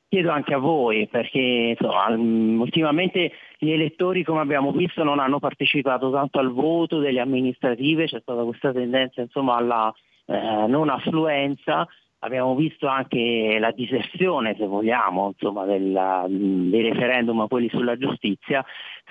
Chiedo 0.10 0.32
anche 0.32 0.54
a 0.54 0.58
voi, 0.58 1.08
perché 1.10 1.76
insomma, 1.78 2.10
mm, 2.10 2.62
ultimamente 2.62 3.32
gli 3.58 3.72
elettori, 3.72 4.24
come 4.24 4.40
abbiamo 4.40 4.72
visto, 4.72 5.04
non 5.04 5.20
hanno 5.20 5.40
partecipato 5.40 6.10
tanto 6.12 6.40
al 6.40 6.54
voto 6.54 7.00
delle 7.00 7.20
amministrative, 7.20 8.06
c'è 8.06 8.22
stata 8.22 8.44
questa 8.44 8.72
tendenza 8.72 9.20
insomma, 9.20 9.56
alla 9.58 9.94
eh, 10.28 10.66
non 10.68 10.88
affluenza, 10.90 11.86
abbiamo 12.20 12.56
visto 12.56 12.88
anche 12.88 13.58
la 13.60 13.72
diserzione, 13.72 14.56
se 14.58 14.66
vogliamo, 14.66 15.28
insomma, 15.28 15.66
della- 15.66 16.26
dei 16.28 16.82
referendum, 16.84 17.48
quelli 17.48 17.70
sulla 17.70 17.98
giustizia. 17.98 18.64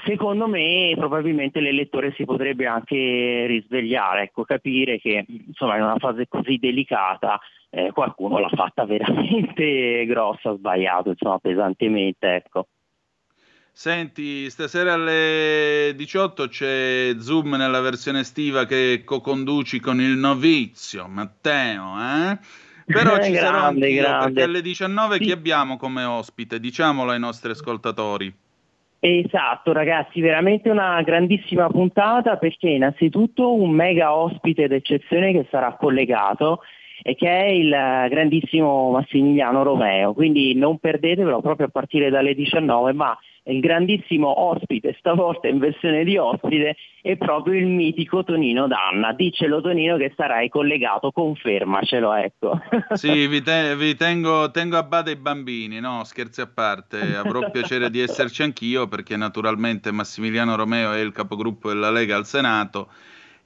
Secondo 0.05 0.47
me 0.49 0.95
probabilmente 0.97 1.61
l'elettore 1.61 2.13
si 2.13 2.25
potrebbe 2.25 2.67
anche 2.67 3.45
risvegliare, 3.47 4.23
ecco, 4.23 4.45
capire 4.45 4.99
che 4.99 5.25
insomma, 5.29 5.77
in 5.77 5.83
una 5.83 5.99
fase 5.99 6.27
così 6.29 6.57
delicata 6.57 7.39
eh, 7.77 7.93
qualcuno 7.93 8.39
l'ha 8.39 8.49
fatta 8.49 8.87
veramente 8.87 10.07
grossa, 10.07 10.55
sbagliato, 10.57 11.11
insomma, 11.11 11.39
pesantemente. 11.39 12.35
Ecco. 12.35 12.69
Senti, 13.71 14.49
stasera 14.49 14.95
alle 14.95 15.93
18 15.95 16.49
c'è 16.49 17.15
Zoom 17.19 17.57
nella 17.57 17.81
versione 17.81 18.21
estiva 18.21 18.65
che 18.65 19.03
co-conduci 19.05 19.81
con 19.81 20.01
il 20.01 20.17
novizio 20.17 21.07
Matteo, 21.07 21.95
eh? 21.99 22.39
Però 22.87 23.19
ci 23.21 23.33
Grande, 23.33 23.85
anch'io, 23.87 24.03
grande. 24.03 24.25
perché 24.33 24.43
alle 24.43 24.63
19 24.63 25.19
chi 25.19 25.31
abbiamo 25.31 25.77
come 25.77 26.05
ospite? 26.05 26.59
Diciamolo 26.59 27.11
ai 27.11 27.19
nostri 27.19 27.51
ascoltatori. 27.51 28.35
Esatto 28.99 29.73
ragazzi, 29.73 30.23
veramente 30.23 30.71
una 30.71 31.03
grandissima 31.03 31.69
puntata 31.69 32.39
perché 32.39 32.71
innanzitutto 32.71 33.53
un 33.53 33.71
mega 33.71 34.15
ospite 34.15 34.67
d'eccezione 34.67 35.33
che 35.33 35.47
sarà 35.51 35.77
collegato 35.79 36.63
e 37.03 37.15
che 37.15 37.29
è 37.29 37.47
il 37.47 37.71
grandissimo 38.09 38.91
Massimiliano 38.91 39.63
Romeo, 39.63 40.13
quindi 40.13 40.55
non 40.55 40.79
perdetevelo 40.79 41.41
proprio 41.41 41.67
a 41.67 41.71
partire 41.71 42.11
dalle 42.11 42.35
19, 42.35 42.93
ma 42.93 43.17
il 43.49 43.61
grandissimo 43.61 44.41
ospite, 44.41 44.97
stavolta 44.99 45.49
in 45.49 45.59
versione 45.59 46.05
di 46.05 46.17
ospite, 46.17 46.77
è 47.01 47.17
proprio 47.17 47.55
il 47.55 47.67
mitico 47.67 48.25
Tonino 48.25 48.67
Danna. 48.67 49.13
Dicelo 49.13 49.61
Tonino 49.61 49.97
che 49.97 50.13
sarai 50.17 50.49
collegato, 50.49 51.13
confermacelo, 51.13 52.15
ecco. 52.15 52.61
Sì, 52.95 53.27
vi, 53.29 53.43
te- 53.43 53.77
vi 53.77 53.95
tengo, 53.95 54.51
tengo 54.51 54.77
a 54.77 54.83
bada 54.83 55.11
i 55.11 55.17
bambini, 55.17 55.79
no? 55.79 56.03
Scherzi 56.05 56.41
a 56.41 56.49
parte, 56.49 57.15
avrò 57.15 57.51
piacere 57.51 57.91
di 57.91 58.01
esserci 58.01 58.43
anch'io 58.43 58.89
perché 58.89 59.17
naturalmente 59.17 59.93
Massimiliano 59.93 60.57
Romeo 60.57 60.93
è 60.93 61.01
il 61.01 61.13
capogruppo 61.13 61.69
della 61.69 61.91
Lega 61.91 62.17
al 62.17 62.27
Senato 62.27 62.89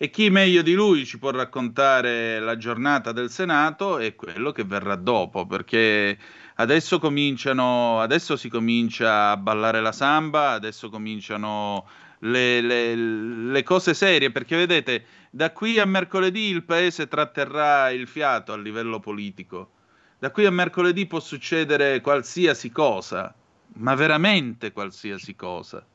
e 0.02 0.08
chi 0.08 0.30
meglio 0.30 0.62
di 0.62 0.72
lui 0.72 1.04
ci 1.04 1.18
può 1.18 1.30
raccontare 1.30 2.40
la 2.40 2.56
giornata 2.56 3.12
del 3.12 3.28
Senato 3.30 3.98
e 3.98 4.14
quello 4.14 4.50
che 4.50 4.64
verrà 4.64 4.96
dopo, 4.96 5.44
perché 5.46 6.16
adesso 6.54 6.98
cominciano, 6.98 8.00
adesso 8.00 8.34
si 8.38 8.48
comincia 8.48 9.28
a 9.30 9.36
ballare 9.36 9.82
la 9.82 9.92
samba, 9.92 10.52
adesso 10.52 10.88
cominciano 10.88 11.86
le, 12.20 12.62
le- 12.62 12.94
le 12.96 13.62
cose 13.62 13.92
serie, 13.92 14.30
perché 14.30 14.56
vedete, 14.56 15.04
da 15.30 15.52
qui 15.52 15.78
a 15.78 15.84
mercoledì 15.84 16.48
il 16.48 16.64
paese 16.64 17.06
tratterrà 17.06 17.90
il 17.90 18.08
fiato 18.08 18.54
a 18.54 18.56
livello 18.56 19.00
politico. 19.00 19.72
Da 20.18 20.30
qui 20.30 20.46
a 20.46 20.50
mercoledì 20.50 21.06
può 21.06 21.20
succedere 21.20 22.00
qualsiasi 22.00 22.70
cosa, 22.70 23.34
ma 23.74 23.94
veramente 23.94 24.72
qualsiasi 24.72 25.34
cosa. 25.36 25.86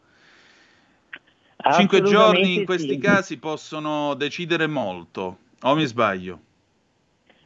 Cinque 1.74 2.02
giorni 2.02 2.56
in 2.56 2.66
questi 2.66 2.94
sì. 2.94 2.98
casi 3.00 3.40
possono 3.40 4.14
decidere 4.14 4.68
molto, 4.68 5.38
o 5.62 5.76
mi 5.76 5.86
sbaglio? 5.86 6.40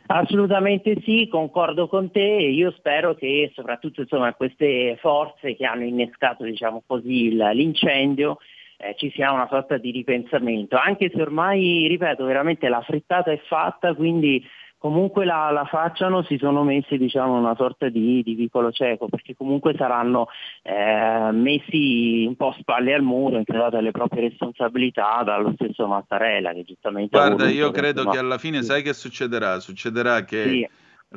Assolutamente 0.07 0.99
sì, 1.03 1.27
concordo 1.29 1.87
con 1.87 2.09
te 2.11 2.37
e 2.37 2.49
io 2.49 2.71
spero 2.71 3.13
che 3.13 3.51
soprattutto 3.53 4.01
insomma, 4.01 4.33
queste 4.33 4.97
forze 4.99 5.55
che 5.55 5.65
hanno 5.65 5.83
innescato 5.83 6.43
diciamo 6.43 6.81
così, 6.85 7.29
l'incendio 7.29 8.39
eh, 8.77 8.95
ci 8.97 9.11
sia 9.11 9.31
una 9.31 9.47
sorta 9.49 9.77
di 9.77 9.91
ripensamento, 9.91 10.77
anche 10.77 11.11
se 11.13 11.21
ormai, 11.21 11.85
ripeto, 11.87 12.25
veramente 12.25 12.67
la 12.69 12.81
frittata 12.81 13.31
è 13.31 13.39
fatta, 13.47 13.93
quindi 13.93 14.43
comunque 14.79 15.25
la, 15.25 15.51
la 15.51 15.65
facciano, 15.65 16.23
si 16.23 16.37
sono 16.37 16.63
messi 16.63 16.97
diciamo 16.97 17.37
una 17.37 17.53
sorta 17.55 17.89
di, 17.89 18.23
di 18.23 18.33
vicolo 18.33 18.71
cieco, 18.71 19.07
perché 19.07 19.35
comunque 19.35 19.75
saranno 19.77 20.27
eh, 20.63 21.31
messi 21.33 22.25
un 22.25 22.35
po' 22.35 22.55
spalle 22.59 22.93
al 22.93 23.03
muro, 23.03 23.37
inchiodate 23.37 23.75
alle 23.77 23.91
proprie 23.91 24.29
responsabilità 24.29 25.21
dallo 25.23 25.51
stesso 25.53 25.85
Mattarella 25.85 26.53
che 26.53 26.63
giustamente 26.63 27.15
Guarda, 27.15 27.49
io 27.49 27.71
credo 27.71 27.99
insomma, 27.99 28.11
che 28.11 28.17
alla 28.17 28.37
fine, 28.37 28.63
sai 28.63 28.81
che 28.81 28.93
succederà? 28.93 29.59
Succederà 29.59 30.23
che 30.23 30.43
Sì. 30.43 30.69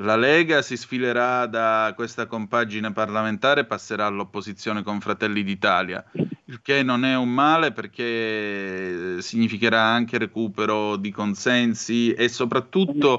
la 0.03 0.17
Lega 0.17 0.61
si 0.61 0.77
sfilerà 0.77 1.47
da 1.47 1.93
questa 1.95 2.27
compagine 2.27 2.93
parlamentare 2.93 3.61
e 3.61 3.67
passerà 3.67 4.07
all'opposizione 4.07 4.83
con 4.83 4.99
Fratelli 4.99 5.45
d'Italia, 5.45 6.05
il 6.47 6.61
che 6.63 6.83
non 6.83 7.05
è 7.05 7.17
un 7.17 7.29
male 7.29 7.71
perché 7.71 9.21
significherà 9.21 9.81
anche 9.81 10.19
recupero 10.19 10.97
di 10.97 11.13
consensi 11.13 12.13
e 12.13 12.29
soprattutto 12.29 13.19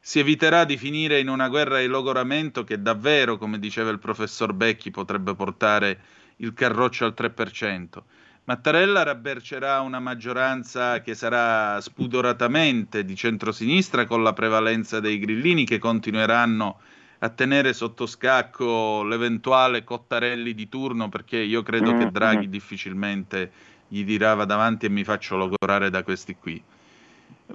si 0.00 0.18
eviterà 0.18 0.64
di 0.64 0.78
finire 0.78 1.20
in 1.20 1.28
una 1.28 1.48
guerra 1.48 1.78
di 1.78 1.86
logoramento 1.86 2.64
che 2.64 2.80
davvero, 2.80 3.36
come 3.36 3.58
diceva 3.58 3.90
il 3.90 3.98
professor 3.98 4.54
Becchi, 4.54 4.90
potrebbe 4.90 5.34
portare 5.34 6.00
il 6.36 6.54
carroccio 6.54 7.04
al 7.04 7.14
3%. 7.16 8.02
Mattarella 8.44 9.02
rabbercerà 9.02 9.80
una 9.80 10.00
maggioranza 10.00 11.02
che 11.02 11.14
sarà 11.14 11.80
spudoratamente 11.80 13.04
di 13.04 13.14
centrosinistra 13.14 14.06
con 14.06 14.22
la 14.22 14.32
prevalenza 14.32 14.98
dei 14.98 15.18
grillini 15.18 15.64
che 15.64 15.78
continueranno 15.78 16.80
a 17.18 17.28
tenere 17.28 17.74
sotto 17.74 18.06
scacco 18.06 19.04
l'eventuale 19.04 19.84
Cottarelli 19.84 20.54
di 20.54 20.68
turno 20.70 21.10
perché 21.10 21.36
io 21.36 21.62
credo 21.62 21.96
che 21.96 22.10
Draghi 22.10 22.48
difficilmente 22.48 23.52
gli 23.86 24.04
dirà 24.04 24.34
va 24.34 24.46
davanti 24.46 24.86
e 24.86 24.88
mi 24.88 25.04
faccio 25.04 25.36
logorare 25.36 25.90
da 25.90 26.02
questi 26.02 26.34
qui. 26.34 26.60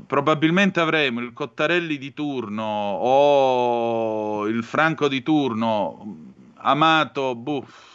Probabilmente 0.06 0.80
avremo 0.80 1.22
il 1.22 1.34
Cottarelli 1.34 1.98
di 1.98 2.14
turno 2.14 2.64
o 2.64 4.48
il 4.48 4.64
Franco 4.64 5.08
di 5.08 5.24
turno, 5.24 6.18
Amato, 6.56 7.36
buff. 7.36 7.94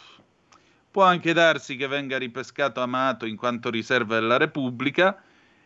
Può 0.89 1.03
anche 1.03 1.31
darsi 1.33 1.75
che 1.75 1.87
venga 1.87 2.17
ripescato 2.17 2.81
Amato 2.81 3.25
in 3.25 3.37
quanto 3.37 3.69
riserva 3.69 4.19
della 4.19 4.37
Repubblica 4.37 5.21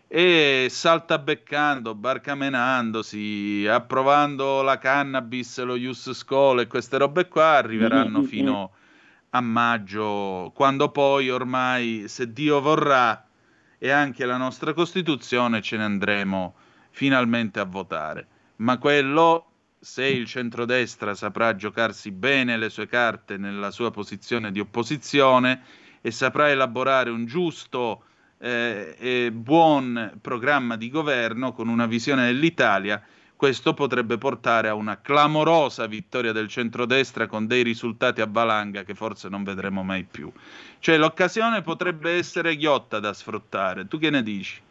e 0.08 0.68
saltabeccando, 0.70 1.96
barcamenandosi, 1.96 3.66
approvando 3.68 4.62
la 4.62 4.78
cannabis, 4.78 5.64
lo 5.64 5.76
Ius 5.76 6.12
School 6.12 6.60
e 6.60 6.68
queste 6.68 6.98
robe 6.98 7.28
qua 7.28 7.56
arriveranno 7.56 8.20
Mm-hmm. 8.20 8.28
fino 8.28 8.72
a 9.32 9.42
maggio, 9.42 10.52
quando 10.54 10.90
poi 10.90 11.30
ormai, 11.30 12.08
se 12.08 12.32
Dio 12.32 12.62
vorrà 12.62 13.25
e 13.78 13.90
anche 13.90 14.26
la 14.26 14.38
nostra 14.38 14.74
Costituzione, 14.74 15.62
ce 15.62 15.78
ne 15.78 15.84
andremo 15.84 16.56
finalmente 16.92 17.60
a 17.60 17.66
votare. 17.66 18.28
Ma 18.58 18.78
quello, 18.78 19.46
se 19.80 20.06
il 20.06 20.26
centrodestra 20.26 21.14
saprà 21.14 21.56
giocarsi 21.56 22.12
bene 22.12 22.58
le 22.58 22.70
sue 22.70 22.88
carte 22.88 23.38
nella 23.38 23.72
sua 23.72 23.92
posizione 23.92 24.52
di 24.52 24.60
opposizione 24.60 25.62
e 26.02 26.12
saprà 26.12 26.50
elaborare 26.50 27.10
un 27.10 27.26
giusto 27.26 28.04
eh, 28.38 28.96
e 28.98 29.32
buon 29.32 30.18
programma 30.22 30.78
di 30.78 30.90
governo 30.90 31.52
con 31.52 31.68
una 31.68 31.86
visione 31.86 32.26
dell'Italia, 32.26 33.02
questo 33.36 33.74
potrebbe 33.74 34.18
portare 34.18 34.70
a 34.70 34.74
una 34.74 35.02
clamorosa 35.02 35.88
vittoria 35.88 36.32
del 36.32 36.48
centrodestra 36.48 37.28
con 37.28 37.48
dei 37.48 37.64
risultati 37.64 38.22
a 38.22 38.28
valanga 38.30 38.84
che 38.84 38.94
forse 38.94 39.30
non 39.30 39.44
vedremo 39.44 39.84
mai 39.84 40.04
più. 40.04 40.32
Cioè 40.80 40.98
l'occasione 40.98 41.62
potrebbe 41.62 42.16
essere 42.16 42.56
ghiotta 42.56 43.00
da 43.00 43.14
sfruttare. 43.14 43.88
Tu 43.88 43.98
che 43.98 44.10
ne 44.10 44.24
dici? 44.24 44.62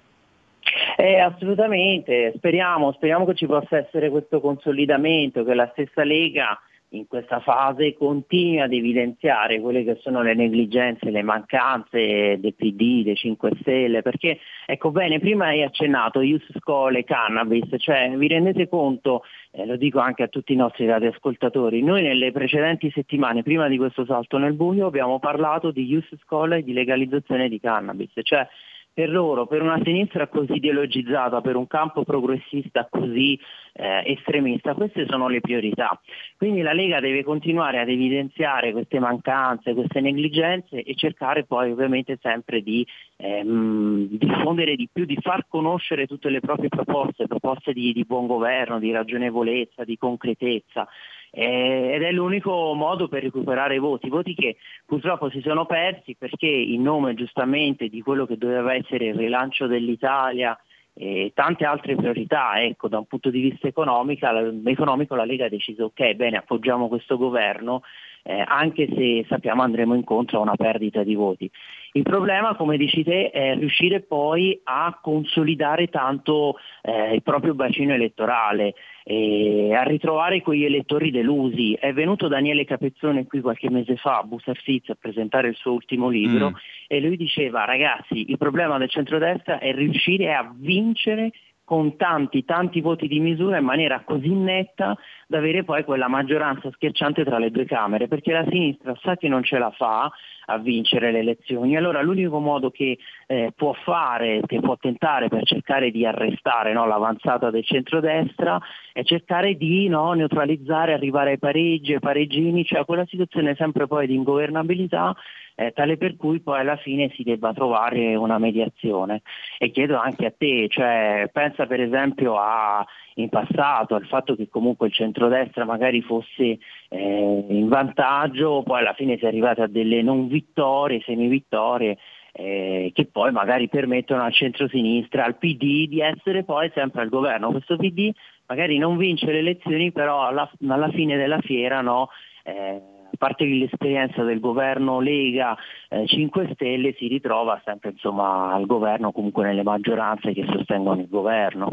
Eh, 0.97 1.19
assolutamente, 1.19 2.33
speriamo, 2.37 2.93
speriamo 2.93 3.27
che 3.27 3.35
ci 3.35 3.47
possa 3.47 3.77
essere 3.77 4.09
questo 4.09 4.41
consolidamento, 4.41 5.45
che 5.45 5.55
la 5.55 5.69
stessa 5.73 6.05
Lega 6.05 6.59
in 6.95 7.07
questa 7.07 7.41
fase 7.41 7.95
continui 7.95 8.61
ad 8.61 8.73
evidenziare 8.73 9.61
quelle 9.61 9.85
che 9.85 9.99
sono 10.01 10.23
le 10.23 10.35
negligenze, 10.35 11.11
le 11.11 11.23
mancanze 11.23 12.39
del 12.39 12.55
PD, 12.55 13.03
dei 13.03 13.17
5 13.17 13.51
Stelle, 13.61 14.03
perché 14.03 14.39
ecco 14.67 14.91
bene, 14.91 15.19
prima 15.19 15.47
hai 15.47 15.63
accennato 15.63 16.21
Ius 16.21 16.45
School 16.57 16.97
e 16.97 17.05
Cannabis, 17.05 17.69
cioè 17.79 18.11
vi 18.17 18.29
rendete 18.29 18.69
conto, 18.69 19.23
eh, 19.51 19.67
lo 19.67 19.77
dico 19.77 19.99
anche 19.99 20.23
a 20.23 20.29
tutti 20.29 20.53
i 20.53 20.57
nostri 20.57 20.87
radioascoltatori, 20.87 21.83
noi 21.83 22.03
nelle 22.03 22.33
precedenti 22.33 22.91
settimane, 22.91 23.43
prima 23.43 23.69
di 23.69 23.77
questo 23.77 24.05
salto 24.05 24.39
nel 24.39 24.55
buio, 24.55 24.87
abbiamo 24.87 25.19
parlato 25.19 25.71
di 25.71 25.87
Ius 25.87 26.09
School 26.21 26.53
e 26.53 26.63
di 26.63 26.73
legalizzazione 26.73 27.49
di 27.49 27.61
cannabis, 27.61 28.13
cioè 28.23 28.47
per 28.95 29.11
loro, 29.11 29.47
per 29.47 29.61
una 29.61 29.81
sinistra 29.83 30.29
così 30.29 30.55
ideologizzata, 30.55 31.41
per 31.41 31.57
un 31.57 31.67
campo 31.67 32.05
progressista 32.05 32.87
così 32.89 33.39
eh, 33.73 34.05
estremista, 34.13 34.75
queste 34.75 35.05
sono 35.09 35.27
le 35.29 35.41
priorità. 35.41 36.01
Quindi 36.37 36.63
la 36.63 36.73
Lega 36.73 37.01
deve 37.01 37.25
continuare 37.25 37.81
ad 37.81 37.89
evidenziare 37.89 38.71
queste 38.71 39.01
mancanze, 39.01 39.75
queste 39.75 40.01
negligenze 40.01 40.85
e 40.85 40.95
cercare 40.95 41.45
poi 41.45 41.73
ovviamente 41.73 42.19
sempre 42.23 42.63
di 42.63 42.87
ehm, 43.17 44.07
diffondere 44.11 44.77
di 44.77 44.89
più, 44.91 45.05
di 45.05 45.19
far 45.21 45.47
conoscere 45.49 46.07
tutte 46.07 46.31
le 46.31 46.39
proprie 46.39 46.69
proposte, 46.69 47.27
proposte 47.27 47.73
di, 47.73 47.93
di 47.93 48.05
buon 48.05 48.29
governo, 48.29 48.79
di 48.79 48.93
ragionevolezza, 48.93 49.83
di 49.83 49.99
concretezza 49.99 50.87
ed 51.37 52.03
è 52.03 52.13
l'unico 52.13 52.75
modo 52.75 53.09
per 53.09 53.25
recuperare 53.25 53.75
i 53.75 53.81
voti, 53.81 54.09
voti 54.09 54.35
che 54.35 54.57
purtroppo 54.87 55.29
si 55.31 55.41
sono 55.41 55.67
persi 55.67 56.15
perché 56.17 56.47
in 56.47 56.83
nome 56.83 57.15
giustamente 57.15 57.89
di 57.89 58.01
quello 58.03 58.25
che 58.25 58.39
doveva 58.39 58.73
essere 58.73 59.07
il 59.07 59.17
rilancio 59.17 59.67
dell'Italia 59.67 60.57
e 60.97 61.33
tante 61.35 61.65
altre 61.65 61.97
priorità, 61.97 62.63
ecco, 62.63 62.87
da 62.87 62.99
un 62.99 63.07
punto 63.07 63.31
di 63.31 63.41
vista 63.41 63.67
economico 63.67 65.17
la 65.17 65.25
Lega 65.25 65.47
ha 65.47 65.49
deciso 65.49 65.87
ok, 65.87 66.13
bene, 66.13 66.37
appoggiamo 66.37 66.87
questo 66.87 67.17
governo, 67.17 67.83
eh, 68.23 68.45
anche 68.47 68.89
se 68.95 69.27
sappiamo 69.29 69.63
andremo 69.63 69.97
incontro 69.97 70.39
a 70.39 70.43
una 70.43 70.55
perdita 70.55 71.03
di 71.03 71.17
voti. 71.17 71.51
Il 71.97 72.03
problema, 72.03 72.57
come 72.57 72.77
dici 72.77 73.05
te, 73.05 73.31
è 73.31 73.55
riuscire 73.55 74.01
poi 74.01 74.61
a 74.65 74.99
consolidare 75.01 75.87
tanto 75.87 76.57
eh, 76.83 77.15
il 77.15 77.23
proprio 77.23 77.55
bacino 77.55 77.93
elettorale, 77.93 78.75
e 79.07 79.75
a 79.75 79.83
ritrovare 79.83 80.41
quegli 80.41 80.65
elettori 80.65 81.11
delusi. 81.11 81.75
È 81.75 81.93
venuto 81.93 82.27
Daniele 82.27 82.65
Capezzone 82.65 83.27
qui 83.27 83.43
qualche 83.43 83.71
mese 83.71 83.97
fa 83.97 84.19
a 84.19 84.23
Bussarsiz 84.23 84.89
a 84.89 84.97
presentare 84.99 85.49
il 85.49 85.55
suo 85.55 85.73
ultimo 85.73 86.09
libro 86.09 86.51
Mm. 86.51 86.55
e 86.89 87.01
lui 87.01 87.17
diceva 87.17 87.65
ragazzi 87.65 88.31
il 88.31 88.39
problema 88.39 88.79
del 88.79 88.89
centrodestra 88.89 89.59
è 89.59 89.73
riuscire 89.75 90.35
a 90.35 90.51
vincere 90.57 91.33
con 91.65 91.97
tanti 91.97 92.45
tanti 92.45 92.81
voti 92.83 93.09
di 93.09 93.21
misura 93.21 93.57
in 93.57 93.65
maniera 93.65 94.03
così 94.05 94.33
netta 94.35 94.97
da 95.27 95.39
avere 95.39 95.65
poi 95.65 95.83
quella 95.83 96.09
maggioranza 96.09 96.71
schiacciante 96.71 97.25
tra 97.25 97.39
le 97.39 97.51
due 97.51 97.65
Camere, 97.65 98.07
perché 98.07 98.33
la 98.33 98.45
sinistra 98.49 98.95
sa 99.03 99.17
che 99.17 99.29
non 99.29 99.43
ce 99.43 99.59
la 99.59 99.71
fa 99.71 100.11
a 100.47 100.59
vincere 100.59 101.11
le 101.11 101.21
elezioni. 101.21 101.77
Allora 101.77 102.03
l'unico 102.03 102.39
modo 102.39 102.71
che 102.71 102.99
eh, 103.27 103.53
può 103.57 103.73
fare, 103.73 104.43
che 104.47 104.61
può 104.61 104.77
tentare 104.77 105.29
per 105.29 105.45
cercare 105.45 105.91
di 105.91 106.05
arrestare 106.05 106.75
no, 106.75 106.87
l'avanzata 106.87 107.51
del 107.51 107.65
centrodestra 107.65 108.61
è 108.93 109.03
cercare 109.03 109.55
di 109.55 109.89
no, 109.89 110.13
neutralizzare, 110.13 110.93
arrivare 110.93 111.31
ai 111.31 111.39
pareggi, 111.39 111.95
ai 111.95 112.01
pareggini, 112.01 112.65
cioè 112.65 112.85
quella 112.85 113.07
situazione 113.07 113.55
sempre 113.55 113.87
poi 113.87 114.07
di 114.07 114.15
ingovernabilità 114.15 115.17
eh, 115.55 115.73
tale 115.73 115.97
per 115.97 116.17
cui 116.17 116.41
poi 116.41 116.61
alla 116.61 116.77
fine 116.77 117.11
si 117.15 117.23
debba 117.23 117.53
trovare 117.53 118.15
una 118.17 118.39
mediazione. 118.39 119.23
E 119.59 119.71
chiedo 119.71 119.97
anche 119.97 120.27
a 120.27 120.35
te, 120.37 120.69
cioè, 120.69 121.29
pensa 121.33 121.67
per 121.67 121.81
esempio 121.81 122.37
a, 122.37 122.85
in 123.15 123.29
passato 123.29 123.95
al 123.95 124.07
fatto 124.07 124.35
che 124.35 124.49
comunque 124.49 124.89
il 124.89 124.93
centrodestra 124.93 125.65
magari 125.65 126.03
fosse 126.03 126.59
eh, 126.89 127.47
in 127.49 127.69
vantaggio, 127.69 128.63
poi 128.65 128.81
alla 128.81 128.95
fine 128.95 129.17
si 129.17 129.25
è 129.25 129.29
arrivati 129.29 129.61
a 129.61 129.67
delle 129.67 130.03
non 130.03 130.27
vittorie, 130.27 131.03
semivittorie, 131.03 131.99
eh, 132.33 132.91
che 132.93 133.07
poi 133.07 133.31
magari 133.31 133.69
permettono 133.69 134.23
al 134.23 134.33
centro-sinistra, 134.33 135.25
al 135.25 135.37
PD 135.37 135.87
di 135.87 136.01
essere 136.01 136.43
poi 136.43 136.71
sempre 136.75 137.03
al 137.03 137.09
governo. 137.09 137.53
Questo 137.53 137.77
PD 137.77 138.11
magari 138.47 138.79
non 138.79 138.97
vince 138.97 139.27
le 139.27 139.39
elezioni, 139.39 139.93
però 139.93 140.27
alla, 140.27 140.51
alla 140.69 140.89
fine 140.89 141.17
della 141.17 141.41
fiera 141.41 141.81
no, 141.81 142.09
eh, 142.43 142.81
a 143.15 143.17
parte 143.17 143.45
l'esperienza 143.45 144.23
del 144.23 144.41
governo 144.41 145.01
Lega 145.01 145.57
eh, 145.89 146.07
5 146.07 146.51
Stelle 146.55 146.95
si 146.99 147.09
ritrova 147.09 147.61
sempre 147.65 147.91
insomma, 147.91 148.53
al 148.53 148.67
governo, 148.67 149.13
comunque 149.13 149.45
nelle 149.45 149.63
maggioranze 149.63 150.33
che 150.33 150.45
sostengono 150.47 151.01
il 151.01 151.09
governo. 151.09 151.73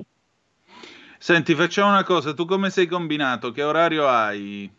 Senti, 1.17 1.53
facciamo 1.53 1.89
una 1.89 2.03
cosa, 2.03 2.33
tu 2.33 2.45
come 2.45 2.69
sei 2.69 2.87
combinato? 2.87 3.51
Che 3.51 3.63
orario 3.63 4.07
hai? 4.07 4.69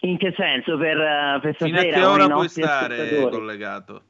In 0.00 0.18
che 0.18 0.34
senso? 0.36 0.76
Per, 0.76 0.98
eh, 0.98 1.38
per 1.40 1.54
Fino 1.56 1.78
a 1.78 1.82
che 1.82 2.04
ora 2.04 2.28
puoi 2.28 2.48
stare 2.48 3.28
collegato? 3.30 4.02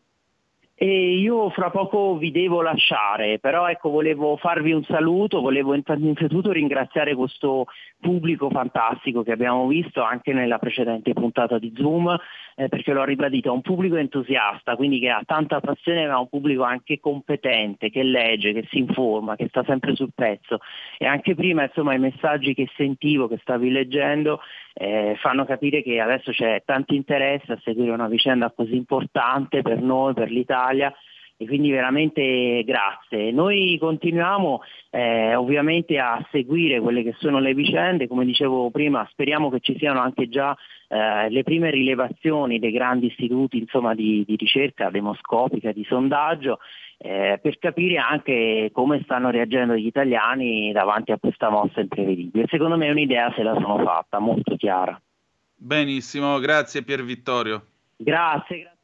E 0.79 1.17
io 1.17 1.49
fra 1.49 1.71
poco 1.71 2.19
vi 2.19 2.31
devo 2.31 2.61
lasciare, 2.61 3.39
però 3.39 3.67
ecco 3.67 3.89
volevo 3.89 4.37
farvi 4.37 4.73
un 4.73 4.85
saluto, 4.85 5.41
volevo 5.41 5.73
innanzitutto 5.73 6.53
ringraziare 6.53 7.15
questo 7.15 7.65
pubblico 7.99 8.51
fantastico 8.51 9.23
che 9.23 9.33
abbiamo 9.33 9.67
visto 9.69 10.03
anche 10.03 10.35
nella 10.35 10.59
precedente 10.59 11.15
puntata 11.15 11.59
di 11.59 11.73
Zoom, 11.75 12.15
eh, 12.57 12.69
perché 12.69 12.93
l'ho 12.93 13.05
ribadito, 13.05 13.49
è 13.49 13.53
un 13.53 13.63
pubblico 13.63 13.97
entusiasta, 13.97 14.77
quindi 14.77 14.99
che 14.99 15.09
ha 15.09 15.23
tanta 15.25 15.61
passione, 15.61 16.07
ma 16.07 16.17
è 16.17 16.19
un 16.19 16.29
pubblico 16.29 16.63
anche 16.63 17.01
competente, 17.01 17.89
che 17.89 18.03
legge, 18.03 18.53
che 18.53 18.67
si 18.69 18.77
informa, 18.77 19.35
che 19.35 19.49
sta 19.49 19.65
sempre 19.65 19.95
sul 19.95 20.13
pezzo. 20.15 20.59
E 20.99 21.07
anche 21.07 21.35
prima 21.35 21.63
insomma 21.63 21.95
i 21.95 21.99
messaggi 21.99 22.53
che 22.53 22.69
sentivo, 22.77 23.29
che 23.29 23.39
stavi 23.41 23.71
leggendo, 23.71 24.41
eh, 24.75 25.17
fanno 25.21 25.47
capire 25.47 25.83
che 25.83 26.01
adesso 26.01 26.33
c'è 26.33 26.63
tanto 26.67 26.93
interesse 26.93 27.53
a 27.53 27.61
seguire 27.65 27.93
una 27.93 28.09
vicenda 28.09 28.53
così 28.55 28.77
importante 28.77 29.63
per 29.63 29.81
noi, 29.81 30.13
per 30.13 30.31
l'Italia 30.31 30.65
e 31.39 31.47
quindi 31.47 31.71
veramente 31.71 32.63
grazie. 32.65 33.31
Noi 33.31 33.77
continuiamo 33.79 34.63
eh, 34.91 35.35
ovviamente 35.35 35.99
a 35.99 36.27
seguire 36.31 36.81
quelle 36.81 37.03
che 37.03 37.15
sono 37.19 37.39
le 37.39 37.55
vicende, 37.55 38.09
come 38.09 38.25
dicevo 38.25 38.71
prima 38.71 39.07
speriamo 39.11 39.51
che 39.51 39.61
ci 39.61 39.77
siano 39.79 40.01
anche 40.01 40.29
già 40.29 40.57
eh, 40.89 41.29
le 41.29 41.43
prime 41.43 41.71
rilevazioni 41.71 42.59
dei 42.59 42.71
grandi 42.71 43.07
istituti 43.07 43.59
insomma, 43.59 43.95
di, 43.95 44.25
di 44.27 44.37
ricerca 44.37 44.89
demoscopica, 44.89 45.73
di 45.73 45.85
sondaggio, 45.85 46.59
eh, 46.99 47.39
per 47.43 47.59
capire 47.59 47.99
anche 47.99 48.71
come 48.73 49.03
stanno 49.03 49.31
reagendo 49.31 49.75
gli 49.75 49.87
italiani 49.87 50.73
davanti 50.73 51.13
a 51.13 51.19
questa 51.19 51.51
mossa 51.51 51.81
imprevedibile. 51.81 52.47
Secondo 52.49 52.79
me 52.79 52.89
un'idea 52.89 53.33
se 53.37 53.43
la 53.43 53.55
sono 53.55 53.79
fatta, 53.85 54.19
molto 54.19 54.57
chiara. 54.57 54.99
Benissimo, 55.55 56.39
grazie 56.39 56.83
Pier 56.83 57.05
Vittorio. 57.05 57.63
Grazie, 57.97 58.61
grazie. 58.61 58.76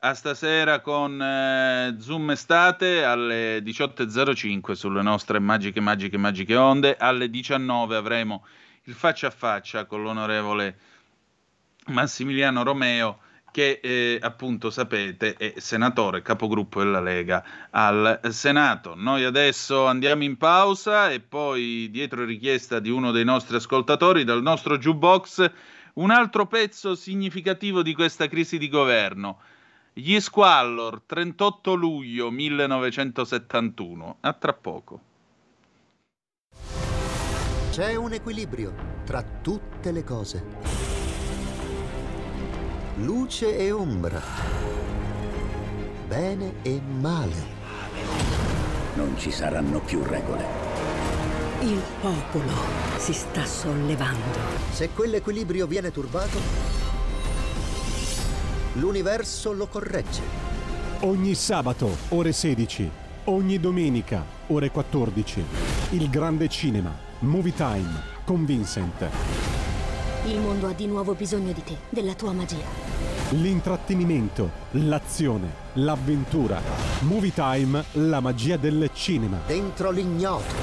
A 0.00 0.12
stasera 0.12 0.80
con 0.80 1.20
eh, 1.20 1.96
Zoom 1.98 2.30
Estate 2.30 3.02
alle 3.02 3.60
18.05 3.60 4.72
sulle 4.72 5.00
nostre 5.00 5.38
magiche, 5.38 5.80
magiche, 5.80 6.18
magiche 6.18 6.54
onde. 6.54 6.96
Alle 6.96 7.30
19 7.30 7.96
avremo 7.96 8.44
il 8.84 8.92
faccia 8.92 9.28
a 9.28 9.30
faccia 9.30 9.86
con 9.86 10.02
l'onorevole 10.02 10.78
Massimiliano 11.86 12.62
Romeo 12.62 13.20
che 13.50 13.80
eh, 13.82 14.18
appunto 14.20 14.68
sapete 14.68 15.32
è 15.32 15.54
senatore, 15.56 16.20
capogruppo 16.20 16.82
della 16.82 17.00
Lega 17.00 17.42
al 17.70 18.20
Senato. 18.28 18.92
Noi 18.94 19.24
adesso 19.24 19.86
andiamo 19.86 20.24
in 20.24 20.36
pausa 20.36 21.10
e 21.10 21.20
poi 21.20 21.88
dietro 21.90 22.26
richiesta 22.26 22.80
di 22.80 22.90
uno 22.90 23.12
dei 23.12 23.24
nostri 23.24 23.56
ascoltatori 23.56 24.24
dal 24.24 24.42
nostro 24.42 24.76
jukebox 24.76 25.50
un 25.94 26.10
altro 26.10 26.46
pezzo 26.46 26.94
significativo 26.94 27.80
di 27.80 27.94
questa 27.94 28.28
crisi 28.28 28.58
di 28.58 28.68
governo. 28.68 29.40
Gli 29.98 30.20
Squallor, 30.20 31.00
38 31.06 31.72
luglio 31.72 32.30
1971. 32.30 34.18
A 34.20 34.32
tra 34.34 34.52
poco. 34.52 35.00
C'è 37.70 37.94
un 37.94 38.12
equilibrio 38.12 38.74
tra 39.06 39.22
tutte 39.22 39.92
le 39.92 40.04
cose. 40.04 40.44
Luce 42.96 43.56
e 43.56 43.70
ombra. 43.70 44.20
Bene 46.06 46.56
e 46.60 46.78
male. 46.78 47.54
Non 48.96 49.16
ci 49.16 49.30
saranno 49.30 49.80
più 49.80 50.02
regole. 50.02 50.44
Il 51.62 51.80
popolo 52.02 52.52
si 52.98 53.14
sta 53.14 53.46
sollevando. 53.46 54.38
Se 54.72 54.90
quell'equilibrio 54.90 55.66
viene 55.66 55.90
turbato, 55.90 56.84
l'universo 58.76 59.52
lo 59.52 59.66
corregge. 59.66 60.22
Ogni 61.00 61.34
sabato, 61.34 61.96
ore 62.08 62.32
16. 62.32 62.90
Ogni 63.24 63.58
domenica, 63.58 64.24
ore 64.48 64.70
14. 64.70 65.44
Il 65.90 66.08
grande 66.08 66.48
cinema. 66.48 66.94
Movie 67.20 67.54
Time. 67.54 68.14
Con 68.24 68.44
Vincent. 68.44 69.08
Il 70.26 70.40
mondo 70.40 70.68
ha 70.68 70.72
di 70.72 70.86
nuovo 70.86 71.14
bisogno 71.14 71.52
di 71.52 71.62
te, 71.62 71.76
della 71.88 72.14
tua 72.14 72.32
magia. 72.32 72.64
L'intrattenimento, 73.30 74.50
l'azione, 74.72 75.48
l'avventura. 75.74 76.60
Movie 77.00 77.32
Time, 77.32 77.84
la 77.92 78.20
magia 78.20 78.56
del 78.56 78.90
cinema. 78.92 79.38
Dentro 79.46 79.90
l'ignoto. 79.90 80.54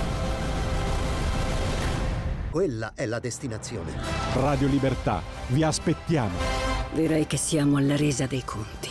Quella 2.51 2.91
è 2.93 3.05
la 3.05 3.19
destinazione. 3.19 3.91
Radio 4.33 4.67
Libertà, 4.67 5.21
vi 5.47 5.63
aspettiamo. 5.63 6.72
Direi 6.93 7.25
che 7.25 7.37
siamo 7.37 7.77
alla 7.77 7.95
resa 7.95 8.27
dei 8.27 8.43
conti. 8.45 8.89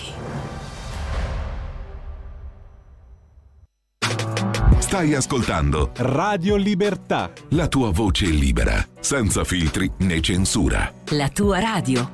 Stai 4.78 5.14
ascoltando 5.14 5.92
Radio 5.96 6.56
Libertà. 6.56 7.30
la 7.50 7.68
tua 7.68 7.90
voce 7.90 8.26
libera, 8.26 8.84
senza 9.00 9.44
filtri 9.44 9.90
né 9.98 10.20
censura. 10.20 10.92
La 11.10 11.28
tua 11.28 11.60
radio. 11.60 12.10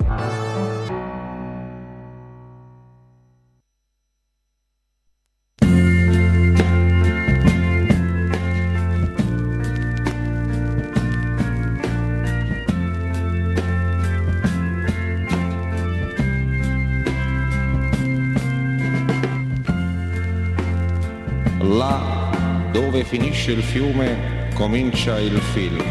Finisce 23.09 23.53
il 23.53 23.63
fiume 23.63 24.51
comincia 24.53 25.19
il 25.19 25.39
film. 25.39 25.83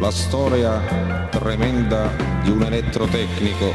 La 0.00 0.10
storia 0.10 1.28
tremenda 1.30 2.10
di 2.42 2.50
un 2.50 2.64
elettrotecnico 2.64 3.72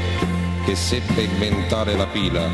che 0.66 0.76
seppe 0.76 1.22
inventare 1.22 1.96
la 1.96 2.06
pila. 2.06 2.50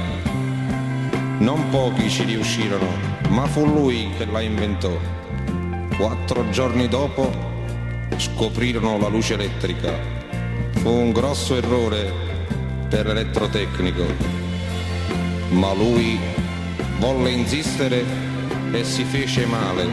Non 1.40 1.72
pochi 1.72 2.08
ci 2.08 2.24
riuscirono, 2.24 2.86
ma 3.30 3.48
fu 3.48 3.66
lui 3.66 4.12
che 4.16 4.26
la 4.26 4.42
inventò. 4.42 4.96
Quattro 5.98 6.48
giorni 6.52 6.88
dopo 6.88 7.32
scoprirono 8.18 9.00
la 9.00 9.08
luce 9.08 9.34
elettrica. 9.34 9.92
Fu 10.82 10.90
un 10.90 11.12
grosso 11.12 11.56
errore 11.56 12.14
per 12.90 13.08
l'elettrotecnico, 13.08 14.06
ma 15.50 15.74
lui 15.74 16.20
volle 17.00 17.32
insistere 17.32 18.33
e 18.74 18.84
si 18.84 19.04
fece 19.04 19.46
male. 19.46 19.88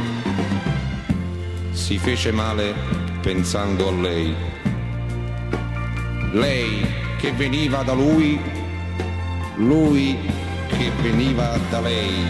Si 1.72 1.98
fece 1.98 2.32
male 2.32 2.74
pensando 3.20 3.88
a 3.88 3.92
lei. 3.92 4.34
Lei 6.32 6.86
che 7.18 7.32
veniva 7.32 7.82
da 7.82 7.92
lui, 7.92 8.40
lui 9.56 10.16
che 10.68 10.90
veniva 11.02 11.58
da 11.68 11.80
lei. 11.80 12.24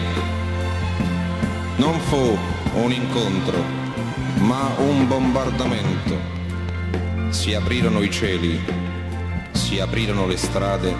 Non 1.77 1.99
fu 2.01 2.37
un 2.75 2.93
incontro, 2.93 3.63
ma 4.41 4.75
un 4.79 5.07
bombardamento. 5.07 6.19
Si 7.29 7.55
aprirono 7.55 8.03
i 8.03 8.11
cieli, 8.11 8.61
si 9.53 9.79
aprirono 9.79 10.27
le 10.27 10.37
strade 10.37 10.93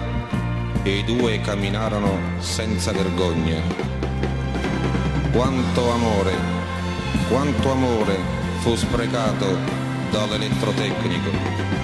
e 0.83 0.99
i 0.99 1.03
due 1.03 1.41
camminarono 1.41 2.17
senza 2.39 2.93
vergogna. 2.93 3.91
Quanto 5.31 5.89
amore, 5.89 6.33
quanto 7.29 7.71
amore 7.71 8.17
fu 8.59 8.75
sprecato 8.75 9.57
dall'elettrotecnico. 10.11 11.80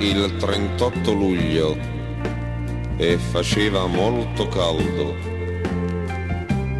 Il 0.00 0.36
38 0.36 1.12
luglio 1.12 1.76
e 2.96 3.18
faceva 3.18 3.86
molto 3.86 4.46
caldo 4.48 5.14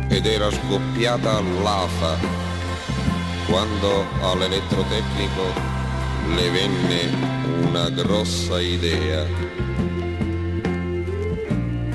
ed 0.09 0.24
era 0.24 0.51
scoppiata 0.51 1.40
l'afa 1.40 2.16
quando 3.49 4.05
all'elettrotecnico 4.23 5.43
le 6.35 6.51
venne 6.51 7.66
una 7.66 7.89
grossa 7.90 8.61
idea. 8.61 9.24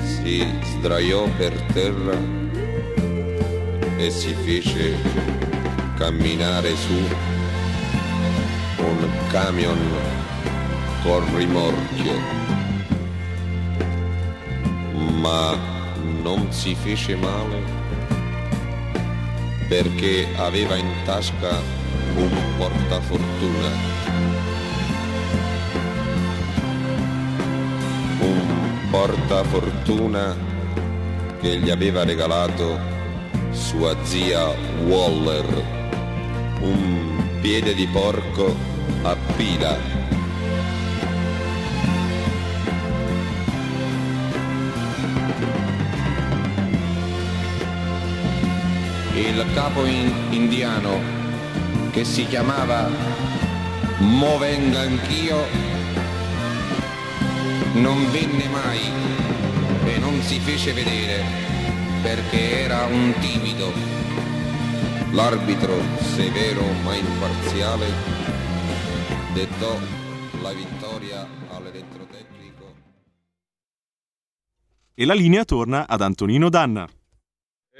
Si 0.02 0.46
sdraiò 0.62 1.26
per 1.36 1.52
terra 1.72 2.18
e 3.96 4.10
si 4.10 4.34
fece 4.34 4.96
camminare 5.96 6.74
su 6.76 6.92
un 8.78 9.08
camion 9.30 10.23
con 11.04 11.36
rimorchio, 11.36 12.18
ma 15.20 15.54
non 16.22 16.50
si 16.50 16.74
fece 16.74 17.14
male 17.14 17.84
perché 19.68 20.26
aveva 20.36 20.76
in 20.76 20.90
tasca 21.04 21.60
un 22.16 22.30
portafortuna, 22.56 23.68
un 28.20 28.88
portafortuna 28.90 30.36
che 31.40 31.58
gli 31.58 31.68
aveva 31.68 32.04
regalato 32.04 32.78
sua 33.50 33.94
zia 34.04 34.46
Waller, 34.86 35.64
un 36.60 37.38
piede 37.42 37.74
di 37.74 37.86
porco 37.88 38.56
a 39.02 39.14
pila. 39.36 39.93
Il 49.14 49.44
capo 49.54 49.84
in- 49.84 50.12
indiano 50.30 51.00
che 51.90 52.04
si 52.04 52.26
chiamava 52.26 52.88
Movenga 53.98 54.80
anch'io 54.80 55.36
non 57.74 58.10
venne 58.10 58.48
mai 58.48 58.80
e 59.86 59.98
non 59.98 60.20
si 60.22 60.38
fece 60.38 60.72
vedere 60.72 61.22
perché 62.02 62.60
era 62.60 62.84
un 62.84 63.14
timido. 63.20 63.72
L'arbitro, 65.12 65.80
severo 66.14 66.64
ma 66.82 66.94
imparziale, 66.94 67.86
dettò 69.32 69.78
la 70.42 70.52
vittoria 70.52 71.26
all'elettrotecnico. 71.50 72.74
E 74.94 75.04
la 75.06 75.14
linea 75.14 75.44
torna 75.44 75.86
ad 75.88 76.00
Antonino 76.00 76.48
Danna. 76.48 76.88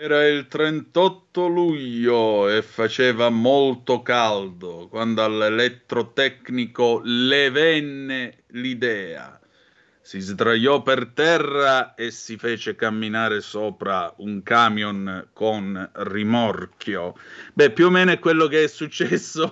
Era 0.04 0.26
il 0.26 0.48
38 0.48 1.46
luglio 1.46 2.46
e 2.50 2.60
faceva 2.60 3.30
molto 3.30 4.02
caldo 4.02 4.86
quando 4.90 5.24
all'elettrotecnico 5.24 7.00
le 7.02 7.48
venne 7.48 8.44
l'idea 8.48 9.40
si 10.04 10.20
sdraiò 10.20 10.82
per 10.82 11.12
terra 11.14 11.94
e 11.94 12.10
si 12.10 12.36
fece 12.36 12.74
camminare 12.74 13.40
sopra 13.40 14.12
un 14.18 14.42
camion 14.42 15.28
con 15.32 15.88
rimorchio. 15.94 17.14
Beh, 17.54 17.70
più 17.70 17.86
o 17.86 17.90
meno 17.90 18.12
è 18.12 18.18
quello 18.18 18.46
che 18.46 18.64
è 18.64 18.66
successo, 18.66 19.50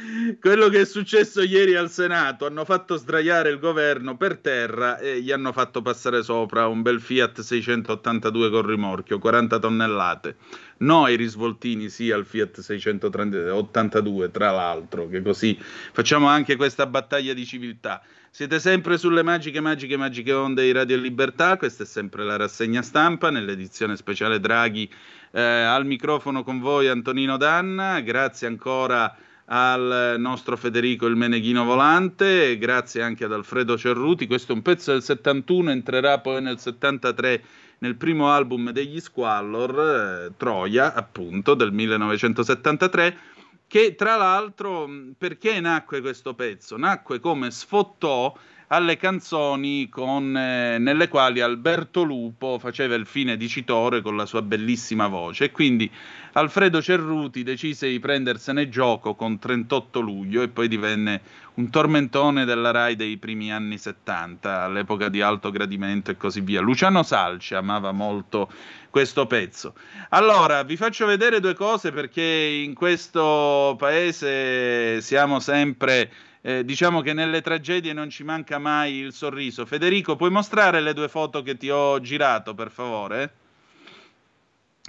quello 0.40 0.70
che 0.70 0.80
è 0.80 0.84
successo 0.86 1.42
ieri 1.42 1.74
al 1.74 1.90
Senato. 1.90 2.46
Hanno 2.46 2.64
fatto 2.64 2.96
sdraiare 2.96 3.50
il 3.50 3.58
governo 3.58 4.16
per 4.16 4.38
terra 4.38 4.96
e 4.96 5.20
gli 5.20 5.32
hanno 5.32 5.52
fatto 5.52 5.82
passare 5.82 6.22
sopra 6.22 6.66
un 6.66 6.80
bel 6.80 6.98
Fiat 6.98 7.42
682 7.42 8.48
con 8.48 8.66
rimorchio, 8.66 9.18
40 9.18 9.58
tonnellate. 9.58 10.36
No 10.78 11.04
ai 11.04 11.16
risvoltini, 11.16 11.90
sì 11.90 12.10
al 12.10 12.24
Fiat 12.24 12.60
682, 12.60 14.30
tra 14.30 14.50
l'altro, 14.50 15.08
che 15.08 15.20
così 15.20 15.58
facciamo 15.60 16.26
anche 16.26 16.56
questa 16.56 16.86
battaglia 16.86 17.34
di 17.34 17.44
civiltà. 17.44 18.02
Siete 18.32 18.60
sempre 18.60 18.96
sulle 18.96 19.24
magiche, 19.24 19.60
magiche, 19.60 19.96
magiche 19.96 20.32
onde 20.32 20.62
di 20.62 20.70
Radio 20.70 20.96
Libertà. 20.96 21.56
Questa 21.56 21.82
è 21.82 21.86
sempre 21.86 22.22
la 22.22 22.36
rassegna 22.36 22.80
stampa 22.80 23.28
nell'edizione 23.28 23.96
speciale 23.96 24.38
Draghi. 24.38 24.88
Eh, 25.32 25.40
al 25.40 25.84
microfono 25.84 26.44
con 26.44 26.60
voi 26.60 26.86
Antonino 26.86 27.36
Danna. 27.36 27.98
Grazie 28.00 28.46
ancora 28.46 29.16
al 29.46 30.14
nostro 30.18 30.56
Federico 30.56 31.06
il 31.06 31.16
Meneghino 31.16 31.64
Volante. 31.64 32.56
Grazie 32.56 33.02
anche 33.02 33.24
ad 33.24 33.32
Alfredo 33.32 33.76
Cerruti. 33.76 34.28
Questo 34.28 34.52
è 34.52 34.54
un 34.54 34.62
pezzo 34.62 34.92
del 34.92 35.02
71, 35.02 35.72
entrerà 35.72 36.20
poi 36.20 36.40
nel 36.40 36.60
73 36.60 37.42
nel 37.78 37.96
primo 37.96 38.30
album 38.30 38.70
degli 38.70 39.00
Squallor, 39.00 40.28
eh, 40.28 40.32
Troia, 40.36 40.94
appunto, 40.94 41.54
del 41.54 41.72
1973 41.72 43.16
che 43.70 43.94
tra 43.94 44.16
l'altro 44.16 44.90
perché 45.16 45.60
nacque 45.60 46.00
questo 46.00 46.34
pezzo? 46.34 46.76
Nacque 46.76 47.20
come 47.20 47.52
sfottò 47.52 48.36
alle 48.66 48.96
canzoni 48.96 49.88
con, 49.88 50.36
eh, 50.36 50.78
nelle 50.78 51.06
quali 51.06 51.40
Alberto 51.40 52.02
Lupo 52.02 52.58
faceva 52.58 52.96
il 52.96 53.06
fine 53.06 53.36
dicitore 53.36 54.00
con 54.00 54.16
la 54.16 54.26
sua 54.26 54.42
bellissima 54.42 55.06
voce 55.06 55.44
e 55.44 55.50
quindi 55.52 55.88
Alfredo 56.32 56.80
Cerruti 56.80 57.42
decise 57.42 57.88
di 57.88 57.98
prendersene 57.98 58.68
gioco 58.68 59.14
con 59.14 59.38
38 59.38 59.98
luglio 60.00 60.42
e 60.42 60.48
poi 60.48 60.68
divenne 60.68 61.20
un 61.54 61.70
tormentone 61.70 62.44
della 62.44 62.70
RAI 62.70 62.94
dei 62.94 63.16
primi 63.16 63.52
anni 63.52 63.78
70, 63.78 64.62
all'epoca 64.62 65.08
di 65.08 65.20
alto 65.20 65.50
gradimento 65.50 66.12
e 66.12 66.16
così 66.16 66.40
via. 66.40 66.60
Luciano 66.60 67.02
Salci 67.02 67.54
amava 67.54 67.90
molto 67.90 68.48
questo 68.90 69.26
pezzo. 69.26 69.74
Allora, 70.10 70.62
vi 70.62 70.76
faccio 70.76 71.04
vedere 71.04 71.40
due 71.40 71.54
cose 71.54 71.90
perché 71.90 72.22
in 72.22 72.74
questo 72.74 73.74
paese 73.78 75.00
siamo 75.00 75.40
sempre... 75.40 76.10
Eh, 76.42 76.64
diciamo 76.64 77.02
che 77.02 77.12
nelle 77.12 77.42
tragedie 77.42 77.92
non 77.92 78.08
ci 78.08 78.22
manca 78.22 78.56
mai 78.56 78.94
il 78.94 79.12
sorriso. 79.12 79.66
Federico, 79.66 80.16
puoi 80.16 80.30
mostrare 80.30 80.80
le 80.80 80.94
due 80.94 81.08
foto 81.08 81.42
che 81.42 81.58
ti 81.58 81.68
ho 81.68 82.00
girato, 82.00 82.54
per 82.54 82.70
favore? 82.70 83.32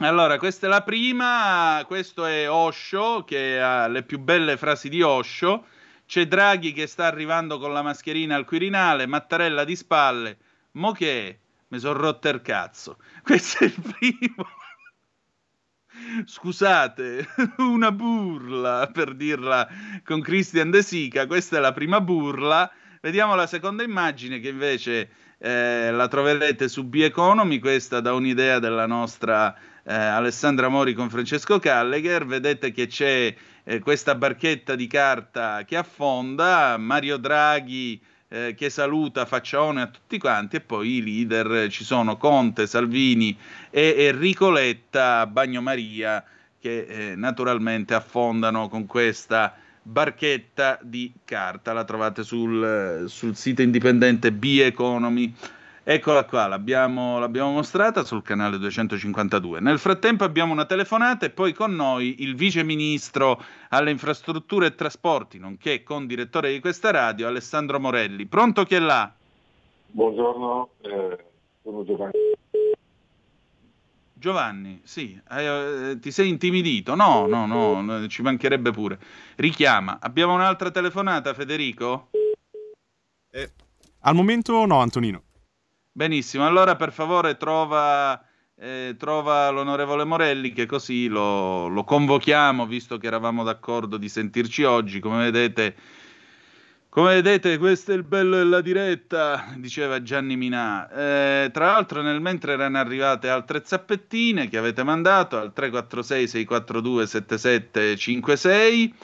Allora, 0.04 0.40
questa 0.40 0.66
è 0.66 0.70
la 0.70 0.82
prima, 0.82 1.84
questo 1.86 2.26
è 2.26 2.50
Osho, 2.50 3.24
che 3.24 3.62
ha 3.62 3.88
le 3.88 4.02
più 4.02 4.18
belle 4.18 4.58
frasi 4.58 4.90
di 4.90 5.04
Osho. 5.04 5.66
C'è 6.08 6.26
Draghi 6.26 6.74
che 6.74 6.88
sta 6.88 7.06
arrivando 7.06 7.60
con 7.60 7.72
la 7.72 7.84
mascherina 7.84 8.36
al 8.36 8.46
Quirinale, 8.46 9.06
Mattarella 9.06 9.64
di 9.64 9.76
spalle. 9.76 10.38
Mo 10.72 10.92
che 10.92 11.28
è? 11.28 11.38
Mi 11.68 11.78
sono 11.78 12.00
rotto 12.00 12.30
il 12.30 12.42
cazzo. 12.42 12.98
Questo 13.22 13.64
è 13.64 13.68
il 13.68 13.76
primo. 14.00 14.48
Scusate, 16.26 17.28
una 17.58 17.92
burla 17.92 18.90
per 18.92 19.14
dirla 19.14 19.68
con 20.04 20.20
Christian 20.22 20.72
De 20.72 20.82
Sica. 20.82 21.28
Questa 21.28 21.58
è 21.58 21.60
la 21.60 21.74
prima 21.74 22.02
burla. 22.02 22.72
Vediamo 23.02 23.36
la 23.36 23.46
seconda 23.46 23.84
immagine 23.84 24.40
che 24.40 24.50
invece 24.50 25.10
eh, 25.38 25.92
la 25.92 26.08
troverete 26.08 26.68
su 26.68 26.86
B-Economy. 26.86 27.60
Questa 27.60 28.00
da 28.00 28.14
un'idea 28.14 28.58
della 28.58 28.88
nostra 28.88 29.56
eh, 29.84 29.94
Alessandra 29.94 30.70
Mori 30.70 30.94
con 30.94 31.10
Francesco 31.10 31.60
Callegher. 31.60 32.26
Vedete 32.26 32.72
che 32.72 32.88
c'è 32.88 33.34
eh, 33.64 33.80
questa 33.80 34.16
barchetta 34.16 34.76
di 34.76 34.88
carta 34.88 35.64
che 35.66 35.78
affonda. 35.78 36.78
Mario 36.78 37.18
Draghi 37.18 38.02
eh, 38.28 38.54
che 38.56 38.70
saluta 38.70 39.26
Faccione 39.26 39.82
a 39.82 39.88
tutti 39.88 40.18
quanti 40.18 40.56
e 40.56 40.62
poi 40.62 40.96
i 40.96 41.04
leader 41.04 41.70
ci 41.70 41.84
sono 41.84 42.18
Conte, 42.18 42.66
Salvini 42.66 43.38
e 43.70 43.96
Enrico 43.98 44.50
Letta, 44.50 45.28
Bagnomaria 45.28 46.24
che 46.60 46.86
eh, 46.88 47.16
naturalmente 47.16 47.94
affondano 47.94 48.70
con 48.70 48.86
questa 48.86 49.56
barchetta 49.82 50.80
di 50.82 51.12
carta, 51.26 51.74
la 51.74 51.84
trovate 51.84 52.24
sul, 52.24 53.06
sul 53.08 53.36
sito 53.36 53.64
indipendente 53.64 54.32
B-Economy 54.32 55.34
Eccola 55.84 56.26
qua, 56.26 56.46
l'abbiamo, 56.46 57.18
l'abbiamo, 57.18 57.54
mostrata 57.54 58.04
sul 58.04 58.22
canale 58.22 58.60
252. 58.60 59.60
Nel 59.62 59.80
frattempo 59.80 60.24
abbiamo 60.24 60.54
una 60.54 60.66
telefonata 60.66 61.26
e 61.26 61.32
poi 61.32 61.54
con 61.54 61.74
noi 61.74 62.22
il 62.22 62.36
vice 62.36 62.64
ministro 62.64 63.42
alle 63.70 63.90
infrastrutture 63.90 64.68
e 64.68 64.76
trasporti, 64.76 65.40
nonché 65.40 65.82
con 65.82 66.06
direttore 66.06 66.52
di 66.52 66.60
questa 66.60 66.92
radio, 66.92 67.26
Alessandro 67.26 67.80
Morelli. 67.80 68.28
Pronto 68.28 68.64
chi 68.64 68.76
è 68.76 68.80
là? 68.80 69.12
Buongiorno, 69.88 70.70
eh, 70.82 71.26
sono 71.64 71.84
Giovanni. 71.84 72.12
Giovanni, 74.14 74.82
sì, 74.84 75.20
eh, 75.32 75.98
ti 76.00 76.12
sei 76.12 76.30
intimidito? 76.30 76.94
No, 76.94 77.26
no, 77.26 77.48
no, 77.48 78.08
ci 78.08 78.22
mancherebbe 78.22 78.70
pure. 78.70 79.00
Richiama. 79.36 79.98
Abbiamo 80.00 80.36
un'altra 80.36 80.70
telefonata, 80.70 81.34
Federico? 81.34 82.10
Eh, 83.32 83.52
al 84.02 84.14
momento 84.14 84.64
no, 84.68 84.80
Antonino. 84.80 85.24
Benissimo, 85.94 86.46
allora 86.46 86.78
per 86.78 86.94
favore 86.94 87.36
trova, 87.36 88.24
eh, 88.56 88.96
trova 88.98 89.50
l'onorevole 89.50 90.06
Morelli 90.06 90.54
che 90.54 90.66
così 90.66 91.08
lo, 91.08 91.68
lo, 91.68 91.84
convochiamo, 91.84 92.66
visto 92.66 92.98
che 92.98 93.08
eravamo 93.08 93.44
d'accordo 93.44 93.98
di 93.98 94.08
sentirci 94.08 94.64
oggi. 94.64 95.02
Come 95.02 95.30
vedete, 95.30 95.76
come 96.88 97.16
vedete 97.16 97.58
questo 97.58 97.92
è 97.92 97.96
il 97.96 98.04
bello 98.04 98.38
della 98.38 98.62
diretta, 98.62 99.54
diceva 99.58 100.02
Gianni 100.02 100.38
Minà. 100.38 100.90
Eh, 100.90 101.50
tra 101.52 101.66
l'altro 101.66 102.02
nel 102.02 102.22
mentre 102.22 102.54
erano 102.54 102.78
arrivate 102.78 103.28
altre 103.28 103.62
zappettine 103.66 104.48
che 104.48 104.58
avete 104.58 104.84
mandato 104.84 105.38
al 105.38 105.52
346 105.52 106.28
642 106.30 107.08
7756. 107.08 108.96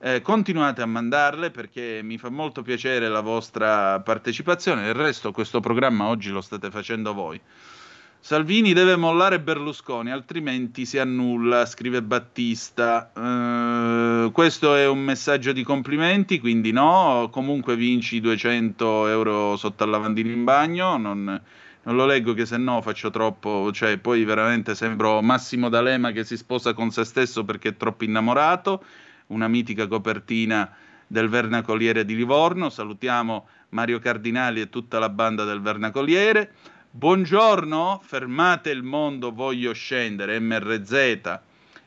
Eh, 0.00 0.22
continuate 0.22 0.80
a 0.80 0.86
mandarle 0.86 1.50
perché 1.50 2.02
mi 2.04 2.18
fa 2.18 2.30
molto 2.30 2.62
piacere 2.62 3.08
la 3.08 3.20
vostra 3.20 3.98
partecipazione. 3.98 4.84
Del 4.84 4.94
resto, 4.94 5.32
questo 5.32 5.58
programma 5.58 6.06
oggi 6.06 6.30
lo 6.30 6.40
state 6.40 6.70
facendo 6.70 7.12
voi. 7.12 7.40
Salvini 8.20 8.72
deve 8.72 8.94
mollare 8.94 9.40
Berlusconi, 9.40 10.12
altrimenti 10.12 10.86
si 10.86 10.98
annulla, 11.00 11.66
scrive 11.66 12.00
Battista. 12.00 13.10
Eh, 13.12 14.30
questo 14.30 14.76
è 14.76 14.86
un 14.86 15.00
messaggio 15.00 15.50
di 15.50 15.64
complimenti, 15.64 16.38
quindi 16.38 16.70
no. 16.70 17.28
Comunque 17.32 17.74
vinci 17.74 18.20
200 18.20 19.08
euro 19.08 19.56
sotto 19.56 19.82
al 19.82 19.90
lavandino 19.90 20.30
in 20.30 20.44
bagno. 20.44 20.96
Non, 20.96 21.24
non 21.82 21.96
lo 21.96 22.06
leggo 22.06 22.34
che 22.34 22.46
se 22.46 22.56
no 22.56 22.80
faccio 22.82 23.10
troppo, 23.10 23.72
cioè 23.72 23.98
poi 23.98 24.22
veramente 24.22 24.76
sembro 24.76 25.20
Massimo 25.22 25.68
D'Alema 25.68 26.12
che 26.12 26.22
si 26.22 26.36
sposa 26.36 26.72
con 26.72 26.92
se 26.92 27.02
stesso 27.02 27.44
perché 27.44 27.70
è 27.70 27.76
troppo 27.76 28.04
innamorato 28.04 28.84
una 29.28 29.48
mitica 29.48 29.86
copertina 29.86 30.70
del 31.06 31.28
Vernacoliere 31.28 32.04
di 32.04 32.14
Livorno. 32.14 32.68
Salutiamo 32.70 33.48
Mario 33.70 33.98
Cardinali 33.98 34.60
e 34.60 34.68
tutta 34.68 34.98
la 34.98 35.08
banda 35.08 35.44
del 35.44 35.60
Vernacoliere. 35.60 36.52
Buongiorno, 36.90 38.00
fermate 38.02 38.70
il 38.70 38.82
mondo, 38.82 39.32
voglio 39.32 39.72
scendere, 39.72 40.38
MRZ. 40.40 41.40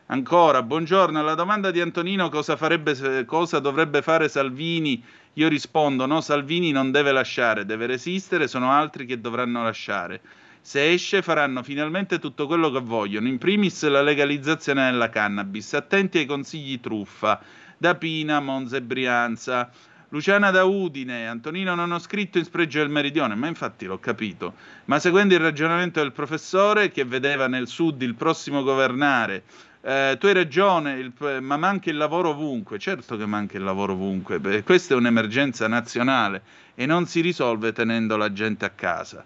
Ancora, 0.08 0.62
buongiorno, 0.62 1.20
alla 1.20 1.36
domanda 1.36 1.72
di 1.72 1.80
Antonino 1.80 2.30
cosa, 2.30 2.58
farebbe, 2.58 3.26
cosa 3.26 3.60
dovrebbe 3.60 4.02
fare 4.02 4.28
Salvini, 4.28 5.02
io 5.34 5.48
rispondo 5.48 6.06
no, 6.06 6.20
Salvini 6.20 6.72
non 6.72 6.92
deve 6.92 7.14
lasciare, 7.14 7.66
deve 7.66 7.86
resistere, 7.86 8.50
sono 8.50 8.72
altri 8.72 9.06
che 9.06 9.22
dovranno 9.22 9.64
lasciare. 9.64 10.22
Se 10.64 10.92
esce 10.92 11.24
faranno 11.24 11.64
finalmente 11.64 12.20
tutto 12.20 12.46
quello 12.46 12.70
che 12.70 12.82
vogliono, 12.82 13.28
in 13.28 13.40
primis 13.40 13.84
la 13.88 14.04
legalizzazione 14.04 14.92
della 14.92 15.10
cannabis, 15.10 15.74
attenti 15.74 16.20
ai 16.20 16.28
consigli 16.28 16.80
truffa, 16.80 17.42
da 17.78 17.96
Pina, 17.96 18.40
Monza 18.40 18.78
e 18.78 18.84
Brianza. 18.84 19.72
Luciana 20.10 20.52
da 20.52 20.64
Udine, 20.66 21.28
Antonino 21.28 21.74
non 21.74 21.92
ho 21.92 21.98
scritto 21.98 22.38
in 22.38 22.44
spregio 22.44 22.78
del 22.78 22.90
meridione, 22.90 23.34
ma 23.34 23.48
infatti 23.48 23.86
l'ho 23.86 23.98
capito. 23.98 24.54
Ma 24.86 25.00
seguendo 25.00 25.34
il 25.34 25.40
ragionamento 25.40 26.00
del 26.00 26.12
professore 26.12 26.92
che 26.92 27.06
vedeva 27.06 27.48
nel 27.48 27.68
sud 27.68 28.00
il 28.04 28.14
prossimo 28.14 28.62
governare, 28.62 29.44
eh, 29.82 30.16
tu 30.20 30.28
hai 30.28 30.34
ragione, 30.34 30.94
il, 30.94 31.12
ma 31.42 31.58
manca 31.58 31.90
il 31.90 31.98
lavoro 31.98 32.30
ovunque. 32.30 32.78
Certo 32.78 33.18
che 33.18 33.26
manca 33.26 33.58
il 33.58 33.64
lavoro 33.64 33.94
ovunque, 33.94 34.62
questa 34.62 34.94
è 34.94 34.98
un'emergenza 34.98 35.68
nazionale 35.68 36.44
e 36.76 36.86
non 36.86 37.08
si 37.08 37.20
risolve 37.22 37.72
tenendo 37.72 38.16
la 38.16 38.32
gente 38.32 38.66
a 38.66 38.70
casa. 38.70 39.26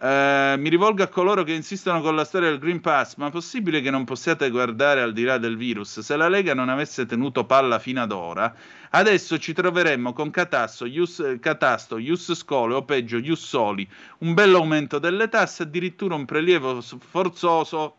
Eh, 0.00 0.56
mi 0.58 0.68
rivolgo 0.68 1.04
a 1.04 1.06
coloro 1.06 1.44
che 1.44 1.52
insistono 1.52 2.00
con 2.00 2.16
la 2.16 2.24
storia 2.24 2.50
del 2.50 2.58
Green 2.58 2.80
Pass, 2.80 3.14
ma 3.16 3.28
è 3.28 3.30
possibile 3.30 3.80
che 3.80 3.90
non 3.90 4.04
possiate 4.04 4.50
guardare 4.50 5.00
al 5.00 5.12
di 5.12 5.22
là 5.22 5.38
del 5.38 5.56
virus? 5.56 6.00
Se 6.00 6.16
la 6.16 6.28
Lega 6.28 6.52
non 6.52 6.68
avesse 6.68 7.06
tenuto 7.06 7.44
palla 7.46 7.78
fino 7.78 8.02
ad 8.02 8.10
ora, 8.10 8.52
adesso 8.90 9.38
ci 9.38 9.52
troveremmo 9.52 10.12
con 10.12 10.30
Catasto, 10.30 10.84
Ius, 10.84 11.36
Catasto, 11.40 11.98
Ius 11.98 12.34
Scole 12.34 12.74
o 12.74 12.84
peggio 12.84 13.18
Ius 13.18 13.46
Soli, 13.46 13.88
un 14.18 14.34
bel 14.34 14.54
aumento 14.54 14.98
delle 14.98 15.28
tasse, 15.28 15.62
addirittura 15.62 16.16
un 16.16 16.24
prelievo 16.24 16.80
forzoso. 16.82 17.96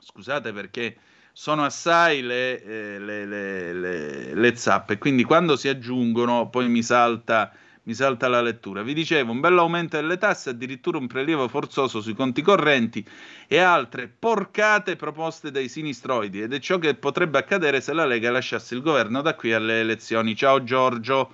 Scusate 0.00 0.52
perché 0.52 0.96
sono 1.32 1.64
assai 1.64 2.22
le, 2.22 2.62
eh, 2.62 2.98
le, 2.98 3.26
le, 3.26 4.34
le, 4.34 4.56
zappe, 4.56 4.98
quindi 4.98 5.24
quando 5.24 5.56
si 5.56 5.68
aggiungono 5.68 6.48
poi 6.48 6.68
mi 6.68 6.82
salta 6.82 7.52
mi 7.84 7.94
salta 7.94 8.28
la 8.28 8.40
lettura. 8.40 8.82
Vi 8.82 8.94
dicevo, 8.94 9.32
un 9.32 9.40
bello 9.40 9.60
aumento 9.60 9.96
delle 9.96 10.18
tasse, 10.18 10.50
addirittura 10.50 10.98
un 10.98 11.06
prelievo 11.06 11.48
forzoso 11.48 12.00
sui 12.00 12.14
conti 12.14 12.42
correnti 12.42 13.06
e 13.46 13.58
altre 13.58 14.08
porcate 14.08 14.96
proposte 14.96 15.50
dai 15.50 15.68
sinistroidi 15.68 16.42
ed 16.42 16.52
è 16.52 16.58
ciò 16.58 16.78
che 16.78 16.94
potrebbe 16.94 17.38
accadere 17.38 17.80
se 17.80 17.92
la 17.92 18.06
Lega 18.06 18.30
lasciasse 18.30 18.74
il 18.74 18.82
governo 18.82 19.20
da 19.20 19.34
qui 19.34 19.52
alle 19.52 19.80
elezioni. 19.80 20.34
Ciao 20.34 20.62
Giorgio. 20.64 21.30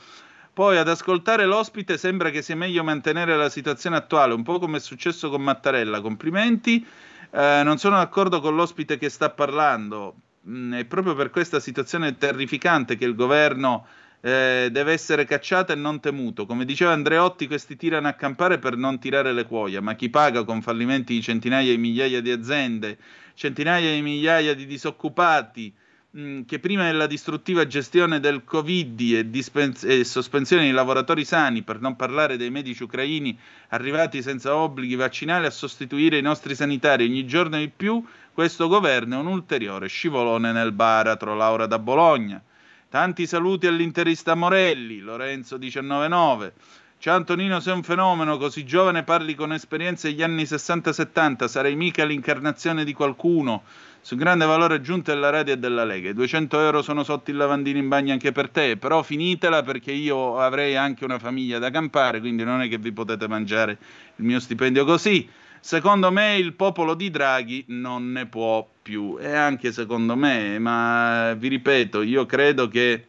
Poi 0.53 0.77
ad 0.77 0.89
ascoltare 0.89 1.47
l'ospite 1.47 1.97
sembra 1.97 2.31
che 2.31 2.43
sia 2.43 2.57
meglio 2.57 2.83
mantenere 2.83 3.37
la 3.37 3.49
situazione 3.49 3.97
attuale, 3.97 4.35
un 4.35 4.43
po' 4.43 4.59
come 4.59 4.79
è 4.79 4.81
successo 4.81 5.31
con 5.31 5.43
Mattarella. 5.43 6.01
Complimenti. 6.01 6.85
Eh, 7.33 7.63
non 7.65 7.79
sono 7.79 7.97
d'accordo 7.97 8.41
con 8.41 8.57
l'ospite 8.57 8.99
che 8.99 9.09
sta 9.09 9.31
parlando. 9.31 10.15
Mm, 10.49 10.75
è 10.75 10.85
proprio 10.85 11.15
per 11.15 11.31
questa 11.31 11.61
situazione 11.61 12.17
terrificante 12.17 12.97
che 12.97 13.05
il 13.05 13.15
governo 13.15 13.87
eh, 14.21 14.69
deve 14.71 14.93
essere 14.93 15.25
cacciato 15.25 15.73
e 15.73 15.77
non 15.77 16.01
temuto. 16.01 16.47
Come 16.47 16.65
diceva 16.65 16.93
Andreotti, 16.93 17.47
questi 17.47 17.77
tirano 17.77 18.09
a 18.09 18.13
campare 18.13 18.59
per 18.59 18.77
non 18.77 18.99
tirare 18.99 19.33
le 19.33 19.47
cuoia, 19.47 19.81
ma 19.81 19.95
chi 19.95 20.11
paga 20.11 20.45
con 20.45 20.63
fallimenti 20.63 21.15
di 21.15 21.23
centinaia 21.23 21.71
di 21.71 21.79
migliaia 21.79 22.21
di 22.21 22.31
aziende, 22.31 22.99
centinaia 23.35 23.95
di 23.95 24.03
migliaia 24.03 24.55
di 24.55 24.67
disoccupati, 24.67 25.73
mm, 26.17 26.43
che 26.43 26.59
prima 26.59 26.85
della 26.85 27.07
distruttiva 27.07 27.67
gestione 27.67 28.21
del 28.21 28.45
Covid 28.45 29.01
e, 29.01 29.31
dispen- 29.31 29.75
e 29.85 30.05
sospensione 30.05 30.65
di 30.65 30.73
lavoratori 30.73 31.25
sani, 31.25 31.63
per 31.63 31.81
non 31.81 31.97
parlare 31.97 32.37
dei 32.37 32.51
medici 32.51 32.83
ucraini 32.83 33.39
arrivati 33.69 34.21
senza 34.21 34.55
obblighi 34.55 34.97
vaccinali 34.97 35.47
a 35.47 35.51
sostituire 35.51 36.19
i 36.19 36.23
nostri 36.23 36.55
sanitari 36.55 37.05
ogni 37.05 37.27
giorno 37.27 37.57
di 37.57 37.71
più, 37.75 38.05
questo 38.35 38.69
governo 38.69 39.17
è 39.17 39.21
un 39.21 39.27
ulteriore 39.27 39.89
scivolone 39.89 40.53
nel 40.53 40.73
baratro. 40.73 41.35
Laura 41.35 41.67
da 41.67 41.79
Bologna. 41.79 42.43
Tanti 42.91 43.29
saluti 43.29 43.69
all'interista 43.69 44.35
Morelli, 44.35 44.99
Lorenzo 44.99 45.61
199. 45.61 46.53
Ciao 46.99 47.15
Antonino, 47.15 47.61
sei 47.61 47.73
un 47.75 47.85
fenomeno, 47.85 48.37
così 48.37 48.65
giovane 48.65 49.05
parli 49.05 49.37
con 49.37 49.53
esperienze 49.53 50.09
degli 50.09 50.25
anni 50.25 50.43
60-70, 50.43 51.47
sarei 51.47 51.77
mica 51.77 52.05
l'incarnazione 52.05 52.83
di 52.83 52.93
qualcuno. 52.93 53.63
Su 54.01 54.17
grande 54.17 54.45
valore 54.45 54.75
aggiunto 54.75 55.13
della 55.13 55.31
radio 55.31 55.55
e 55.55 55.59
della 55.59 55.85
Lega. 55.85 56.09
I 56.09 56.15
200 56.15 56.59
euro 56.59 56.83
sono 56.83 57.05
sotto 57.05 57.31
il 57.31 57.37
lavandino 57.37 57.79
in 57.79 57.87
bagno 57.87 58.11
anche 58.13 58.33
per 58.33 58.49
te, 58.49 58.77
però 58.77 59.05
finitela 59.05 59.63
perché 59.63 59.93
io 59.93 60.41
avrei 60.41 60.75
anche 60.75 61.05
una 61.05 61.21
famiglia 61.21 61.61
da 61.61 61.71
campare, 61.71 62.19
quindi 62.19 62.43
non 62.43 62.61
è 62.61 62.69
che 62.69 62.79
vi 62.79 62.91
potete 62.91 63.29
mangiare 63.29 63.79
il 64.17 64.25
mio 64.25 64.41
stipendio 64.41 64.85
così. 64.85 65.29
Secondo 65.61 66.11
me 66.11 66.37
il 66.37 66.55
popolo 66.55 66.95
di 66.95 67.11
Draghi 67.11 67.67
non 67.69 68.13
ne 68.13 68.27
può 68.27 68.67
più 68.81 69.19
e 69.21 69.31
anche 69.31 69.73
secondo 69.73 70.17
me, 70.17 70.59
ma 70.59 71.35
vi 71.35 71.49
ripeto, 71.49 72.01
io 72.01 72.25
credo 72.25 72.67
che 72.67 73.09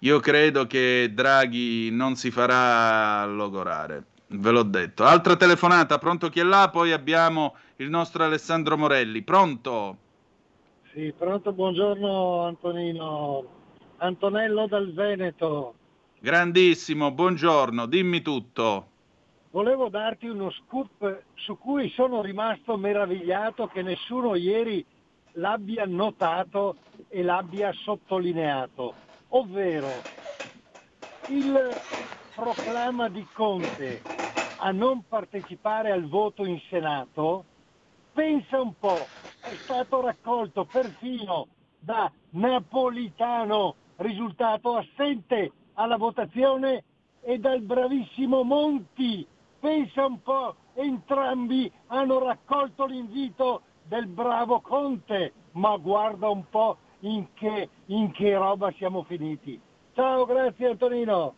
io 0.00 0.20
credo 0.20 0.66
che 0.66 1.10
Draghi 1.12 1.90
non 1.90 2.16
si 2.16 2.30
farà 2.30 3.24
logorare. 3.26 4.04
Ve 4.26 4.50
l'ho 4.50 4.62
detto. 4.62 5.04
Altra 5.04 5.36
telefonata, 5.36 5.98
pronto 5.98 6.28
chi 6.28 6.40
è 6.40 6.42
là? 6.42 6.68
Poi 6.70 6.92
abbiamo 6.92 7.54
il 7.76 7.88
nostro 7.88 8.24
Alessandro 8.24 8.76
Morelli. 8.76 9.22
Pronto? 9.22 9.96
Sì, 10.92 11.12
pronto, 11.16 11.52
buongiorno 11.52 12.46
Antonino. 12.46 13.44
Antonello 13.98 14.66
dal 14.66 14.92
Veneto. 14.92 15.74
Grandissimo, 16.20 17.10
buongiorno, 17.10 17.86
dimmi 17.86 18.20
tutto 18.22 18.88
volevo 19.54 19.88
darti 19.88 20.26
uno 20.26 20.50
scoop 20.50 21.22
su 21.34 21.56
cui 21.58 21.88
sono 21.90 22.20
rimasto 22.20 22.76
meravigliato 22.76 23.68
che 23.68 23.82
nessuno 23.82 24.34
ieri 24.34 24.84
l'abbia 25.34 25.84
notato 25.86 26.74
e 27.08 27.22
l'abbia 27.22 27.72
sottolineato, 27.72 28.94
ovvero 29.28 29.90
il 31.28 31.70
proclama 32.34 33.08
di 33.08 33.24
Conte 33.32 34.02
a 34.58 34.72
non 34.72 35.04
partecipare 35.06 35.92
al 35.92 36.08
voto 36.08 36.44
in 36.44 36.60
Senato, 36.68 37.44
pensa 38.12 38.60
un 38.60 38.76
po', 38.76 39.06
è 39.40 39.54
stato 39.62 40.00
raccolto 40.00 40.64
perfino 40.64 41.46
da 41.78 42.10
Napolitano, 42.30 43.76
risultato 43.98 44.74
assente 44.74 45.52
alla 45.74 45.96
votazione, 45.96 46.82
e 47.26 47.38
dal 47.38 47.62
bravissimo 47.62 48.42
Monti, 48.42 49.26
Pensa 49.64 50.04
un 50.04 50.20
po', 50.20 50.56
entrambi 50.74 51.72
hanno 51.86 52.22
raccolto 52.22 52.84
l'invito 52.84 53.62
del 53.88 54.06
bravo 54.06 54.60
Conte, 54.60 55.32
ma 55.52 55.74
guarda 55.78 56.28
un 56.28 56.44
po' 56.50 56.76
in 57.00 57.28
che, 57.32 57.70
in 57.86 58.12
che 58.12 58.34
roba 58.34 58.70
siamo 58.76 59.06
finiti. 59.08 59.58
Ciao, 59.94 60.26
grazie 60.26 60.68
Antonino. 60.68 61.34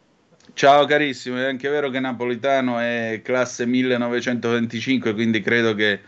Ciao 0.54 0.86
carissimo, 0.86 1.36
è 1.36 1.44
anche 1.44 1.68
vero 1.68 1.88
che 1.88 2.00
Napolitano 2.00 2.80
è 2.80 3.20
classe 3.22 3.64
1925, 3.64 5.14
quindi 5.14 5.40
credo 5.40 5.76
che 5.76 6.00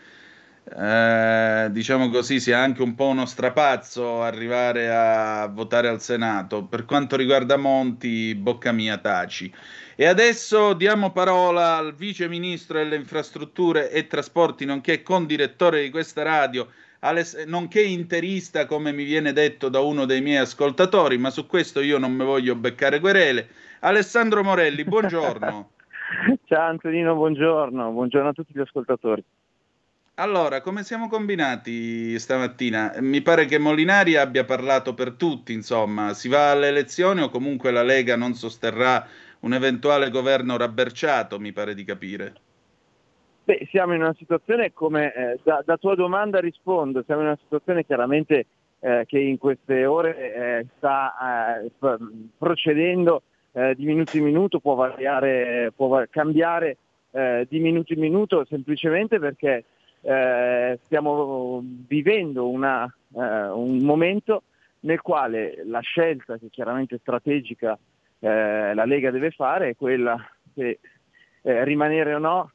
eh, 0.77 1.69
diciamo 1.71 2.11
così 2.11 2.41
sia 2.41 2.59
anche 2.59 2.83
un 2.83 2.97
po' 2.97 3.07
uno 3.07 3.27
strapazzo 3.27 4.23
arrivare 4.23 4.91
a 4.91 5.47
votare 5.47 5.87
al 5.87 6.01
Senato. 6.01 6.65
Per 6.65 6.85
quanto 6.85 7.15
riguarda 7.15 7.57
Monti, 7.57 8.35
bocca 8.35 8.73
mia 8.73 8.99
taci. 8.99 9.53
E 10.01 10.07
adesso 10.07 10.75
diamo 10.75 11.11
parola 11.11 11.77
al 11.77 11.93
vice 11.93 12.29
ministro 12.29 12.79
delle 12.79 12.95
infrastrutture 12.95 13.91
e 13.91 14.07
trasporti, 14.07 14.65
nonché 14.65 15.03
condirettore 15.03 15.83
di 15.83 15.91
questa 15.91 16.23
radio, 16.23 16.69
nonché 17.47 17.83
interista, 17.83 18.67
come 18.67 18.93
mi 18.93 19.03
viene 19.03 19.33
detto 19.33 19.69
da 19.69 19.81
uno 19.81 20.05
dei 20.05 20.21
miei 20.21 20.37
ascoltatori, 20.37 21.19
ma 21.19 21.31
su 21.31 21.49
questo 21.49 21.81
io 21.81 21.99
non 21.99 22.13
mi 22.13 22.25
voglio 22.25 22.55
beccare 22.55 23.01
querele. 23.01 23.49
Alessandro 23.81 24.45
Morelli, 24.45 24.85
buongiorno. 24.85 25.71
Ciao 26.47 26.69
Antonino, 26.69 27.17
buongiorno, 27.17 27.91
buongiorno 27.91 28.29
a 28.29 28.33
tutti 28.33 28.53
gli 28.55 28.61
ascoltatori. 28.61 29.25
Allora, 30.21 30.61
come 30.61 30.85
siamo 30.85 31.09
combinati 31.09 32.17
stamattina? 32.21 32.95
Mi 33.01 33.21
pare 33.21 33.47
che 33.47 33.59
Molinari 33.59 34.15
abbia 34.15 34.45
parlato 34.45 34.95
per 34.95 35.13
tutti, 35.13 35.53
insomma, 35.53 36.13
si 36.13 36.29
va 36.29 36.53
alle 36.53 36.69
elezioni 36.69 37.23
o 37.23 37.31
comunque 37.31 37.73
la 37.73 37.85
Lega 37.85 38.17
non 38.17 38.35
sosterrà 38.35 39.07
un 39.41 39.55
eventuale 39.55 40.11
governo 40.11 40.57
rabberciato, 40.57 41.39
mi 41.39 41.53
pare 41.53 41.75
di 41.75 41.85
capire. 41.85 42.35
Beh, 43.45 43.67
siamo 43.71 43.95
in 43.95 44.03
una 44.03 44.15
situazione 44.19 44.73
come, 44.73 45.13
eh, 45.15 45.39
da, 45.43 45.63
da, 45.65 45.77
tua 45.79 45.95
domanda 45.95 46.39
rispondo, 46.39 47.03
siamo 47.05 47.23
in 47.23 47.29
una 47.29 47.39
situazione 47.41 47.85
chiaramente 47.87 48.45
eh, 48.81 49.05
che 49.07 49.19
in 49.19 49.39
queste 49.39 49.87
ore 49.87 50.35
eh, 50.35 50.67
sta 50.77 51.63
eh, 51.63 51.71
procedendo 52.37 53.23
eh, 53.53 53.75
di 53.75 53.87
minuto 53.87 54.17
in 54.19 54.25
minuto, 54.25 54.61
può, 54.61 54.75
variare, 54.75 55.73
può 55.75 56.03
cambiare 56.11 56.77
eh, 57.13 57.47
di 57.49 57.59
minuto 57.59 57.95
in 57.95 58.01
minuto 58.01 58.45
semplicemente 58.45 59.19
perché 59.19 59.65
stiamo 60.01 61.61
vivendo 61.63 62.49
una, 62.49 62.91
un 63.11 63.79
momento 63.79 64.45
nel 64.81 65.01
quale 65.01 65.65
la 65.67 65.81
scelta, 65.81 66.39
che 66.39 66.49
chiaramente 66.51 66.95
è 66.95 66.99
strategica 67.01 67.77
eh, 68.21 68.75
la 68.75 68.85
Lega 68.85 69.11
deve 69.11 69.31
fare 69.31 69.71
è 69.71 69.77
quella 69.77 70.17
di 70.43 70.77
eh, 71.43 71.65
rimanere 71.65 72.15
o 72.15 72.19
no 72.19 72.53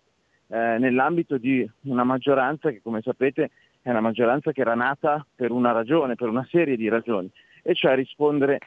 eh, 0.48 0.77
nell'ambito 0.77 1.38
di 1.38 1.68
una 1.84 2.03
maggioranza 2.03 2.69
che 2.69 2.81
come 2.81 3.02
sapete 3.02 3.52
è 3.81 3.90
una 3.90 4.02
maggioranza 4.02 4.52
che 4.52 4.61
era 4.61 4.76
nata 4.76 5.26
per 5.35 5.52
una 5.52 5.72
ragione, 5.72 6.15
per 6.15 6.30
una 6.30 6.45
serie 6.49 6.77
di 6.77 6.88
ragioni, 6.88 7.30
e 7.61 7.73
cioè 7.73 7.95
rispondere 7.95 8.60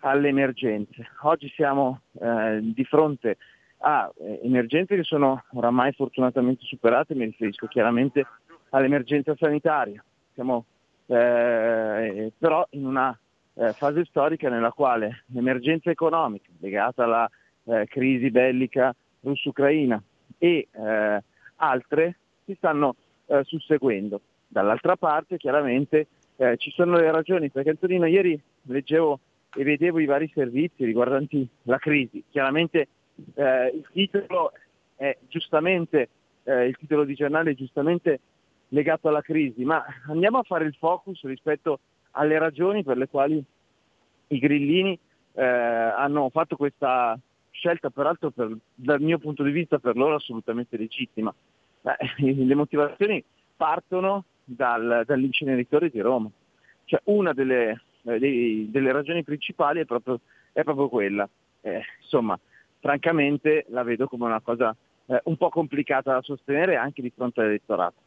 alle 0.00 0.28
emergenze. 0.28 1.10
Oggi 1.22 1.48
siamo 1.54 2.00
eh, 2.20 2.58
di 2.62 2.84
fronte 2.84 3.36
a 3.78 4.10
eh, 4.18 4.40
emergenze 4.42 4.96
che 4.96 5.04
sono 5.04 5.44
oramai 5.52 5.92
fortunatamente 5.92 6.64
superate, 6.64 7.14
mi 7.14 7.26
riferisco 7.26 7.66
chiaramente 7.66 8.26
all'emergenza 8.70 9.34
sanitaria. 9.36 10.02
Siamo 10.34 10.64
però 11.08 12.66
in 12.72 12.84
una 12.84 13.18
eh, 13.58 13.72
fase 13.72 14.04
storica 14.04 14.48
nella 14.48 14.72
quale 14.72 15.24
l'emergenza 15.26 15.90
economica 15.90 16.48
legata 16.60 17.04
alla 17.04 17.30
eh, 17.64 17.86
crisi 17.88 18.30
bellica 18.30 18.94
russo-ucraina 19.20 20.00
e 20.38 20.68
eh, 20.70 21.22
altre 21.56 22.16
si 22.44 22.54
stanno 22.54 22.94
eh, 23.26 23.42
susseguendo. 23.44 24.20
Dall'altra 24.46 24.96
parte 24.96 25.36
chiaramente 25.36 26.06
eh, 26.36 26.56
ci 26.56 26.70
sono 26.70 26.96
le 26.96 27.10
ragioni, 27.10 27.50
perché 27.50 27.70
Antonino 27.70 28.06
ieri 28.06 28.40
leggevo 28.62 29.18
e 29.54 29.64
vedevo 29.64 29.98
i 29.98 30.06
vari 30.06 30.30
servizi 30.32 30.84
riguardanti 30.84 31.46
la 31.62 31.78
crisi. 31.78 32.22
Chiaramente 32.30 32.88
eh, 33.34 33.72
il 33.74 33.86
titolo 33.92 34.52
è 34.94 35.16
giustamente, 35.28 36.08
il 36.48 36.76
titolo 36.78 37.04
di 37.04 37.14
giornale 37.14 37.50
è 37.50 37.54
giustamente 37.54 38.20
legato 38.68 39.08
alla 39.08 39.20
crisi, 39.20 39.64
ma 39.64 39.84
andiamo 40.06 40.38
a 40.38 40.42
fare 40.42 40.64
il 40.64 40.74
focus 40.78 41.22
rispetto 41.24 41.80
alle 42.12 42.38
ragioni 42.38 42.82
per 42.82 42.96
le 42.96 43.08
quali 43.08 43.42
i 44.28 44.38
grillini 44.38 44.98
eh, 45.32 45.44
hanno 45.44 46.28
fatto 46.30 46.56
questa 46.56 47.18
scelta, 47.50 47.90
peraltro 47.90 48.30
per, 48.30 48.56
dal 48.74 49.00
mio 49.00 49.18
punto 49.18 49.42
di 49.42 49.50
vista 49.50 49.78
per 49.78 49.96
loro 49.96 50.16
assolutamente 50.16 50.76
legittima. 50.76 51.34
Beh, 51.80 51.96
le 52.44 52.54
motivazioni 52.54 53.22
partono 53.56 54.24
dal, 54.44 55.02
dall'inceneritore 55.06 55.90
di 55.90 56.00
Roma. 56.00 56.30
Cioè, 56.84 57.00
una 57.04 57.32
delle, 57.32 57.82
eh, 58.02 58.18
dei, 58.18 58.68
delle 58.70 58.92
ragioni 58.92 59.22
principali 59.22 59.80
è 59.80 59.84
proprio, 59.84 60.20
è 60.52 60.62
proprio 60.62 60.88
quella. 60.88 61.28
Eh, 61.60 61.82
insomma, 62.00 62.38
francamente 62.80 63.66
la 63.68 63.82
vedo 63.82 64.06
come 64.06 64.26
una 64.26 64.40
cosa 64.40 64.74
eh, 65.06 65.20
un 65.24 65.36
po' 65.36 65.48
complicata 65.48 66.12
da 66.12 66.22
sostenere 66.22 66.76
anche 66.76 67.02
di 67.02 67.12
fronte 67.14 67.40
all'elettorato. 67.40 68.06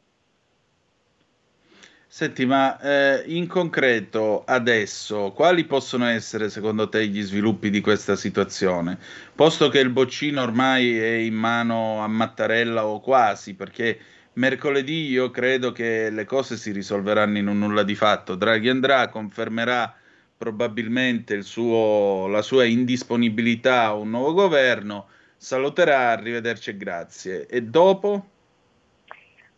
Senti, 2.13 2.45
ma 2.45 2.77
eh, 2.81 3.23
in 3.27 3.47
concreto 3.47 4.43
adesso 4.43 5.31
quali 5.31 5.63
possono 5.63 6.07
essere 6.07 6.49
secondo 6.49 6.89
te 6.89 7.07
gli 7.07 7.21
sviluppi 7.21 7.69
di 7.69 7.79
questa 7.79 8.17
situazione? 8.17 8.97
Posto 9.33 9.69
che 9.69 9.79
il 9.79 9.91
boccino 9.91 10.41
ormai 10.41 10.99
è 10.99 11.13
in 11.13 11.35
mano 11.35 12.03
a 12.03 12.07
Mattarella 12.07 12.85
o 12.85 12.99
quasi, 12.99 13.55
perché 13.55 13.97
mercoledì 14.33 15.09
io 15.09 15.31
credo 15.31 15.71
che 15.71 16.09
le 16.09 16.25
cose 16.25 16.57
si 16.57 16.71
risolveranno 16.71 17.37
in 17.37 17.47
un 17.47 17.59
nulla 17.59 17.83
di 17.83 17.95
fatto. 17.95 18.35
Draghi 18.35 18.67
andrà, 18.67 19.07
confermerà 19.07 19.95
probabilmente 20.37 21.41
suo, 21.43 22.27
la 22.27 22.41
sua 22.41 22.65
indisponibilità 22.65 23.83
a 23.83 23.93
un 23.93 24.09
nuovo 24.09 24.33
governo, 24.33 25.07
saluterà, 25.37 26.09
arrivederci 26.09 26.71
e 26.71 26.77
grazie. 26.77 27.45
E 27.45 27.63
dopo? 27.63 28.27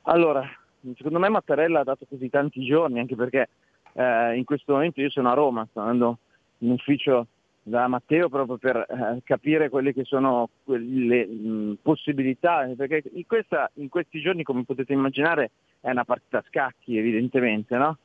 Allora, 0.04 0.48
secondo 0.96 1.20
me 1.20 1.30
Mattarella 1.30 1.82
ha 1.82 1.84
dato 1.84 2.06
così 2.08 2.30
tanti 2.30 2.66
giorni, 2.66 3.00
anche 3.00 3.16
perché 3.16 3.50
eh, 3.94 4.36
in 4.36 4.44
questo 4.44 4.74
momento 4.74 5.02
io 5.02 5.10
sono 5.10 5.30
a 5.30 5.34
Roma, 5.34 5.66
sto 5.70 5.80
andando 5.80 6.18
in 6.60 6.72
ufficio 6.72 7.28
da 7.66 7.88
Matteo 7.88 8.28
proprio 8.28 8.58
per 8.58 8.76
eh, 8.76 9.22
capire 9.24 9.70
quelle 9.70 9.94
che 9.94 10.04
sono 10.04 10.50
le 10.66 11.26
mh, 11.26 11.78
possibilità, 11.82 12.70
perché 12.76 13.04
in, 13.14 13.26
questa, 13.26 13.72
in, 13.76 13.90
questi 13.90 14.20
giorni, 14.20 14.44
come 14.44 14.66
potete 14.66 14.92
immaginare, 14.92 15.52
è 15.80 15.90
una 15.90 16.04
partita 16.04 16.40
a 16.40 16.44
scacchi 16.48 16.98
evidentemente, 16.98 17.78
no? 17.78 17.98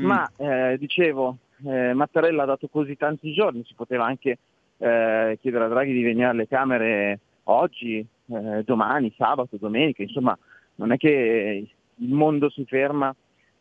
Mm. 0.00 0.04
Ma 0.04 0.30
eh, 0.36 0.76
dicevo, 0.78 1.36
eh, 1.64 1.92
Mattarella 1.92 2.42
ha 2.42 2.46
dato 2.46 2.68
così 2.68 2.96
tanti 2.96 3.32
giorni, 3.32 3.64
si 3.64 3.74
poteva 3.74 4.04
anche 4.04 4.38
eh, 4.78 5.38
chiedere 5.40 5.64
a 5.64 5.68
Draghi 5.68 5.92
di 5.92 6.02
venire 6.02 6.26
alle 6.26 6.48
Camere 6.48 7.20
oggi, 7.44 7.98
eh, 7.98 8.62
domani, 8.64 9.12
sabato, 9.16 9.56
domenica, 9.58 10.02
insomma 10.02 10.36
non 10.76 10.92
è 10.92 10.96
che 10.96 11.68
il 11.98 12.12
mondo 12.12 12.50
si 12.50 12.64
ferma 12.64 13.14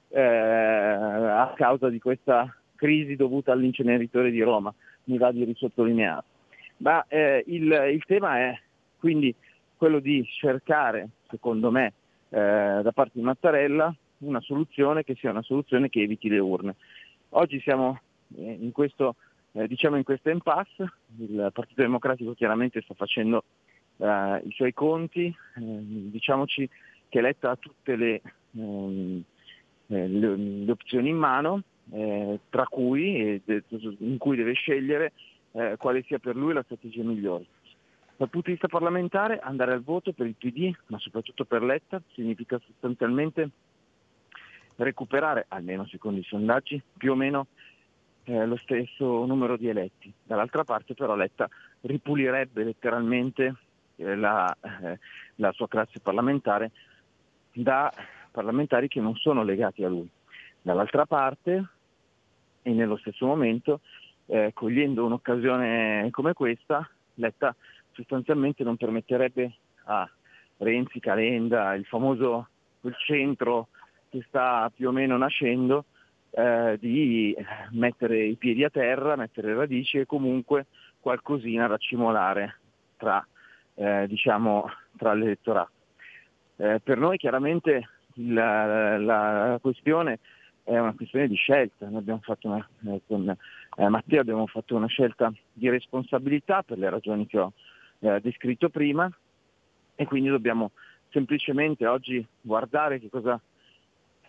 eh, 0.09 0.21
a 0.21 1.53
causa 1.55 1.89
di 1.89 1.99
questa 1.99 2.53
crisi 2.75 3.15
dovuta 3.15 3.51
all'inceneritore 3.51 4.31
di 4.31 4.41
Roma, 4.41 4.73
mi 5.05 5.17
va 5.17 5.31
di 5.31 5.43
risottolineare. 5.43 6.23
Ma 6.77 7.05
eh, 7.07 7.43
il, 7.47 7.71
il, 7.91 8.03
tema 8.05 8.37
è 8.37 8.59
quindi 8.99 9.33
quello 9.75 9.99
di 9.99 10.23
cercare, 10.25 11.09
secondo 11.29 11.71
me, 11.71 11.93
eh, 12.29 12.79
da 12.83 12.91
parte 12.93 13.13
di 13.15 13.21
Mattarella, 13.21 13.93
una 14.19 14.41
soluzione 14.41 15.03
che 15.03 15.15
sia 15.15 15.31
una 15.31 15.41
soluzione 15.41 15.89
che 15.89 16.01
eviti 16.01 16.29
le 16.29 16.39
urne. 16.39 16.75
Oggi 17.29 17.59
siamo 17.61 17.99
eh, 18.35 18.57
in 18.59 18.71
questo, 18.71 19.15
eh, 19.53 19.67
diciamo 19.67 19.97
in 19.97 20.03
questa 20.03 20.29
impasse, 20.29 20.91
il 21.17 21.49
Partito 21.53 21.81
Democratico 21.81 22.33
chiaramente 22.33 22.81
sta 22.81 22.93
facendo 22.93 23.43
eh, 23.97 24.41
i 24.45 24.51
suoi 24.51 24.73
conti, 24.73 25.35
diciamoci 25.55 26.69
che 27.09 27.21
Letta 27.21 27.51
ha 27.51 27.55
tutte 27.55 27.95
le, 27.95 28.21
ehm, 28.55 29.23
eh, 29.87 30.07
le, 30.07 30.35
le, 30.35 30.71
opzioni 30.71 31.09
in 31.09 31.17
mano, 31.17 31.63
eh, 31.91 32.39
tra 32.49 32.65
cui, 32.65 33.41
eh, 33.45 33.63
in 33.99 34.17
cui 34.17 34.35
deve 34.35 34.53
scegliere 34.53 35.13
eh, 35.51 35.75
quale 35.77 36.03
sia 36.03 36.19
per 36.19 36.35
lui 36.35 36.53
la 36.53 36.63
strategia 36.63 37.03
migliore. 37.03 37.45
Dal 38.17 38.29
punto 38.29 38.47
di 38.47 38.53
vista 38.53 38.67
parlamentare 38.67 39.39
andare 39.39 39.73
al 39.73 39.83
voto 39.83 40.11
per 40.11 40.25
il 40.25 40.35
PD, 40.35 40.73
ma 40.87 40.97
soprattutto 40.97 41.45
per 41.45 41.61
Letta, 41.61 42.01
significa 42.13 42.59
sostanzialmente 42.65 43.49
recuperare, 44.77 45.45
almeno 45.49 45.85
secondo 45.85 46.19
i 46.19 46.23
sondaggi, 46.23 46.81
più 46.97 47.11
o 47.11 47.15
meno 47.15 47.47
eh, 48.23 48.45
lo 48.45 48.57
stesso 48.57 49.25
numero 49.25 49.55
di 49.55 49.67
eletti. 49.69 50.11
Dall'altra 50.23 50.63
parte 50.63 50.93
però 50.93 51.15
Letta 51.15 51.47
ripulirebbe 51.81 52.63
letteralmente 52.63 53.55
eh, 53.97 54.15
la, 54.15 54.55
eh, 54.61 54.99
la, 55.35 55.51
sua 55.51 55.67
classe 55.67 55.99
parlamentare 55.99 56.71
da 57.57 57.91
parlamentari 58.31 58.87
che 58.87 59.01
non 59.01 59.15
sono 59.15 59.43
legati 59.43 59.83
a 59.83 59.89
lui. 59.89 60.07
Dall'altra 60.61 61.05
parte, 61.05 61.65
e 62.61 62.71
nello 62.71 62.97
stesso 62.97 63.25
momento, 63.25 63.79
eh, 64.27 64.51
cogliendo 64.53 65.05
un'occasione 65.05 66.09
come 66.11 66.33
questa, 66.33 66.87
Letta 67.15 67.55
sostanzialmente 67.93 68.63
non 68.63 68.77
permetterebbe 68.77 69.53
a 69.85 70.07
Renzi, 70.57 70.99
Calenda, 70.99 71.73
il 71.73 71.85
famoso 71.85 72.47
quel 72.79 72.95
centro 72.97 73.69
che 74.09 74.23
sta 74.27 74.71
più 74.73 74.89
o 74.89 74.91
meno 74.91 75.17
nascendo, 75.17 75.85
eh, 76.29 76.77
di 76.79 77.35
mettere 77.71 78.23
i 78.23 78.35
piedi 78.35 78.63
a 78.63 78.69
terra, 78.69 79.15
mettere 79.15 79.55
radici 79.55 79.97
e 79.97 80.05
comunque 80.05 80.67
qualcosina 80.99 81.65
raccimolare 81.65 82.59
tra, 82.97 83.25
eh, 83.75 84.05
diciamo, 84.07 84.69
tra 84.97 85.13
l'elettorato. 85.13 85.76
Eh, 86.59 86.79
per 86.83 86.97
noi 86.97 87.17
chiaramente 87.17 87.87
la, 88.15 88.97
la, 88.97 89.59
questione 89.61 90.19
è 90.63 90.77
una 90.77 90.93
questione 90.93 91.27
di 91.27 91.35
scelta, 91.35 91.87
noi 91.87 91.99
abbiamo 91.99 92.19
fatto 92.23 92.47
una, 92.47 92.67
eh, 92.87 93.01
con 93.05 93.29
eh, 93.29 93.89
Matteo 93.89 94.21
abbiamo 94.21 94.47
fatto 94.47 94.75
una 94.75 94.87
scelta 94.87 95.31
di 95.53 95.69
responsabilità 95.69 96.63
per 96.63 96.79
le 96.79 96.89
ragioni 96.89 97.27
che 97.27 97.37
ho 97.37 97.53
eh, 97.99 98.19
descritto 98.21 98.69
prima 98.69 99.09
e 99.95 100.05
quindi 100.05 100.29
dobbiamo 100.29 100.71
semplicemente 101.11 101.85
oggi 101.85 102.25
guardare 102.41 102.99
che 102.99 103.09
cosa 103.09 103.39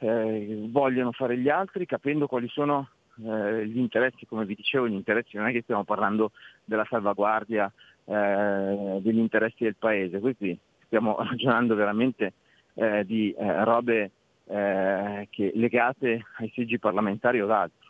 eh, 0.01 0.67
vogliono 0.69 1.13
fare 1.13 1.39
gli 1.39 1.49
altri, 1.49 1.87
capendo 1.87 2.27
quali 2.27 2.49
sono 2.49 2.91
eh, 3.25 3.67
gli 3.67 3.79
interessi, 3.79 4.27
come 4.27 4.45
vi 4.45 4.55
dicevo, 4.55 4.87
gli 4.87 4.93
interessi 4.93 5.39
non 5.39 5.47
è 5.47 5.53
che 5.53 5.63
stiamo 5.63 5.85
parlando 5.85 6.33
della 6.65 6.87
salvaguardia 6.89 7.73
degli 8.09 9.19
interessi 9.19 9.65
del 9.65 9.77
paese, 9.77 10.19
questi 10.19 10.59
stiamo 10.89 11.17
ragionando 11.23 11.77
veramente 11.77 12.33
eh, 12.75 13.05
di 13.05 13.33
eh, 13.33 13.65
robe 13.65 14.11
eh, 14.47 15.29
che, 15.31 15.53
legate 15.55 16.25
ai 16.39 16.51
seggi 16.55 16.79
parlamentari 16.79 17.41
o 17.41 17.53
altro. 17.53 17.87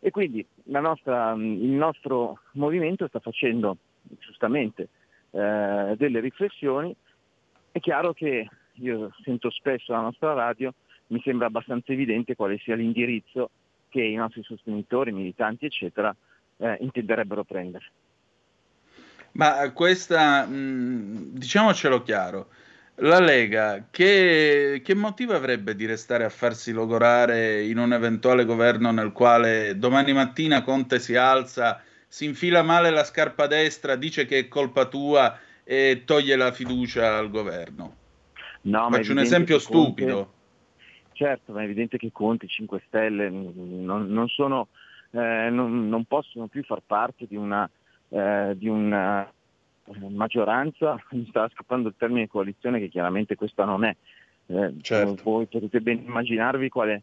E 0.00 0.10
quindi 0.10 0.44
nostra, 0.64 1.32
il 1.32 1.70
nostro 1.70 2.40
movimento 2.52 3.06
sta 3.06 3.20
facendo 3.20 3.76
giustamente 4.18 4.88
eh, 5.30 5.94
delle 5.96 6.18
riflessioni. 6.18 6.94
È 7.70 7.78
chiaro 7.78 8.12
che 8.12 8.48
io 8.74 9.12
sento 9.22 9.48
spesso 9.50 9.92
la 9.92 10.00
nostra 10.00 10.32
radio, 10.32 10.74
mi 11.08 11.20
sembra 11.22 11.46
abbastanza 11.46 11.92
evidente 11.92 12.34
quale 12.34 12.58
sia 12.58 12.74
l'indirizzo 12.74 13.50
che 13.88 14.02
i 14.02 14.14
nostri 14.14 14.42
sostenitori, 14.42 15.12
militanti, 15.12 15.66
eccetera, 15.66 16.14
eh, 16.56 16.78
intenderebbero 16.80 17.44
prendere. 17.44 17.84
Ma 19.32 19.70
questa, 19.72 20.44
mh, 20.44 21.32
diciamocelo 21.32 22.02
chiaro, 22.02 22.48
la 22.96 23.18
Lega 23.18 23.86
che, 23.90 24.82
che, 24.84 24.94
motivo 24.94 25.34
avrebbe 25.34 25.74
di 25.74 25.86
restare 25.86 26.24
a 26.24 26.28
farsi 26.28 26.72
logorare 26.72 27.64
in 27.64 27.78
un 27.78 27.92
eventuale 27.94 28.44
governo 28.44 28.90
nel 28.92 29.12
quale 29.12 29.78
domani 29.78 30.12
mattina 30.12 30.62
Conte 30.62 30.98
si 30.98 31.16
alza, 31.16 31.80
si 32.06 32.26
infila 32.26 32.62
male 32.62 32.90
la 32.90 33.04
scarpa 33.04 33.46
destra, 33.46 33.96
dice 33.96 34.26
che 34.26 34.38
è 34.40 34.48
colpa 34.48 34.84
tua 34.84 35.38
e 35.64 36.02
toglie 36.04 36.36
la 36.36 36.52
fiducia 36.52 37.16
al 37.16 37.30
governo? 37.30 37.96
No, 38.62 38.88
Faccio 38.90 39.12
un 39.12 39.18
esempio 39.18 39.58
stupido. 39.58 40.14
Conte, 40.14 40.30
certo, 41.14 41.52
ma 41.52 41.62
è 41.62 41.64
evidente 41.64 41.96
che 41.96 42.10
Conte, 42.12 42.46
5 42.46 42.82
Stelle 42.86 43.30
non, 43.30 44.06
non, 44.06 44.28
sono, 44.28 44.68
eh, 45.10 45.48
non, 45.50 45.88
non 45.88 46.04
possono 46.04 46.46
più 46.48 46.62
far 46.62 46.82
parte 46.84 47.26
di 47.26 47.36
una 47.36 47.68
eh, 48.12 48.54
di 48.56 48.68
una 48.68 49.26
eh, 49.26 50.08
maggioranza, 50.08 51.02
mi 51.12 51.26
sta 51.28 51.48
scappando 51.48 51.88
il 51.88 51.94
termine 51.96 52.28
coalizione 52.28 52.78
che 52.78 52.88
chiaramente 52.88 53.34
questa 53.34 53.64
non 53.64 53.84
è. 53.84 53.96
Eh, 54.46 54.74
certo. 54.82 55.22
Voi 55.22 55.46
potete 55.46 55.80
ben 55.80 56.02
immaginarvi 56.04 56.68
quale 56.68 57.02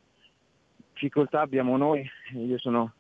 difficoltà 0.94 1.42
abbiamo 1.42 1.78
noi, 1.78 2.08
io 2.34 2.58
sono 2.58 2.94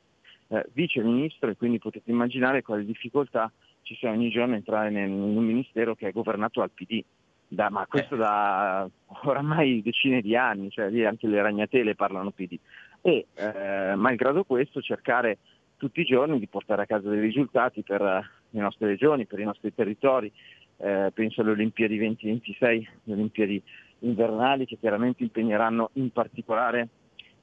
eh, 0.48 0.66
vice 0.74 1.04
ministro 1.04 1.50
e 1.50 1.58
quindi 1.58 1.78
potete 1.78 2.10
immaginare 2.10 2.64
quale 2.64 2.86
difficoltà 2.86 3.52
ci 3.84 3.96
sia 3.96 4.10
ogni 4.10 4.30
giorno 4.30 4.56
entrare 4.56 4.90
nel- 4.90 5.10
in 5.10 5.38
un 5.38 5.46
ministero 5.46 5.96
che 5.96 6.08
è 6.08 6.12
governato 6.12 6.60
dal 6.60 6.72
PD. 6.72 7.04
Da- 7.52 7.70
ma 7.70 7.86
questo 7.88 8.16
da 8.16 8.88
oramai 9.24 9.82
decine 9.82 10.22
di 10.22 10.36
anni, 10.36 10.70
cioè 10.70 10.90
lì 10.90 11.06
anche 11.06 11.28
le 11.28 11.42
ragnatele 11.42 11.96
parlano 11.96 12.32
PD. 12.32 12.58
E 13.02 13.28
eh, 13.34 13.96
malgrado 13.96 14.44
questo 14.44 14.82
cercare 14.82 15.38
tutti 15.80 16.02
i 16.02 16.06
giorni 16.06 16.38
di 16.38 16.48
portare 16.48 16.84
a 16.84 16.86
casa 16.86 17.10
dei 17.10 17.22
risultati 17.22 17.82
per 17.84 18.02
eh, 18.02 18.30
le 18.50 18.60
nostre 18.60 18.88
regioni, 18.88 19.26
per 19.26 19.40
i 19.40 19.46
nostri 19.46 19.74
territori. 19.74 20.32
Eh, 20.78 21.12
penso 21.14 21.42
alle 21.42 21.52
Olimpiadi 21.52 21.98
2026, 21.98 22.90
le 23.04 23.14
Olimpiadi 23.14 23.64
invernali 24.00 24.66
che 24.66 24.78
chiaramente 24.78 25.24
impegneranno 25.24 25.90
in 25.94 26.12
particolare 26.12 26.88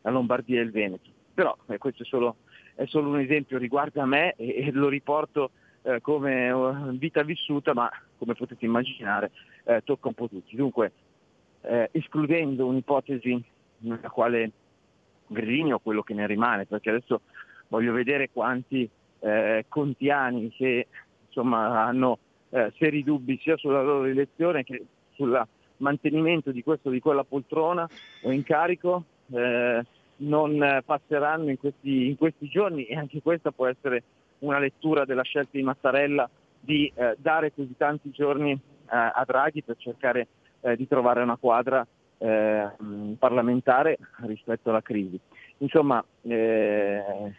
la 0.03 0.11
Lombardia 0.11 0.61
e 0.61 0.65
il 0.65 0.71
Veneto. 0.71 1.11
Però 1.35 1.57
eh, 1.69 1.79
questo 1.79 2.03
è 2.03 2.07
solo, 2.07 2.37
è 2.75 2.85
solo 2.87 3.09
un 3.09 3.21
esempio, 3.21 3.59
riguarda 3.59 4.05
me 4.05 4.35
e, 4.37 4.67
e 4.67 4.71
lo 4.71 4.89
riporto 4.89 5.51
eh, 5.83 6.01
come 6.03 6.49
eh, 6.49 6.93
vita 6.93 7.23
vissuta, 7.23 7.73
ma 7.73 7.91
come 8.19 8.35
potete 8.35 8.67
immaginare 8.67 9.31
eh, 9.65 9.81
tocca 9.83 10.09
un 10.09 10.15
po' 10.15 10.29
tutti. 10.29 10.55
Dunque, 10.55 10.93
escludendo 11.91 12.65
un'ipotesi 12.67 13.43
nella 13.79 14.09
quale 14.09 14.53
Grillini 15.27 15.73
o 15.73 15.81
quello 15.81 16.05
che 16.05 16.15
ne 16.15 16.25
rimane, 16.25 16.65
perché 16.65 16.91
adesso 16.91 17.23
voglio 17.69 17.93
vedere 17.93 18.31
quanti 18.33 18.89
eh, 19.21 19.65
contiani 19.69 20.51
che 20.51 20.87
insomma, 21.27 21.85
hanno 21.85 22.19
eh, 22.51 22.73
seri 22.79 23.03
dubbi 23.03 23.39
sia 23.43 23.57
sulla 23.57 23.83
loro 23.83 24.05
elezione 24.05 24.65
che 24.65 24.85
sul 25.13 25.47
mantenimento 25.79 26.51
di 26.51 26.63
questo 26.63 26.89
o 26.89 26.93
di 26.93 27.01
quella 27.01 27.25
poltrona 27.25 27.89
o 28.23 28.31
incarico 28.31 29.05
eh, 29.33 29.85
non 30.19 30.83
passeranno 30.85 31.51
in 31.51 31.59
questi, 31.59 32.07
in 32.07 32.17
questi 32.17 32.49
giorni 32.49 32.85
e 32.85 32.97
anche 32.97 33.21
questa 33.21 33.51
può 33.51 33.67
essere 33.67 34.03
una 34.39 34.59
lettura 34.59 35.05
della 35.05 35.23
scelta 35.23 35.51
di 35.53 35.63
Mattarella 35.63 36.29
di 36.59 36.91
eh, 36.95 37.17
dare 37.19 37.53
così 37.53 37.75
tanti 37.77 38.11
giorni 38.11 38.53
eh, 38.53 38.59
a 38.89 39.23
Draghi 39.27 39.63
per 39.63 39.77
cercare 39.77 40.29
eh, 40.61 40.77
di 40.77 40.87
trovare 40.87 41.23
una 41.23 41.37
quadra 41.37 41.87
parlamentare 42.19 43.99
rispetto 44.23 44.71
alla 44.71 44.81
crisi. 44.81 45.21
Insomma, 45.59 46.03
eh, 46.23 47.35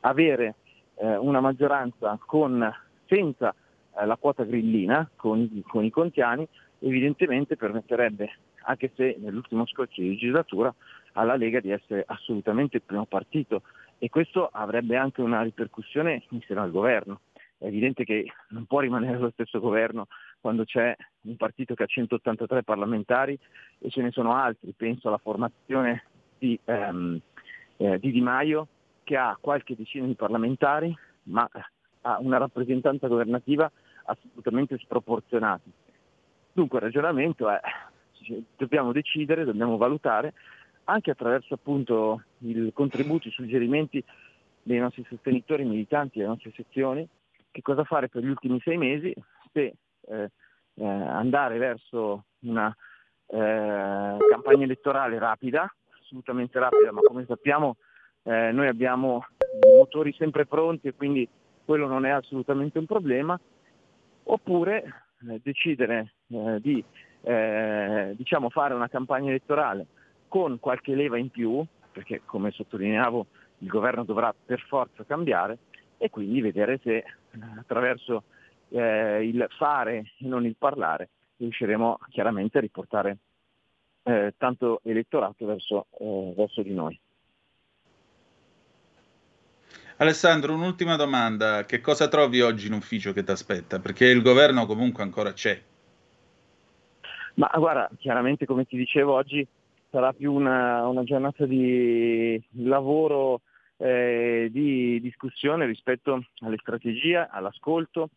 avere 0.00 0.56
eh, 0.96 1.16
una 1.16 1.40
maggioranza 1.40 2.18
con, 2.24 2.72
senza 3.06 3.54
eh, 3.98 4.06
la 4.06 4.16
quota 4.16 4.44
grillina, 4.44 5.08
con, 5.16 5.62
con 5.66 5.84
i 5.84 5.90
contiani, 5.90 6.46
evidentemente 6.80 7.56
permetterebbe, 7.56 8.30
anche 8.64 8.92
se 8.94 9.16
nell'ultimo 9.18 9.66
scorcio 9.66 10.00
di 10.00 10.10
legislatura, 10.10 10.74
alla 11.12 11.36
Lega 11.36 11.60
di 11.60 11.70
essere 11.70 12.04
assolutamente 12.06 12.76
il 12.76 12.82
primo 12.82 13.06
partito 13.06 13.62
e 13.98 14.08
questo 14.08 14.48
avrebbe 14.52 14.96
anche 14.96 15.20
una 15.20 15.42
ripercussione 15.42 16.22
in 16.30 16.40
seno 16.46 16.62
al 16.62 16.70
governo. 16.70 17.20
È 17.58 17.66
evidente 17.66 18.04
che 18.04 18.24
non 18.50 18.66
può 18.66 18.78
rimanere 18.78 19.18
lo 19.18 19.30
stesso 19.30 19.58
governo 19.58 20.06
quando 20.40 20.64
c'è 20.64 20.94
un 21.22 21.36
partito 21.36 21.74
che 21.74 21.82
ha 21.82 21.86
183 21.86 22.62
parlamentari 22.62 23.36
e 23.80 23.90
ce 23.90 24.00
ne 24.00 24.12
sono 24.12 24.34
altri, 24.34 24.72
penso 24.76 25.08
alla 25.08 25.18
formazione 25.18 26.04
di, 26.38 26.58
ehm, 26.64 27.20
eh, 27.78 27.98
di 27.98 28.12
Di 28.12 28.20
Maio 28.20 28.68
che 29.08 29.16
ha 29.16 29.38
qualche 29.40 29.74
decina 29.74 30.04
di 30.04 30.14
parlamentari 30.14 30.94
ma 31.24 31.48
ha 32.02 32.18
una 32.20 32.36
rappresentanza 32.36 33.08
governativa 33.08 33.70
assolutamente 34.04 34.76
sproporzionata. 34.76 35.62
Dunque 36.52 36.76
il 36.76 36.84
ragionamento 36.84 37.48
è 37.48 37.58
dobbiamo 38.54 38.92
decidere, 38.92 39.46
dobbiamo 39.46 39.78
valutare 39.78 40.34
anche 40.84 41.10
attraverso 41.10 41.54
appunto 41.54 42.22
i 42.40 42.70
contributi, 42.74 43.28
i 43.28 43.30
suggerimenti 43.30 44.04
dei 44.62 44.78
nostri 44.78 45.06
sostenitori 45.08 45.64
militanti, 45.64 46.18
delle 46.18 46.28
nostre 46.30 46.52
sezioni, 46.54 47.08
che 47.50 47.62
cosa 47.62 47.84
fare 47.84 48.10
per 48.10 48.22
gli 48.22 48.28
ultimi 48.28 48.60
sei 48.60 48.76
mesi, 48.76 49.14
se 49.52 49.74
eh, 50.02 50.30
eh, 50.74 50.84
andare 50.84 51.56
verso 51.56 52.24
una 52.40 52.68
eh, 53.26 54.16
campagna 54.28 54.64
elettorale 54.64 55.18
rapida, 55.18 55.66
assolutamente 55.98 56.58
rapida, 56.58 56.92
ma 56.92 57.00
come 57.00 57.24
sappiamo 57.26 57.76
eh, 58.28 58.52
noi 58.52 58.68
abbiamo 58.68 59.24
motori 59.78 60.12
sempre 60.12 60.44
pronti 60.44 60.88
e 60.88 60.94
quindi 60.94 61.26
quello 61.64 61.86
non 61.86 62.04
è 62.04 62.10
assolutamente 62.10 62.78
un 62.78 62.84
problema, 62.84 63.38
oppure 64.24 64.84
eh, 65.28 65.40
decidere 65.42 66.12
eh, 66.28 66.60
di 66.60 66.84
diciamo 68.14 68.48
fare 68.48 68.74
una 68.74 68.88
campagna 68.88 69.30
elettorale 69.30 69.86
con 70.28 70.60
qualche 70.60 70.94
leva 70.94 71.18
in 71.18 71.30
più, 71.30 71.64
perché 71.90 72.22
come 72.24 72.52
sottolineavo 72.52 73.26
il 73.58 73.68
governo 73.68 74.04
dovrà 74.04 74.32
per 74.32 74.60
forza 74.60 75.04
cambiare, 75.04 75.58
e 75.96 76.10
quindi 76.10 76.40
vedere 76.40 76.78
se 76.82 77.04
attraverso 77.58 78.24
eh, 78.68 79.26
il 79.26 79.46
fare 79.58 80.12
e 80.18 80.26
non 80.26 80.44
il 80.46 80.54
parlare 80.56 81.08
riusciremo 81.38 81.98
chiaramente 82.10 82.58
a 82.58 82.60
riportare 82.60 83.16
eh, 84.04 84.34
tanto 84.36 84.80
elettorato 84.84 85.44
verso, 85.44 85.86
eh, 85.98 86.32
verso 86.36 86.62
di 86.62 86.72
noi. 86.72 86.98
Alessandro, 90.00 90.54
un'ultima 90.54 90.94
domanda. 90.94 91.64
Che 91.64 91.80
cosa 91.80 92.06
trovi 92.06 92.40
oggi 92.40 92.68
in 92.68 92.72
ufficio 92.72 93.12
che 93.12 93.24
ti 93.24 93.32
aspetta? 93.32 93.80
Perché 93.80 94.06
il 94.06 94.22
governo 94.22 94.64
comunque 94.64 95.02
ancora 95.02 95.32
c'è. 95.32 95.60
Ma 97.34 97.50
guarda, 97.56 97.90
chiaramente 97.98 98.46
come 98.46 98.64
ti 98.64 98.76
dicevo 98.76 99.14
oggi 99.14 99.44
sarà 99.90 100.12
più 100.12 100.32
una, 100.32 100.86
una 100.86 101.02
giornata 101.02 101.46
di 101.46 102.40
lavoro, 102.58 103.40
eh, 103.78 104.48
di 104.52 105.00
discussione 105.00 105.66
rispetto 105.66 106.24
alle 106.42 106.58
strategie, 106.60 107.26
all'ascolto, 107.28 108.10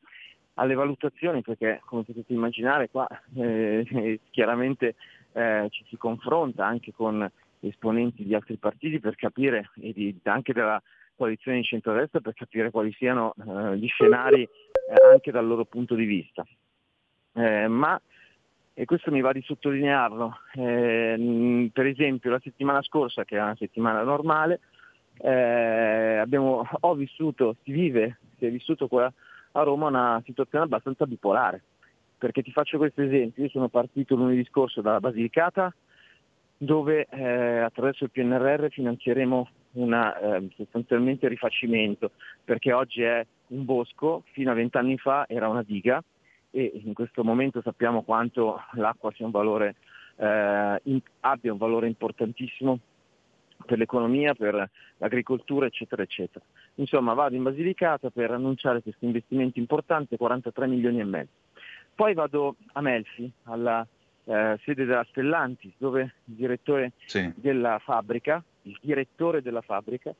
alle 0.55 0.75
valutazioni, 0.75 1.41
perché 1.41 1.81
come 1.85 2.03
potete 2.03 2.31
immaginare 2.31 2.91
qua 2.91 3.07
eh, 3.35 4.19
chiaramente 4.29 4.93
eh, 5.31 5.65
ci 5.71 5.83
si 5.89 5.97
confronta 5.97 6.63
anche 6.63 6.93
con 6.93 7.27
esponenti 7.59 8.23
di 8.23 8.35
altri 8.35 8.57
partiti 8.57 8.99
per 8.99 9.15
capire, 9.15 9.71
e 9.79 9.93
di, 9.93 10.15
anche 10.25 10.53
della 10.53 10.79
coalizione 11.21 11.57
di 11.57 11.63
centrodestra, 11.63 12.19
per 12.19 12.33
capire 12.33 12.71
quali 12.71 12.91
siano 12.93 13.35
eh, 13.37 13.77
gli 13.77 13.87
scenari 13.87 14.41
eh, 14.41 15.11
anche 15.11 15.31
dal 15.31 15.45
loro 15.45 15.65
punto 15.65 15.93
di 15.93 16.05
vista. 16.05 16.43
Eh, 17.33 17.67
ma 17.67 18.01
e 18.73 18.85
questo 18.85 19.11
mi 19.11 19.21
va 19.21 19.31
di 19.31 19.43
sottolinearlo. 19.43 20.33
Eh, 20.53 21.69
per 21.71 21.85
esempio 21.85 22.31
la 22.31 22.39
settimana 22.41 22.81
scorsa, 22.81 23.23
che 23.23 23.37
è 23.37 23.41
una 23.41 23.55
settimana 23.55 24.01
normale, 24.01 24.61
eh, 25.17 26.17
abbiamo, 26.17 26.67
ho 26.79 26.95
vissuto, 26.95 27.57
si 27.63 27.71
vive, 27.71 28.17
si 28.39 28.47
è 28.47 28.49
vissuto 28.49 28.87
qua 28.87 29.11
a 29.53 29.61
Roma 29.61 29.87
una 29.87 30.21
situazione 30.25 30.63
abbastanza 30.63 31.05
bipolare. 31.05 31.61
Perché 32.17 32.41
ti 32.41 32.51
faccio 32.51 32.79
questo 32.79 33.03
esempio, 33.03 33.43
io 33.43 33.49
sono 33.49 33.67
partito 33.67 34.15
lunedì 34.15 34.43
scorso 34.45 34.81
dalla 34.81 34.99
Basilicata, 34.99 35.71
dove 36.57 37.05
eh, 37.11 37.57
attraverso 37.59 38.05
il 38.05 38.11
PNRR 38.11 38.69
finanzieremo 38.69 39.49
una, 39.73 40.17
eh, 40.19 40.49
sostanzialmente 40.55 41.27
rifacimento, 41.27 42.11
perché 42.43 42.73
oggi 42.73 43.01
è 43.03 43.25
un 43.47 43.65
bosco, 43.65 44.23
fino 44.31 44.51
a 44.51 44.55
vent'anni 44.55 44.97
fa 44.97 45.25
era 45.27 45.47
una 45.47 45.63
diga, 45.63 46.03
e 46.51 46.81
in 46.83 46.93
questo 46.93 47.23
momento 47.23 47.61
sappiamo 47.61 48.03
quanto 48.03 48.61
l'acqua 48.73 49.11
sia 49.13 49.25
un 49.25 49.31
valore, 49.31 49.75
eh, 50.17 50.79
in, 50.83 50.99
abbia 51.21 51.51
un 51.51 51.57
valore 51.57 51.87
importantissimo 51.87 52.79
per 53.65 53.77
l'economia, 53.77 54.33
per 54.33 54.69
l'agricoltura, 54.97 55.65
eccetera, 55.65 56.01
eccetera. 56.01 56.43
Insomma, 56.75 57.13
vado 57.13 57.35
in 57.35 57.43
Basilicata 57.43 58.09
per 58.09 58.31
annunciare 58.31 58.81
questo 58.81 59.05
investimento 59.05 59.59
importante, 59.59 60.17
43 60.17 60.67
milioni 60.67 60.99
e 60.99 61.05
mezzo. 61.05 61.31
Poi 61.93 62.13
vado 62.13 62.55
a 62.73 62.81
Melfi, 62.81 63.31
alla 63.43 63.85
eh, 64.25 64.59
sede 64.63 64.85
della 64.85 65.05
Stellantis, 65.09 65.73
dove 65.77 66.01
il 66.25 66.33
direttore 66.35 66.93
sì. 67.05 67.31
della 67.35 67.79
fabbrica, 67.79 68.43
il 68.63 68.77
direttore 68.81 69.41
della 69.41 69.61
fabbrica, 69.61 70.13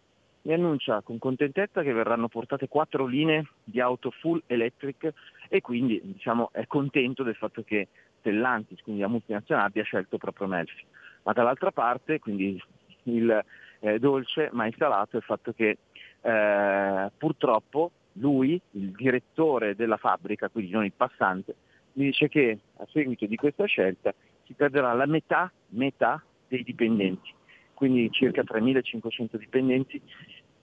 mi 0.44 0.54
annuncia 0.54 1.02
con 1.02 1.20
contentezza 1.20 1.84
che 1.84 1.94
verranno 1.94 2.28
portate 2.28 2.68
quattro 2.68 3.06
linee 3.06 3.48
di 3.64 3.80
auto 3.80 4.10
full 4.10 4.42
electric 4.48 5.14
e 5.48 5.62
quindi 5.62 6.02
diciamo, 6.04 6.50
è 6.52 6.66
contento 6.66 7.24
del 7.24 7.36
fatto 7.36 7.64
che 7.64 7.90
Stellantis, 8.20 8.82
quindi 8.82 9.02
la 9.02 9.08
multinazionale, 9.08 9.68
abbia 9.68 9.84
scelto 9.84 10.18
proprio 10.18 10.48
Melfi. 10.48 10.84
Ma 11.24 11.34
dall'altra 11.34 11.72
parte, 11.72 12.20
quindi 12.20 12.62
il 13.04 13.44
eh, 13.80 14.00
dolce 14.00 14.50
ma 14.54 14.66
il 14.66 14.76
salato 14.78 15.16
è 15.16 15.20
il 15.20 15.26
fatto 15.26 15.54
che 15.54 15.78
eh, 16.22 17.12
purtroppo 17.18 17.92
lui, 18.14 18.60
il 18.72 18.92
direttore 18.92 19.76
della 19.76 19.98
fabbrica, 19.98 20.50
quindi 20.50 20.72
non 20.72 20.86
il 20.86 20.94
passante, 20.96 21.56
mi 21.94 22.06
dice 22.06 22.30
che 22.30 22.58
a 22.78 22.88
seguito 22.90 23.26
di 23.26 23.36
questa 23.36 23.66
scelta 23.66 24.14
si 24.46 24.54
perderà 24.54 24.94
la 24.94 25.06
metà, 25.06 25.52
metà 25.70 26.22
dei 26.48 26.64
dipendenti 26.64 27.34
quindi 27.82 28.12
circa 28.12 28.44
3.500 28.44 29.38
dipendenti 29.38 30.00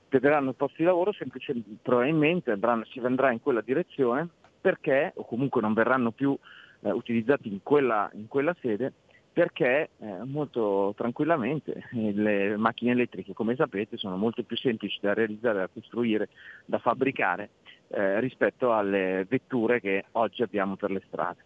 perderanno 0.09 0.51
il 0.51 0.55
posto 0.55 0.77
di 0.79 0.85
lavoro, 0.85 1.11
semplicemente 1.11 1.69
probabilmente 1.83 2.53
andranno, 2.53 2.85
si 2.85 3.01
andrà 3.01 3.33
in 3.33 3.41
quella 3.41 3.61
direzione 3.61 4.29
perché, 4.61 5.11
o 5.17 5.25
comunque 5.25 5.61
non 5.61 5.73
verranno 5.73 6.13
più 6.13 6.39
eh, 6.83 6.93
utilizzati 6.93 7.49
in 7.49 7.59
quella, 7.65 8.09
in 8.15 8.29
quella, 8.29 8.55
sede, 8.61 8.93
perché 9.33 9.91
eh, 9.99 10.23
molto 10.27 10.95
tranquillamente 10.97 11.89
le 11.91 12.57
macchine 12.57 12.93
elettriche, 12.93 13.33
come 13.33 13.57
sapete, 13.57 13.97
sono 13.97 14.17
molto 14.17 14.45
più 14.45 14.57
semplici 14.57 15.01
da 15.01 15.13
realizzare, 15.13 15.59
da 15.59 15.69
costruire, 15.73 16.29
da 16.67 16.79
fabbricare 16.79 17.51
eh, 17.89 18.21
rispetto 18.21 18.73
alle 18.73 19.27
vetture 19.29 19.81
che 19.81 20.05
oggi 20.13 20.43
abbiamo 20.43 20.77
per 20.77 20.93
le 20.93 21.03
strade. 21.09 21.45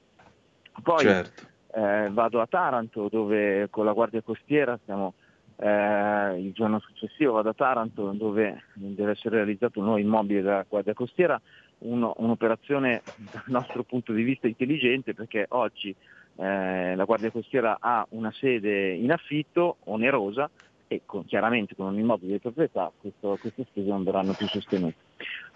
Poi 0.82 0.99
certo. 0.99 1.47
eh, 1.74 2.11
vado 2.11 2.43
a 2.43 2.47
Taranto 2.47 3.09
dove 3.09 3.69
con 3.70 3.86
la 3.86 3.94
Guardia 3.94 4.20
Costiera 4.20 4.78
stiamo 4.82 5.15
eh, 5.63 6.41
il 6.41 6.53
giorno 6.53 6.81
successivo 6.81 7.35
vado 7.35 7.51
a 7.51 7.55
Taranto 7.55 8.11
dove 8.11 8.65
deve 8.75 9.13
essere 9.13 9.37
realizzato 9.37 9.79
un 9.79 9.85
nuovo 9.85 10.01
immobile 10.01 10.43
della 10.43 10.67
Guardia 10.69 10.93
Costiera, 10.93 11.41
uno, 11.79 12.15
un'operazione 12.17 13.03
dal 13.31 13.45
nostro 13.47 13.85
punto 13.85 14.13
di 14.13 14.25
vista 14.25 14.49
intelligente 14.49 15.15
perché 15.15 15.47
oggi 15.51 15.95
eh, 16.37 16.97
la 16.97 17.05
Guardia 17.05 17.31
Costiera 17.31 17.77
ha 17.79 18.05
una 18.11 18.33
sede 18.33 18.93
in 18.95 19.13
affitto 19.13 19.77
onerosa 19.85 20.51
e 20.89 21.03
con, 21.07 21.25
chiaramente 21.27 21.77
con 21.77 21.87
un 21.87 21.99
immobile 21.99 22.33
di 22.33 22.39
proprietà 22.41 22.91
questo, 23.01 23.39
queste 23.41 23.65
spese 23.65 23.89
non 23.89 24.03
verranno 24.03 24.33
più 24.33 24.49
sostenute. 24.49 24.97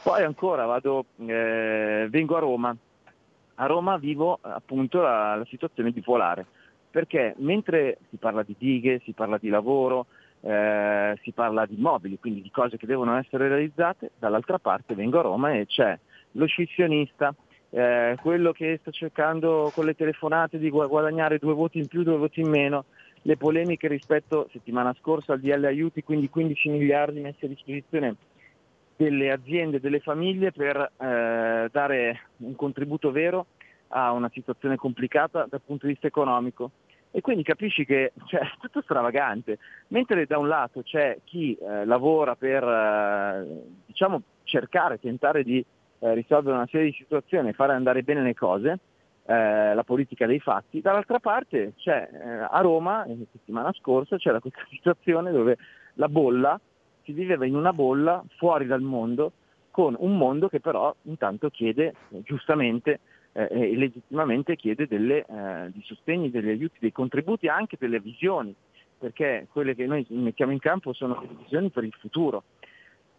Poi 0.05 0.23
ancora 0.23 0.67
vado, 0.67 1.07
eh, 1.17 2.07
vengo 2.09 2.37
a 2.37 2.41
Roma, 2.41 2.77
a 3.57 3.67
Roma 3.67 3.97
vivo 3.97 4.39
appunto 4.41 5.01
la, 5.01 5.35
la 5.35 5.45
situazione 5.47 5.91
bipolare 5.91 6.47
perché 6.97 7.35
mentre 7.41 7.99
si 8.09 8.17
parla 8.17 8.43
di 8.43 8.55
dighe, 8.57 9.03
si 9.05 9.13
parla 9.13 9.37
di 9.37 9.51
lavoro, 9.51 10.07
eh, 10.41 11.15
si 11.21 11.33
parla 11.33 11.67
di 11.67 11.75
immobili, 11.75 12.19
quindi 12.19 12.41
di 12.41 12.51
cose 12.51 12.79
che 12.79 12.87
devono 12.87 13.19
essere 13.19 13.49
realizzate, 13.49 14.13
dall'altra 14.19 14.59
parte 14.59 14.95
vengo 14.95 15.19
a 15.19 15.23
Roma 15.23 15.53
e 15.53 15.67
c'è 15.67 15.99
lo 16.31 16.47
scissionista, 16.47 17.35
eh, 17.69 18.17
quello 18.23 18.53
che 18.53 18.79
sta 18.81 18.91
cercando 18.91 19.71
con 19.75 19.85
le 19.85 19.95
telefonate 19.95 20.57
di 20.57 20.71
guadagnare 20.71 21.37
due 21.37 21.53
voti 21.53 21.77
in 21.77 21.87
più, 21.87 22.03
due 22.03 22.17
voti 22.17 22.41
in 22.41 22.49
meno, 22.49 22.87
le 23.21 23.37
polemiche 23.37 23.89
rispetto 23.89 24.49
settimana 24.51 24.97
scorsa 24.99 25.35
al 25.35 25.41
DL 25.41 25.67
aiuti, 25.67 26.03
quindi 26.03 26.31
15 26.31 26.71
miliardi 26.71 27.21
messi 27.21 27.45
a 27.45 27.49
disposizione 27.49 28.17
delle 28.97 29.31
aziende, 29.31 29.81
delle 29.81 30.01
famiglie 30.01 30.51
per 30.51 30.79
eh, 30.79 31.69
dare 31.71 32.21
un 32.39 32.57
contributo 32.57 33.11
vero 33.11 33.49
a 33.89 34.13
una 34.13 34.31
situazione 34.33 34.77
complicata 34.77 35.47
dal 35.47 35.61
punto 35.61 35.85
di 35.85 35.93
vista 35.93 36.07
economico 36.07 36.71
e 37.11 37.21
quindi 37.21 37.43
capisci 37.43 37.85
che 37.85 38.13
cioè, 38.27 38.41
è 38.41 38.51
tutto 38.61 38.83
stravagante, 38.83 39.59
mentre 39.89 40.27
da 40.27 40.39
un 40.39 40.49
lato 40.49 40.83
c'è 40.83 41.19
chi 41.25 41.55
eh, 41.55 41.85
lavora 41.85 42.35
per 42.37 42.63
eh, 42.63 43.63
diciamo, 43.87 44.23
cercare, 44.45 44.99
tentare 44.99 45.43
di 45.43 45.65
eh, 45.99 46.15
risolvere 46.15 46.57
una 46.57 46.69
serie 46.71 46.91
di 46.91 46.97
situazioni 46.97 47.49
e 47.49 47.53
fare 47.53 47.73
andare 47.73 48.03
bene 48.03 48.23
le 48.23 48.35
cose, 48.35 48.79
eh, 49.25 49.75
la 49.75 49.83
politica 49.83 50.27
dei 50.27 50.41
fatti, 50.41 50.81
dall'altra 50.81 51.19
parte 51.19 51.73
c'è 51.77 52.09
eh, 52.13 52.47
a 52.51 52.61
Roma, 52.61 53.05
la 53.07 53.15
settimana 53.33 53.73
scorsa, 53.73 54.17
c'era 54.19 54.41
questa 54.41 54.65
situazione 54.71 55.33
dove 55.33 55.57
la 55.95 56.09
bolla, 56.09 56.61
si 57.03 57.13
viveva 57.13 57.47
in 57.47 57.55
una 57.55 57.73
bolla 57.73 58.23
fuori 58.37 58.67
dal 58.67 58.83
mondo, 58.83 59.33
con 59.71 59.95
un 59.99 60.17
mondo 60.17 60.49
che 60.49 60.61
però 60.61 60.95
intanto 61.03 61.51
chiede 61.51 61.95
giustamente 62.09 63.01
eh, 63.37 63.49
e 63.51 63.77
legittimamente 63.77 64.57
chiede 64.57 64.87
delle, 64.87 65.27
eh, 65.27 65.71
di 65.71 65.83
sostegni, 65.85 66.31
degli 66.31 66.49
aiuti, 66.49 66.79
dei 66.79 66.93
contributi, 66.93 67.49
anche 67.49 67.77
delle 67.79 68.01
visioni, 68.01 68.55
perché 68.99 69.47
quelle 69.53 69.75
che 69.75 69.87
noi 69.87 70.07
mettiamo 70.09 70.53
in 70.53 70.59
campo 70.59 70.95
sono 70.95 71.21
le 71.21 71.29
visioni 71.43 71.69
per 71.69 71.85
il 71.85 71.95
futuro. 71.99 72.45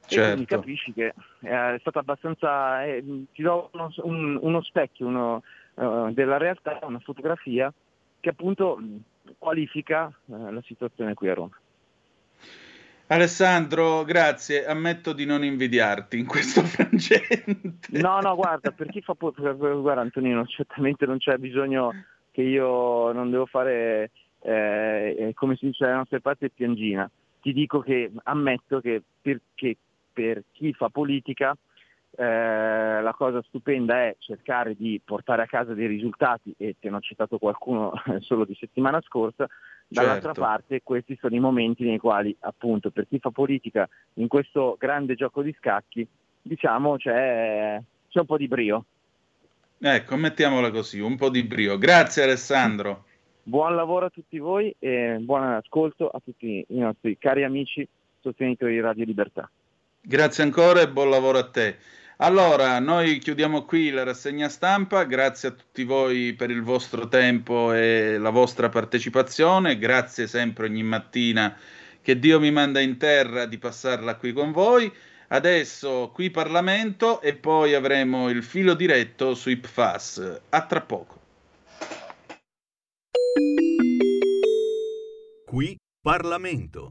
Certo. 0.07 0.23
E 0.23 0.31
quindi 0.31 0.45
capisci 0.45 0.93
che 0.93 1.13
eh, 1.41 1.75
è 1.75 1.77
stato 1.79 1.99
abbastanza, 1.99 2.83
eh, 2.83 3.03
ti 3.31 3.43
do 3.43 3.69
uno, 3.73 3.93
un, 4.03 4.39
uno 4.41 4.61
specchio 4.61 5.05
uno, 5.05 5.43
uh, 5.75 6.11
della 6.11 6.37
realtà, 6.37 6.79
una 6.81 6.99
fotografia 6.99 7.71
che 8.19 8.29
appunto 8.29 8.79
qualifica 9.37 10.11
uh, 10.25 10.51
la 10.51 10.61
situazione 10.63 11.13
qui 11.13 11.29
a 11.29 11.33
Roma. 11.35 11.59
Alessandro, 13.07 14.03
grazie. 14.03 14.65
Ammetto 14.65 15.13
di 15.13 15.25
non 15.25 15.43
invidiarti 15.43 16.19
in 16.19 16.25
questo 16.25 16.61
frangente. 16.67 17.99
No, 17.99 18.19
no, 18.19 18.35
guarda, 18.35 18.71
per 18.71 18.87
chi 18.87 19.01
fa 19.01 19.13
guarda 19.17 20.01
Antonino, 20.01 20.45
certamente 20.45 21.05
non 21.05 21.17
c'è 21.17 21.37
bisogno 21.37 21.91
che 22.31 22.41
io 22.41 23.11
non 23.13 23.31
devo 23.31 23.45
fare 23.45 24.11
eh, 24.41 25.15
eh 25.17 25.33
come 25.33 25.55
si 25.55 25.67
dice 25.67 25.85
dalle 25.85 25.97
nostre 25.97 26.21
parti 26.21 26.49
piangina. 26.49 27.09
Ti 27.41 27.53
dico 27.53 27.79
che 27.79 28.11
ammetto 28.23 28.81
che 28.81 29.01
per, 29.21 29.39
che 29.55 29.77
per 30.11 30.43
chi 30.51 30.73
fa 30.73 30.89
politica 30.89 31.55
eh, 32.19 33.01
la 33.01 33.13
cosa 33.15 33.41
stupenda 33.43 33.95
è 34.03 34.15
cercare 34.19 34.75
di 34.75 34.99
portare 35.03 35.43
a 35.43 35.45
casa 35.45 35.73
dei 35.73 35.87
risultati 35.87 36.53
e 36.57 36.75
ti 36.79 36.87
hanno 36.87 36.99
citato 36.99 37.37
qualcuno 37.37 37.93
solo 38.19 38.43
di 38.43 38.55
settimana 38.55 38.99
scorsa, 39.01 39.47
Dall'altra 39.89 40.33
certo. 40.33 40.41
parte 40.41 40.81
questi 40.83 41.17
sono 41.19 41.35
i 41.35 41.39
momenti 41.39 41.85
nei 41.85 41.97
quali 41.97 42.35
appunto 42.41 42.89
per 42.89 43.07
chi 43.07 43.19
fa 43.19 43.29
politica 43.29 43.87
in 44.15 44.27
questo 44.27 44.75
grande 44.77 45.15
gioco 45.15 45.41
di 45.41 45.55
scacchi 45.57 46.05
diciamo 46.41 46.97
c'è, 46.97 47.81
c'è 48.09 48.19
un 48.19 48.25
po' 48.25 48.37
di 48.37 48.47
brio. 48.47 48.85
Ecco, 49.79 50.15
mettiamola 50.15 50.71
così, 50.71 50.99
un 50.99 51.15
po' 51.15 51.29
di 51.29 51.43
brio. 51.43 51.77
Grazie 51.77 52.23
Alessandro. 52.23 53.05
Buon 53.43 53.75
lavoro 53.75 54.07
a 54.07 54.09
tutti 54.09 54.39
voi 54.39 54.75
e 54.77 55.17
buon 55.19 55.43
ascolto 55.43 56.09
a 56.09 56.19
tutti 56.23 56.65
i 56.67 56.79
nostri 56.79 57.17
cari 57.17 57.43
amici 57.43 57.87
sostenitori 58.19 58.73
di 58.73 58.81
Radio 58.81 59.05
Libertà. 59.05 59.49
Grazie 60.01 60.43
ancora 60.43 60.81
e 60.81 60.89
buon 60.89 61.09
lavoro 61.09 61.37
a 61.37 61.49
te. 61.49 61.77
Allora, 62.19 62.79
noi 62.79 63.19
chiudiamo 63.19 63.63
qui 63.63 63.91
la 63.91 64.01
rassegna 64.03 64.49
stampa, 64.49 65.03
grazie 65.03 65.49
a 65.49 65.51
tutti 65.51 65.83
voi 65.83 66.33
per 66.33 66.49
il 66.49 66.63
vostro 66.63 67.07
tempo 67.07 67.73
e 67.73 68.17
la 68.17 68.31
vostra 68.31 68.69
partecipazione, 68.69 69.77
grazie 69.77 70.25
sempre 70.25 70.65
ogni 70.65 70.81
mattina 70.81 71.55
che 72.01 72.17
Dio 72.17 72.39
mi 72.39 72.49
manda 72.49 72.79
in 72.79 72.97
terra 72.97 73.45
di 73.45 73.59
passarla 73.59 74.15
qui 74.15 74.33
con 74.33 74.51
voi. 74.51 74.91
Adesso 75.27 76.09
qui 76.11 76.31
Parlamento 76.31 77.21
e 77.21 77.35
poi 77.35 77.75
avremo 77.75 78.29
il 78.29 78.41
filo 78.41 78.73
diretto 78.73 79.35
su 79.35 79.51
IPFAS. 79.51 80.41
A 80.49 80.65
tra 80.65 80.81
poco. 80.81 81.19
Qui 85.45 85.77
Parlamento. 86.01 86.89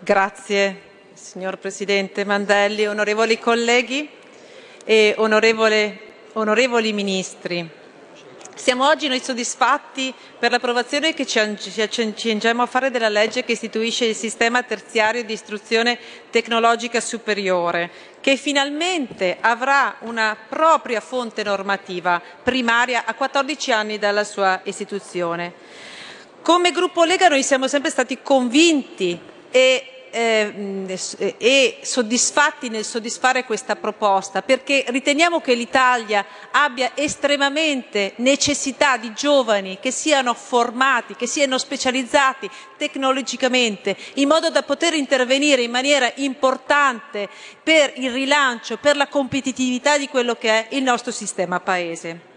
Grazie 0.00 0.93
signor 1.14 1.58
Presidente 1.58 2.24
Mandelli, 2.24 2.86
onorevoli 2.88 3.38
colleghi 3.38 4.08
e 4.84 5.14
onorevoli 5.16 6.92
ministri. 6.92 7.70
Siamo 8.56 8.88
oggi 8.88 9.06
noi 9.06 9.20
soddisfatti 9.20 10.12
per 10.38 10.50
l'approvazione 10.50 11.14
che 11.14 11.24
ci 11.24 11.38
accingiamo 11.38 12.62
a 12.62 12.66
fare 12.66 12.90
della 12.90 13.08
legge 13.08 13.44
che 13.44 13.52
istituisce 13.52 14.06
il 14.06 14.16
sistema 14.16 14.64
terziario 14.64 15.22
di 15.24 15.32
istruzione 15.32 15.98
tecnologica 16.30 17.00
superiore, 17.00 17.90
che 18.20 18.36
finalmente 18.36 19.36
avrà 19.40 19.96
una 20.00 20.36
propria 20.48 21.00
fonte 21.00 21.44
normativa 21.44 22.20
primaria 22.42 23.04
a 23.04 23.14
14 23.14 23.72
anni 23.72 23.98
dalla 23.98 24.24
sua 24.24 24.60
istituzione. 24.64 25.52
Come 26.42 26.72
gruppo 26.72 27.04
Lega 27.04 27.28
noi 27.28 27.44
siamo 27.44 27.68
sempre 27.68 27.90
stati 27.90 28.20
convinti 28.20 29.18
e 29.50 29.88
eh, 30.14 31.34
e 31.38 31.78
soddisfatti 31.82 32.68
nel 32.68 32.84
soddisfare 32.84 33.44
questa 33.44 33.74
proposta, 33.74 34.42
perché 34.42 34.84
riteniamo 34.86 35.40
che 35.40 35.54
l'Italia 35.54 36.24
abbia 36.52 36.92
estremamente 36.94 38.12
necessità 38.16 38.96
di 38.96 39.12
giovani 39.12 39.78
che 39.80 39.90
siano 39.90 40.32
formati, 40.32 41.16
che 41.16 41.26
siano 41.26 41.58
specializzati 41.58 42.48
tecnologicamente, 42.76 43.96
in 44.14 44.28
modo 44.28 44.50
da 44.50 44.62
poter 44.62 44.94
intervenire 44.94 45.62
in 45.62 45.72
maniera 45.72 46.10
importante 46.16 47.28
per 47.62 47.92
il 47.96 48.12
rilancio, 48.12 48.76
per 48.76 48.94
la 48.96 49.08
competitività 49.08 49.98
di 49.98 50.08
quello 50.08 50.36
che 50.36 50.48
è 50.48 50.66
il 50.76 50.84
nostro 50.84 51.10
sistema 51.10 51.58
Paese. 51.58 52.33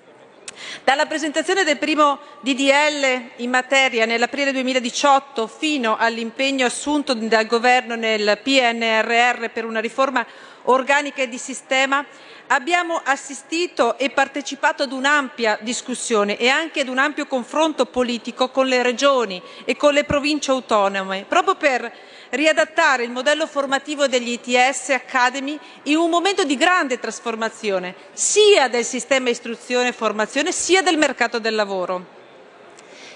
Dalla 0.84 1.06
presentazione 1.06 1.64
del 1.64 1.78
primo 1.78 2.20
DDL 2.40 3.32
in 3.38 3.50
materia 3.50 4.06
nell'aprile 4.06 4.52
2018 4.52 5.46
fino 5.46 5.96
all'impegno 5.98 6.66
assunto 6.66 7.14
dal 7.14 7.46
Governo 7.46 7.96
nel 7.96 8.40
PNRR 8.42 9.50
per 9.50 9.66
una 9.66 9.80
riforma 9.80 10.26
organica 10.64 11.22
e 11.22 11.30
di 11.30 11.38
sistema, 11.38 12.04
abbiamo 12.48 13.00
assistito 13.04 13.98
e 13.98 14.10
partecipato 14.10 14.84
ad 14.84 14.92
un'ampia 14.92 15.58
discussione 15.62 16.38
e 16.38 16.50
anche 16.50 16.82
ad 16.82 16.88
un 16.88 16.98
ampio 16.98 17.26
confronto 17.28 17.86
politico 17.86 18.50
con 18.50 18.68
le 18.68 18.82
regioni 18.82 19.42
e 19.64 19.76
con 19.78 19.94
le 19.94 20.06
province 20.06 20.52
autonome, 20.52 21.26
proprio 21.28 21.56
per 21.56 21.92
riadattare 22.32 23.04
il 23.04 23.12
modello 23.12 23.48
formativo 23.48 24.08
degli 24.08 24.32
ITS 24.32 24.90
Academy 24.90 25.58
in 25.84 25.98
un 25.98 26.10
momento 26.10 26.44
di 26.44 26.56
grande 26.56 27.00
trasformazione 27.00 27.96
sia 28.14 28.68
del 28.68 28.86
sistema 28.86 29.30
istruzione 29.30 29.90
e 29.90 29.94
formazione 29.94 30.52
sia 30.52 30.82
del 30.82 30.98
mercato 30.98 31.40
del 31.40 31.56
lavoro. 31.56 32.16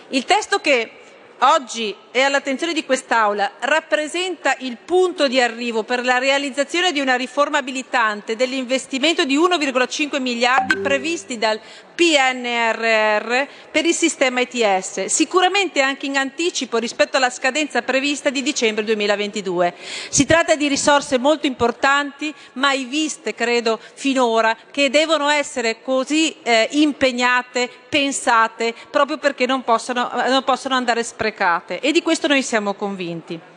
Il 0.09 0.25
testo 0.25 0.59
che 0.59 0.91
oggi 1.39 1.95
è 2.11 2.21
all'attenzione 2.21 2.73
di 2.73 2.85
quest'Aula 2.85 3.53
rappresenta 3.59 4.55
il 4.59 4.77
punto 4.77 5.27
di 5.27 5.41
arrivo 5.41 5.83
per 5.83 6.03
la 6.03 6.17
realizzazione 6.17 6.91
di 6.91 6.99
una 6.99 7.15
riforma 7.15 7.59
abilitante 7.59 8.35
dell'investimento 8.35 9.23
di 9.23 9.37
1,5 9.37 10.21
miliardi 10.21 10.77
previsti 10.77 11.37
dal 11.37 11.59
PNRR 12.01 13.47
per 13.69 13.85
il 13.85 13.93
sistema 13.93 14.41
ETS, 14.41 15.05
sicuramente 15.05 15.81
anche 15.81 16.07
in 16.07 16.17
anticipo 16.17 16.79
rispetto 16.79 17.17
alla 17.17 17.29
scadenza 17.29 17.83
prevista 17.83 18.31
di 18.31 18.41
dicembre 18.41 18.83
2022. 18.85 19.75
Si 20.09 20.25
tratta 20.25 20.55
di 20.55 20.67
risorse 20.67 21.19
molto 21.19 21.45
importanti, 21.45 22.33
mai 22.53 22.85
viste 22.85 23.35
credo 23.35 23.79
finora, 23.93 24.57
che 24.71 24.89
devono 24.89 25.29
essere 25.29 25.83
così 25.83 26.35
eh, 26.41 26.69
impegnate, 26.71 27.69
pensate, 27.87 28.73
proprio 28.89 29.19
perché 29.19 29.45
non 29.45 29.63
possono, 29.63 30.09
non 30.27 30.43
possono 30.43 30.73
andare 30.73 31.03
sprecate 31.03 31.81
e 31.81 31.91
di 31.91 32.01
questo 32.01 32.25
noi 32.25 32.41
siamo 32.41 32.73
convinti. 32.73 33.50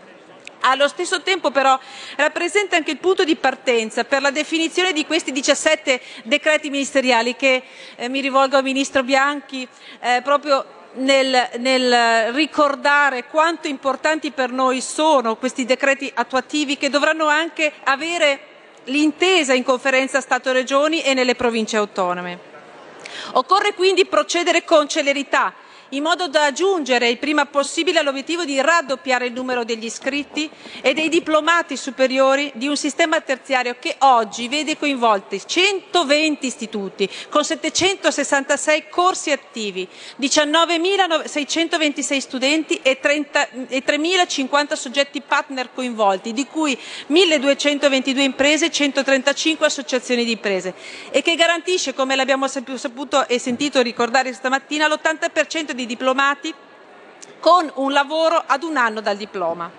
Allo 0.66 0.88
stesso 0.88 1.20
tempo 1.20 1.50
però 1.50 1.78
rappresenta 2.16 2.76
anche 2.76 2.92
il 2.92 2.96
punto 2.96 3.22
di 3.22 3.36
partenza 3.36 4.04
per 4.04 4.22
la 4.22 4.30
definizione 4.30 4.94
di 4.94 5.04
questi 5.04 5.30
17 5.30 6.00
decreti 6.24 6.70
ministeriali 6.70 7.36
che 7.36 7.62
eh, 7.96 8.08
mi 8.08 8.20
rivolgo 8.20 8.56
al 8.56 8.62
Ministro 8.62 9.02
Bianchi 9.02 9.68
eh, 10.00 10.22
proprio 10.24 10.64
nel, 10.94 11.50
nel, 11.58 12.32
ricordare 12.32 13.26
quanto 13.26 13.68
importanti 13.68 14.30
per 14.30 14.52
noi 14.52 14.80
sono 14.80 15.36
questi 15.36 15.66
decreti 15.66 16.10
attuativi 16.14 16.78
che 16.78 16.88
dovranno 16.88 17.26
anche 17.26 17.70
avere 17.84 18.40
l'intesa 18.84 19.52
in 19.52 19.64
conferenza 19.64 20.22
Stato-Regioni 20.22 21.02
e 21.02 21.12
nelle 21.12 21.34
province 21.34 21.76
autonome. 21.76 22.52
Occorre 23.32 23.74
quindi 23.74 24.06
procedere 24.06 24.64
con 24.64 24.88
celerità 24.88 25.52
in 25.90 26.02
modo 26.02 26.28
da 26.28 26.52
giungere 26.52 27.08
il 27.08 27.18
prima 27.18 27.46
possibile 27.46 27.98
all'obiettivo 27.98 28.44
di 28.44 28.60
raddoppiare 28.60 29.26
il 29.26 29.32
numero 29.32 29.64
degli 29.64 29.84
iscritti 29.84 30.50
e 30.80 30.94
dei 30.94 31.08
diplomati 31.08 31.76
superiori 31.76 32.50
di 32.54 32.66
un 32.66 32.76
sistema 32.76 33.20
terziario 33.20 33.76
che 33.78 33.96
oggi 34.00 34.48
vede 34.48 34.76
coinvolti 34.76 35.40
120 35.44 36.46
istituti 36.46 37.08
con 37.28 37.44
766 37.44 38.88
corsi 38.88 39.30
attivi, 39.30 39.86
19.626 40.20 42.18
studenti 42.18 42.80
e, 42.82 42.98
3.050 43.00 44.72
soggetti 44.74 45.20
partner 45.20 45.72
coinvolti, 45.72 46.32
di 46.32 46.46
cui 46.46 46.76
1.222 47.10 48.18
imprese 48.20 48.66
e 48.66 48.70
135 48.70 49.66
associazioni 49.66 50.24
di 50.24 50.32
imprese 50.32 50.74
e 51.10 51.22
che 51.22 51.34
garantisce, 51.34 51.94
come 51.94 52.16
l'abbiamo 52.16 52.46
saputo 52.48 53.28
e 53.28 53.38
sentito 53.38 53.80
ricordare 53.82 54.32
stamattina, 54.32 54.88
l'80% 54.88 55.72
di 55.72 55.83
diplomati 55.86 56.52
con 57.40 57.70
un 57.74 57.92
lavoro 57.92 58.42
ad 58.46 58.62
un 58.62 58.76
anno 58.76 59.00
dal 59.00 59.16
diploma. 59.16 59.70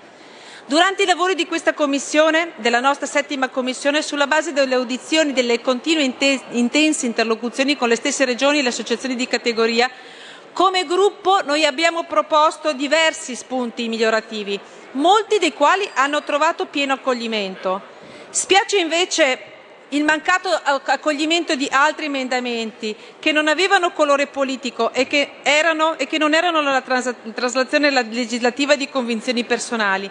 Durante 0.68 1.03
i 1.03 1.06
lavori 1.06 1.36
di 1.36 1.45
questa 1.45 1.73
commissione, 1.73 2.53
della 2.56 2.80
nostra 2.80 3.06
settima 3.06 3.49
commissione, 3.49 4.02
sulla 4.02 4.26
base 4.26 4.52
delle 4.52 4.76
audizioni 4.76 5.30
e 5.30 5.34
delle 5.34 5.61
continue 5.61 6.11
intense 6.49 7.06
interlocuzioni 7.06 7.77
con 7.77 7.88
le 7.88 7.95
stesse 7.95 8.26
regioni 8.26 8.60
e 8.60 8.61
le 8.64 8.69
associazioni 8.69 9.15
di 9.15 9.27
categoria, 9.27 9.90
come 10.53 10.86
gruppo 10.86 11.44
noi 11.44 11.65
abbiamo 11.65 12.06
proposto 12.06 12.73
diversi 12.73 13.36
spunti 13.36 13.88
migliorativi, 13.88 14.60
molti 14.94 15.38
dei 15.38 15.53
quali 15.53 15.88
hanno 15.94 16.23
trovato 16.23 16.65
pieno 16.65 16.94
accoglimento. 16.94 17.82
Spiace 18.30 18.77
invece 18.77 19.55
il 19.89 20.03
mancato 20.03 20.49
accoglimento 20.49 21.55
di 21.55 21.67
altri 21.71 22.05
emendamenti 22.05 22.95
che 23.19 23.31
non 23.31 23.47
avevano 23.47 23.91
colore 23.91 24.27
politico 24.27 24.91
e 24.91 25.05
che, 25.05 25.29
non 26.17 26.33
erano 26.33 26.61
la 26.61 26.81
traslazione 26.81 27.89
legislativa 27.89 28.75
di 28.75 28.89
convinzioni 28.89 29.43
personali. 29.43 30.09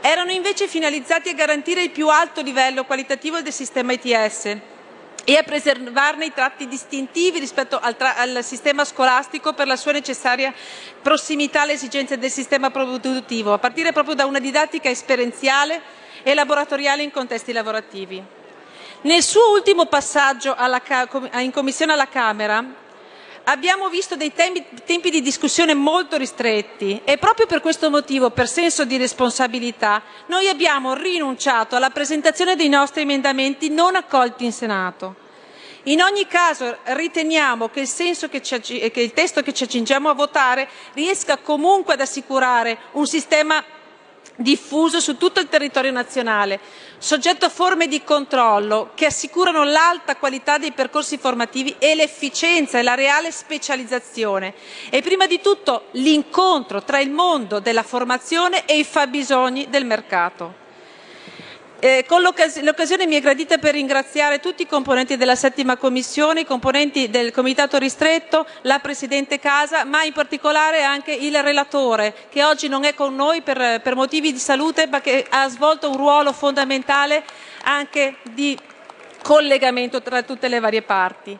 Erano 0.00 0.30
invece 0.30 0.68
finalizzati 0.68 1.30
a 1.30 1.34
garantire 1.34 1.82
il 1.82 1.90
più 1.90 2.08
alto 2.08 2.42
livello 2.42 2.84
qualitativo 2.84 3.40
del 3.40 3.52
sistema 3.52 3.92
ITS 3.92 4.56
e 5.24 5.36
a 5.38 5.42
preservarne 5.42 6.26
i 6.26 6.32
tratti 6.34 6.68
distintivi 6.68 7.38
rispetto 7.38 7.78
al, 7.80 7.96
al, 7.98 8.44
sistema 8.44 8.84
scolastico 8.84 9.54
per 9.54 9.66
la 9.66 9.76
sua 9.76 9.92
necessaria 9.92 10.52
prossimità 11.00 11.62
alle 11.62 11.72
esigenze 11.72 12.18
del 12.18 12.30
sistema 12.30 12.70
produttivo, 12.70 13.54
a 13.54 13.58
partire 13.58 13.92
proprio 13.92 14.14
da 14.14 14.26
una 14.26 14.38
didattica 14.38 14.90
esperienziale 14.90 15.80
e 16.22 16.34
laboratoriale 16.34 17.02
in 17.02 17.10
contesti 17.10 17.52
lavorativi. 17.52 18.22
Nel 19.04 19.22
suo 19.22 19.50
ultimo 19.50 19.84
passaggio 19.84 20.56
in 21.36 21.50
Commissione 21.50 21.92
alla 21.92 22.08
Camera 22.08 22.64
abbiamo 23.44 23.90
visto 23.90 24.16
dei 24.16 24.32
tempi, 24.32 24.64
tempi, 24.86 25.10
di 25.10 25.20
discussione 25.20 25.74
molto 25.74 26.16
ristretti 26.16 27.02
e 27.04 27.18
proprio 27.18 27.44
per 27.44 27.60
questo 27.60 27.90
motivo, 27.90 28.30
per 28.30 28.48
senso 28.48 28.86
di 28.86 28.96
responsabilità, 28.96 30.02
noi 30.28 30.48
abbiamo 30.48 30.94
rinunciato 30.94 31.76
alla 31.76 31.90
presentazione 31.90 32.56
dei 32.56 32.70
nostri 32.70 33.02
emendamenti 33.02 33.68
non 33.68 33.94
accolti 33.94 34.46
in 34.46 34.52
Senato. 34.52 35.16
In 35.82 36.00
ogni 36.00 36.26
caso 36.26 36.78
riteniamo 36.84 37.68
che 37.68 37.80
il, 37.80 38.28
che 38.30 38.40
ci, 38.40 38.62
che 38.90 39.00
il 39.02 39.12
testo 39.12 39.42
che 39.42 39.52
ci 39.52 39.64
accingiamo 39.64 40.08
a 40.08 40.14
votare 40.14 40.66
riesca 40.94 41.36
comunque 41.36 41.92
ad 41.92 42.00
assicurare 42.00 42.78
un 42.92 43.06
sistema 43.06 43.62
diffuso 44.36 45.00
su 45.00 45.16
tutto 45.16 45.40
il 45.40 45.48
territorio 45.48 45.90
nazionale, 45.90 46.60
soggetto 46.98 47.44
a 47.44 47.50
forme 47.50 47.86
di 47.86 48.02
controllo 48.02 48.90
che 48.94 49.06
assicurano 49.06 49.64
l'alta 49.64 50.16
qualità 50.16 50.58
dei 50.58 50.72
percorsi 50.72 51.18
formativi 51.18 51.76
e 51.78 51.94
l'efficienza 51.94 52.78
e 52.78 52.82
la 52.82 52.94
reale 52.94 53.30
specializzazione 53.30 54.54
e 54.90 55.02
prima 55.02 55.26
di 55.26 55.40
tutto 55.40 55.86
l'incontro 55.92 56.82
tra 56.82 56.98
il 57.00 57.10
mondo 57.10 57.60
della 57.60 57.82
formazione 57.82 58.64
e 58.66 58.78
i 58.78 58.84
fabbisogni 58.84 59.68
del 59.68 59.84
mercato. 59.84 60.63
Eh, 61.84 62.06
con 62.08 62.22
l'occasione 62.22 63.06
mi 63.06 63.14
è 63.14 63.20
gradita 63.20 63.58
per 63.58 63.74
ringraziare 63.74 64.40
tutti 64.40 64.62
i 64.62 64.66
componenti 64.66 65.18
della 65.18 65.34
settima 65.34 65.76
commissione, 65.76 66.40
i 66.40 66.46
componenti 66.46 67.10
del 67.10 67.30
comitato 67.30 67.76
ristretto, 67.76 68.46
la 68.62 68.78
Presidente 68.78 69.38
Casa, 69.38 69.84
ma 69.84 70.02
in 70.02 70.14
particolare 70.14 70.82
anche 70.82 71.12
il 71.12 71.42
relatore 71.42 72.14
che 72.30 72.42
oggi 72.42 72.68
non 72.68 72.84
è 72.84 72.94
con 72.94 73.14
noi 73.14 73.42
per, 73.42 73.82
per 73.82 73.96
motivi 73.96 74.32
di 74.32 74.38
salute 74.38 74.86
ma 74.86 75.02
che 75.02 75.26
ha 75.28 75.46
svolto 75.50 75.90
un 75.90 75.98
ruolo 75.98 76.32
fondamentale 76.32 77.22
anche 77.64 78.16
di 78.22 78.58
collegamento 79.20 80.00
tra 80.00 80.22
tutte 80.22 80.48
le 80.48 80.60
varie 80.60 80.80
parti. 80.80 81.38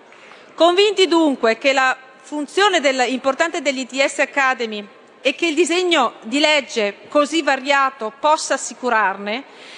Convinti 0.53 1.07
dunque 1.07 1.57
che 1.57 1.73
la 1.73 1.97
funzione 2.21 2.81
del, 2.81 3.03
importante 3.09 3.62
dell'ITS 3.62 4.19
Academy 4.19 4.87
e 5.23 5.35
che 5.35 5.47
il 5.47 5.55
disegno 5.55 6.16
di 6.25 6.39
legge 6.39 6.97
così 7.09 7.41
variato 7.41 8.12
possa 8.21 8.53
assicurarne, 8.53 9.73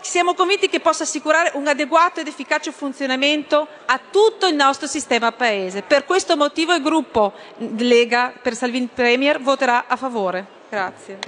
siamo 0.00 0.34
convinti 0.34 0.68
che 0.68 0.80
possa 0.80 1.04
assicurare 1.04 1.52
un 1.54 1.66
adeguato 1.66 2.20
ed 2.20 2.26
efficace 2.26 2.72
funzionamento 2.72 3.66
a 3.86 4.00
tutto 4.10 4.46
il 4.46 4.54
nostro 4.54 4.86
sistema 4.86 5.32
Paese. 5.32 5.82
Per 5.82 6.04
questo 6.04 6.36
motivo 6.36 6.74
il 6.74 6.82
gruppo 6.82 7.32
Lega 7.58 8.32
per 8.40 8.54
Salvini 8.54 8.88
Premier 8.92 9.40
voterà 9.40 9.86
a 9.86 9.96
favore. 9.96 10.46
Grazie. 10.68 11.18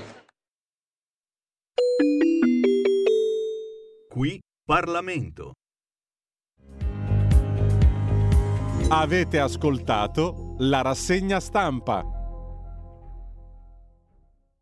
Qui 4.09 4.41
Parlamento. 4.65 5.53
Avete 8.91 9.39
ascoltato 9.39 10.55
la 10.59 10.83
rassegna 10.83 11.41
stampa. 11.41 12.18